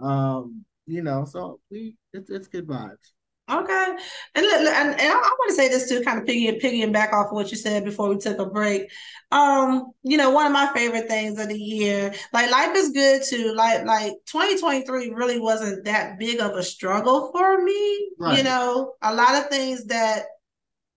um, 0.00 0.64
you 0.86 1.02
know, 1.02 1.24
so 1.24 1.60
we 1.70 1.96
it's 2.12 2.30
it's 2.30 2.48
good 2.48 2.66
vibes. 2.66 3.12
Okay. 3.50 3.86
And 4.34 4.46
look, 4.46 4.54
and, 4.62 4.90
and 4.92 5.00
I, 5.00 5.12
I 5.12 5.34
want 5.38 5.48
to 5.50 5.54
say 5.54 5.68
this 5.68 5.86
too, 5.88 6.02
kind 6.02 6.18
of 6.18 6.26
piggy 6.26 6.50
piggying 6.58 6.92
back 6.92 7.12
off 7.12 7.26
of 7.26 7.32
what 7.32 7.50
you 7.50 7.58
said 7.58 7.84
before 7.84 8.08
we 8.08 8.16
took 8.16 8.38
a 8.38 8.46
break. 8.46 8.90
Um, 9.30 9.92
you 10.02 10.16
know, 10.16 10.30
one 10.30 10.46
of 10.46 10.52
my 10.52 10.70
favorite 10.74 11.08
things 11.08 11.38
of 11.38 11.48
the 11.48 11.58
year, 11.58 12.14
like 12.32 12.50
life 12.50 12.74
is 12.74 12.90
good 12.90 13.22
too. 13.22 13.52
Like 13.54 13.84
like 13.84 14.12
2023 14.26 15.10
really 15.10 15.38
wasn't 15.38 15.84
that 15.84 16.18
big 16.18 16.40
of 16.40 16.52
a 16.52 16.62
struggle 16.62 17.30
for 17.32 17.62
me. 17.62 18.08
Right. 18.18 18.38
You 18.38 18.44
know, 18.44 18.94
a 19.02 19.14
lot 19.14 19.34
of 19.34 19.48
things 19.50 19.84
that 19.86 20.24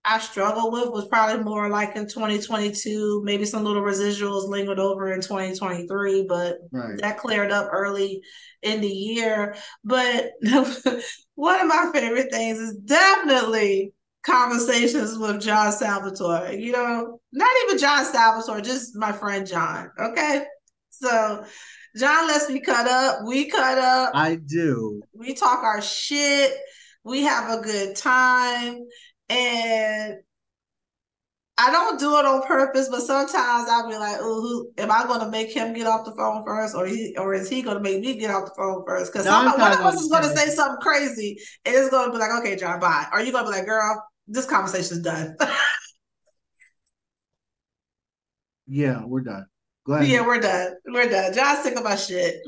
I 0.09 0.19
struggled 0.19 0.71
with 0.71 0.89
was 0.91 1.07
probably 1.07 1.43
more 1.43 1.69
like 1.69 1.95
in 1.95 2.07
2022, 2.07 3.21
maybe 3.25 3.43
some 3.45 3.63
little 3.63 3.81
residuals 3.81 4.47
lingered 4.47 4.79
over 4.79 5.11
in 5.11 5.19
2023, 5.21 6.25
but 6.27 6.59
Right. 6.71 6.97
that 6.99 7.17
cleared 7.17 7.51
up 7.51 7.69
early 7.71 8.21
in 8.61 8.79
the 8.79 8.87
year. 8.87 9.55
But 9.83 10.31
one 11.35 11.59
of 11.59 11.67
my 11.67 11.91
favorite 11.93 12.31
things 12.31 12.57
is 12.57 12.75
definitely 12.77 13.93
conversations 14.25 15.17
with 15.17 15.41
John 15.41 15.71
Salvatore. 15.71 16.51
You 16.53 16.71
know, 16.71 17.19
not 17.33 17.49
even 17.65 17.77
John 17.77 18.05
Salvatore, 18.05 18.61
just 18.61 18.95
my 18.95 19.11
friend 19.11 19.45
John. 19.45 19.89
Okay. 19.99 20.45
So 20.89 21.43
John 21.97 22.27
lets 22.27 22.49
me 22.49 22.59
cut 22.59 22.87
up. 22.87 23.19
We 23.25 23.49
cut 23.49 23.77
up. 23.77 24.11
I 24.13 24.35
do. 24.35 25.01
We 25.13 25.33
talk 25.33 25.63
our 25.63 25.81
shit. 25.81 26.53
We 27.03 27.23
have 27.23 27.57
a 27.59 27.61
good 27.61 27.95
time. 27.95 28.85
And 29.29 30.15
I 31.59 31.71
don't 31.71 31.99
do 31.99 32.17
it 32.17 32.25
on 32.25 32.43
purpose, 32.43 32.87
but 32.87 33.01
sometimes 33.01 33.67
I'll 33.67 33.89
be 33.89 33.97
like, 33.97 34.17
"Oh, 34.19 34.41
who 34.41 34.71
am 34.77 34.91
I 34.91 35.05
going 35.07 35.21
to 35.21 35.29
make 35.29 35.51
him 35.51 35.73
get 35.73 35.87
off 35.87 36.05
the 36.05 36.13
phone 36.13 36.45
first, 36.45 36.75
or 36.75 36.85
he, 36.85 37.15
or 37.17 37.33
is 37.33 37.49
he 37.49 37.63
going 37.63 37.77
to 37.77 37.83
make 37.83 37.99
me 37.99 38.15
get 38.15 38.29
off 38.29 38.45
the 38.45 38.53
phone 38.55 38.83
first? 38.85 39.11
Because 39.11 39.25
Nine 39.25 39.57
one 39.59 39.73
of 39.73 39.79
us 39.79 39.99
is 39.99 40.09
going 40.09 40.23
to 40.23 40.37
say 40.37 40.49
something 40.49 40.79
crazy, 40.81 41.39
and 41.65 41.75
it's 41.75 41.89
going 41.89 42.07
to 42.07 42.11
be 42.11 42.19
like, 42.19 42.31
"Okay, 42.39 42.55
John, 42.55 42.79
bye." 42.79 43.07
Or 43.11 43.21
you 43.21 43.31
going 43.31 43.45
to 43.45 43.51
be 43.51 43.57
like, 43.57 43.65
"Girl, 43.65 44.05
this 44.27 44.45
conversation's 44.45 45.01
done." 45.01 45.35
Yeah, 48.67 49.03
we're 49.05 49.21
done. 49.21 49.45
Go 49.85 49.93
ahead. 49.93 50.09
yeah, 50.09 50.25
we're 50.25 50.41
done. 50.41 50.73
We're 50.85 51.09
done. 51.09 51.33
John's 51.33 51.63
sick 51.63 51.77
of 51.77 51.83
my 51.83 51.95
shit. 51.95 52.41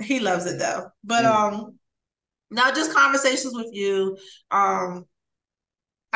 He 0.00 0.20
loves 0.20 0.46
it 0.46 0.58
though. 0.58 0.88
But 1.02 1.24
Yeah. 1.24 1.46
um, 1.46 1.78
now 2.50 2.70
just 2.72 2.94
conversations 2.94 3.52
with 3.54 3.70
you. 3.72 4.16
Um, 4.52 5.06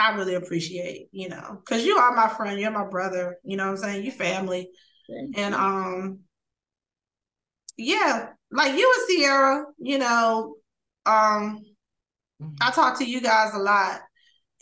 I 0.01 0.17
really 0.17 0.35
appreciate, 0.35 1.09
you 1.13 1.29
know, 1.29 1.61
because 1.65 1.85
you 1.85 1.97
are 1.97 2.15
my 2.15 2.29
friend, 2.29 2.59
you're 2.59 2.71
my 2.71 2.87
brother, 2.89 3.37
you 3.45 3.57
know 3.57 3.65
what 3.67 3.73
I'm 3.73 3.77
saying? 3.77 4.05
You 4.05 4.11
family. 4.11 4.71
Thank 5.09 5.39
And 5.39 5.55
you. 5.55 5.61
um 5.61 6.19
yeah, 7.77 8.31
like 8.51 8.77
you 8.77 8.95
and 8.99 9.07
Sierra, 9.09 9.65
you 9.79 9.99
know, 9.99 10.57
um 11.07 11.63
I 12.61 12.71
talk 12.71 12.99
to 12.99 13.05
you 13.05 13.21
guys 13.21 13.55
a 13.55 13.59
lot 13.59 14.01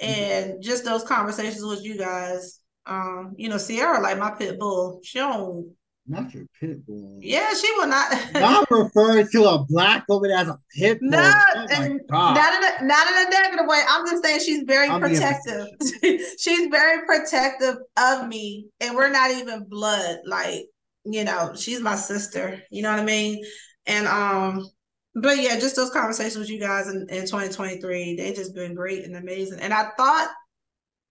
and 0.00 0.62
just 0.62 0.84
those 0.84 1.04
conversations 1.04 1.64
with 1.64 1.82
you 1.82 1.98
guys. 1.98 2.60
Um, 2.86 3.34
you 3.36 3.48
know, 3.48 3.58
Sierra 3.58 4.00
like 4.00 4.18
my 4.18 4.30
pit 4.30 4.58
bull. 4.58 5.00
She 5.04 5.18
don't 5.18 5.74
Not 6.10 6.32
your 6.32 6.44
pit 6.58 6.86
bull. 6.86 7.18
yeah, 7.20 7.52
she 7.52 7.70
will 7.76 7.86
not 7.86 8.10
Y'all 8.34 8.64
refer 8.70 9.24
to 9.24 9.44
a 9.44 9.64
black 9.68 10.06
woman 10.08 10.30
as 10.30 10.48
a 10.48 10.58
pit 10.74 10.98
bull. 11.00 11.10
No, 11.10 11.32
oh 11.54 11.66
and 11.70 12.00
not 12.08 12.54
in 12.54 12.64
a 12.64 12.86
not 12.86 13.06
in 13.08 13.26
a 13.26 13.30
negative 13.30 13.66
way. 13.66 13.82
I'm 13.86 14.06
just 14.06 14.24
saying 14.24 14.40
she's 14.40 14.62
very 14.66 14.88
I'm 14.88 15.00
protective. 15.00 15.66
she's 16.38 16.68
very 16.68 17.04
protective 17.04 17.76
of 17.98 18.26
me, 18.26 18.68
and 18.80 18.96
we're 18.96 19.10
not 19.10 19.32
even 19.32 19.66
blood. 19.68 20.20
Like, 20.24 20.64
you 21.04 21.24
know, 21.24 21.52
she's 21.54 21.80
my 21.80 21.94
sister. 21.94 22.62
You 22.70 22.82
know 22.82 22.90
what 22.90 23.00
I 23.00 23.04
mean? 23.04 23.44
And 23.84 24.06
um, 24.06 24.66
but 25.14 25.38
yeah, 25.38 25.58
just 25.58 25.76
those 25.76 25.90
conversations 25.90 26.38
with 26.38 26.50
you 26.50 26.60
guys 26.60 26.88
in, 26.88 27.06
in 27.10 27.26
2023, 27.26 28.16
they 28.16 28.32
just 28.32 28.54
been 28.54 28.74
great 28.74 29.04
and 29.04 29.14
amazing. 29.14 29.60
And 29.60 29.74
I 29.74 29.90
thought 29.96 30.30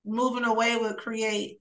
moving 0.05 0.45
away 0.45 0.75
would 0.77 0.97
create 0.97 1.59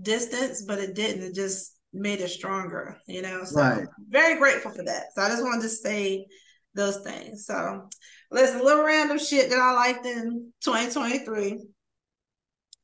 distance, 0.00 0.64
but 0.66 0.78
it 0.78 0.94
didn't. 0.94 1.22
It 1.22 1.34
just 1.34 1.77
made 1.98 2.20
it 2.20 2.28
stronger, 2.28 2.98
you 3.06 3.22
know. 3.22 3.44
So 3.44 3.60
Right. 3.60 3.86
very 4.08 4.38
grateful 4.38 4.70
for 4.70 4.82
that. 4.84 5.06
So 5.14 5.22
I 5.22 5.28
just 5.28 5.42
wanted 5.42 5.62
to 5.62 5.68
say 5.68 6.26
those 6.74 6.98
things. 6.98 7.46
So 7.46 7.88
listen, 8.30 8.60
a 8.60 8.62
little 8.62 8.84
random 8.84 9.18
shit 9.18 9.50
that 9.50 9.58
I 9.58 9.72
liked 9.72 10.06
in 10.06 10.52
2023. 10.62 11.58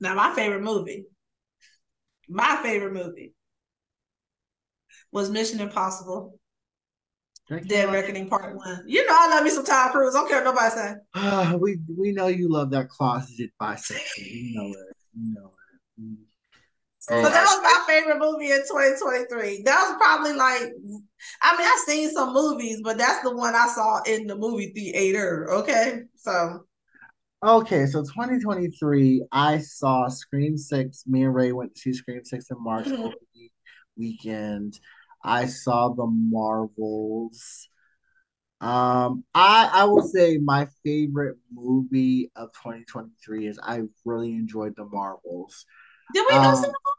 Now, 0.01 0.15
my 0.15 0.35
favorite 0.35 0.63
movie, 0.63 1.07
my 2.29 2.59
favorite 2.63 2.93
movie 2.93 3.35
was 5.13 5.31
Mission 5.31 5.61
Impossible 5.61 6.39
Thank 7.49 7.69
Dead. 7.69 7.93
Reckoning 7.93 8.29
Part 8.29 8.57
One. 8.57 8.83
You 8.87 9.07
know 9.07 9.15
I 9.17 9.29
love 9.29 9.45
me 9.45 9.51
some 9.51 9.65
Tom 9.65 9.93
Cruise. 9.93 10.15
I 10.15 10.21
don't 10.21 10.29
care 10.29 10.43
what 10.43 10.55
nobody 10.55 10.75
say. 10.75 10.95
Ah, 11.15 11.55
we 11.61 11.79
we 11.97 12.13
know 12.13 12.27
you 12.27 12.51
love 12.51 12.71
that 12.71 12.89
closeted 12.89 13.51
bisexual. 13.61 14.01
You 14.17 14.55
know 14.55 14.69
it. 14.71 14.97
You 15.15 15.35
know 15.35 15.53
it. 15.99 16.19
So 17.11 17.29
that 17.29 17.45
was 17.45 17.61
my 17.63 17.85
favorite 17.87 18.19
movie 18.19 18.51
in 18.51 18.63
2023. 18.67 19.63
That 19.65 19.89
was 19.89 19.97
probably 19.99 20.33
like, 20.33 20.63
I 21.43 21.57
mean, 21.57 21.67
I've 21.67 21.79
seen 21.87 22.11
some 22.11 22.33
movies, 22.33 22.81
but 22.83 22.99
that's 22.99 23.23
the 23.23 23.35
one 23.35 23.55
I 23.55 23.69
saw 23.69 24.03
in 24.03 24.27
the 24.27 24.37
movie 24.37 24.73
theater. 24.75 25.49
Okay. 25.53 26.01
So, 26.17 26.67
Okay, 27.45 27.85
so 27.87 28.03
2023, 28.03 29.23
I 29.31 29.59
saw 29.59 30.09
Scream 30.09 30.57
6. 30.57 31.05
Me 31.07 31.25
and 31.25 31.35
Ray 31.35 31.53
went 31.53 31.75
to 31.75 31.81
see 31.81 31.93
Scream 31.93 32.25
6 32.25 32.51
in 32.51 32.63
March 32.63 32.87
Mhm. 32.87 33.13
weekend. 33.97 34.79
I 35.23 35.47
saw 35.47 35.91
the 35.91 36.07
Marvels. 36.07 37.69
Um, 38.61 39.25
I 39.35 39.71
I 39.73 39.85
will 39.85 40.03
say 40.03 40.39
my 40.39 40.69
favorite 40.85 41.37
movie 41.53 42.31
of 42.37 42.51
2023 42.53 43.47
is 43.47 43.59
I 43.63 43.83
really 44.05 44.33
enjoyed 44.33 44.75
the 44.77 44.87
Marvels. 44.87 45.67
did 46.13 46.25
we 46.27 46.41
go 46.41 46.49
Um, 46.49 46.55
see 46.55 46.69
the 46.69 46.81
movie 46.87 46.94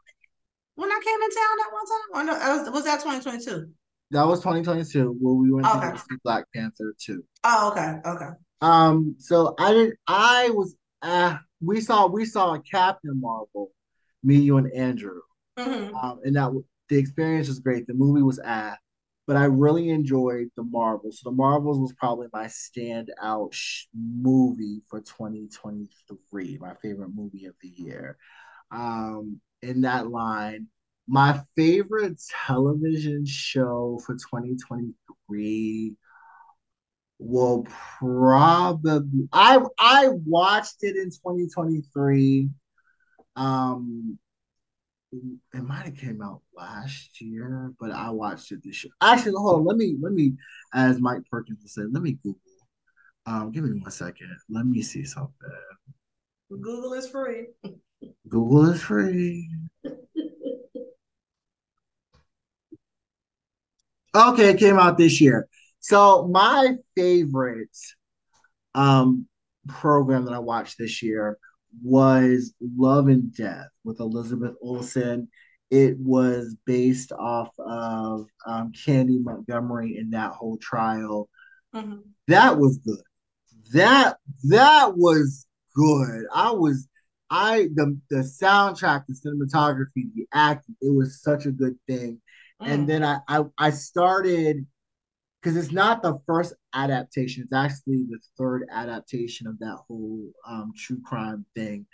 when 0.76 0.90
I 0.90 1.00
came 1.04 1.22
in 1.22 1.30
town 1.30 1.56
that 1.58 1.72
one 1.72 1.86
time? 1.86 1.98
Or 2.14 2.24
no, 2.24 2.56
was, 2.62 2.70
was 2.70 2.84
that 2.84 3.00
2022? 3.00 3.70
That 4.12 4.26
was 4.26 4.38
2022 4.40 5.16
where 5.20 5.34
we 5.34 5.50
went 5.50 5.66
to 5.66 5.76
Okay. 5.78 5.90
go 5.90 5.96
see 5.96 6.16
Black 6.22 6.44
Panther 6.54 6.94
2. 6.98 7.24
Oh, 7.44 7.70
okay. 7.72 7.96
Okay. 8.06 8.28
Um, 8.60 9.16
so 9.18 9.54
I 9.58 9.72
didn't. 9.72 9.96
I 10.06 10.50
was. 10.50 10.76
Uh, 11.02 11.36
we 11.60 11.80
saw. 11.80 12.06
We 12.06 12.24
saw 12.24 12.56
Captain 12.58 13.20
Marvel. 13.20 13.70
Me, 14.22 14.36
you, 14.36 14.56
and 14.56 14.72
Andrew. 14.72 15.20
Mhm. 15.58 15.92
Um, 15.94 16.20
and 16.24 16.36
that 16.36 16.50
the 16.88 16.96
experience 16.98 17.48
was 17.48 17.58
great. 17.58 17.86
The 17.86 17.94
movie 17.94 18.22
was 18.22 18.40
ah, 18.44 18.76
but 19.26 19.36
I 19.36 19.44
really 19.44 19.90
enjoyed 19.90 20.48
the 20.56 20.62
Marvels. 20.62 21.20
So 21.20 21.30
the 21.30 21.36
Marvels 21.36 21.78
was 21.78 21.92
probably 21.92 22.28
my 22.32 22.46
standout 22.46 23.52
sh- 23.52 23.86
movie 23.94 24.82
for 24.88 25.00
2023. 25.00 26.58
My 26.60 26.74
favorite 26.82 27.10
movie 27.14 27.46
of 27.46 27.54
the 27.60 27.68
year. 27.68 28.16
Um, 28.70 29.40
in 29.62 29.82
that 29.82 30.08
line, 30.08 30.68
my 31.08 31.40
favorite 31.56 32.20
television 32.46 33.24
show 33.26 34.00
for 34.04 34.14
2023 34.14 35.94
will 37.18 37.66
probably 37.98 39.28
I 39.32 39.58
I 39.78 40.08
watched 40.08 40.82
it 40.82 40.96
in 40.96 41.10
2023. 41.10 42.50
Um 43.36 44.18
it 45.12 45.62
might 45.62 45.86
have 45.86 45.96
came 45.96 46.20
out 46.20 46.42
last 46.54 47.20
year, 47.20 47.72
but 47.80 47.90
I 47.90 48.10
watched 48.10 48.52
it 48.52 48.62
this 48.64 48.84
year. 48.84 48.92
Actually, 49.00 49.32
hold 49.36 49.60
on. 49.60 49.64
Let 49.64 49.76
me 49.76 49.96
let 50.00 50.12
me, 50.12 50.32
as 50.74 51.00
Mike 51.00 51.22
Perkins 51.30 51.62
said, 51.66 51.86
let 51.92 52.02
me 52.02 52.18
Google. 52.22 52.40
Um, 53.24 53.50
give 53.50 53.64
me 53.64 53.80
one 53.80 53.90
second. 53.90 54.36
Let 54.48 54.66
me 54.66 54.82
see 54.82 55.04
something. 55.04 55.32
Google 56.50 56.92
is 56.94 57.08
free. 57.08 57.48
Google 58.28 58.70
is 58.70 58.82
free. 58.82 59.50
Okay, 64.14 64.50
it 64.50 64.58
came 64.58 64.78
out 64.78 64.96
this 64.96 65.20
year. 65.20 65.46
So 65.80 66.26
my 66.28 66.74
favorite 66.96 67.76
um 68.74 69.26
program 69.68 70.24
that 70.24 70.34
I 70.34 70.38
watched 70.38 70.78
this 70.78 71.02
year 71.02 71.38
was 71.82 72.54
Love 72.60 73.08
and 73.08 73.34
Death 73.34 73.68
with 73.84 74.00
Elizabeth 74.00 74.54
Olsen. 74.62 75.28
It 75.70 75.98
was 75.98 76.56
based 76.64 77.12
off 77.12 77.50
of 77.58 78.26
um, 78.46 78.72
Candy 78.72 79.18
Montgomery 79.18 79.96
and 79.96 80.12
that 80.12 80.30
whole 80.30 80.56
trial. 80.58 81.28
Mm-hmm. 81.74 81.98
That 82.28 82.58
was 82.58 82.78
good. 82.78 83.00
That 83.72 84.16
that 84.44 84.96
was 84.96 85.46
good. 85.74 86.26
I 86.32 86.52
was 86.52 86.86
I 87.30 87.68
the 87.74 87.98
the 88.10 88.18
soundtrack, 88.18 89.04
the 89.06 89.14
cinematography, 89.14 90.12
the 90.14 90.26
acting, 90.32 90.76
it 90.80 90.94
was 90.94 91.22
such 91.22 91.46
a 91.46 91.50
good 91.50 91.76
thing. 91.88 92.20
Mm. 92.62 92.66
And 92.66 92.88
then 92.88 93.04
I 93.04 93.18
I, 93.28 93.42
I 93.58 93.70
started 93.70 94.66
because 95.42 95.56
it's 95.56 95.72
not 95.72 96.02
the 96.02 96.18
first 96.26 96.54
adaptation; 96.74 97.44
it's 97.44 97.52
actually 97.52 98.04
the 98.08 98.18
third 98.38 98.66
adaptation 98.72 99.46
of 99.46 99.58
that 99.58 99.76
whole 99.88 100.30
um, 100.46 100.72
true 100.76 101.00
crime 101.04 101.44
thing. 101.54 101.86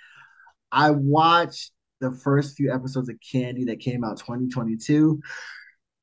I 0.71 0.91
watched 0.91 1.73
the 2.01 2.13
first 2.13 2.57
few 2.57 2.73
episodes 2.73 3.09
of 3.09 3.17
Candy 3.31 3.65
that 3.67 3.81
came 3.81 4.05
out 4.05 4.19
2022. 4.19 5.21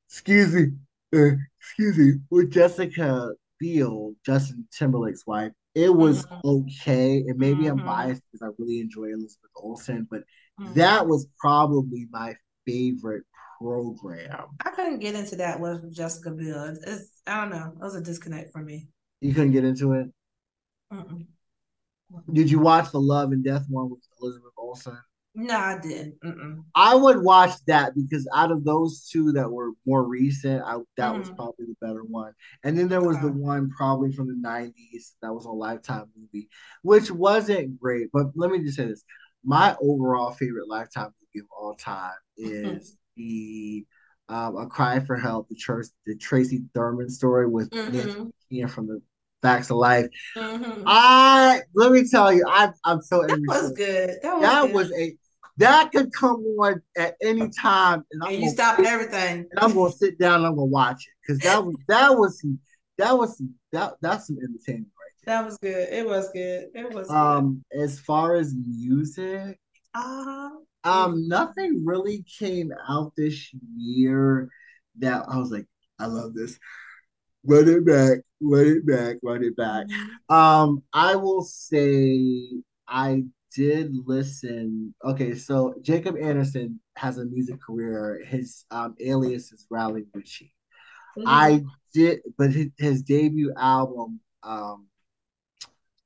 Excuse 0.08 0.54
me, 0.54 0.68
uh, 1.14 1.36
excuse 1.60 1.98
me, 1.98 2.14
with 2.30 2.52
Jessica 2.52 3.32
Biel, 3.60 4.14
Justin 4.26 4.68
Timberlake's 4.72 5.28
wife. 5.28 5.52
It 5.76 5.94
was 5.94 6.26
mm-hmm. 6.26 6.48
okay, 6.48 7.24
and 7.28 7.38
maybe 7.38 7.64
mm-hmm. 7.64 7.80
I'm 7.80 7.86
biased 7.86 8.24
because 8.32 8.48
I 8.48 8.54
really 8.58 8.80
enjoy 8.80 9.06
Elizabeth 9.06 9.52
Olsen, 9.56 10.08
but 10.10 10.22
mm-hmm. 10.60 10.74
that 10.74 11.08
was 11.08 11.28
probably 11.40 12.08
my 12.12 12.36
favorite 12.66 13.24
program. 13.62 14.48
I 14.66 14.70
couldn't 14.72 15.00
get 15.00 15.16
into 15.16 15.36
that 15.38 15.60
with 15.60 15.94
Jessica 15.94 16.32
Biel. 16.32 16.76
It's, 16.88 17.22
I 17.28 17.42
don't 17.42 17.52
know. 17.52 17.74
It 17.76 17.84
was 17.84 17.96
a 17.96 18.02
disconnect 18.02 18.52
for 18.52 18.62
me. 18.62 18.88
You 19.22 19.34
couldn't 19.34 19.52
get 19.52 19.66
into 19.66 19.94
it. 19.94 20.08
Mm-mm. 20.92 21.28
Did 22.34 22.50
you 22.50 22.60
watch 22.60 22.92
the 22.92 23.00
Love 23.00 23.32
and 23.32 23.44
Death 23.44 23.66
one 23.70 23.90
with 23.90 24.00
Elizabeth 24.22 24.54
Olsen? 24.58 24.98
No, 25.40 25.56
I 25.58 25.80
didn't. 25.80 26.20
Mm-mm. 26.20 26.64
I 26.76 26.96
would 26.96 27.24
watch 27.24 27.54
that 27.68 27.96
because 27.96 28.28
out 28.36 28.52
of 28.52 28.66
those 28.66 29.08
two 29.10 29.32
that 29.32 29.50
were 29.50 29.72
more 29.86 30.04
recent, 30.04 30.62
I, 30.66 30.80
that 30.98 31.12
mm-hmm. 31.12 31.20
was 31.20 31.30
probably 31.30 31.66
the 31.66 31.76
better 31.82 32.04
one. 32.04 32.34
And 32.66 32.78
then 32.78 32.90
there 32.90 33.02
was 33.02 33.18
the 33.22 33.32
one 33.32 33.70
probably 33.70 34.12
from 34.12 34.28
the 34.28 34.48
'90s 34.48 35.14
that 35.22 35.34
was 35.34 35.46
a 35.46 35.52
Lifetime 35.52 36.08
movie, 36.18 36.50
which 36.82 37.10
wasn't 37.10 37.80
great. 37.80 38.10
But 38.12 38.28
let 38.36 38.52
me 38.52 38.60
just 38.60 38.76
say 38.76 38.88
this: 38.88 39.06
my 39.46 39.78
overall 39.82 40.32
favorite 40.32 40.68
Lifetime 40.68 41.14
movie 41.22 41.46
of 41.46 41.50
all 41.58 41.76
time 41.76 42.12
is 42.36 42.98
the 43.16 43.86
um, 44.28 44.58
A 44.58 44.68
Cry 44.68 45.00
for 45.00 45.16
Help, 45.16 45.48
the 45.48 45.56
church, 45.56 45.88
the 46.06 46.18
Tracey 46.18 46.64
Thurman 46.74 47.10
story 47.10 47.48
with 47.48 47.70
mm-hmm. 47.70 48.28
Nancy 48.52 48.74
from 48.74 48.88
the 48.88 49.02
Facts 49.42 49.70
of 49.70 49.78
Life. 49.78 50.08
Mm-hmm. 50.36 50.84
I 50.86 51.62
let 51.76 51.94
me 51.94 52.04
tell 52.10 52.34
you, 52.34 52.44
I 52.46 52.72
I'm 52.84 53.02
so 53.02 53.22
that 53.22 53.40
was 53.48 53.72
good. 53.72 54.18
That 54.22 54.34
was, 54.34 54.42
that 54.42 54.62
good. 54.64 54.74
was 54.74 54.92
a 54.92 55.16
that 55.60 55.92
could 55.92 56.12
come 56.14 56.44
on 56.60 56.82
at 56.98 57.16
any 57.22 57.50
time, 57.50 58.06
and, 58.12 58.24
and 58.24 58.44
you 58.44 58.50
stop 58.50 58.80
everything. 58.80 59.48
And 59.52 59.60
I'm 59.60 59.74
gonna 59.74 59.92
sit 59.92 60.20
down 60.20 60.38
and 60.38 60.46
I'm 60.48 60.56
gonna 60.56 60.66
watch 60.66 61.08
it 61.08 61.14
because 61.22 61.40
that 61.44 61.66
was 61.66 61.76
that 61.88 62.18
was 62.18 62.46
that 62.98 63.18
was 63.18 63.42
that 63.72 63.94
that's 64.02 64.28
some 64.28 64.38
entertainment 64.38 64.92
right 64.98 65.26
there. 65.26 65.36
That 65.36 65.46
was 65.46 65.58
good. 65.58 65.94
It 65.94 66.06
was 66.06 66.30
good. 66.32 66.70
It 66.74 66.94
was. 66.94 67.10
Um, 67.10 67.64
good. 67.72 67.82
as 67.84 68.00
far 68.00 68.36
as 68.36 68.54
music, 68.56 69.60
uh-huh. 69.94 70.50
Um, 70.84 71.28
nothing 71.28 71.86
really 71.86 72.24
came 72.40 72.72
out 72.88 73.14
this 73.18 73.52
year 73.76 74.50
that 75.00 75.26
I 75.28 75.38
was 75.38 75.52
like, 75.52 75.66
I 76.00 76.06
love 76.06 76.34
this. 76.34 76.58
Run 77.44 77.68
it 77.68 77.86
back, 77.86 78.20
run 78.42 78.66
it 78.66 78.86
back, 78.86 79.18
run 79.22 79.44
it 79.44 79.56
back. 79.56 79.88
Mm-hmm. 79.88 80.34
Um, 80.34 80.84
I 80.94 81.16
will 81.16 81.44
say 81.44 82.48
I 82.88 83.24
did 83.56 83.92
listen. 84.06 84.94
Okay, 85.04 85.36
so 85.36 85.76
Jacob 85.82 86.16
Anderson 86.18 86.80
has 86.96 87.18
a 87.18 87.26
music 87.26 87.62
career. 87.62 88.22
His 88.26 88.66
um, 88.72 88.96
alias 89.00 89.52
is 89.52 89.66
Raleigh 89.70 90.06
Ritchie. 90.14 90.54
Mm-hmm. 91.18 91.28
I 91.28 91.64
did, 91.94 92.22
but 92.38 92.52
his, 92.52 92.68
his 92.78 93.02
debut 93.02 93.54
album. 93.58 94.20
Um, 94.44 94.88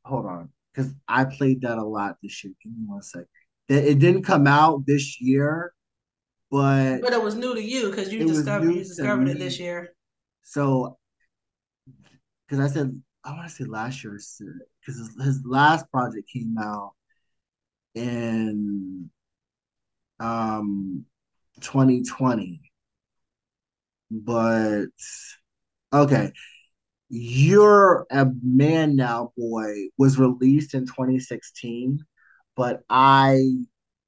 hold 0.05 0.25
on, 0.25 0.49
because 0.73 0.93
I 1.07 1.25
played 1.25 1.61
that 1.61 1.77
a 1.77 1.83
lot 1.83 2.17
this 2.23 2.43
year. 2.43 2.53
Give 2.63 2.71
me 2.71 2.85
one 2.85 3.01
second. 3.01 3.27
It 3.69 3.99
didn't 3.99 4.23
come 4.23 4.45
out 4.47 4.85
this 4.85 5.21
year, 5.21 5.73
but 6.51 6.99
but 7.01 7.13
it 7.13 7.21
was 7.21 7.35
new 7.35 7.55
to 7.55 7.63
you 7.63 7.89
because 7.89 8.11
you 8.11 8.25
discovered 8.25 8.71
you 8.71 8.83
discovered 8.83 9.27
it 9.29 9.39
this 9.39 9.59
year. 9.59 9.95
So, 10.43 10.97
because 12.47 12.59
I 12.59 12.73
said 12.73 13.01
I 13.23 13.31
want 13.31 13.47
to 13.47 13.53
say 13.53 13.63
last 13.63 14.03
year 14.03 14.13
because 14.13 14.97
his, 14.97 15.15
his 15.23 15.41
last 15.45 15.89
project 15.91 16.29
came 16.31 16.55
out 16.59 16.91
in 17.95 19.09
um 20.19 21.05
2020, 21.61 22.61
but 24.11 24.87
okay. 25.93 26.31
You're 27.09 28.07
a 28.11 28.27
man 28.43 28.95
now, 28.95 29.33
boy, 29.37 29.89
was 29.97 30.17
released 30.19 30.73
in 30.73 30.87
2016 30.87 32.05
but 32.55 32.81
I 32.89 33.41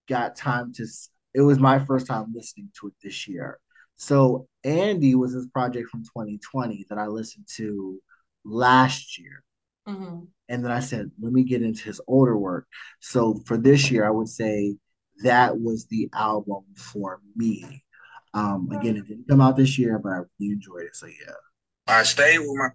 got 0.10 0.36
time 0.36 0.74
to. 0.76 0.88
It 1.34 1.42
was 1.42 1.60
my 1.60 1.80
first 1.80 2.08
time 2.08 2.34
listening 2.36 2.72
to 2.80 2.88
it 2.88 2.94
this 3.04 3.28
year. 3.28 3.60
So 3.98 4.48
Andy 4.64 5.16
was 5.16 5.34
his 5.34 5.48
project 5.48 5.90
from 5.90 6.04
2020 6.04 6.86
that 6.90 6.98
I 6.98 7.08
listened 7.08 7.48
to 7.58 8.00
last 8.46 9.20
year. 9.20 9.44
Mm-hmm. 9.88 10.26
And 10.50 10.64
then 10.64 10.72
I 10.72 10.80
said, 10.80 11.12
let 11.20 11.32
me 11.32 11.44
get 11.44 11.62
into 11.62 11.84
his 11.84 12.02
older 12.08 12.38
work. 12.38 12.68
So 13.00 13.42
for 13.46 13.58
this 13.58 13.90
year, 13.90 14.06
I 14.06 14.12
would 14.12 14.30
say 14.30 14.76
that 15.24 15.60
was 15.60 15.88
the 15.88 16.10
album 16.14 16.64
for 16.76 17.20
me. 17.36 17.84
Um, 18.34 18.70
again, 18.72 18.98
it 18.98 19.08
didn't 19.08 19.28
come 19.30 19.42
out 19.42 19.56
this 19.56 19.80
year, 19.80 19.98
but 19.98 20.12
I 20.12 20.18
really 20.40 20.54
enjoyed 20.54 20.84
it. 20.84 20.96
So 20.96 21.08
yeah. 21.08 21.34
I 21.88 22.04
stayed 22.04 22.40
with 22.40 22.50
my. 22.54 22.70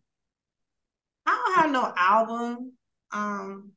I 1.26 1.42
don't 1.44 1.54
have 1.54 1.70
no 1.70 1.92
album. 1.96 2.72
Um, 3.12 3.72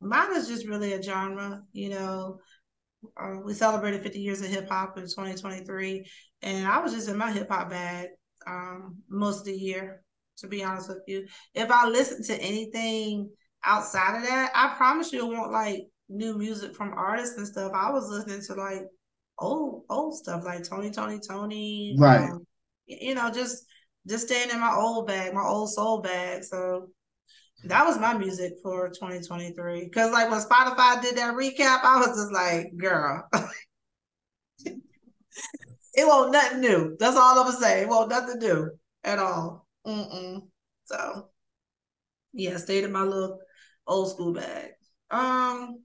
mine 0.00 0.36
is 0.36 0.48
just 0.48 0.66
really 0.66 0.92
a 0.92 1.02
genre. 1.02 1.62
You 1.72 1.90
know, 1.90 2.38
uh, 3.16 3.38
we 3.42 3.54
celebrated 3.54 4.02
50 4.02 4.20
years 4.20 4.42
of 4.42 4.48
hip 4.48 4.68
hop 4.68 4.98
in 4.98 5.04
2023, 5.04 6.04
and 6.42 6.66
I 6.66 6.80
was 6.80 6.92
just 6.92 7.08
in 7.08 7.16
my 7.16 7.32
hip 7.32 7.48
hop 7.48 7.70
bag 7.70 8.08
um, 8.46 8.98
most 9.08 9.40
of 9.40 9.46
the 9.46 9.56
year. 9.56 10.03
To 10.38 10.48
be 10.48 10.64
honest 10.64 10.88
with 10.88 11.02
you, 11.06 11.26
if 11.54 11.70
I 11.70 11.88
listen 11.88 12.22
to 12.24 12.42
anything 12.42 13.30
outside 13.64 14.16
of 14.16 14.22
that, 14.22 14.50
I 14.54 14.74
promise 14.76 15.12
you, 15.12 15.20
it 15.20 15.32
won't 15.32 15.52
like 15.52 15.86
new 16.08 16.36
music 16.36 16.74
from 16.74 16.92
artists 16.94 17.38
and 17.38 17.46
stuff. 17.46 17.72
I 17.74 17.90
was 17.90 18.08
listening 18.08 18.42
to 18.46 18.54
like 18.54 18.82
old 19.38 19.84
old 19.88 20.16
stuff 20.16 20.44
like 20.44 20.64
Tony! 20.64 20.90
Toni! 20.90 21.18
Toné!, 21.18 21.94
right? 21.98 22.30
Um, 22.30 22.46
you 22.86 23.14
know, 23.14 23.30
just 23.30 23.64
just 24.06 24.26
staying 24.26 24.50
in 24.50 24.60
my 24.60 24.74
old 24.74 25.06
bag, 25.06 25.32
my 25.32 25.44
old 25.44 25.72
soul 25.72 26.00
bag. 26.00 26.44
So 26.44 26.88
that 27.64 27.86
was 27.86 27.98
my 27.98 28.16
music 28.16 28.54
for 28.62 28.88
2023. 28.88 29.88
Cause 29.90 30.12
like 30.12 30.30
when 30.30 30.40
Spotify 30.40 31.00
did 31.00 31.16
that 31.16 31.34
recap, 31.34 31.80
I 31.82 31.98
was 31.98 32.08
just 32.08 32.32
like, 32.32 32.76
girl. 32.76 33.26
it 35.94 36.06
won't 36.06 36.32
nothing 36.32 36.60
new. 36.60 36.96
That's 36.98 37.16
all 37.16 37.38
I'm 37.38 37.46
gonna 37.46 37.56
say. 37.56 37.82
It 37.82 37.88
won't 37.88 38.10
nothing 38.10 38.38
new 38.38 38.70
at 39.02 39.18
all. 39.18 39.63
Mm-mm. 39.86 40.48
So 40.84 41.30
yeah, 42.32 42.56
stayed 42.56 42.84
in 42.84 42.92
my 42.92 43.02
little 43.02 43.40
old 43.86 44.10
school 44.10 44.32
bag. 44.32 44.72
Um 45.10 45.82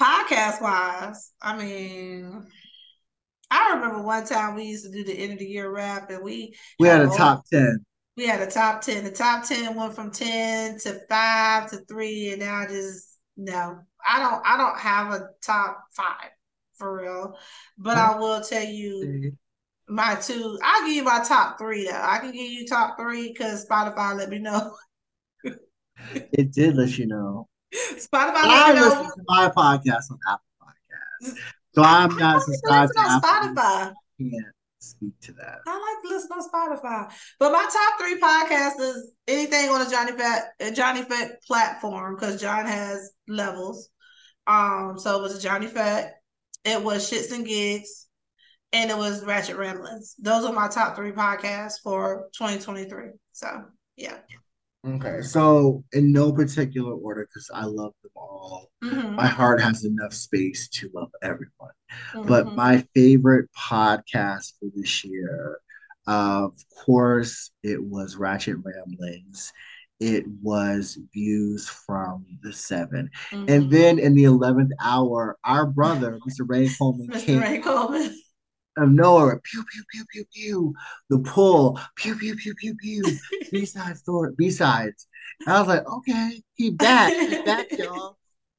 podcast 0.00 0.60
wise, 0.60 1.32
I 1.40 1.56
mean, 1.56 2.46
I 3.50 3.74
remember 3.74 4.02
one 4.02 4.24
time 4.26 4.54
we 4.54 4.64
used 4.64 4.84
to 4.84 4.90
do 4.90 5.04
the 5.04 5.12
end 5.12 5.34
of 5.34 5.38
the 5.38 5.46
year 5.46 5.70
rap 5.70 6.10
and 6.10 6.22
we 6.22 6.54
we 6.78 6.88
had 6.88 7.02
a 7.02 7.08
top 7.08 7.44
10 7.52 7.84
we 8.16 8.26
had 8.26 8.40
a 8.40 8.50
top 8.50 8.82
10. 8.82 9.04
The 9.04 9.10
top 9.10 9.44
10 9.44 9.74
went 9.74 9.94
from 9.94 10.10
10 10.10 10.78
to 10.80 11.00
5 11.08 11.70
to 11.70 11.78
3 11.88 12.32
and 12.32 12.40
now 12.40 12.56
I 12.56 12.66
just 12.66 13.18
no. 13.36 13.78
I 14.06 14.18
don't 14.18 14.42
I 14.46 14.56
don't 14.56 14.78
have 14.78 15.12
a 15.12 15.28
top 15.42 15.84
5 15.92 16.30
for 16.74 17.00
real. 17.00 17.38
But 17.78 17.96
I 17.96 18.18
will 18.18 18.40
tell 18.42 18.64
you 18.64 19.32
my 19.88 20.14
two 20.14 20.58
I'll 20.62 20.86
give 20.86 20.96
you 20.96 21.04
my 21.04 21.22
top 21.26 21.58
3 21.58 21.84
though. 21.84 22.02
I 22.02 22.18
can 22.18 22.32
give 22.32 22.50
you 22.50 22.66
top 22.66 22.98
3 22.98 23.34
cuz 23.34 23.66
Spotify 23.66 24.16
let 24.16 24.28
me 24.30 24.38
know. 24.38 24.76
it 26.14 26.52
did 26.52 26.76
let 26.76 26.96
you 26.98 27.06
know. 27.06 27.48
Spotify 27.72 28.32
I 28.34 28.72
listen 28.74 29.04
to 29.04 29.24
my 29.26 29.48
podcast 29.48 30.10
on 30.10 30.18
Apple 30.28 30.44
Podcasts. 30.62 31.38
So 31.74 31.82
I'm 31.82 32.16
not 32.16 32.42
subscribed 32.42 32.92
to 32.94 33.00
Apple. 33.00 33.28
Spotify. 33.28 33.94
Can't 34.20 34.46
speak 34.82 35.18
to 35.22 35.32
that. 35.32 35.60
I 35.66 35.72
like 35.72 36.02
to 36.02 36.08
listen 36.08 36.30
on 36.32 36.48
Spotify. 36.48 37.12
But 37.38 37.52
my 37.52 37.62
top 37.62 38.00
three 38.00 38.20
podcasts 38.20 38.80
is 38.80 39.12
anything 39.28 39.70
on 39.70 39.84
the 39.84 39.90
John 39.90 40.08
Effect 40.08 40.62
uh, 40.62 40.70
John 40.72 40.96
Effect 40.96 41.46
platform 41.46 42.16
because 42.16 42.40
John 42.40 42.66
has 42.66 43.12
levels. 43.28 43.88
Um, 44.46 44.96
so 44.98 45.18
it 45.18 45.22
was 45.22 45.42
John 45.42 45.62
Effect. 45.62 46.14
it 46.64 46.82
was 46.82 47.10
Shits 47.10 47.32
and 47.32 47.46
Gigs, 47.46 48.08
and 48.72 48.90
it 48.90 48.96
was 48.96 49.24
Ratchet 49.24 49.56
Ramblings. 49.56 50.14
Those 50.18 50.44
are 50.44 50.52
my 50.52 50.68
top 50.68 50.96
three 50.96 51.12
podcasts 51.12 51.80
for 51.82 52.28
2023. 52.36 53.10
So 53.32 53.64
yeah. 53.96 54.18
Okay, 54.84 55.22
so 55.22 55.84
in 55.92 56.10
no 56.10 56.32
particular 56.32 56.92
order, 56.94 57.28
because 57.28 57.48
I 57.54 57.66
love 57.66 57.92
them 58.02 58.10
all. 58.16 58.68
Mhm. 58.82 59.14
My 59.14 59.26
heart 59.26 59.60
has 59.60 59.84
enough 59.84 60.12
space 60.12 60.68
to 60.70 60.90
love 60.92 61.10
everyone. 61.22 61.70
Mhm. 62.12 62.26
But 62.26 62.56
my 62.56 62.84
favorite 62.92 63.48
podcast 63.56 64.54
for 64.58 64.68
this 64.74 65.04
year, 65.04 65.58
of 66.08 66.54
course, 66.84 67.52
it 67.62 67.80
was 67.80 68.16
Ratchet 68.16 68.56
Ramblings. 68.60 69.52
It 70.00 70.24
was 70.42 70.98
Views 71.14 71.68
from 71.68 72.26
the 72.42 72.52
Seven. 72.52 73.08
Mhm. 73.30 73.48
And 73.48 73.70
then 73.70 73.98
in 74.00 74.14
the 74.14 74.24
11th 74.24 74.72
hour, 74.80 75.38
our 75.44 75.64
brother, 75.64 76.18
Mr. 76.26 76.44
Ray 76.44 76.68
Coleman, 76.76 77.06
Mr. 77.06 77.24
came 77.24 77.40
Ray 77.40 77.58
Coleman. 77.60 78.18
Of 78.76 78.90
nowhere, 78.90 79.40
pew, 79.44 79.64
pew, 79.70 79.82
pew, 79.90 80.04
pew, 80.10 80.24
pew. 80.34 80.74
The 81.10 81.18
pull, 81.18 81.78
pew, 81.96 82.16
pew, 82.16 82.34
pew, 82.36 82.54
pew, 82.54 82.74
pew. 82.76 83.18
B-side 83.50 83.96
story, 83.98 84.32
B-sides. 84.36 85.06
And 85.46 85.54
I 85.56 85.58
was 85.60 85.68
like, 85.68 85.86
okay, 85.86 86.42
he 86.54 86.70
back, 86.70 87.12
he 87.26 87.34
back, 87.44 87.66
y'all. 87.78 88.16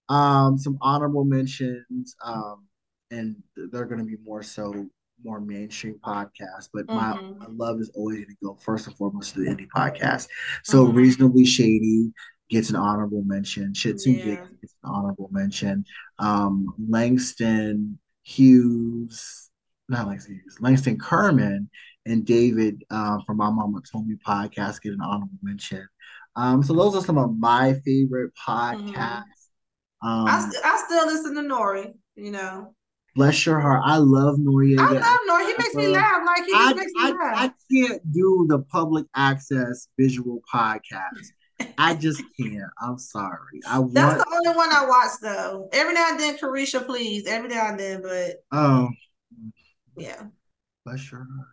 Um, 0.10 0.58
some 0.58 0.78
honorable 0.82 1.24
mentions, 1.24 2.16
um, 2.24 2.66
and 3.10 3.42
they're 3.56 3.86
gonna 3.86 4.04
be 4.04 4.18
more 4.24 4.44
so 4.44 4.88
more 5.24 5.40
mainstream 5.40 5.96
podcasts, 6.06 6.68
but 6.74 6.86
my, 6.92 7.14
Mhm. 7.14 7.20
my 7.40 7.48
love 7.66 7.80
is 7.80 7.90
always 7.96 8.20
gonna 8.26 8.36
go 8.44 8.56
first 8.56 8.88
and 8.88 8.96
foremost 8.98 9.34
to 9.34 9.40
the 9.40 9.50
indie 9.50 9.70
podcast. 9.70 10.28
So 10.64 10.86
Mhm. 10.86 10.96
reasonably 10.96 11.46
shady 11.46 12.12
gets 12.50 12.70
an 12.70 12.76
honorable 12.76 13.24
mention. 13.24 13.72
Shits 13.74 14.06
and 14.06 14.18
Yeah. 14.18 14.36
Gets 14.62 14.76
an 14.84 14.90
honorable 14.92 15.30
mention. 15.32 15.86
Um, 16.20 16.74
Langston 16.90 17.98
Hughes, 18.24 19.50
not 19.90 20.08
Langston 20.08 20.36
Hughes, 20.36 20.58
Langston 20.60 20.98
Kerman 20.98 21.70
and 22.06 22.26
David 22.26 22.84
um, 22.90 23.22
from 23.26 23.38
My 23.38 23.50
Mama 23.50 23.82
Told 23.92 24.08
Me 24.08 24.16
podcast 24.26 24.82
get 24.82 24.94
an 24.94 25.02
honorable 25.02 25.30
mention. 25.42 25.88
Um, 26.36 26.64
so 26.64 26.74
those 26.74 26.96
are 26.96 27.04
some 27.04 27.18
of 27.18 27.38
my 27.38 27.74
favorite 27.86 28.32
podcasts. 28.36 29.24
Um, 30.02 30.26
I, 30.28 30.40
st- 30.42 30.66
I 30.66 30.84
still 30.86 31.06
listen 31.06 31.36
to 31.36 31.42
Nori, 31.42 31.94
you 32.16 32.32
know. 32.32 32.74
bless 33.16 33.46
your 33.46 33.60
heart. 33.60 33.84
I 33.86 33.98
love 33.98 34.38
Noriega. 34.38 34.80
I 34.80 34.92
love 34.92 35.20
Nori. 35.30 35.48
He 35.48 35.54
makes 35.58 35.76
me 35.76 35.88
laugh. 35.88 36.24
Like 36.26 36.46
he 36.46 36.52
I, 36.54 36.74
makes 36.74 36.92
me 36.94 37.04
I, 37.04 37.12
laugh. 37.12 37.38
I 37.38 37.52
can't 37.72 38.12
do 38.12 38.46
the 38.50 38.60
public 38.60 39.06
access 39.16 39.88
visual 39.98 40.42
podcast. 40.52 41.32
I 41.78 41.96
just 41.96 42.22
can't. 42.38 42.58
I'm 42.82 42.98
sorry. 42.98 43.62
I 43.70 43.80
want. 43.80 43.94
That's 43.94 44.24
the 44.24 44.30
only 44.34 44.58
one 44.58 44.74
I 44.74 44.86
watch 44.86 45.12
though. 45.22 45.70
Every 45.72 45.94
now 45.94 46.10
and 46.10 46.20
then, 46.20 46.38
Carisha, 46.38 46.86
please. 46.86 47.28
Every 47.28 47.50
now 47.50 47.70
and 47.70 47.80
then, 47.80 48.02
but 48.02 48.44
oh, 48.52 48.90
yeah, 49.98 50.24
bless 50.86 51.12
your 51.12 51.22
heart. 51.22 51.48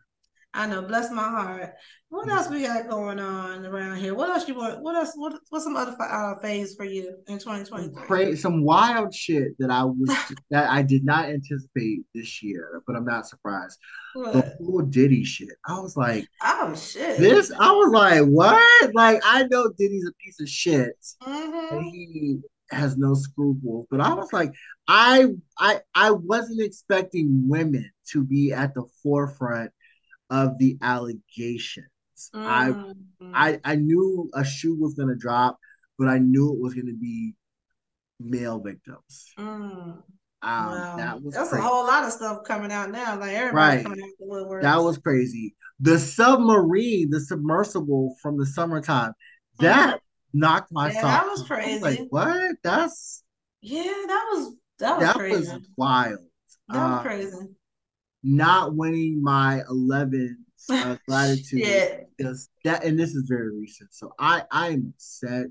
I 0.53 0.67
know. 0.67 0.83
Bless 0.83 1.13
my 1.13 1.23
heart. 1.23 1.75
What 2.09 2.29
else 2.29 2.51
we 2.51 2.63
got 2.63 2.89
going 2.89 3.21
on 3.21 3.65
around 3.65 3.99
here? 3.99 4.15
What 4.15 4.31
else 4.31 4.49
you 4.49 4.57
want? 4.57 4.83
What 4.83 4.97
else? 4.97 5.13
What 5.15 5.39
what's 5.51 5.65
some 5.65 5.77
other 5.77 5.97
uh, 6.01 6.39
phase 6.41 6.75
for 6.75 6.85
you 6.85 7.15
in 7.29 7.39
2023? 7.39 8.03
Cra- 8.03 8.37
some 8.37 8.65
wild 8.65 9.15
shit 9.15 9.57
that 9.61 9.71
I 9.71 9.85
was 9.85 10.11
that 10.51 10.69
I 10.69 10.83
did 10.83 11.05
not 11.05 11.27
anticipate 11.27 12.01
this 12.15 12.43
year, 12.43 12.83
but 12.87 12.97
I'm 12.97 13.05
not 13.05 13.29
surprised. 13.29 13.79
The 14.15 14.57
whole 14.59 14.83
Diddy 14.83 15.23
shit. 15.25 15.51
I 15.67 15.79
was 15.79 15.97
like, 15.97 16.27
Oh 16.43 16.75
shit. 16.75 17.21
this. 17.21 17.53
I 17.53 17.71
was 17.71 17.93
like, 17.93 18.25
what? 18.25 18.95
Like, 18.95 19.21
I 19.25 19.45
know 19.45 19.71
Diddy's 19.79 20.07
a 20.09 20.13
piece 20.25 20.41
of 20.41 20.49
shit, 20.49 20.97
and 21.23 21.41
hmm 21.71 21.91
he 21.91 22.41
has 22.71 22.97
no 22.97 23.15
scruples. 23.15 23.87
But 23.91 24.01
I 24.01 24.15
was 24.15 24.33
like, 24.33 24.53
I, 24.89 25.27
I, 25.59 25.81
I 25.95 26.11
wasn't 26.13 26.63
expecting 26.63 27.49
women 27.49 27.91
to 28.13 28.23
be 28.25 28.53
at 28.53 28.75
the 28.75 28.85
forefront 29.03 29.71
of 30.31 30.59
the 30.59 30.79
allegations. 30.83 31.87
I, 32.35 32.71
Mm-hmm. 32.71 33.33
I, 33.35 33.61
I 33.65 33.77
knew 33.77 34.31
a 34.35 34.45
shoe 34.45 34.75
was 34.75 34.95
gonna 34.95 35.15
drop, 35.17 35.59
but 35.99 36.09
I 36.09 36.19
knew 36.19 36.53
it 36.53 36.59
was 36.61 36.75
gonna 36.75 36.95
be 36.95 37.35
male 38.19 38.59
victims. 38.59 39.33
Mm. 39.39 39.45
Um, 39.47 40.03
Wow. 40.43 40.97
that 40.97 41.23
was 41.23 41.35
That's 41.35 41.51
crazy. 41.51 41.65
a 41.65 41.69
whole 41.69 41.87
lot 41.87 42.05
of 42.05 42.13
stuff 42.13 42.45
coming 42.45 42.73
out 42.73 42.91
now. 42.91 43.19
Like 43.19 43.33
everybody 43.33 43.77
Right. 43.77 43.83
coming 43.85 44.01
out 44.03 44.11
the 44.19 44.27
woodwork. 44.27 44.63
That 44.63 44.77
was 44.83 44.99
crazy. 44.99 45.55
The 45.81 45.99
submarine, 45.99 47.11
the 47.11 47.21
submersible 47.21 48.17
from 48.23 48.39
the 48.39 48.47
summertime, 48.47 49.13
that 49.59 50.01
knocked 50.33 50.73
myself. 50.73 51.05
Yeah, 51.05 51.11
that 51.11 51.27
was 51.27 51.43
off. 51.43 51.51
I 51.51 51.55
like, 51.55 51.81
crazy. 51.81 52.07
what? 52.11 52.57
That's 52.63 53.23
yeah, 53.61 53.83
that 53.83 54.27
was 54.33 54.55
that 54.79 54.99
was 54.99 55.07
that 55.07 55.17
crazy. 55.17 55.37
was 55.37 55.69
wild. 55.77 56.19
that 56.69 56.77
was 56.91 56.99
Uh, 56.99 57.03
crazy. 57.03 57.37
Not 58.23 58.75
winning 58.75 59.23
my 59.23 59.63
11 59.69 60.45
uh, 60.71 60.97
gratitude. 61.09 61.61
Yeah. 61.61 62.35
That, 62.65 62.85
and 62.85 62.99
this 62.99 63.15
is 63.15 63.27
very 63.29 63.57
recent. 63.57 63.95
So 63.95 64.13
I, 64.19 64.43
I 64.51 64.69
am 64.69 64.93
upset. 64.95 65.49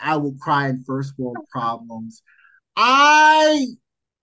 I 0.00 0.16
will 0.16 0.34
cry 0.40 0.68
in 0.68 0.82
first 0.84 1.12
world 1.18 1.36
problems. 1.50 2.22
I, 2.76 3.66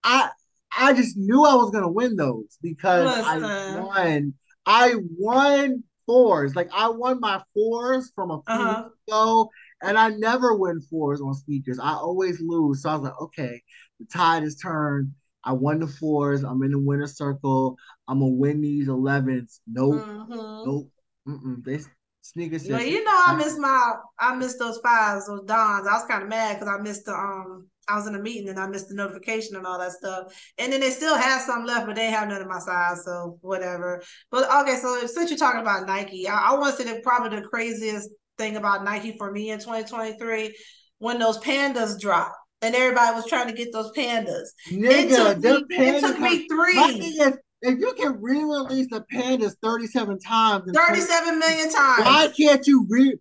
I, 0.04 0.30
I 0.76 0.94
just 0.94 1.18
knew 1.18 1.46
I 1.46 1.54
was 1.56 1.70
gonna 1.72 1.92
win 1.92 2.16
those 2.16 2.58
because 2.62 3.08
I 3.24 3.76
won. 3.80 4.34
I 4.66 4.96
won 5.18 5.84
fours. 6.12 6.56
Like 6.56 6.70
I 6.74 6.90
won 6.90 7.20
my 7.20 7.42
fours 7.54 8.12
from 8.16 8.32
a 8.32 8.42
few 8.50 8.68
Uh-huh. 8.68 8.84
weeks 8.84 8.98
ago, 9.08 9.50
and 9.84 9.98
I 9.98 10.10
never 10.10 10.56
win 10.56 10.82
fours 10.82 11.22
on 11.22 11.34
speakers. 11.34 11.80
I 11.80 11.94
always 11.94 12.42
lose. 12.42 12.84
So 12.84 12.90
I 12.90 12.96
was 12.96 13.04
like, 13.04 13.22
okay, 13.22 13.62
the 14.00 14.06
tide 14.06 14.44
is 14.44 14.56
turned. 14.58 15.14
I 15.44 15.54
won 15.54 15.80
the 15.80 15.88
fours. 15.88 16.44
I'm 16.44 16.64
in 16.64 16.72
the 16.72 16.80
winner 16.80 17.08
circle. 17.08 17.78
I'm 18.08 18.20
gonna 18.20 18.32
win 18.32 18.62
these 18.62 18.88
11s. 18.88 19.62
Nope, 19.68 20.06
Mhm. 20.06 20.64
nope. 20.64 20.90
Mm-mm. 21.28 21.64
They 21.64 21.80
sneaker 22.22 22.60
Well, 22.70 22.82
you 22.86 23.04
know, 23.04 23.12
I 23.12 23.36
missed 23.38 23.58
my, 23.60 23.94
I 24.20 24.36
missed 24.36 24.60
those 24.60 24.80
fives, 24.80 25.28
those 25.28 25.44
dons. 25.46 25.88
I 25.88 25.94
was 25.94 26.06
kind 26.06 26.24
of 26.24 26.30
mad 26.30 26.60
because 26.60 26.70
I 26.80 26.82
missed 26.82 27.06
the, 27.06 27.14
um, 27.14 27.68
I 27.88 27.96
was 27.96 28.08
in 28.08 28.16
a 28.16 28.20
meeting 28.20 28.50
and 28.50 28.60
I 28.60 28.68
missed 28.68 28.90
the 28.90 28.96
notification 28.96 29.56
and 29.56 29.66
all 29.66 29.80
that 29.80 29.92
stuff. 29.92 30.34
And 30.58 30.72
then 30.72 30.80
they 30.80 30.92
still 30.92 31.16
have 31.16 31.42
some 31.42 31.66
left, 31.66 31.88
but 31.88 31.96
they 31.96 32.08
have 32.08 32.28
none 32.28 32.42
of 32.42 32.48
my 32.48 32.60
size, 32.60 33.04
so 33.04 33.38
whatever. 33.42 34.02
But 34.30 34.50
okay, 34.62 34.78
so 34.78 35.06
since 35.08 35.30
you're 35.30 35.40
talking 35.40 35.62
about 35.62 35.88
Nike, 35.88 36.28
I, 36.28 36.52
I 36.52 36.54
want 36.58 36.78
to 36.78 36.84
say 36.84 36.92
that 36.92 37.04
probably 37.04 37.40
the 37.40 37.48
craziest 37.48 38.10
thing 38.38 38.56
about 38.56 38.84
Nike 38.84 39.18
for 39.18 39.32
me 39.32 39.52
in 39.52 39.60
2023 39.60 40.56
when 41.00 41.20
those 41.20 41.40
pandas 41.40 42.00
dropped 42.00 42.36
and 42.62 42.76
everybody 42.76 43.16
was 43.16 43.26
trying 43.26 43.48
to 43.48 43.54
get 43.54 43.74
those 43.74 43.92
pandas. 43.92 44.48
It 44.70 45.10
Nigga, 45.10 45.16
took 45.16 45.42
them 45.42 45.64
me, 45.68 45.78
it 45.78 46.00
took 46.02 46.20
me 46.20 46.48
three. 46.48 46.78
Is, 46.78 47.38
if 47.64 47.80
you 47.80 47.94
can 47.94 48.22
re-release 48.22 48.88
the 48.90 49.04
pandas 49.14 49.56
37 49.62 50.20
times, 50.20 50.72
37 50.74 51.40
million 51.40 51.72
times. 51.72 52.06
Why 52.06 52.30
can't 52.36 52.66
you 52.66 52.86
re? 52.90 53.18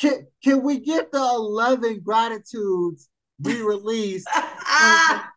Can, 0.00 0.26
can 0.44 0.62
we 0.62 0.80
get 0.80 1.10
the 1.10 1.18
11 1.18 2.00
gratitudes 2.04 3.08
re-released 3.42 4.28
Ah, 4.68 5.30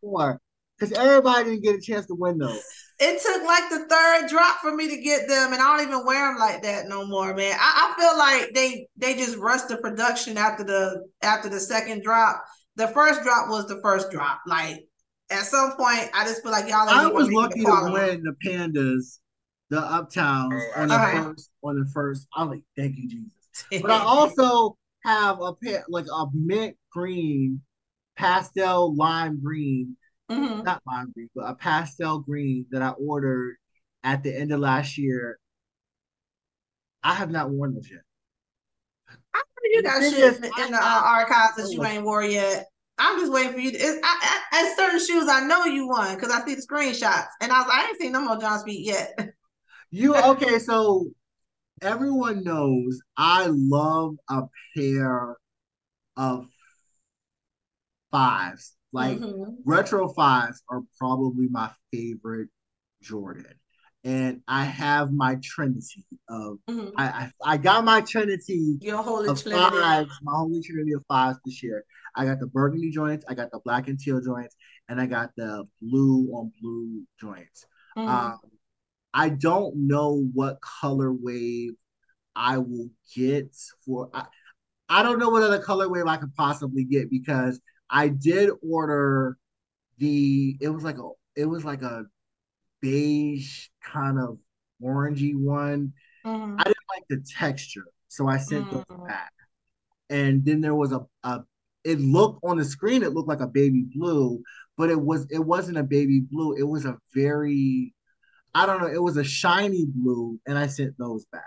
Because 0.78 0.92
everybody 0.98 1.52
didn't 1.52 1.64
get 1.64 1.76
a 1.76 1.82
chance 1.82 2.06
to 2.08 2.16
win 2.16 2.38
those. 2.38 2.62
it 3.00 3.22
took 3.22 3.44
like 3.44 3.70
the 3.70 3.86
third 3.88 4.30
drop 4.30 4.60
for 4.60 4.76
me 4.76 4.90
to 4.90 5.02
get 5.02 5.28
them, 5.28 5.54
and 5.54 5.62
I 5.62 5.78
don't 5.78 5.88
even 5.88 6.06
wear 6.06 6.28
them 6.32 6.40
like 6.40 6.64
that 6.64 6.88
no 6.88 7.06
more, 7.06 7.34
man. 7.34 7.56
I, 7.60 7.94
I 7.96 8.00
feel 8.00 8.18
like 8.18 8.54
they 8.54 8.88
they 8.98 9.16
just 9.16 9.38
rushed 9.38 9.68
the 9.70 9.78
production 9.78 10.38
after 10.38 10.64
the 10.64 11.06
after 11.22 11.50
the 11.50 11.60
second 11.60 12.04
drop. 12.04 12.44
The 12.76 12.88
first 12.90 13.24
drop 13.24 13.50
was 13.50 13.68
the 13.68 13.80
first 13.82 14.12
drop. 14.12 14.40
Like 14.48 14.86
at 15.30 15.44
some 15.44 15.76
point, 15.78 16.10
I 16.14 16.26
just 16.26 16.44
feel 16.44 16.52
like 16.52 16.68
y'all. 16.70 16.90
I 16.90 17.08
was 17.08 17.32
lucky 17.32 17.64
to 17.64 17.90
win 17.92 18.24
the 18.24 18.36
pandas, 18.46 19.20
the 19.70 19.82
uptowns 19.82 20.62
on 20.78 20.88
the 20.90 20.96
Uh-huh. 20.96 21.24
first 21.24 21.50
on 21.64 21.80
the 21.80 21.86
first. 21.94 22.28
I'm 22.36 22.50
like, 22.50 22.64
thank 22.76 22.98
you, 22.98 23.08
Jesus. 23.08 23.34
But 23.82 23.92
I 23.92 24.00
also 24.00 24.78
have 25.06 25.40
a 25.42 25.54
pair 25.54 25.86
like 25.90 26.06
a 26.14 26.26
mint 26.34 26.76
green, 26.92 27.62
pastel 28.20 28.96
lime 28.96 29.42
green 29.42 29.96
Mhm. 30.30 30.64
not 30.64 30.82
lime 30.86 31.12
green, 31.14 31.30
but 31.36 31.50
a 31.50 31.56
pastel 31.56 32.20
green 32.20 32.66
that 32.72 32.82
I 32.82 32.90
ordered 32.90 33.58
at 34.04 34.24
the 34.24 34.36
end 34.36 34.52
of 34.52 34.60
last 34.60 34.98
year. 34.98 35.40
I 37.04 37.16
have 37.16 37.32
not 37.32 37.50
worn 37.50 37.74
those 37.74 37.90
yet. 37.90 38.02
I 39.34 39.40
know 39.40 39.44
you 39.64 39.84
got 39.84 39.96
The 39.96 40.02
thing 40.02 40.12
shit 40.12 40.24
is, 40.24 40.38
in, 40.38 40.44
in 40.44 40.72
the 40.72 40.78
uh, 40.78 41.02
archives 41.04 41.56
that 41.56 41.72
you 41.72 41.84
ain't 41.84 42.04
wore 42.04 42.24
yet. 42.24 42.68
I'm 42.98 43.20
just 43.20 43.32
waiting 43.32 43.54
for 43.54 43.60
you. 43.60 43.72
To, 43.72 43.78
it's, 43.78 44.00
I, 44.04 44.42
I, 44.52 44.66
at 44.66 44.76
certain 44.76 45.00
shoes, 45.00 45.30
I 45.30 45.46
know 45.46 45.66
you 45.66 45.88
won 45.88 46.16
because 46.16 46.32
I 46.32 46.46
see 46.46 46.56
the 46.56 46.62
screenshots, 46.62 47.28
and 47.42 47.52
I 47.52 47.60
was 47.60 47.68
like, 47.68 47.78
I 47.78 47.88
ain't 47.88 47.98
seen 48.00 48.12
them 48.12 48.28
on 48.28 48.40
John 48.42 48.60
Speed 48.60 48.86
yet. 48.86 49.18
You 49.90 50.16
okay? 50.16 50.60
So 50.60 51.08
everyone 51.82 52.44
knows 52.44 53.00
I 53.18 53.48
love 53.50 54.16
a 54.30 54.44
pair 54.76 55.38
of 56.18 56.46
fives. 58.12 58.76
Like 58.92 59.20
mm-hmm. 59.20 59.54
retro 59.66 60.08
fives 60.10 60.62
are 60.70 60.82
probably 60.98 61.48
my 61.50 61.70
favorite 61.92 62.50
Jordan. 63.02 63.54
And 64.04 64.42
I 64.48 64.64
have 64.64 65.12
my 65.12 65.38
trinity 65.44 66.06
of 66.30 66.58
mm-hmm. 66.70 66.90
I, 66.98 67.06
I, 67.06 67.32
I 67.44 67.58
got 67.58 67.84
my 67.84 68.02
trinity 68.02 68.78
Your 68.82 69.04
holy 69.04 69.28
of 69.28 69.42
trinity. 69.42 69.62
fives, 69.62 70.12
my 70.24 70.32
holy 70.34 70.62
trinity 70.62 70.94
of 70.94 71.04
fives 71.08 71.38
this 71.46 71.62
year. 71.62 71.84
I 72.16 72.26
got 72.26 72.40
the 72.40 72.48
burgundy 72.48 72.92
joints, 72.92 73.26
I 73.28 73.34
got 73.34 73.52
the 73.52 73.60
black 73.64 73.88
and 73.88 74.00
teal 74.00 74.22
joints, 74.22 74.56
and 74.88 75.00
I 75.02 75.06
got 75.06 75.32
the 75.36 75.66
blue 75.82 76.30
on 76.34 76.52
blue 76.62 77.04
joints. 77.20 77.66
Mm-hmm. 77.98 78.08
Um, 78.08 78.40
I 79.14 79.30
don't 79.30 79.88
know 79.88 80.30
what 80.34 80.62
color 80.62 81.12
wave 81.12 81.74
I 82.36 82.58
will 82.58 82.90
get 83.16 83.56
for. 83.86 84.10
I, 84.14 84.26
I 84.88 85.04
don't 85.04 85.20
know 85.20 85.30
what 85.30 85.44
other 85.44 85.60
color 85.60 85.90
wave 85.90 86.08
I 86.08 86.18
could 86.18 86.34
possibly 86.36 86.86
get 86.86 87.10
because 87.10 87.60
I 87.90 88.10
did 88.10 88.50
order 88.62 89.38
the. 89.98 90.58
It 90.60 90.70
was 90.70 90.84
like 90.84 90.98
a. 90.98 91.10
It 91.36 91.46
was 91.46 91.66
like 91.66 91.82
a 91.82 92.06
beige 92.82 93.68
kind 93.84 94.20
of 94.20 94.38
orangey 94.82 95.36
one. 95.36 95.94
Mm-hmm. 96.26 96.56
I 96.60 96.64
didn't 96.64 96.78
like 96.96 97.04
the 97.10 97.24
texture, 97.38 97.86
so 98.08 98.28
I 98.28 98.38
sent 98.38 98.66
mm-hmm. 98.66 98.76
those 98.76 99.08
back. 99.08 99.32
And 100.10 100.44
then 100.44 100.62
there 100.62 100.76
was 100.76 100.92
a, 100.92 101.06
a. 101.24 101.42
It 101.84 102.00
looked 102.00 102.44
on 102.44 102.58
the 102.58 102.66
screen. 102.66 103.04
It 103.04 103.14
looked 103.14 103.30
like 103.30 103.42
a 103.42 103.48
baby 103.48 103.86
blue, 103.96 104.42
but 104.78 104.90
it 104.90 105.00
was. 105.00 105.28
It 105.30 105.40
wasn't 105.40 105.78
a 105.78 105.84
baby 105.84 106.20
blue. 106.20 106.56
It 106.56 106.68
was 106.68 106.86
a 106.86 106.98
very. 107.14 107.94
I 108.54 108.66
don't 108.66 108.82
know. 108.82 108.88
It 108.88 109.02
was 109.02 109.18
a 109.18 109.24
shiny 109.24 109.86
blue, 109.86 110.40
and 110.48 110.58
I 110.58 110.68
sent 110.68 110.98
those 110.98 111.26
back. 111.26 111.44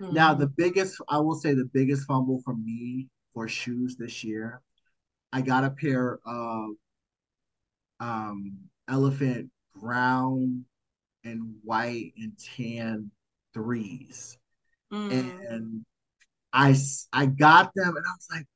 Now, 0.00 0.34
the 0.34 0.46
biggest, 0.46 1.00
I 1.08 1.18
will 1.18 1.34
say, 1.34 1.54
the 1.54 1.68
biggest 1.72 2.06
fumble 2.06 2.40
for 2.44 2.54
me 2.54 3.08
for 3.32 3.48
shoes 3.48 3.96
this 3.96 4.24
year, 4.24 4.60
I 5.34 5.40
got 5.40 5.64
a 5.64 5.70
pair 5.70 6.20
of 6.24 6.70
um, 7.98 8.56
elephant 8.88 9.50
brown 9.74 10.64
and 11.24 11.56
white 11.64 12.12
and 12.16 12.32
tan 12.38 13.10
threes, 13.52 14.38
mm. 14.92 15.10
and 15.50 15.84
I 16.52 16.76
I 17.12 17.26
got 17.26 17.72
them, 17.74 17.96
and 17.96 18.06
I 18.06 18.14
was 18.16 18.28
like, 18.30 18.46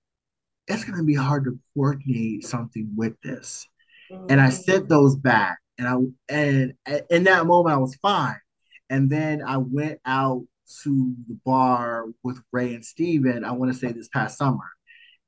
it's 0.69 0.85
gonna 0.85 1.03
be 1.03 1.17
hard 1.17 1.45
to 1.47 1.59
coordinate 1.75 2.47
something 2.47 2.93
with 2.97 3.21
this, 3.23 3.67
mm. 4.13 4.27
and 4.31 4.41
I 4.41 4.51
sent 4.51 4.85
mm. 4.85 4.89
those 4.89 5.17
back, 5.17 5.59
and 5.79 5.89
I 5.89 5.97
and 6.33 6.75
in 7.11 7.25
that 7.25 7.45
moment 7.47 7.75
I 7.75 7.79
was 7.79 7.97
fine, 7.97 8.39
and 8.89 9.11
then 9.11 9.43
I 9.43 9.57
went 9.57 9.99
out 10.07 10.45
to 10.85 11.15
the 11.27 11.41
bar 11.45 12.05
with 12.23 12.41
Ray 12.53 12.75
and 12.75 12.85
Steven, 12.85 13.45
I 13.45 13.51
want 13.51 13.73
to 13.73 13.79
say 13.79 13.91
this 13.91 14.09
past 14.09 14.39
summer. 14.39 14.71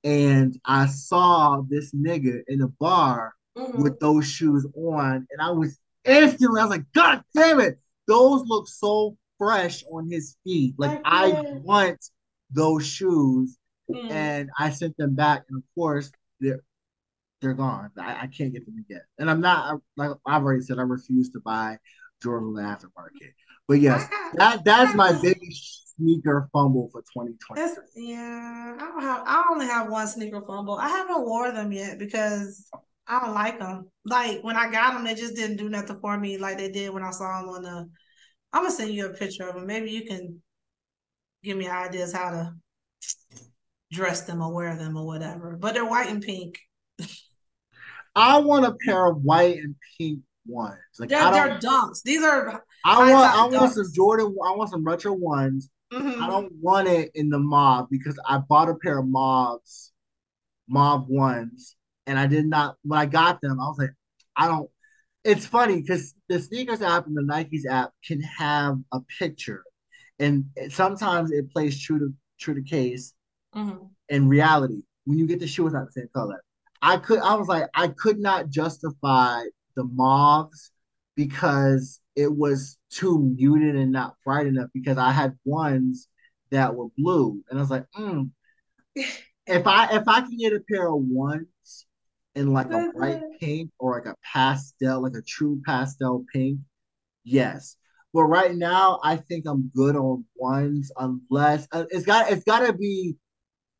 And 0.02 0.59
I 0.64 0.86
saw 0.86 1.62
this 1.68 1.93
nigga 1.94 2.43
in 2.48 2.62
a 2.62 2.68
bar 2.68 3.35
mm-hmm. 3.56 3.82
with 3.82 4.01
those 4.01 4.27
shoes 4.27 4.66
on, 4.74 5.27
and 5.31 5.40
I 5.40 5.51
was 5.51 5.78
instantly, 6.05 6.60
I 6.60 6.64
was 6.64 6.70
like, 6.70 6.93
God 6.93 7.22
damn 7.35 7.60
it, 7.60 7.78
those 8.06 8.44
look 8.47 8.68
so 8.68 9.16
fresh 9.39 9.85
on 9.90 10.10
his 10.10 10.36
feet. 10.44 10.74
Like 10.78 11.01
I, 11.05 11.32
I 11.32 11.52
want 11.52 11.98
those 12.51 12.86
shoes. 12.86 13.56
Mm. 13.90 14.10
And 14.10 14.51
I 14.56 14.70
sent 14.70 14.97
them 14.97 15.16
back, 15.16 15.44
and 15.48 15.59
of 15.59 15.64
course, 15.74 16.12
they're 16.39 16.60
they're 17.40 17.55
gone. 17.55 17.90
I, 17.98 18.22
I 18.22 18.27
can't 18.27 18.52
get 18.52 18.64
them 18.66 18.77
again. 18.78 19.02
And 19.18 19.31
I'm 19.31 19.40
not 19.40 19.81
like 19.97 20.10
I've 20.27 20.43
already 20.43 20.62
said, 20.62 20.78
I 20.78 20.82
refuse 20.82 21.31
to 21.31 21.40
buy 21.40 21.78
Jordan 22.22 22.48
in 22.51 22.55
the 22.55 22.62
aftermarket. 22.62 23.32
But 23.66 23.81
yes, 23.81 24.09
that 24.35 24.64
that's 24.64 24.94
my 24.94 25.12
biggest 25.20 25.89
sneaker 26.01 26.48
fumble 26.52 26.89
for 26.90 27.02
2020. 27.02 27.60
That's, 27.60 27.78
yeah, 27.94 28.77
I 28.78 28.85
don't 28.85 29.02
have. 29.02 29.22
I 29.27 29.44
only 29.51 29.66
have 29.66 29.90
one 29.90 30.06
sneaker 30.06 30.43
fumble. 30.47 30.77
I 30.77 30.89
haven't 30.89 31.24
wore 31.27 31.52
them 31.52 31.72
yet 31.72 31.98
because 31.98 32.68
I 33.06 33.20
don't 33.20 33.35
like 33.35 33.59
them. 33.59 33.89
Like 34.05 34.43
when 34.43 34.56
I 34.56 34.70
got 34.70 34.94
them, 34.94 35.05
they 35.05 35.14
just 35.14 35.36
didn't 35.36 35.56
do 35.56 35.68
nothing 35.68 35.98
for 36.01 36.18
me 36.18 36.39
like 36.39 36.59
they 36.59 36.70
did 36.70 36.93
when 36.93 37.02
I 37.02 37.10
saw 37.10 37.40
them 37.40 37.51
on 37.51 37.62
the. 37.62 37.90
I'm 38.52 38.62
gonna 38.62 38.70
send 38.70 38.93
you 38.93 39.06
a 39.06 39.12
picture 39.12 39.48
of 39.48 39.55
them. 39.55 39.66
Maybe 39.66 39.90
you 39.90 40.05
can 40.05 40.40
give 41.43 41.56
me 41.56 41.68
ideas 41.68 42.12
how 42.12 42.31
to 42.31 42.55
dress 43.93 44.22
them 44.22 44.43
or 44.43 44.52
wear 44.52 44.77
them 44.77 44.97
or 44.97 45.06
whatever. 45.06 45.56
But 45.60 45.74
they're 45.74 45.85
white 45.85 46.09
and 46.09 46.22
pink. 46.22 46.59
I 48.14 48.39
want 48.39 48.66
a 48.66 48.74
pair 48.85 49.06
of 49.06 49.22
white 49.22 49.59
and 49.59 49.77
pink 49.98 50.20
ones. 50.47 50.78
Like 50.98 51.10
they're, 51.10 51.31
they're 51.31 51.59
dunks. 51.59 52.02
These 52.02 52.22
are. 52.22 52.64
I 52.85 53.12
want. 53.12 53.35
I 53.35 53.47
want 53.47 53.72
some 53.72 53.93
Jordan. 53.93 54.35
I 54.44 54.52
want 54.56 54.70
some 54.70 54.85
retro 54.85 55.12
ones. 55.12 55.68
Mm-hmm. 55.92 56.22
I 56.22 56.26
don't 56.28 56.52
want 56.60 56.88
it 56.88 57.10
in 57.14 57.30
the 57.30 57.38
mob 57.38 57.88
because 57.90 58.18
I 58.26 58.38
bought 58.38 58.68
a 58.68 58.74
pair 58.74 58.98
of 58.98 59.08
mobs, 59.08 59.92
mob 60.68 61.06
ones, 61.08 61.76
and 62.06 62.18
I 62.18 62.26
did 62.26 62.46
not. 62.46 62.76
When 62.82 62.98
I 62.98 63.06
got 63.06 63.40
them, 63.40 63.60
I 63.60 63.66
was 63.66 63.78
like, 63.78 63.90
I 64.36 64.46
don't. 64.46 64.70
It's 65.24 65.44
funny 65.46 65.80
because 65.80 66.14
the 66.28 66.40
sneakers 66.40 66.80
app 66.80 67.06
and 67.06 67.16
the 67.16 67.22
Nikes 67.22 67.66
app 67.68 67.90
can 68.06 68.20
have 68.22 68.78
a 68.92 69.00
picture, 69.18 69.64
and 70.18 70.44
sometimes 70.68 71.32
it 71.32 71.52
plays 71.52 71.80
true 71.80 71.98
to 71.98 72.14
true 72.38 72.54
to 72.54 72.62
case. 72.62 73.12
Mm-hmm. 73.54 73.86
In 74.10 74.28
reality, 74.28 74.82
when 75.04 75.18
you 75.18 75.26
get 75.26 75.40
the 75.40 75.46
shoe, 75.46 75.66
it's 75.66 75.74
not 75.74 75.86
the 75.86 75.92
same 75.92 76.10
color. 76.14 76.42
I 76.82 76.98
could. 76.98 77.18
I 77.18 77.34
was 77.34 77.48
like, 77.48 77.64
I 77.74 77.88
could 77.88 78.20
not 78.20 78.48
justify 78.48 79.42
the 79.74 79.84
mobs 79.84 80.70
because 81.16 82.00
it 82.20 82.36
was 82.36 82.76
too 82.90 83.18
muted 83.36 83.76
and 83.76 83.92
not 83.92 84.16
bright 84.24 84.47
enough 84.47 84.68
because 84.74 84.98
I 84.98 85.10
had 85.12 85.38
ones 85.44 86.09
that 86.51 86.74
were 86.74 86.88
blue 86.98 87.40
and 87.48 87.59
I 87.59 87.62
was 87.62 87.70
like, 87.70 87.86
mm, 87.97 88.30
if 89.47 89.66
I 89.66 89.97
if 89.97 90.06
I 90.06 90.20
can 90.20 90.36
get 90.36 90.52
a 90.52 90.60
pair 90.60 90.88
of 90.88 91.01
ones 91.02 91.86
in 92.34 92.52
like 92.52 92.70
a 92.70 92.90
bright 92.94 93.22
pink 93.40 93.70
or 93.78 93.97
like 93.97 94.06
a 94.06 94.16
pastel, 94.22 95.02
like 95.02 95.14
a 95.14 95.22
true 95.22 95.60
pastel 95.66 96.24
pink, 96.32 96.60
yes. 97.24 97.76
But 98.12 98.24
right 98.24 98.55
now, 98.55 98.98
I 99.05 99.16
think 99.16 99.44
I'm 99.47 99.70
good 99.74 99.97
on 99.97 100.24
ones 100.36 100.90
unless 100.98 101.66
uh, 101.72 101.84
it's 101.90 102.05
got 102.05 102.30
it's 102.30 102.44
got 102.44 102.66
to 102.66 102.72
be 102.72 103.16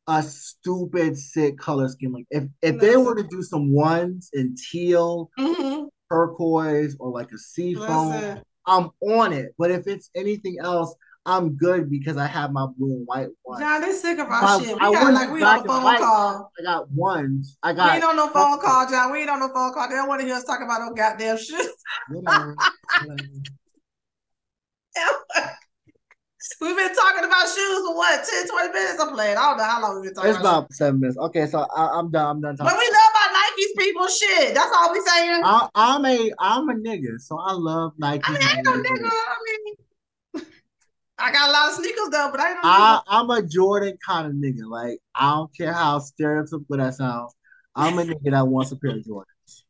a 0.07 0.23
stupid 0.23 1.17
sick 1.17 1.57
color 1.57 1.89
scheme. 1.89 2.13
Like 2.13 2.27
if 2.31 2.45
if 2.61 2.79
they 2.79 2.97
were 2.97 3.15
to 3.15 3.23
do 3.23 3.43
some 3.43 3.71
ones 3.71 4.29
in 4.33 4.55
teal, 4.71 5.29
mm-hmm. 5.37 5.85
Turquoise, 6.11 6.95
or 6.99 7.09
like 7.09 7.31
a 7.31 7.37
seafoam, 7.37 8.41
I'm 8.65 8.91
on 9.01 9.33
it. 9.33 9.53
But 9.57 9.71
if 9.71 9.87
it's 9.87 10.09
anything 10.15 10.57
else, 10.61 10.93
I'm 11.25 11.55
good 11.55 11.89
because 11.89 12.17
I 12.17 12.25
have 12.25 12.51
my 12.51 12.67
blue 12.77 12.93
and 12.93 13.07
white 13.07 13.29
ones. 13.45 13.61
John, 13.61 13.81
they 13.81 13.91
sick 13.91 14.17
of 14.17 14.27
our 14.27 14.41
my, 14.41 14.59
shit. 14.59 14.75
We 14.75 14.81
I 14.81 14.91
got 14.91 15.13
like 15.13 15.31
we 15.31 15.43
on 15.43 15.59
a 15.59 15.63
phone 15.63 15.83
white. 15.83 15.99
call. 15.99 16.51
I 16.59 16.63
got 16.63 16.91
ones. 16.91 17.57
I 17.61 17.73
got. 17.73 17.91
We 17.91 17.95
ain't 17.95 18.03
on 18.03 18.15
no 18.15 18.27
phone 18.29 18.59
call, 18.59 18.89
John. 18.89 19.11
We 19.11 19.21
ain't 19.21 19.29
on 19.29 19.39
no 19.39 19.49
phone 19.49 19.73
call. 19.73 19.87
They 19.87 19.95
don't 19.95 20.07
want 20.07 20.21
to 20.21 20.27
hear 20.27 20.35
us 20.35 20.43
talk 20.43 20.61
about 20.61 20.81
no 20.81 20.95
goddamn 20.95 21.37
shit. 21.37 21.65
We've 26.59 26.75
been 26.75 26.95
talking 26.95 27.23
about 27.23 27.47
shoes 27.47 27.85
for 27.85 27.95
what 27.95 28.27
10, 28.27 28.47
20 28.47 28.73
minutes. 28.73 28.99
I'm 28.99 29.13
playing. 29.13 29.37
I 29.37 29.49
don't 29.49 29.57
know 29.57 29.63
how 29.63 29.81
long 29.81 29.95
we've 29.95 30.05
been 30.05 30.15
talking. 30.15 30.31
It's 30.31 30.39
about, 30.39 30.59
about 30.59 30.73
seven 30.73 30.99
minutes. 30.99 31.17
Okay, 31.17 31.45
so 31.45 31.67
I, 31.75 31.99
am 31.99 32.09
done. 32.09 32.25
I'm 32.25 32.41
done 32.41 32.57
talking. 32.57 32.73
But 32.73 32.79
we 32.79 32.85
love 32.85 33.13
Nikes, 33.51 33.77
people. 33.77 34.07
Shit, 34.07 34.53
that's 34.53 34.71
all 34.75 34.91
we 34.91 35.01
saying. 35.01 35.41
I, 35.43 35.69
am 35.75 36.05
a 36.05 36.31
I'm 36.39 36.69
a 36.69 36.73
nigga, 36.73 37.19
so 37.19 37.37
I 37.39 37.53
love 37.53 37.93
Nike. 37.97 38.23
I 38.25 38.31
mean, 38.31 38.41
I 38.43 38.57
ain't 38.57 38.65
no 38.65 38.73
nigga. 38.73 39.09
I 39.09 39.35
mean, 39.45 40.45
I 41.17 41.31
got 41.31 41.49
a 41.49 41.51
lot 41.51 41.69
of 41.69 41.75
sneakers 41.75 42.09
though, 42.11 42.29
but 42.31 42.39
I 42.39 42.53
no 42.53 42.59
I, 42.63 43.01
I'm 43.07 43.29
a 43.29 43.41
Jordan 43.45 43.97
kind 44.05 44.27
of 44.27 44.33
nigga. 44.33 44.67
Like 44.67 44.99
I 45.15 45.31
don't 45.31 45.55
care 45.55 45.73
how 45.73 45.99
stereotypical 45.99 46.77
that 46.77 46.95
sounds. 46.95 47.33
I'm 47.75 47.97
a 47.99 48.03
nigga 48.03 48.31
that 48.31 48.47
wants 48.47 48.71
a 48.71 48.75
pair 48.75 48.91
of 48.91 48.97
Jordans. 48.97 49.63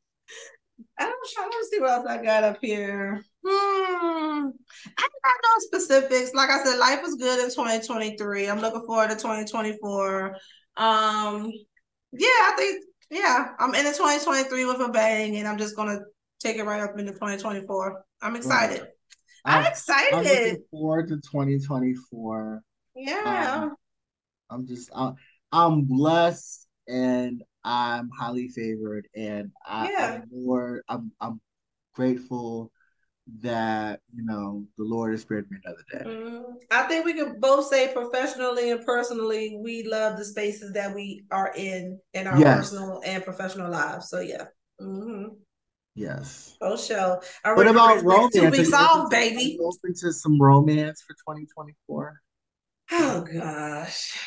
I'm 0.98 1.14
trying 1.34 1.50
to 1.50 1.68
see 1.70 1.80
what 1.80 1.92
else 1.92 2.08
I 2.08 2.24
got 2.24 2.44
up 2.44 2.58
here. 2.62 3.24
Hmm. 3.46 4.50
I 4.98 5.08
got 5.24 5.36
no 5.44 5.60
specifics. 5.60 6.34
Like 6.34 6.50
I 6.50 6.64
said, 6.64 6.78
life 6.78 7.02
is 7.06 7.16
good 7.16 7.40
in 7.40 7.50
2023. 7.50 8.50
I'm 8.50 8.60
looking 8.60 8.86
forward 8.86 9.10
to 9.10 9.16
2024. 9.16 10.36
Um, 10.78 11.52
yeah, 12.14 12.28
I 12.28 12.54
think 12.58 12.86
yeah, 13.12 13.50
I'm 13.60 13.76
in 13.76 13.84
the 13.84 13.92
2023 13.92 14.66
with 14.66 14.80
a 14.80 14.90
bang, 14.90 15.36
and 15.38 15.48
I'm 15.48 15.58
just 15.58 15.76
gonna 15.76 16.00
take 16.40 16.58
it 16.58 16.64
right 16.64 16.82
up 16.82 16.98
into 16.98 17.12
2024. 17.12 18.04
I'm 18.22 18.36
excited. 18.36 18.80
Right. 18.80 18.90
I'm, 19.44 19.64
I'm, 19.66 19.72
excited. 19.72 20.14
I'm 20.14 20.24
looking 20.24 20.64
forward 20.72 21.08
to 21.10 21.16
2024. 21.16 22.62
Yeah. 22.96 23.52
Um, 23.64 23.76
I'm 24.50 24.68
just 24.68 24.90
I'm, 24.96 25.16
I'm 25.52 25.82
blessed 25.84 26.68
and 26.88 27.44
I'm 27.64 28.10
highly 28.18 28.48
favored, 28.48 29.08
and 29.16 29.52
I, 29.66 29.92
yeah. 29.92 30.22
I'm 30.22 30.30
more. 30.32 30.84
I'm 30.88 31.12
I'm 31.20 31.42
grateful 31.94 32.72
that 33.40 34.02
you 34.14 34.24
know 34.24 34.66
the 34.78 34.84
Lord 34.84 35.12
has 35.12 35.22
spared 35.22 35.50
me 35.50 35.58
another 35.64 35.84
day. 35.92 36.10
Mm-hmm. 36.10 36.54
I 36.70 36.84
think 36.84 37.06
we 37.06 37.14
can 37.14 37.40
both 37.40 37.68
say 37.68 37.94
professionally 37.94 38.72
and 38.72 38.86
personally, 38.86 39.58
we 39.62 39.84
love 39.84 40.18
the 40.18 40.26
spaces 40.26 40.74
that 40.74 40.94
we 40.94 41.24
are 41.32 41.54
in 41.56 42.00
in 42.14 42.28
our 42.28 42.38
yes. 42.38 42.58
personal 42.58 43.02
and 43.06 43.24
professional 43.24 43.72
lives. 43.72 44.10
So 44.10 44.20
yeah. 44.20 44.46
Mm-hmm. 44.82 45.36
Yes. 45.96 46.56
Oh, 46.62 46.78
show. 46.78 47.22
What 47.44 47.68
about 47.68 48.02
romance? 48.04 48.34
Two 48.34 48.50
weeks 48.50 48.74
off, 48.74 49.10
baby. 49.10 49.58
Open 49.62 49.94
to 50.02 50.14
some 50.14 50.42
romance 50.42 51.02
for 51.02 51.14
2024. 51.14 52.22
Oh 52.94 53.22
gosh. 53.22 54.18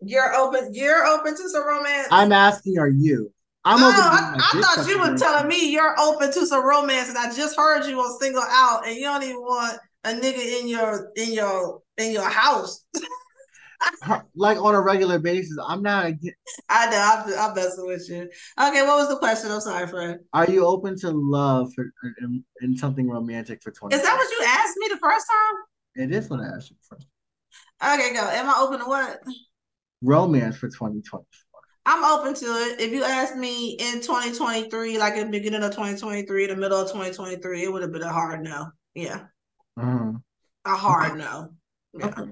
You're 0.00 0.34
open. 0.34 0.70
You're 0.74 1.04
open 1.06 1.36
to 1.36 1.48
some 1.48 1.66
romance. 1.66 2.08
I'm 2.10 2.32
asking, 2.32 2.78
are 2.78 2.88
you? 2.88 3.32
I'm 3.64 3.78
oh, 3.82 3.88
open 3.88 4.00
I, 4.00 4.50
I 4.52 4.60
thought 4.60 4.88
you 4.88 4.98
were 4.98 5.16
telling 5.16 5.46
me 5.46 5.70
you're 5.70 5.94
open 6.00 6.32
to 6.32 6.46
some 6.46 6.66
romance, 6.66 7.08
and 7.08 7.18
I 7.18 7.32
just 7.32 7.56
heard 7.56 7.86
you 7.86 8.00
on 8.00 8.18
single 8.18 8.42
out, 8.42 8.86
and 8.86 8.96
you 8.96 9.02
don't 9.02 9.22
even 9.22 9.40
want 9.40 9.78
a 10.04 10.08
nigga 10.08 10.60
in 10.60 10.68
your 10.68 11.12
in 11.16 11.32
your 11.32 11.80
in 11.98 12.12
your 12.12 12.28
house. 12.28 12.84
Like 14.36 14.58
on 14.58 14.74
a 14.76 14.80
regular 14.80 15.18
basis. 15.18 15.56
I'm 15.64 15.82
not. 15.82 16.12
I 16.68 16.90
know. 16.90 17.24
I'm, 17.26 17.38
I'm 17.38 17.54
messing 17.54 17.86
with 17.86 18.08
you. 18.08 18.22
Okay, 18.60 18.82
what 18.82 18.96
was 18.96 19.08
the 19.08 19.18
question? 19.18 19.50
I'm 19.50 19.60
sorry, 19.60 19.86
friend. 19.86 20.20
Are 20.32 20.48
you 20.48 20.64
open 20.64 20.96
to 21.00 21.10
love 21.10 21.72
for 21.74 21.86
in, 22.20 22.44
in 22.60 22.76
something 22.76 23.08
romantic 23.08 23.60
for 23.62 23.70
20? 23.70 23.94
Is 23.94 24.02
that 24.02 24.16
what 24.16 24.30
you 24.30 24.44
asked 24.46 24.76
me 24.78 24.88
the 24.88 24.98
first 24.98 25.26
time? 25.28 26.04
It 26.04 26.14
is 26.14 26.30
what 26.30 26.40
I 26.40 26.46
asked 26.46 26.70
you 26.70 26.76
first. 26.88 27.06
Okay, 27.82 28.14
go. 28.14 28.20
Am 28.20 28.48
I 28.48 28.56
open 28.60 28.78
to 28.80 28.86
what? 28.86 29.20
Romance 30.00 30.56
for 30.56 30.68
2024. 30.68 31.24
I'm 31.84 32.04
open 32.04 32.34
to 32.34 32.46
it. 32.46 32.80
If 32.80 32.92
you 32.92 33.02
asked 33.02 33.36
me 33.36 33.72
in 33.72 34.00
2023, 34.00 34.98
like 34.98 35.14
in 35.14 35.30
the 35.30 35.38
beginning 35.38 35.62
of 35.64 35.72
2023, 35.72 36.46
the 36.46 36.56
middle 36.56 36.78
of 36.80 36.88
2023, 36.88 37.64
it 37.64 37.72
would 37.72 37.82
have 37.82 37.92
been 37.92 38.02
a 38.02 38.12
hard 38.12 38.42
no. 38.42 38.70
Yeah, 38.94 39.26
Mhm. 39.78 40.22
a 40.64 40.76
hard 40.76 41.18
no. 41.18 41.54
Yeah. 41.94 42.06
Okay. 42.06 42.30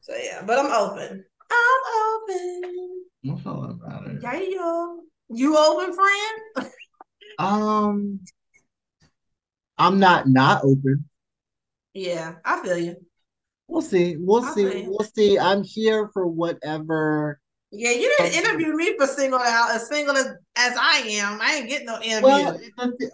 So 0.00 0.14
yeah, 0.16 0.42
but 0.44 0.58
I'm 0.58 0.72
open. 0.72 1.24
I'm 1.50 1.80
open. 2.04 3.04
That's 3.24 3.46
all 3.46 3.64
about 3.70 4.08
it. 4.08 4.22
Yeah, 4.22 4.40
yo. 4.40 5.00
You 5.28 5.56
open, 5.56 5.94
friend? 5.94 6.72
Um, 7.38 8.20
I'm 9.78 9.98
not 9.98 10.26
not 10.28 10.64
open. 10.64 11.08
Yeah, 11.92 12.36
I 12.44 12.62
feel 12.62 12.78
you. 12.78 12.96
We'll 13.68 13.82
see. 13.82 14.16
We'll 14.16 14.44
I 14.44 14.52
see. 14.52 14.86
We'll 14.86 15.06
see. 15.14 15.38
I'm 15.38 15.62
here 15.62 16.08
for 16.12 16.26
whatever. 16.26 17.40
Yeah, 17.72 17.90
you 17.90 18.14
didn't 18.18 18.44
interview 18.44 18.74
me 18.74 18.96
for 18.96 19.06
single 19.06 19.40
out 19.40 19.72
as 19.72 19.88
single 19.88 20.16
as, 20.16 20.26
as 20.56 20.76
I 20.78 21.02
am. 21.10 21.40
I 21.40 21.56
ain't 21.56 21.68
getting 21.68 21.86
no 21.86 22.00
interview. 22.00 22.22
Well, 22.22 22.58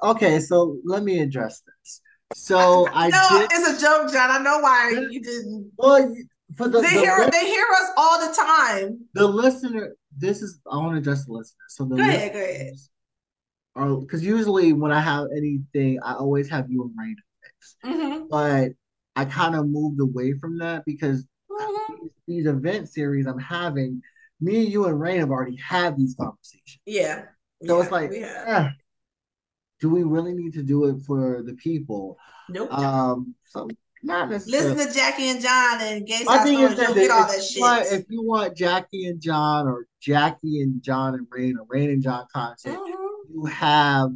okay. 0.04 0.40
So 0.40 0.76
let 0.84 1.02
me 1.02 1.20
address 1.20 1.62
this. 1.62 2.00
So 2.34 2.88
I 2.92 3.10
no, 3.10 3.38
did. 3.38 3.48
it's 3.52 3.78
a 3.78 3.80
joke, 3.84 4.12
John. 4.12 4.30
I 4.30 4.38
know 4.38 4.58
why 4.60 5.06
you 5.10 5.20
didn't. 5.22 5.72
Well, 5.76 6.14
for 6.56 6.68
the 6.68 6.80
They 6.80 6.94
the, 6.94 7.00
hear 7.00 7.18
li- 7.18 7.28
they 7.32 7.46
hear 7.46 7.64
us 7.64 7.90
all 7.96 8.20
the 8.20 8.34
time. 8.34 9.00
the 9.14 9.26
listener. 9.26 9.94
This 10.16 10.42
is 10.42 10.60
I 10.70 10.76
want 10.76 10.92
to 10.92 10.98
address 10.98 11.24
the 11.24 11.32
listener. 11.32 11.64
So 11.68 11.84
the 11.84 11.96
Go 11.96 12.02
ahead, 12.02 12.32
go 12.32 12.38
ahead. 12.38 12.74
Are 13.74 13.96
because 13.96 14.22
usually 14.22 14.74
when 14.74 14.92
I 14.92 15.00
have 15.00 15.28
anything, 15.34 15.98
I 16.02 16.14
always 16.14 16.48
have 16.50 16.70
you 16.70 16.82
and 16.84 16.92
Rain. 16.98 17.16
Mm-hmm. 17.84 18.24
But 18.28 18.72
I 19.16 19.24
kind 19.24 19.54
of 19.56 19.66
moved 19.66 20.00
away 20.00 20.34
from 20.34 20.58
that 20.58 20.84
because 20.84 21.26
Mm-hmm. 21.50 21.94
these, 22.02 22.10
these 22.26 22.46
event 22.46 22.88
series 22.88 23.26
I'm 23.26 23.38
having, 23.38 24.02
me, 24.42 24.64
and 24.64 24.72
you, 24.72 24.86
and 24.86 25.00
Rain 25.00 25.20
have 25.20 25.30
already 25.30 25.56
had 25.56 25.96
these 25.96 26.14
conversations. 26.18 26.78
Yeah. 26.86 27.22
So 27.64 27.76
Yeah, 27.76 27.82
it's 27.82 27.92
like, 27.92 28.10
we 28.10 28.24
eh, 28.24 28.68
do 29.80 29.90
we 29.90 30.02
really 30.02 30.32
need 30.34 30.52
to 30.54 30.62
do 30.62 30.86
it 30.86 31.02
for 31.06 31.42
the 31.42 31.54
people? 31.54 32.18
Nope. 32.48 32.72
Um, 32.72 33.34
so 33.44 33.68
not 34.02 34.30
necessarily. 34.30 34.74
Listen 34.74 34.88
to 34.88 34.94
Jackie 34.94 35.28
and 35.28 35.40
John 35.40 35.80
and 35.80 36.06
Gay 36.06 36.22
My 36.24 36.38
thing 36.38 36.58
is 36.60 36.76
that 36.76 36.94
get 36.94 37.10
all 37.10 37.22
if, 37.22 37.28
that 37.28 37.36
you 37.36 37.42
shit. 37.42 37.60
want, 37.60 37.86
if 37.92 38.04
you 38.08 38.22
want 38.22 38.56
Jackie 38.56 39.06
and 39.06 39.20
John 39.20 39.66
or 39.68 39.86
Jackie 40.00 40.60
and 40.60 40.82
John 40.82 41.14
and 41.14 41.26
Rain 41.30 41.56
or 41.58 41.66
Rain 41.68 41.90
and 41.90 42.02
John 42.02 42.26
content, 42.32 42.78
Mhm. 42.78 42.94
you 43.32 43.44
have 43.46 44.10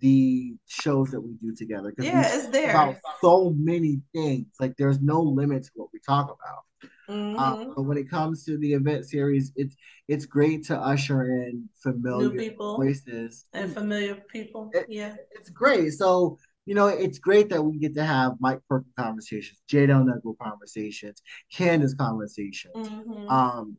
the 0.00 0.54
shows 0.66 1.10
that 1.12 1.20
we 1.20 1.34
do 1.40 1.54
together. 1.54 1.94
Yeah, 1.98 2.22
it's 2.34 2.48
there. 2.48 2.70
about 2.70 2.96
so 3.20 3.54
many 3.56 4.00
things. 4.12 4.48
Like 4.60 4.76
there's 4.76 5.00
no 5.00 5.20
limit 5.22 5.64
to 5.64 5.70
what 5.74 5.88
we 5.92 6.00
talk 6.00 6.26
about. 6.26 6.64
Mhm. 7.08 7.38
Um, 7.38 7.56
but 7.74 7.82
when 7.82 7.96
it 7.98 8.08
comes 8.10 8.44
to 8.44 8.58
the 8.58 8.72
event 8.74 9.06
series, 9.06 9.52
it's 9.56 9.76
it's 10.08 10.26
great 10.26 10.64
to 10.66 10.78
usher 10.78 11.24
in 11.24 11.68
familiar 11.82 12.28
New 12.28 12.42
people 12.42 12.74
voices. 12.76 13.46
and 13.54 13.72
familiar 13.72 14.16
people. 14.32 14.70
It- 14.72 14.88
Yeah. 14.90 15.16
It's 15.32 15.50
great. 15.50 15.92
So 15.92 16.38
you 16.66 16.74
know, 16.76 16.86
it's 16.86 17.18
great 17.18 17.48
that 17.48 17.60
we 17.62 17.78
get 17.78 17.94
to 17.96 18.04
have 18.04 18.36
Mike 18.40 18.60
Perkins 18.68 18.94
conversations, 18.96 19.60
Jade 19.66 19.90
L. 19.90 20.04
Negro 20.04 20.36
conversations, 20.38 21.20
Candace 21.52 21.94
conversations. 21.94 22.90
Mhm. 22.90 23.30
Um, 23.32 23.76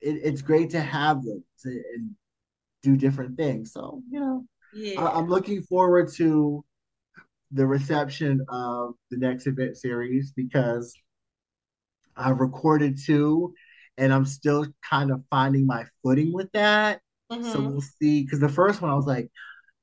it, 0.00 0.20
it's 0.24 0.42
great 0.42 0.70
to 0.70 0.80
have 0.80 1.22
them 1.24 1.44
to, 1.62 1.70
and 1.94 2.14
do 2.82 2.96
different 2.96 3.36
things. 3.36 3.72
So 3.72 4.02
you 4.10 4.20
know, 4.20 4.46
yeah. 4.72 5.00
I, 5.00 5.18
I'm 5.18 5.28
looking 5.28 5.62
forward 5.62 6.10
to 6.14 6.64
the 7.52 7.66
reception 7.66 8.44
of 8.48 8.94
the 9.10 9.16
next 9.18 9.46
event 9.46 9.76
series 9.76 10.32
because 10.32 10.94
I've 12.16 12.40
recorded 12.40 12.98
two 13.04 13.54
and 13.98 14.12
I'm 14.12 14.24
still 14.26 14.66
kind 14.88 15.10
of 15.10 15.22
finding 15.30 15.66
my 15.66 15.84
footing 16.02 16.32
with 16.32 16.50
that. 16.52 17.00
So 17.30 17.38
Mhm. 17.60 17.64
we'll 17.72 17.80
see. 17.80 18.22
Because 18.22 18.40
the 18.40 18.48
first 18.48 18.80
one 18.82 18.90
I 18.90 18.94
was 18.94 19.06
like, 19.06 19.30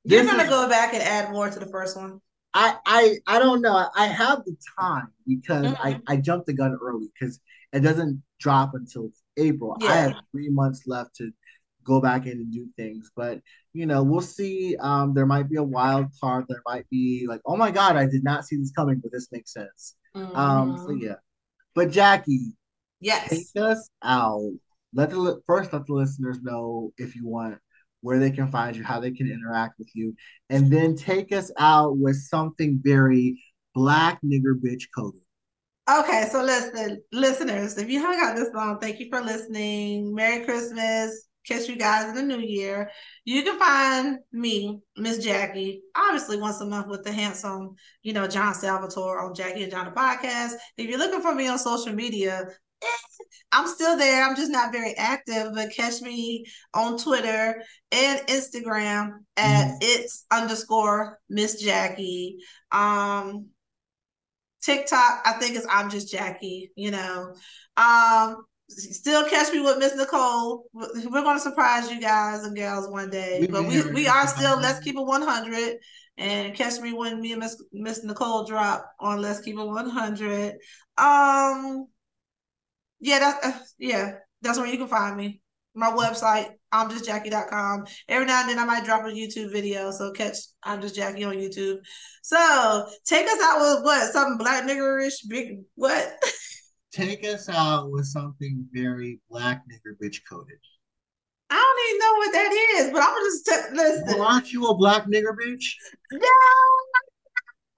You're 0.03 0.26
gonna 0.26 0.44
is- 0.44 0.49
go 0.49 0.68
back 0.70 0.94
and 0.94 1.03
add 1.03 1.32
more 1.32 1.49
to 1.49 1.60
the 1.60 1.68
first 1.68 1.95
one. 1.98 2.22
I 2.53 2.78
I 2.86 3.18
I 3.28 3.40
don't 3.40 3.62
know. 3.62 3.88
I 3.95 4.08
have 4.08 4.44
the 4.45 4.56
time 4.80 5.14
because 5.26 5.74
I 5.82 5.94
Mhm. 5.94 6.03
I 6.08 6.18
jumped 6.18 6.48
the 6.48 6.53
gun 6.53 6.78
early 6.82 7.10
because 7.14 7.40
it 7.72 7.80
doesn't 7.80 8.22
drop 8.40 8.74
until 8.74 9.12
April. 9.38 9.78
I 9.82 9.95
have 9.95 10.16
three 10.32 10.49
months 10.49 10.86
left 10.88 11.16
to 11.18 11.32
go 11.84 12.02
back 12.02 12.26
in 12.26 12.34
and 12.34 12.52
do 12.52 12.68
things, 12.78 13.10
but 13.16 13.41
you 13.74 13.86
know 13.86 14.03
we'll 14.03 14.22
see. 14.22 14.76
Um, 14.78 15.14
there 15.14 15.26
might 15.26 15.49
be 15.49 15.56
a 15.58 15.64
wild 15.64 16.08
card. 16.20 16.45
There 16.49 16.62
might 16.66 16.90
be 16.90 17.26
like, 17.28 17.41
oh 17.45 17.56
my 17.56 17.72
god, 17.72 17.95
I 17.95 18.06
did 18.06 18.24
not 18.24 18.45
see 18.45 18.58
this 18.58 18.72
coming, 18.72 18.99
but 18.99 19.12
this 19.12 19.32
makes 19.32 19.53
sense. 19.53 19.95
Um, 20.36 20.78
so 20.78 20.91
Mhm. 20.91 21.02
yeah. 21.02 21.16
But 21.76 21.91
Jackie, 21.91 22.53
Yes. 22.99 23.30
take 23.30 23.64
us 23.64 23.89
out. 24.03 24.52
Let 24.93 25.10
the 25.10 25.41
first 25.48 25.73
let 25.73 25.85
the 25.88 25.93
listeners 25.93 26.41
know 26.41 26.91
if 26.98 27.15
you 27.15 27.26
want 27.26 27.57
where 28.02 28.19
they 28.19 28.31
can 28.31 28.49
find 28.49 28.76
you, 28.76 28.84
how 28.84 28.99
they 28.99 29.11
can 29.11 29.30
interact 29.31 29.77
with 29.77 29.89
you, 29.93 30.15
and 30.49 30.72
then 30.72 30.95
take 30.95 31.31
us 31.31 31.52
out 31.57 31.98
with 31.98 32.15
something 32.15 32.80
very 32.84 33.41
black 33.73 34.19
nigger 34.26 34.56
bitch 34.56 34.85
coded. 34.95 35.22
Okay, 35.89 36.27
so 36.31 36.43
listen, 36.43 37.02
listeners, 37.11 37.77
if 37.77 37.89
you 37.89 38.02
haven't 38.02 38.19
got 38.19 38.35
this 38.35 38.53
long, 38.53 38.80
thank 38.80 38.99
you 38.99 39.07
for 39.10 39.22
listening. 39.22 40.14
Merry 40.14 40.45
Christmas. 40.45 41.27
Catch 41.47 41.68
you 41.68 41.76
guys 41.76 42.09
in 42.09 42.15
the 42.15 42.38
new 42.38 42.43
year. 42.43 42.91
You 43.26 43.41
can 43.43 43.57
find 43.57 44.19
me, 44.31 44.80
Miss 44.95 45.18
Jackie, 45.23 45.81
obviously 45.95 46.38
once 46.38 46.61
a 46.61 46.65
month 46.65 46.88
with 46.88 47.03
the 47.03 47.11
handsome, 47.11 47.76
you 48.03 48.13
know, 48.13 48.27
John 48.27 48.53
Salvatore 48.53 49.19
on 49.19 49.34
Jackie 49.34 49.63
and 49.63 49.72
John 49.72 49.85
the 49.85 49.91
podcast. 49.91 50.51
If 50.77 50.88
you're 50.89 50.99
looking 50.99 51.22
for 51.22 51.34
me 51.34 51.47
on 51.47 51.57
social 51.57 51.93
media, 51.93 52.45
eh, 52.84 52.88
I'm 53.51 53.68
still 53.68 53.97
there. 53.97 54.23
I'm 54.23 54.35
just 54.35 54.51
not 54.51 54.72
very 54.72 54.93
active, 54.97 55.53
but 55.55 55.73
catch 55.76 56.01
me 56.01 56.45
on 56.76 56.97
Twitter 56.97 57.63
and 57.91 58.19
Instagram 58.27 59.19
at 59.35 59.68
Mhm. 59.72 59.77
it's 59.81 60.26
underscore 60.31 61.19
Miss 61.27 61.59
Jackie. 61.61 62.38
Um, 62.72 63.47
TikTok, 64.63 65.23
I 65.26 65.34
think 65.34 65.55
it's 65.55 65.65
I'm 65.69 65.89
just 65.89 66.11
Jackie, 66.11 66.72
you 66.76 66.91
know. 66.91 67.34
Um, 67.77 68.45
still 68.72 69.26
catch 69.26 69.52
me 69.53 69.60
with 69.60 69.77
Miss 69.77 69.95
Nicole. 69.95 70.65
We're 70.73 71.23
gonna 71.23 71.39
surprise 71.39 71.91
you 71.91 71.99
guys 71.99 72.43
and 72.43 72.56
gals 72.56 72.89
one 72.89 73.10
day. 73.10 73.39
We've 73.41 73.52
But 73.52 73.68
we 73.68 73.81
we 73.91 74.07
are 74.07 74.27
still 74.27 74.60
let's 74.60 74.80
keep 74.80 74.95
it 74.95 75.06
100 75.06 75.77
and 76.18 76.56
catch 76.56 76.80
me 76.80 76.93
when 76.93 77.22
me 77.22 77.31
and 77.34 77.41
Miss 77.41 77.61
Miss 77.72 78.03
Nicole 78.03 78.45
drop 78.45 78.91
on 78.99 79.22
Let's 79.22 79.41
Keep 79.41 79.57
It 79.57 79.65
100. 79.65 80.56
Um 80.98 81.88
yeah, 82.99 83.19
that's 83.19 83.45
uh, 83.45 83.60
yeah, 83.80 84.11
that's 84.41 84.57
where 84.57 84.68
you 84.68 84.77
can 84.77 84.88
find 84.88 85.18
me. 85.18 85.41
My 85.73 85.89
website, 85.89 86.49
I'm 86.72 86.89
just 86.89 87.06
Jackie.com. 87.06 87.85
Every 88.10 88.26
now 88.26 88.41
and 88.41 88.49
then 88.49 88.60
I 88.60 88.65
might 88.65 88.84
drop 88.84 89.06
a 89.06 89.07
YouTube 89.07 89.52
video, 89.52 89.91
so 89.91 90.11
catch 90.11 90.38
I'm 90.64 90.81
just 90.81 90.95
Jackie 90.95 91.23
on 91.23 91.35
YouTube. 91.35 91.77
So 92.22 92.85
take 93.06 93.26
us 93.26 93.39
out 93.41 93.60
with 93.60 93.85
what? 93.85 94.11
Something 94.11 94.38
black 94.38 94.65
niggerish, 94.65 95.27
big 95.27 95.61
what? 95.76 96.14
Take 96.91 97.26
us 97.26 97.47
out 97.47 97.91
with 97.91 98.05
something 98.05 98.68
very 98.73 99.19
black 99.30 99.63
nigger 99.69 99.95
bitch 100.01 100.19
coded. 100.30 100.57
I 101.49 101.55
don't 101.55 101.89
even 101.89 101.99
know 101.99 102.13
what 102.18 102.31
that 102.34 102.51
is, 102.80 102.91
but 102.91 103.01
I'm 103.01 103.13
gonna 103.13 103.26
just 103.26 103.45
t- 103.45 103.76
listen. 103.76 104.19
Well, 104.19 104.27
aren't 104.27 104.51
you 104.51 104.68
a 104.68 104.76
black 104.76 105.05
nigger 105.05 105.35
bitch? 105.38 105.65
No, 106.11 106.27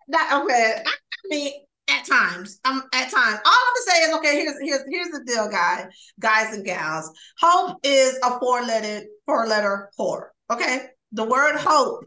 not 0.08 0.44
okay. 0.44 0.84
I 0.86 0.90
I 0.90 1.28
mean, 1.30 1.54
at 1.90 2.06
times, 2.06 2.60
I'm 2.66 2.84
at 2.94 3.12
times. 3.12 3.40
All 3.46 3.54
I'm 3.54 3.74
gonna 3.74 3.86
say 3.86 4.02
is, 4.04 4.16
okay. 4.16 4.36
Here's 4.36 4.60
here's 4.62 4.84
here's 4.90 5.10
the 5.10 5.24
deal, 5.26 5.50
guy, 5.50 5.88
guys 6.20 6.56
and 6.56 6.66
gals. 6.66 7.12
Hope 7.40 7.78
is 7.84 8.18
a 8.24 8.40
four 8.40 8.64
letter 8.64 9.06
four 9.26 9.48
letter 9.48 9.90
whore. 10.00 10.30
Okay, 10.52 10.88
the 11.12 11.24
word 11.24 11.56
hope 11.58 12.06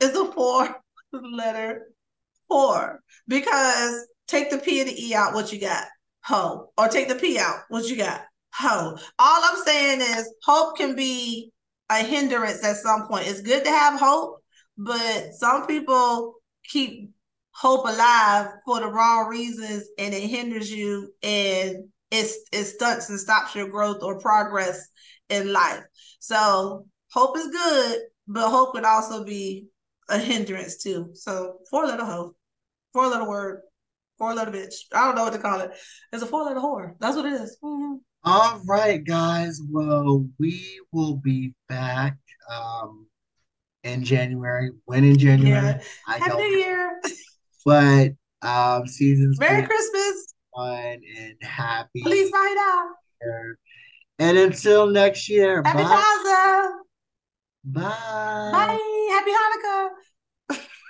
is 0.00 0.16
a 0.16 0.32
four 0.32 0.76
letter 1.12 1.88
whore 2.50 2.98
because 3.28 4.06
take 4.26 4.50
the 4.50 4.58
p 4.58 4.80
and 4.80 4.90
the 4.90 5.06
e 5.06 5.14
out, 5.14 5.34
what 5.34 5.52
you 5.52 5.60
got? 5.60 5.86
Ho, 6.26 6.70
or 6.76 6.88
take 6.88 7.08
the 7.08 7.14
p 7.14 7.38
out, 7.38 7.60
what 7.68 7.84
you 7.88 7.96
got? 7.96 8.22
Ho. 8.54 8.96
All 9.18 9.44
I'm 9.44 9.62
saying 9.64 10.00
is, 10.00 10.34
hope 10.44 10.76
can 10.76 10.96
be 10.96 11.52
a 11.88 12.02
hindrance 12.02 12.64
at 12.64 12.76
some 12.76 13.06
point. 13.06 13.28
It's 13.28 13.42
good 13.42 13.64
to 13.64 13.70
have 13.70 14.00
hope, 14.00 14.42
but 14.76 15.34
some 15.34 15.66
people 15.66 16.34
keep 16.64 17.10
hope 17.52 17.86
alive 17.86 18.48
for 18.64 18.80
the 18.80 18.88
wrong 18.88 19.28
reasons 19.28 19.88
and 19.98 20.12
it 20.12 20.28
hinders 20.28 20.70
you 20.70 21.12
and 21.22 21.76
it, 22.10 22.30
it 22.52 22.64
stunts 22.64 23.08
and 23.08 23.20
stops 23.20 23.54
your 23.54 23.68
growth 23.68 24.02
or 24.02 24.18
progress 24.18 24.88
in 25.28 25.52
life. 25.52 25.82
So 26.18 26.86
hope 27.12 27.36
is 27.36 27.46
good, 27.48 28.00
but 28.26 28.50
hope 28.50 28.74
can 28.74 28.84
also 28.84 29.24
be 29.24 29.66
a 30.08 30.18
hindrance 30.18 30.82
too. 30.82 31.10
So 31.14 31.58
four 31.70 31.86
little 31.86 32.06
hope, 32.06 32.36
four 32.92 33.06
little 33.06 33.28
word, 33.28 33.60
four 34.18 34.34
letter 34.34 34.50
bitch. 34.50 34.74
I 34.92 35.06
don't 35.06 35.14
know 35.14 35.24
what 35.24 35.32
to 35.32 35.38
call 35.38 35.60
it. 35.60 35.72
It's 36.12 36.22
a 36.22 36.26
four 36.26 36.44
letter 36.44 36.60
whore. 36.60 36.94
That's 37.00 37.16
what 37.16 37.26
it 37.26 37.34
is. 37.34 37.58
Mm-hmm. 37.62 37.94
All 38.24 38.60
right, 38.66 39.04
guys. 39.04 39.60
Well, 39.70 40.26
we 40.38 40.80
will 40.92 41.16
be 41.16 41.54
back 41.68 42.16
um 42.50 43.06
in 43.84 44.04
January. 44.04 44.70
When 44.84 45.04
in 45.04 45.18
January? 45.18 45.66
Yeah. 45.66 45.82
I 46.08 46.18
Happy 46.18 46.36
New 46.36 46.58
Year. 46.58 47.00
But 47.64 48.12
um 48.42 48.86
seasons. 48.86 49.38
Merry 49.38 49.66
Christmas. 49.66 50.34
Fun 50.54 51.00
and 51.18 51.34
happy. 51.42 52.02
Please 52.02 52.30
find 52.30 52.58
out. 52.58 52.88
And 54.18 54.38
until 54.38 54.86
next 54.86 55.28
year. 55.28 55.62
Happy 55.64 55.82
bye. 55.82 56.02
Hanukkah. 56.02 56.70
Bye. 57.64 58.50
Bye. 58.52 59.08
Happy 59.10 59.30
Hanukkah. 59.30 59.88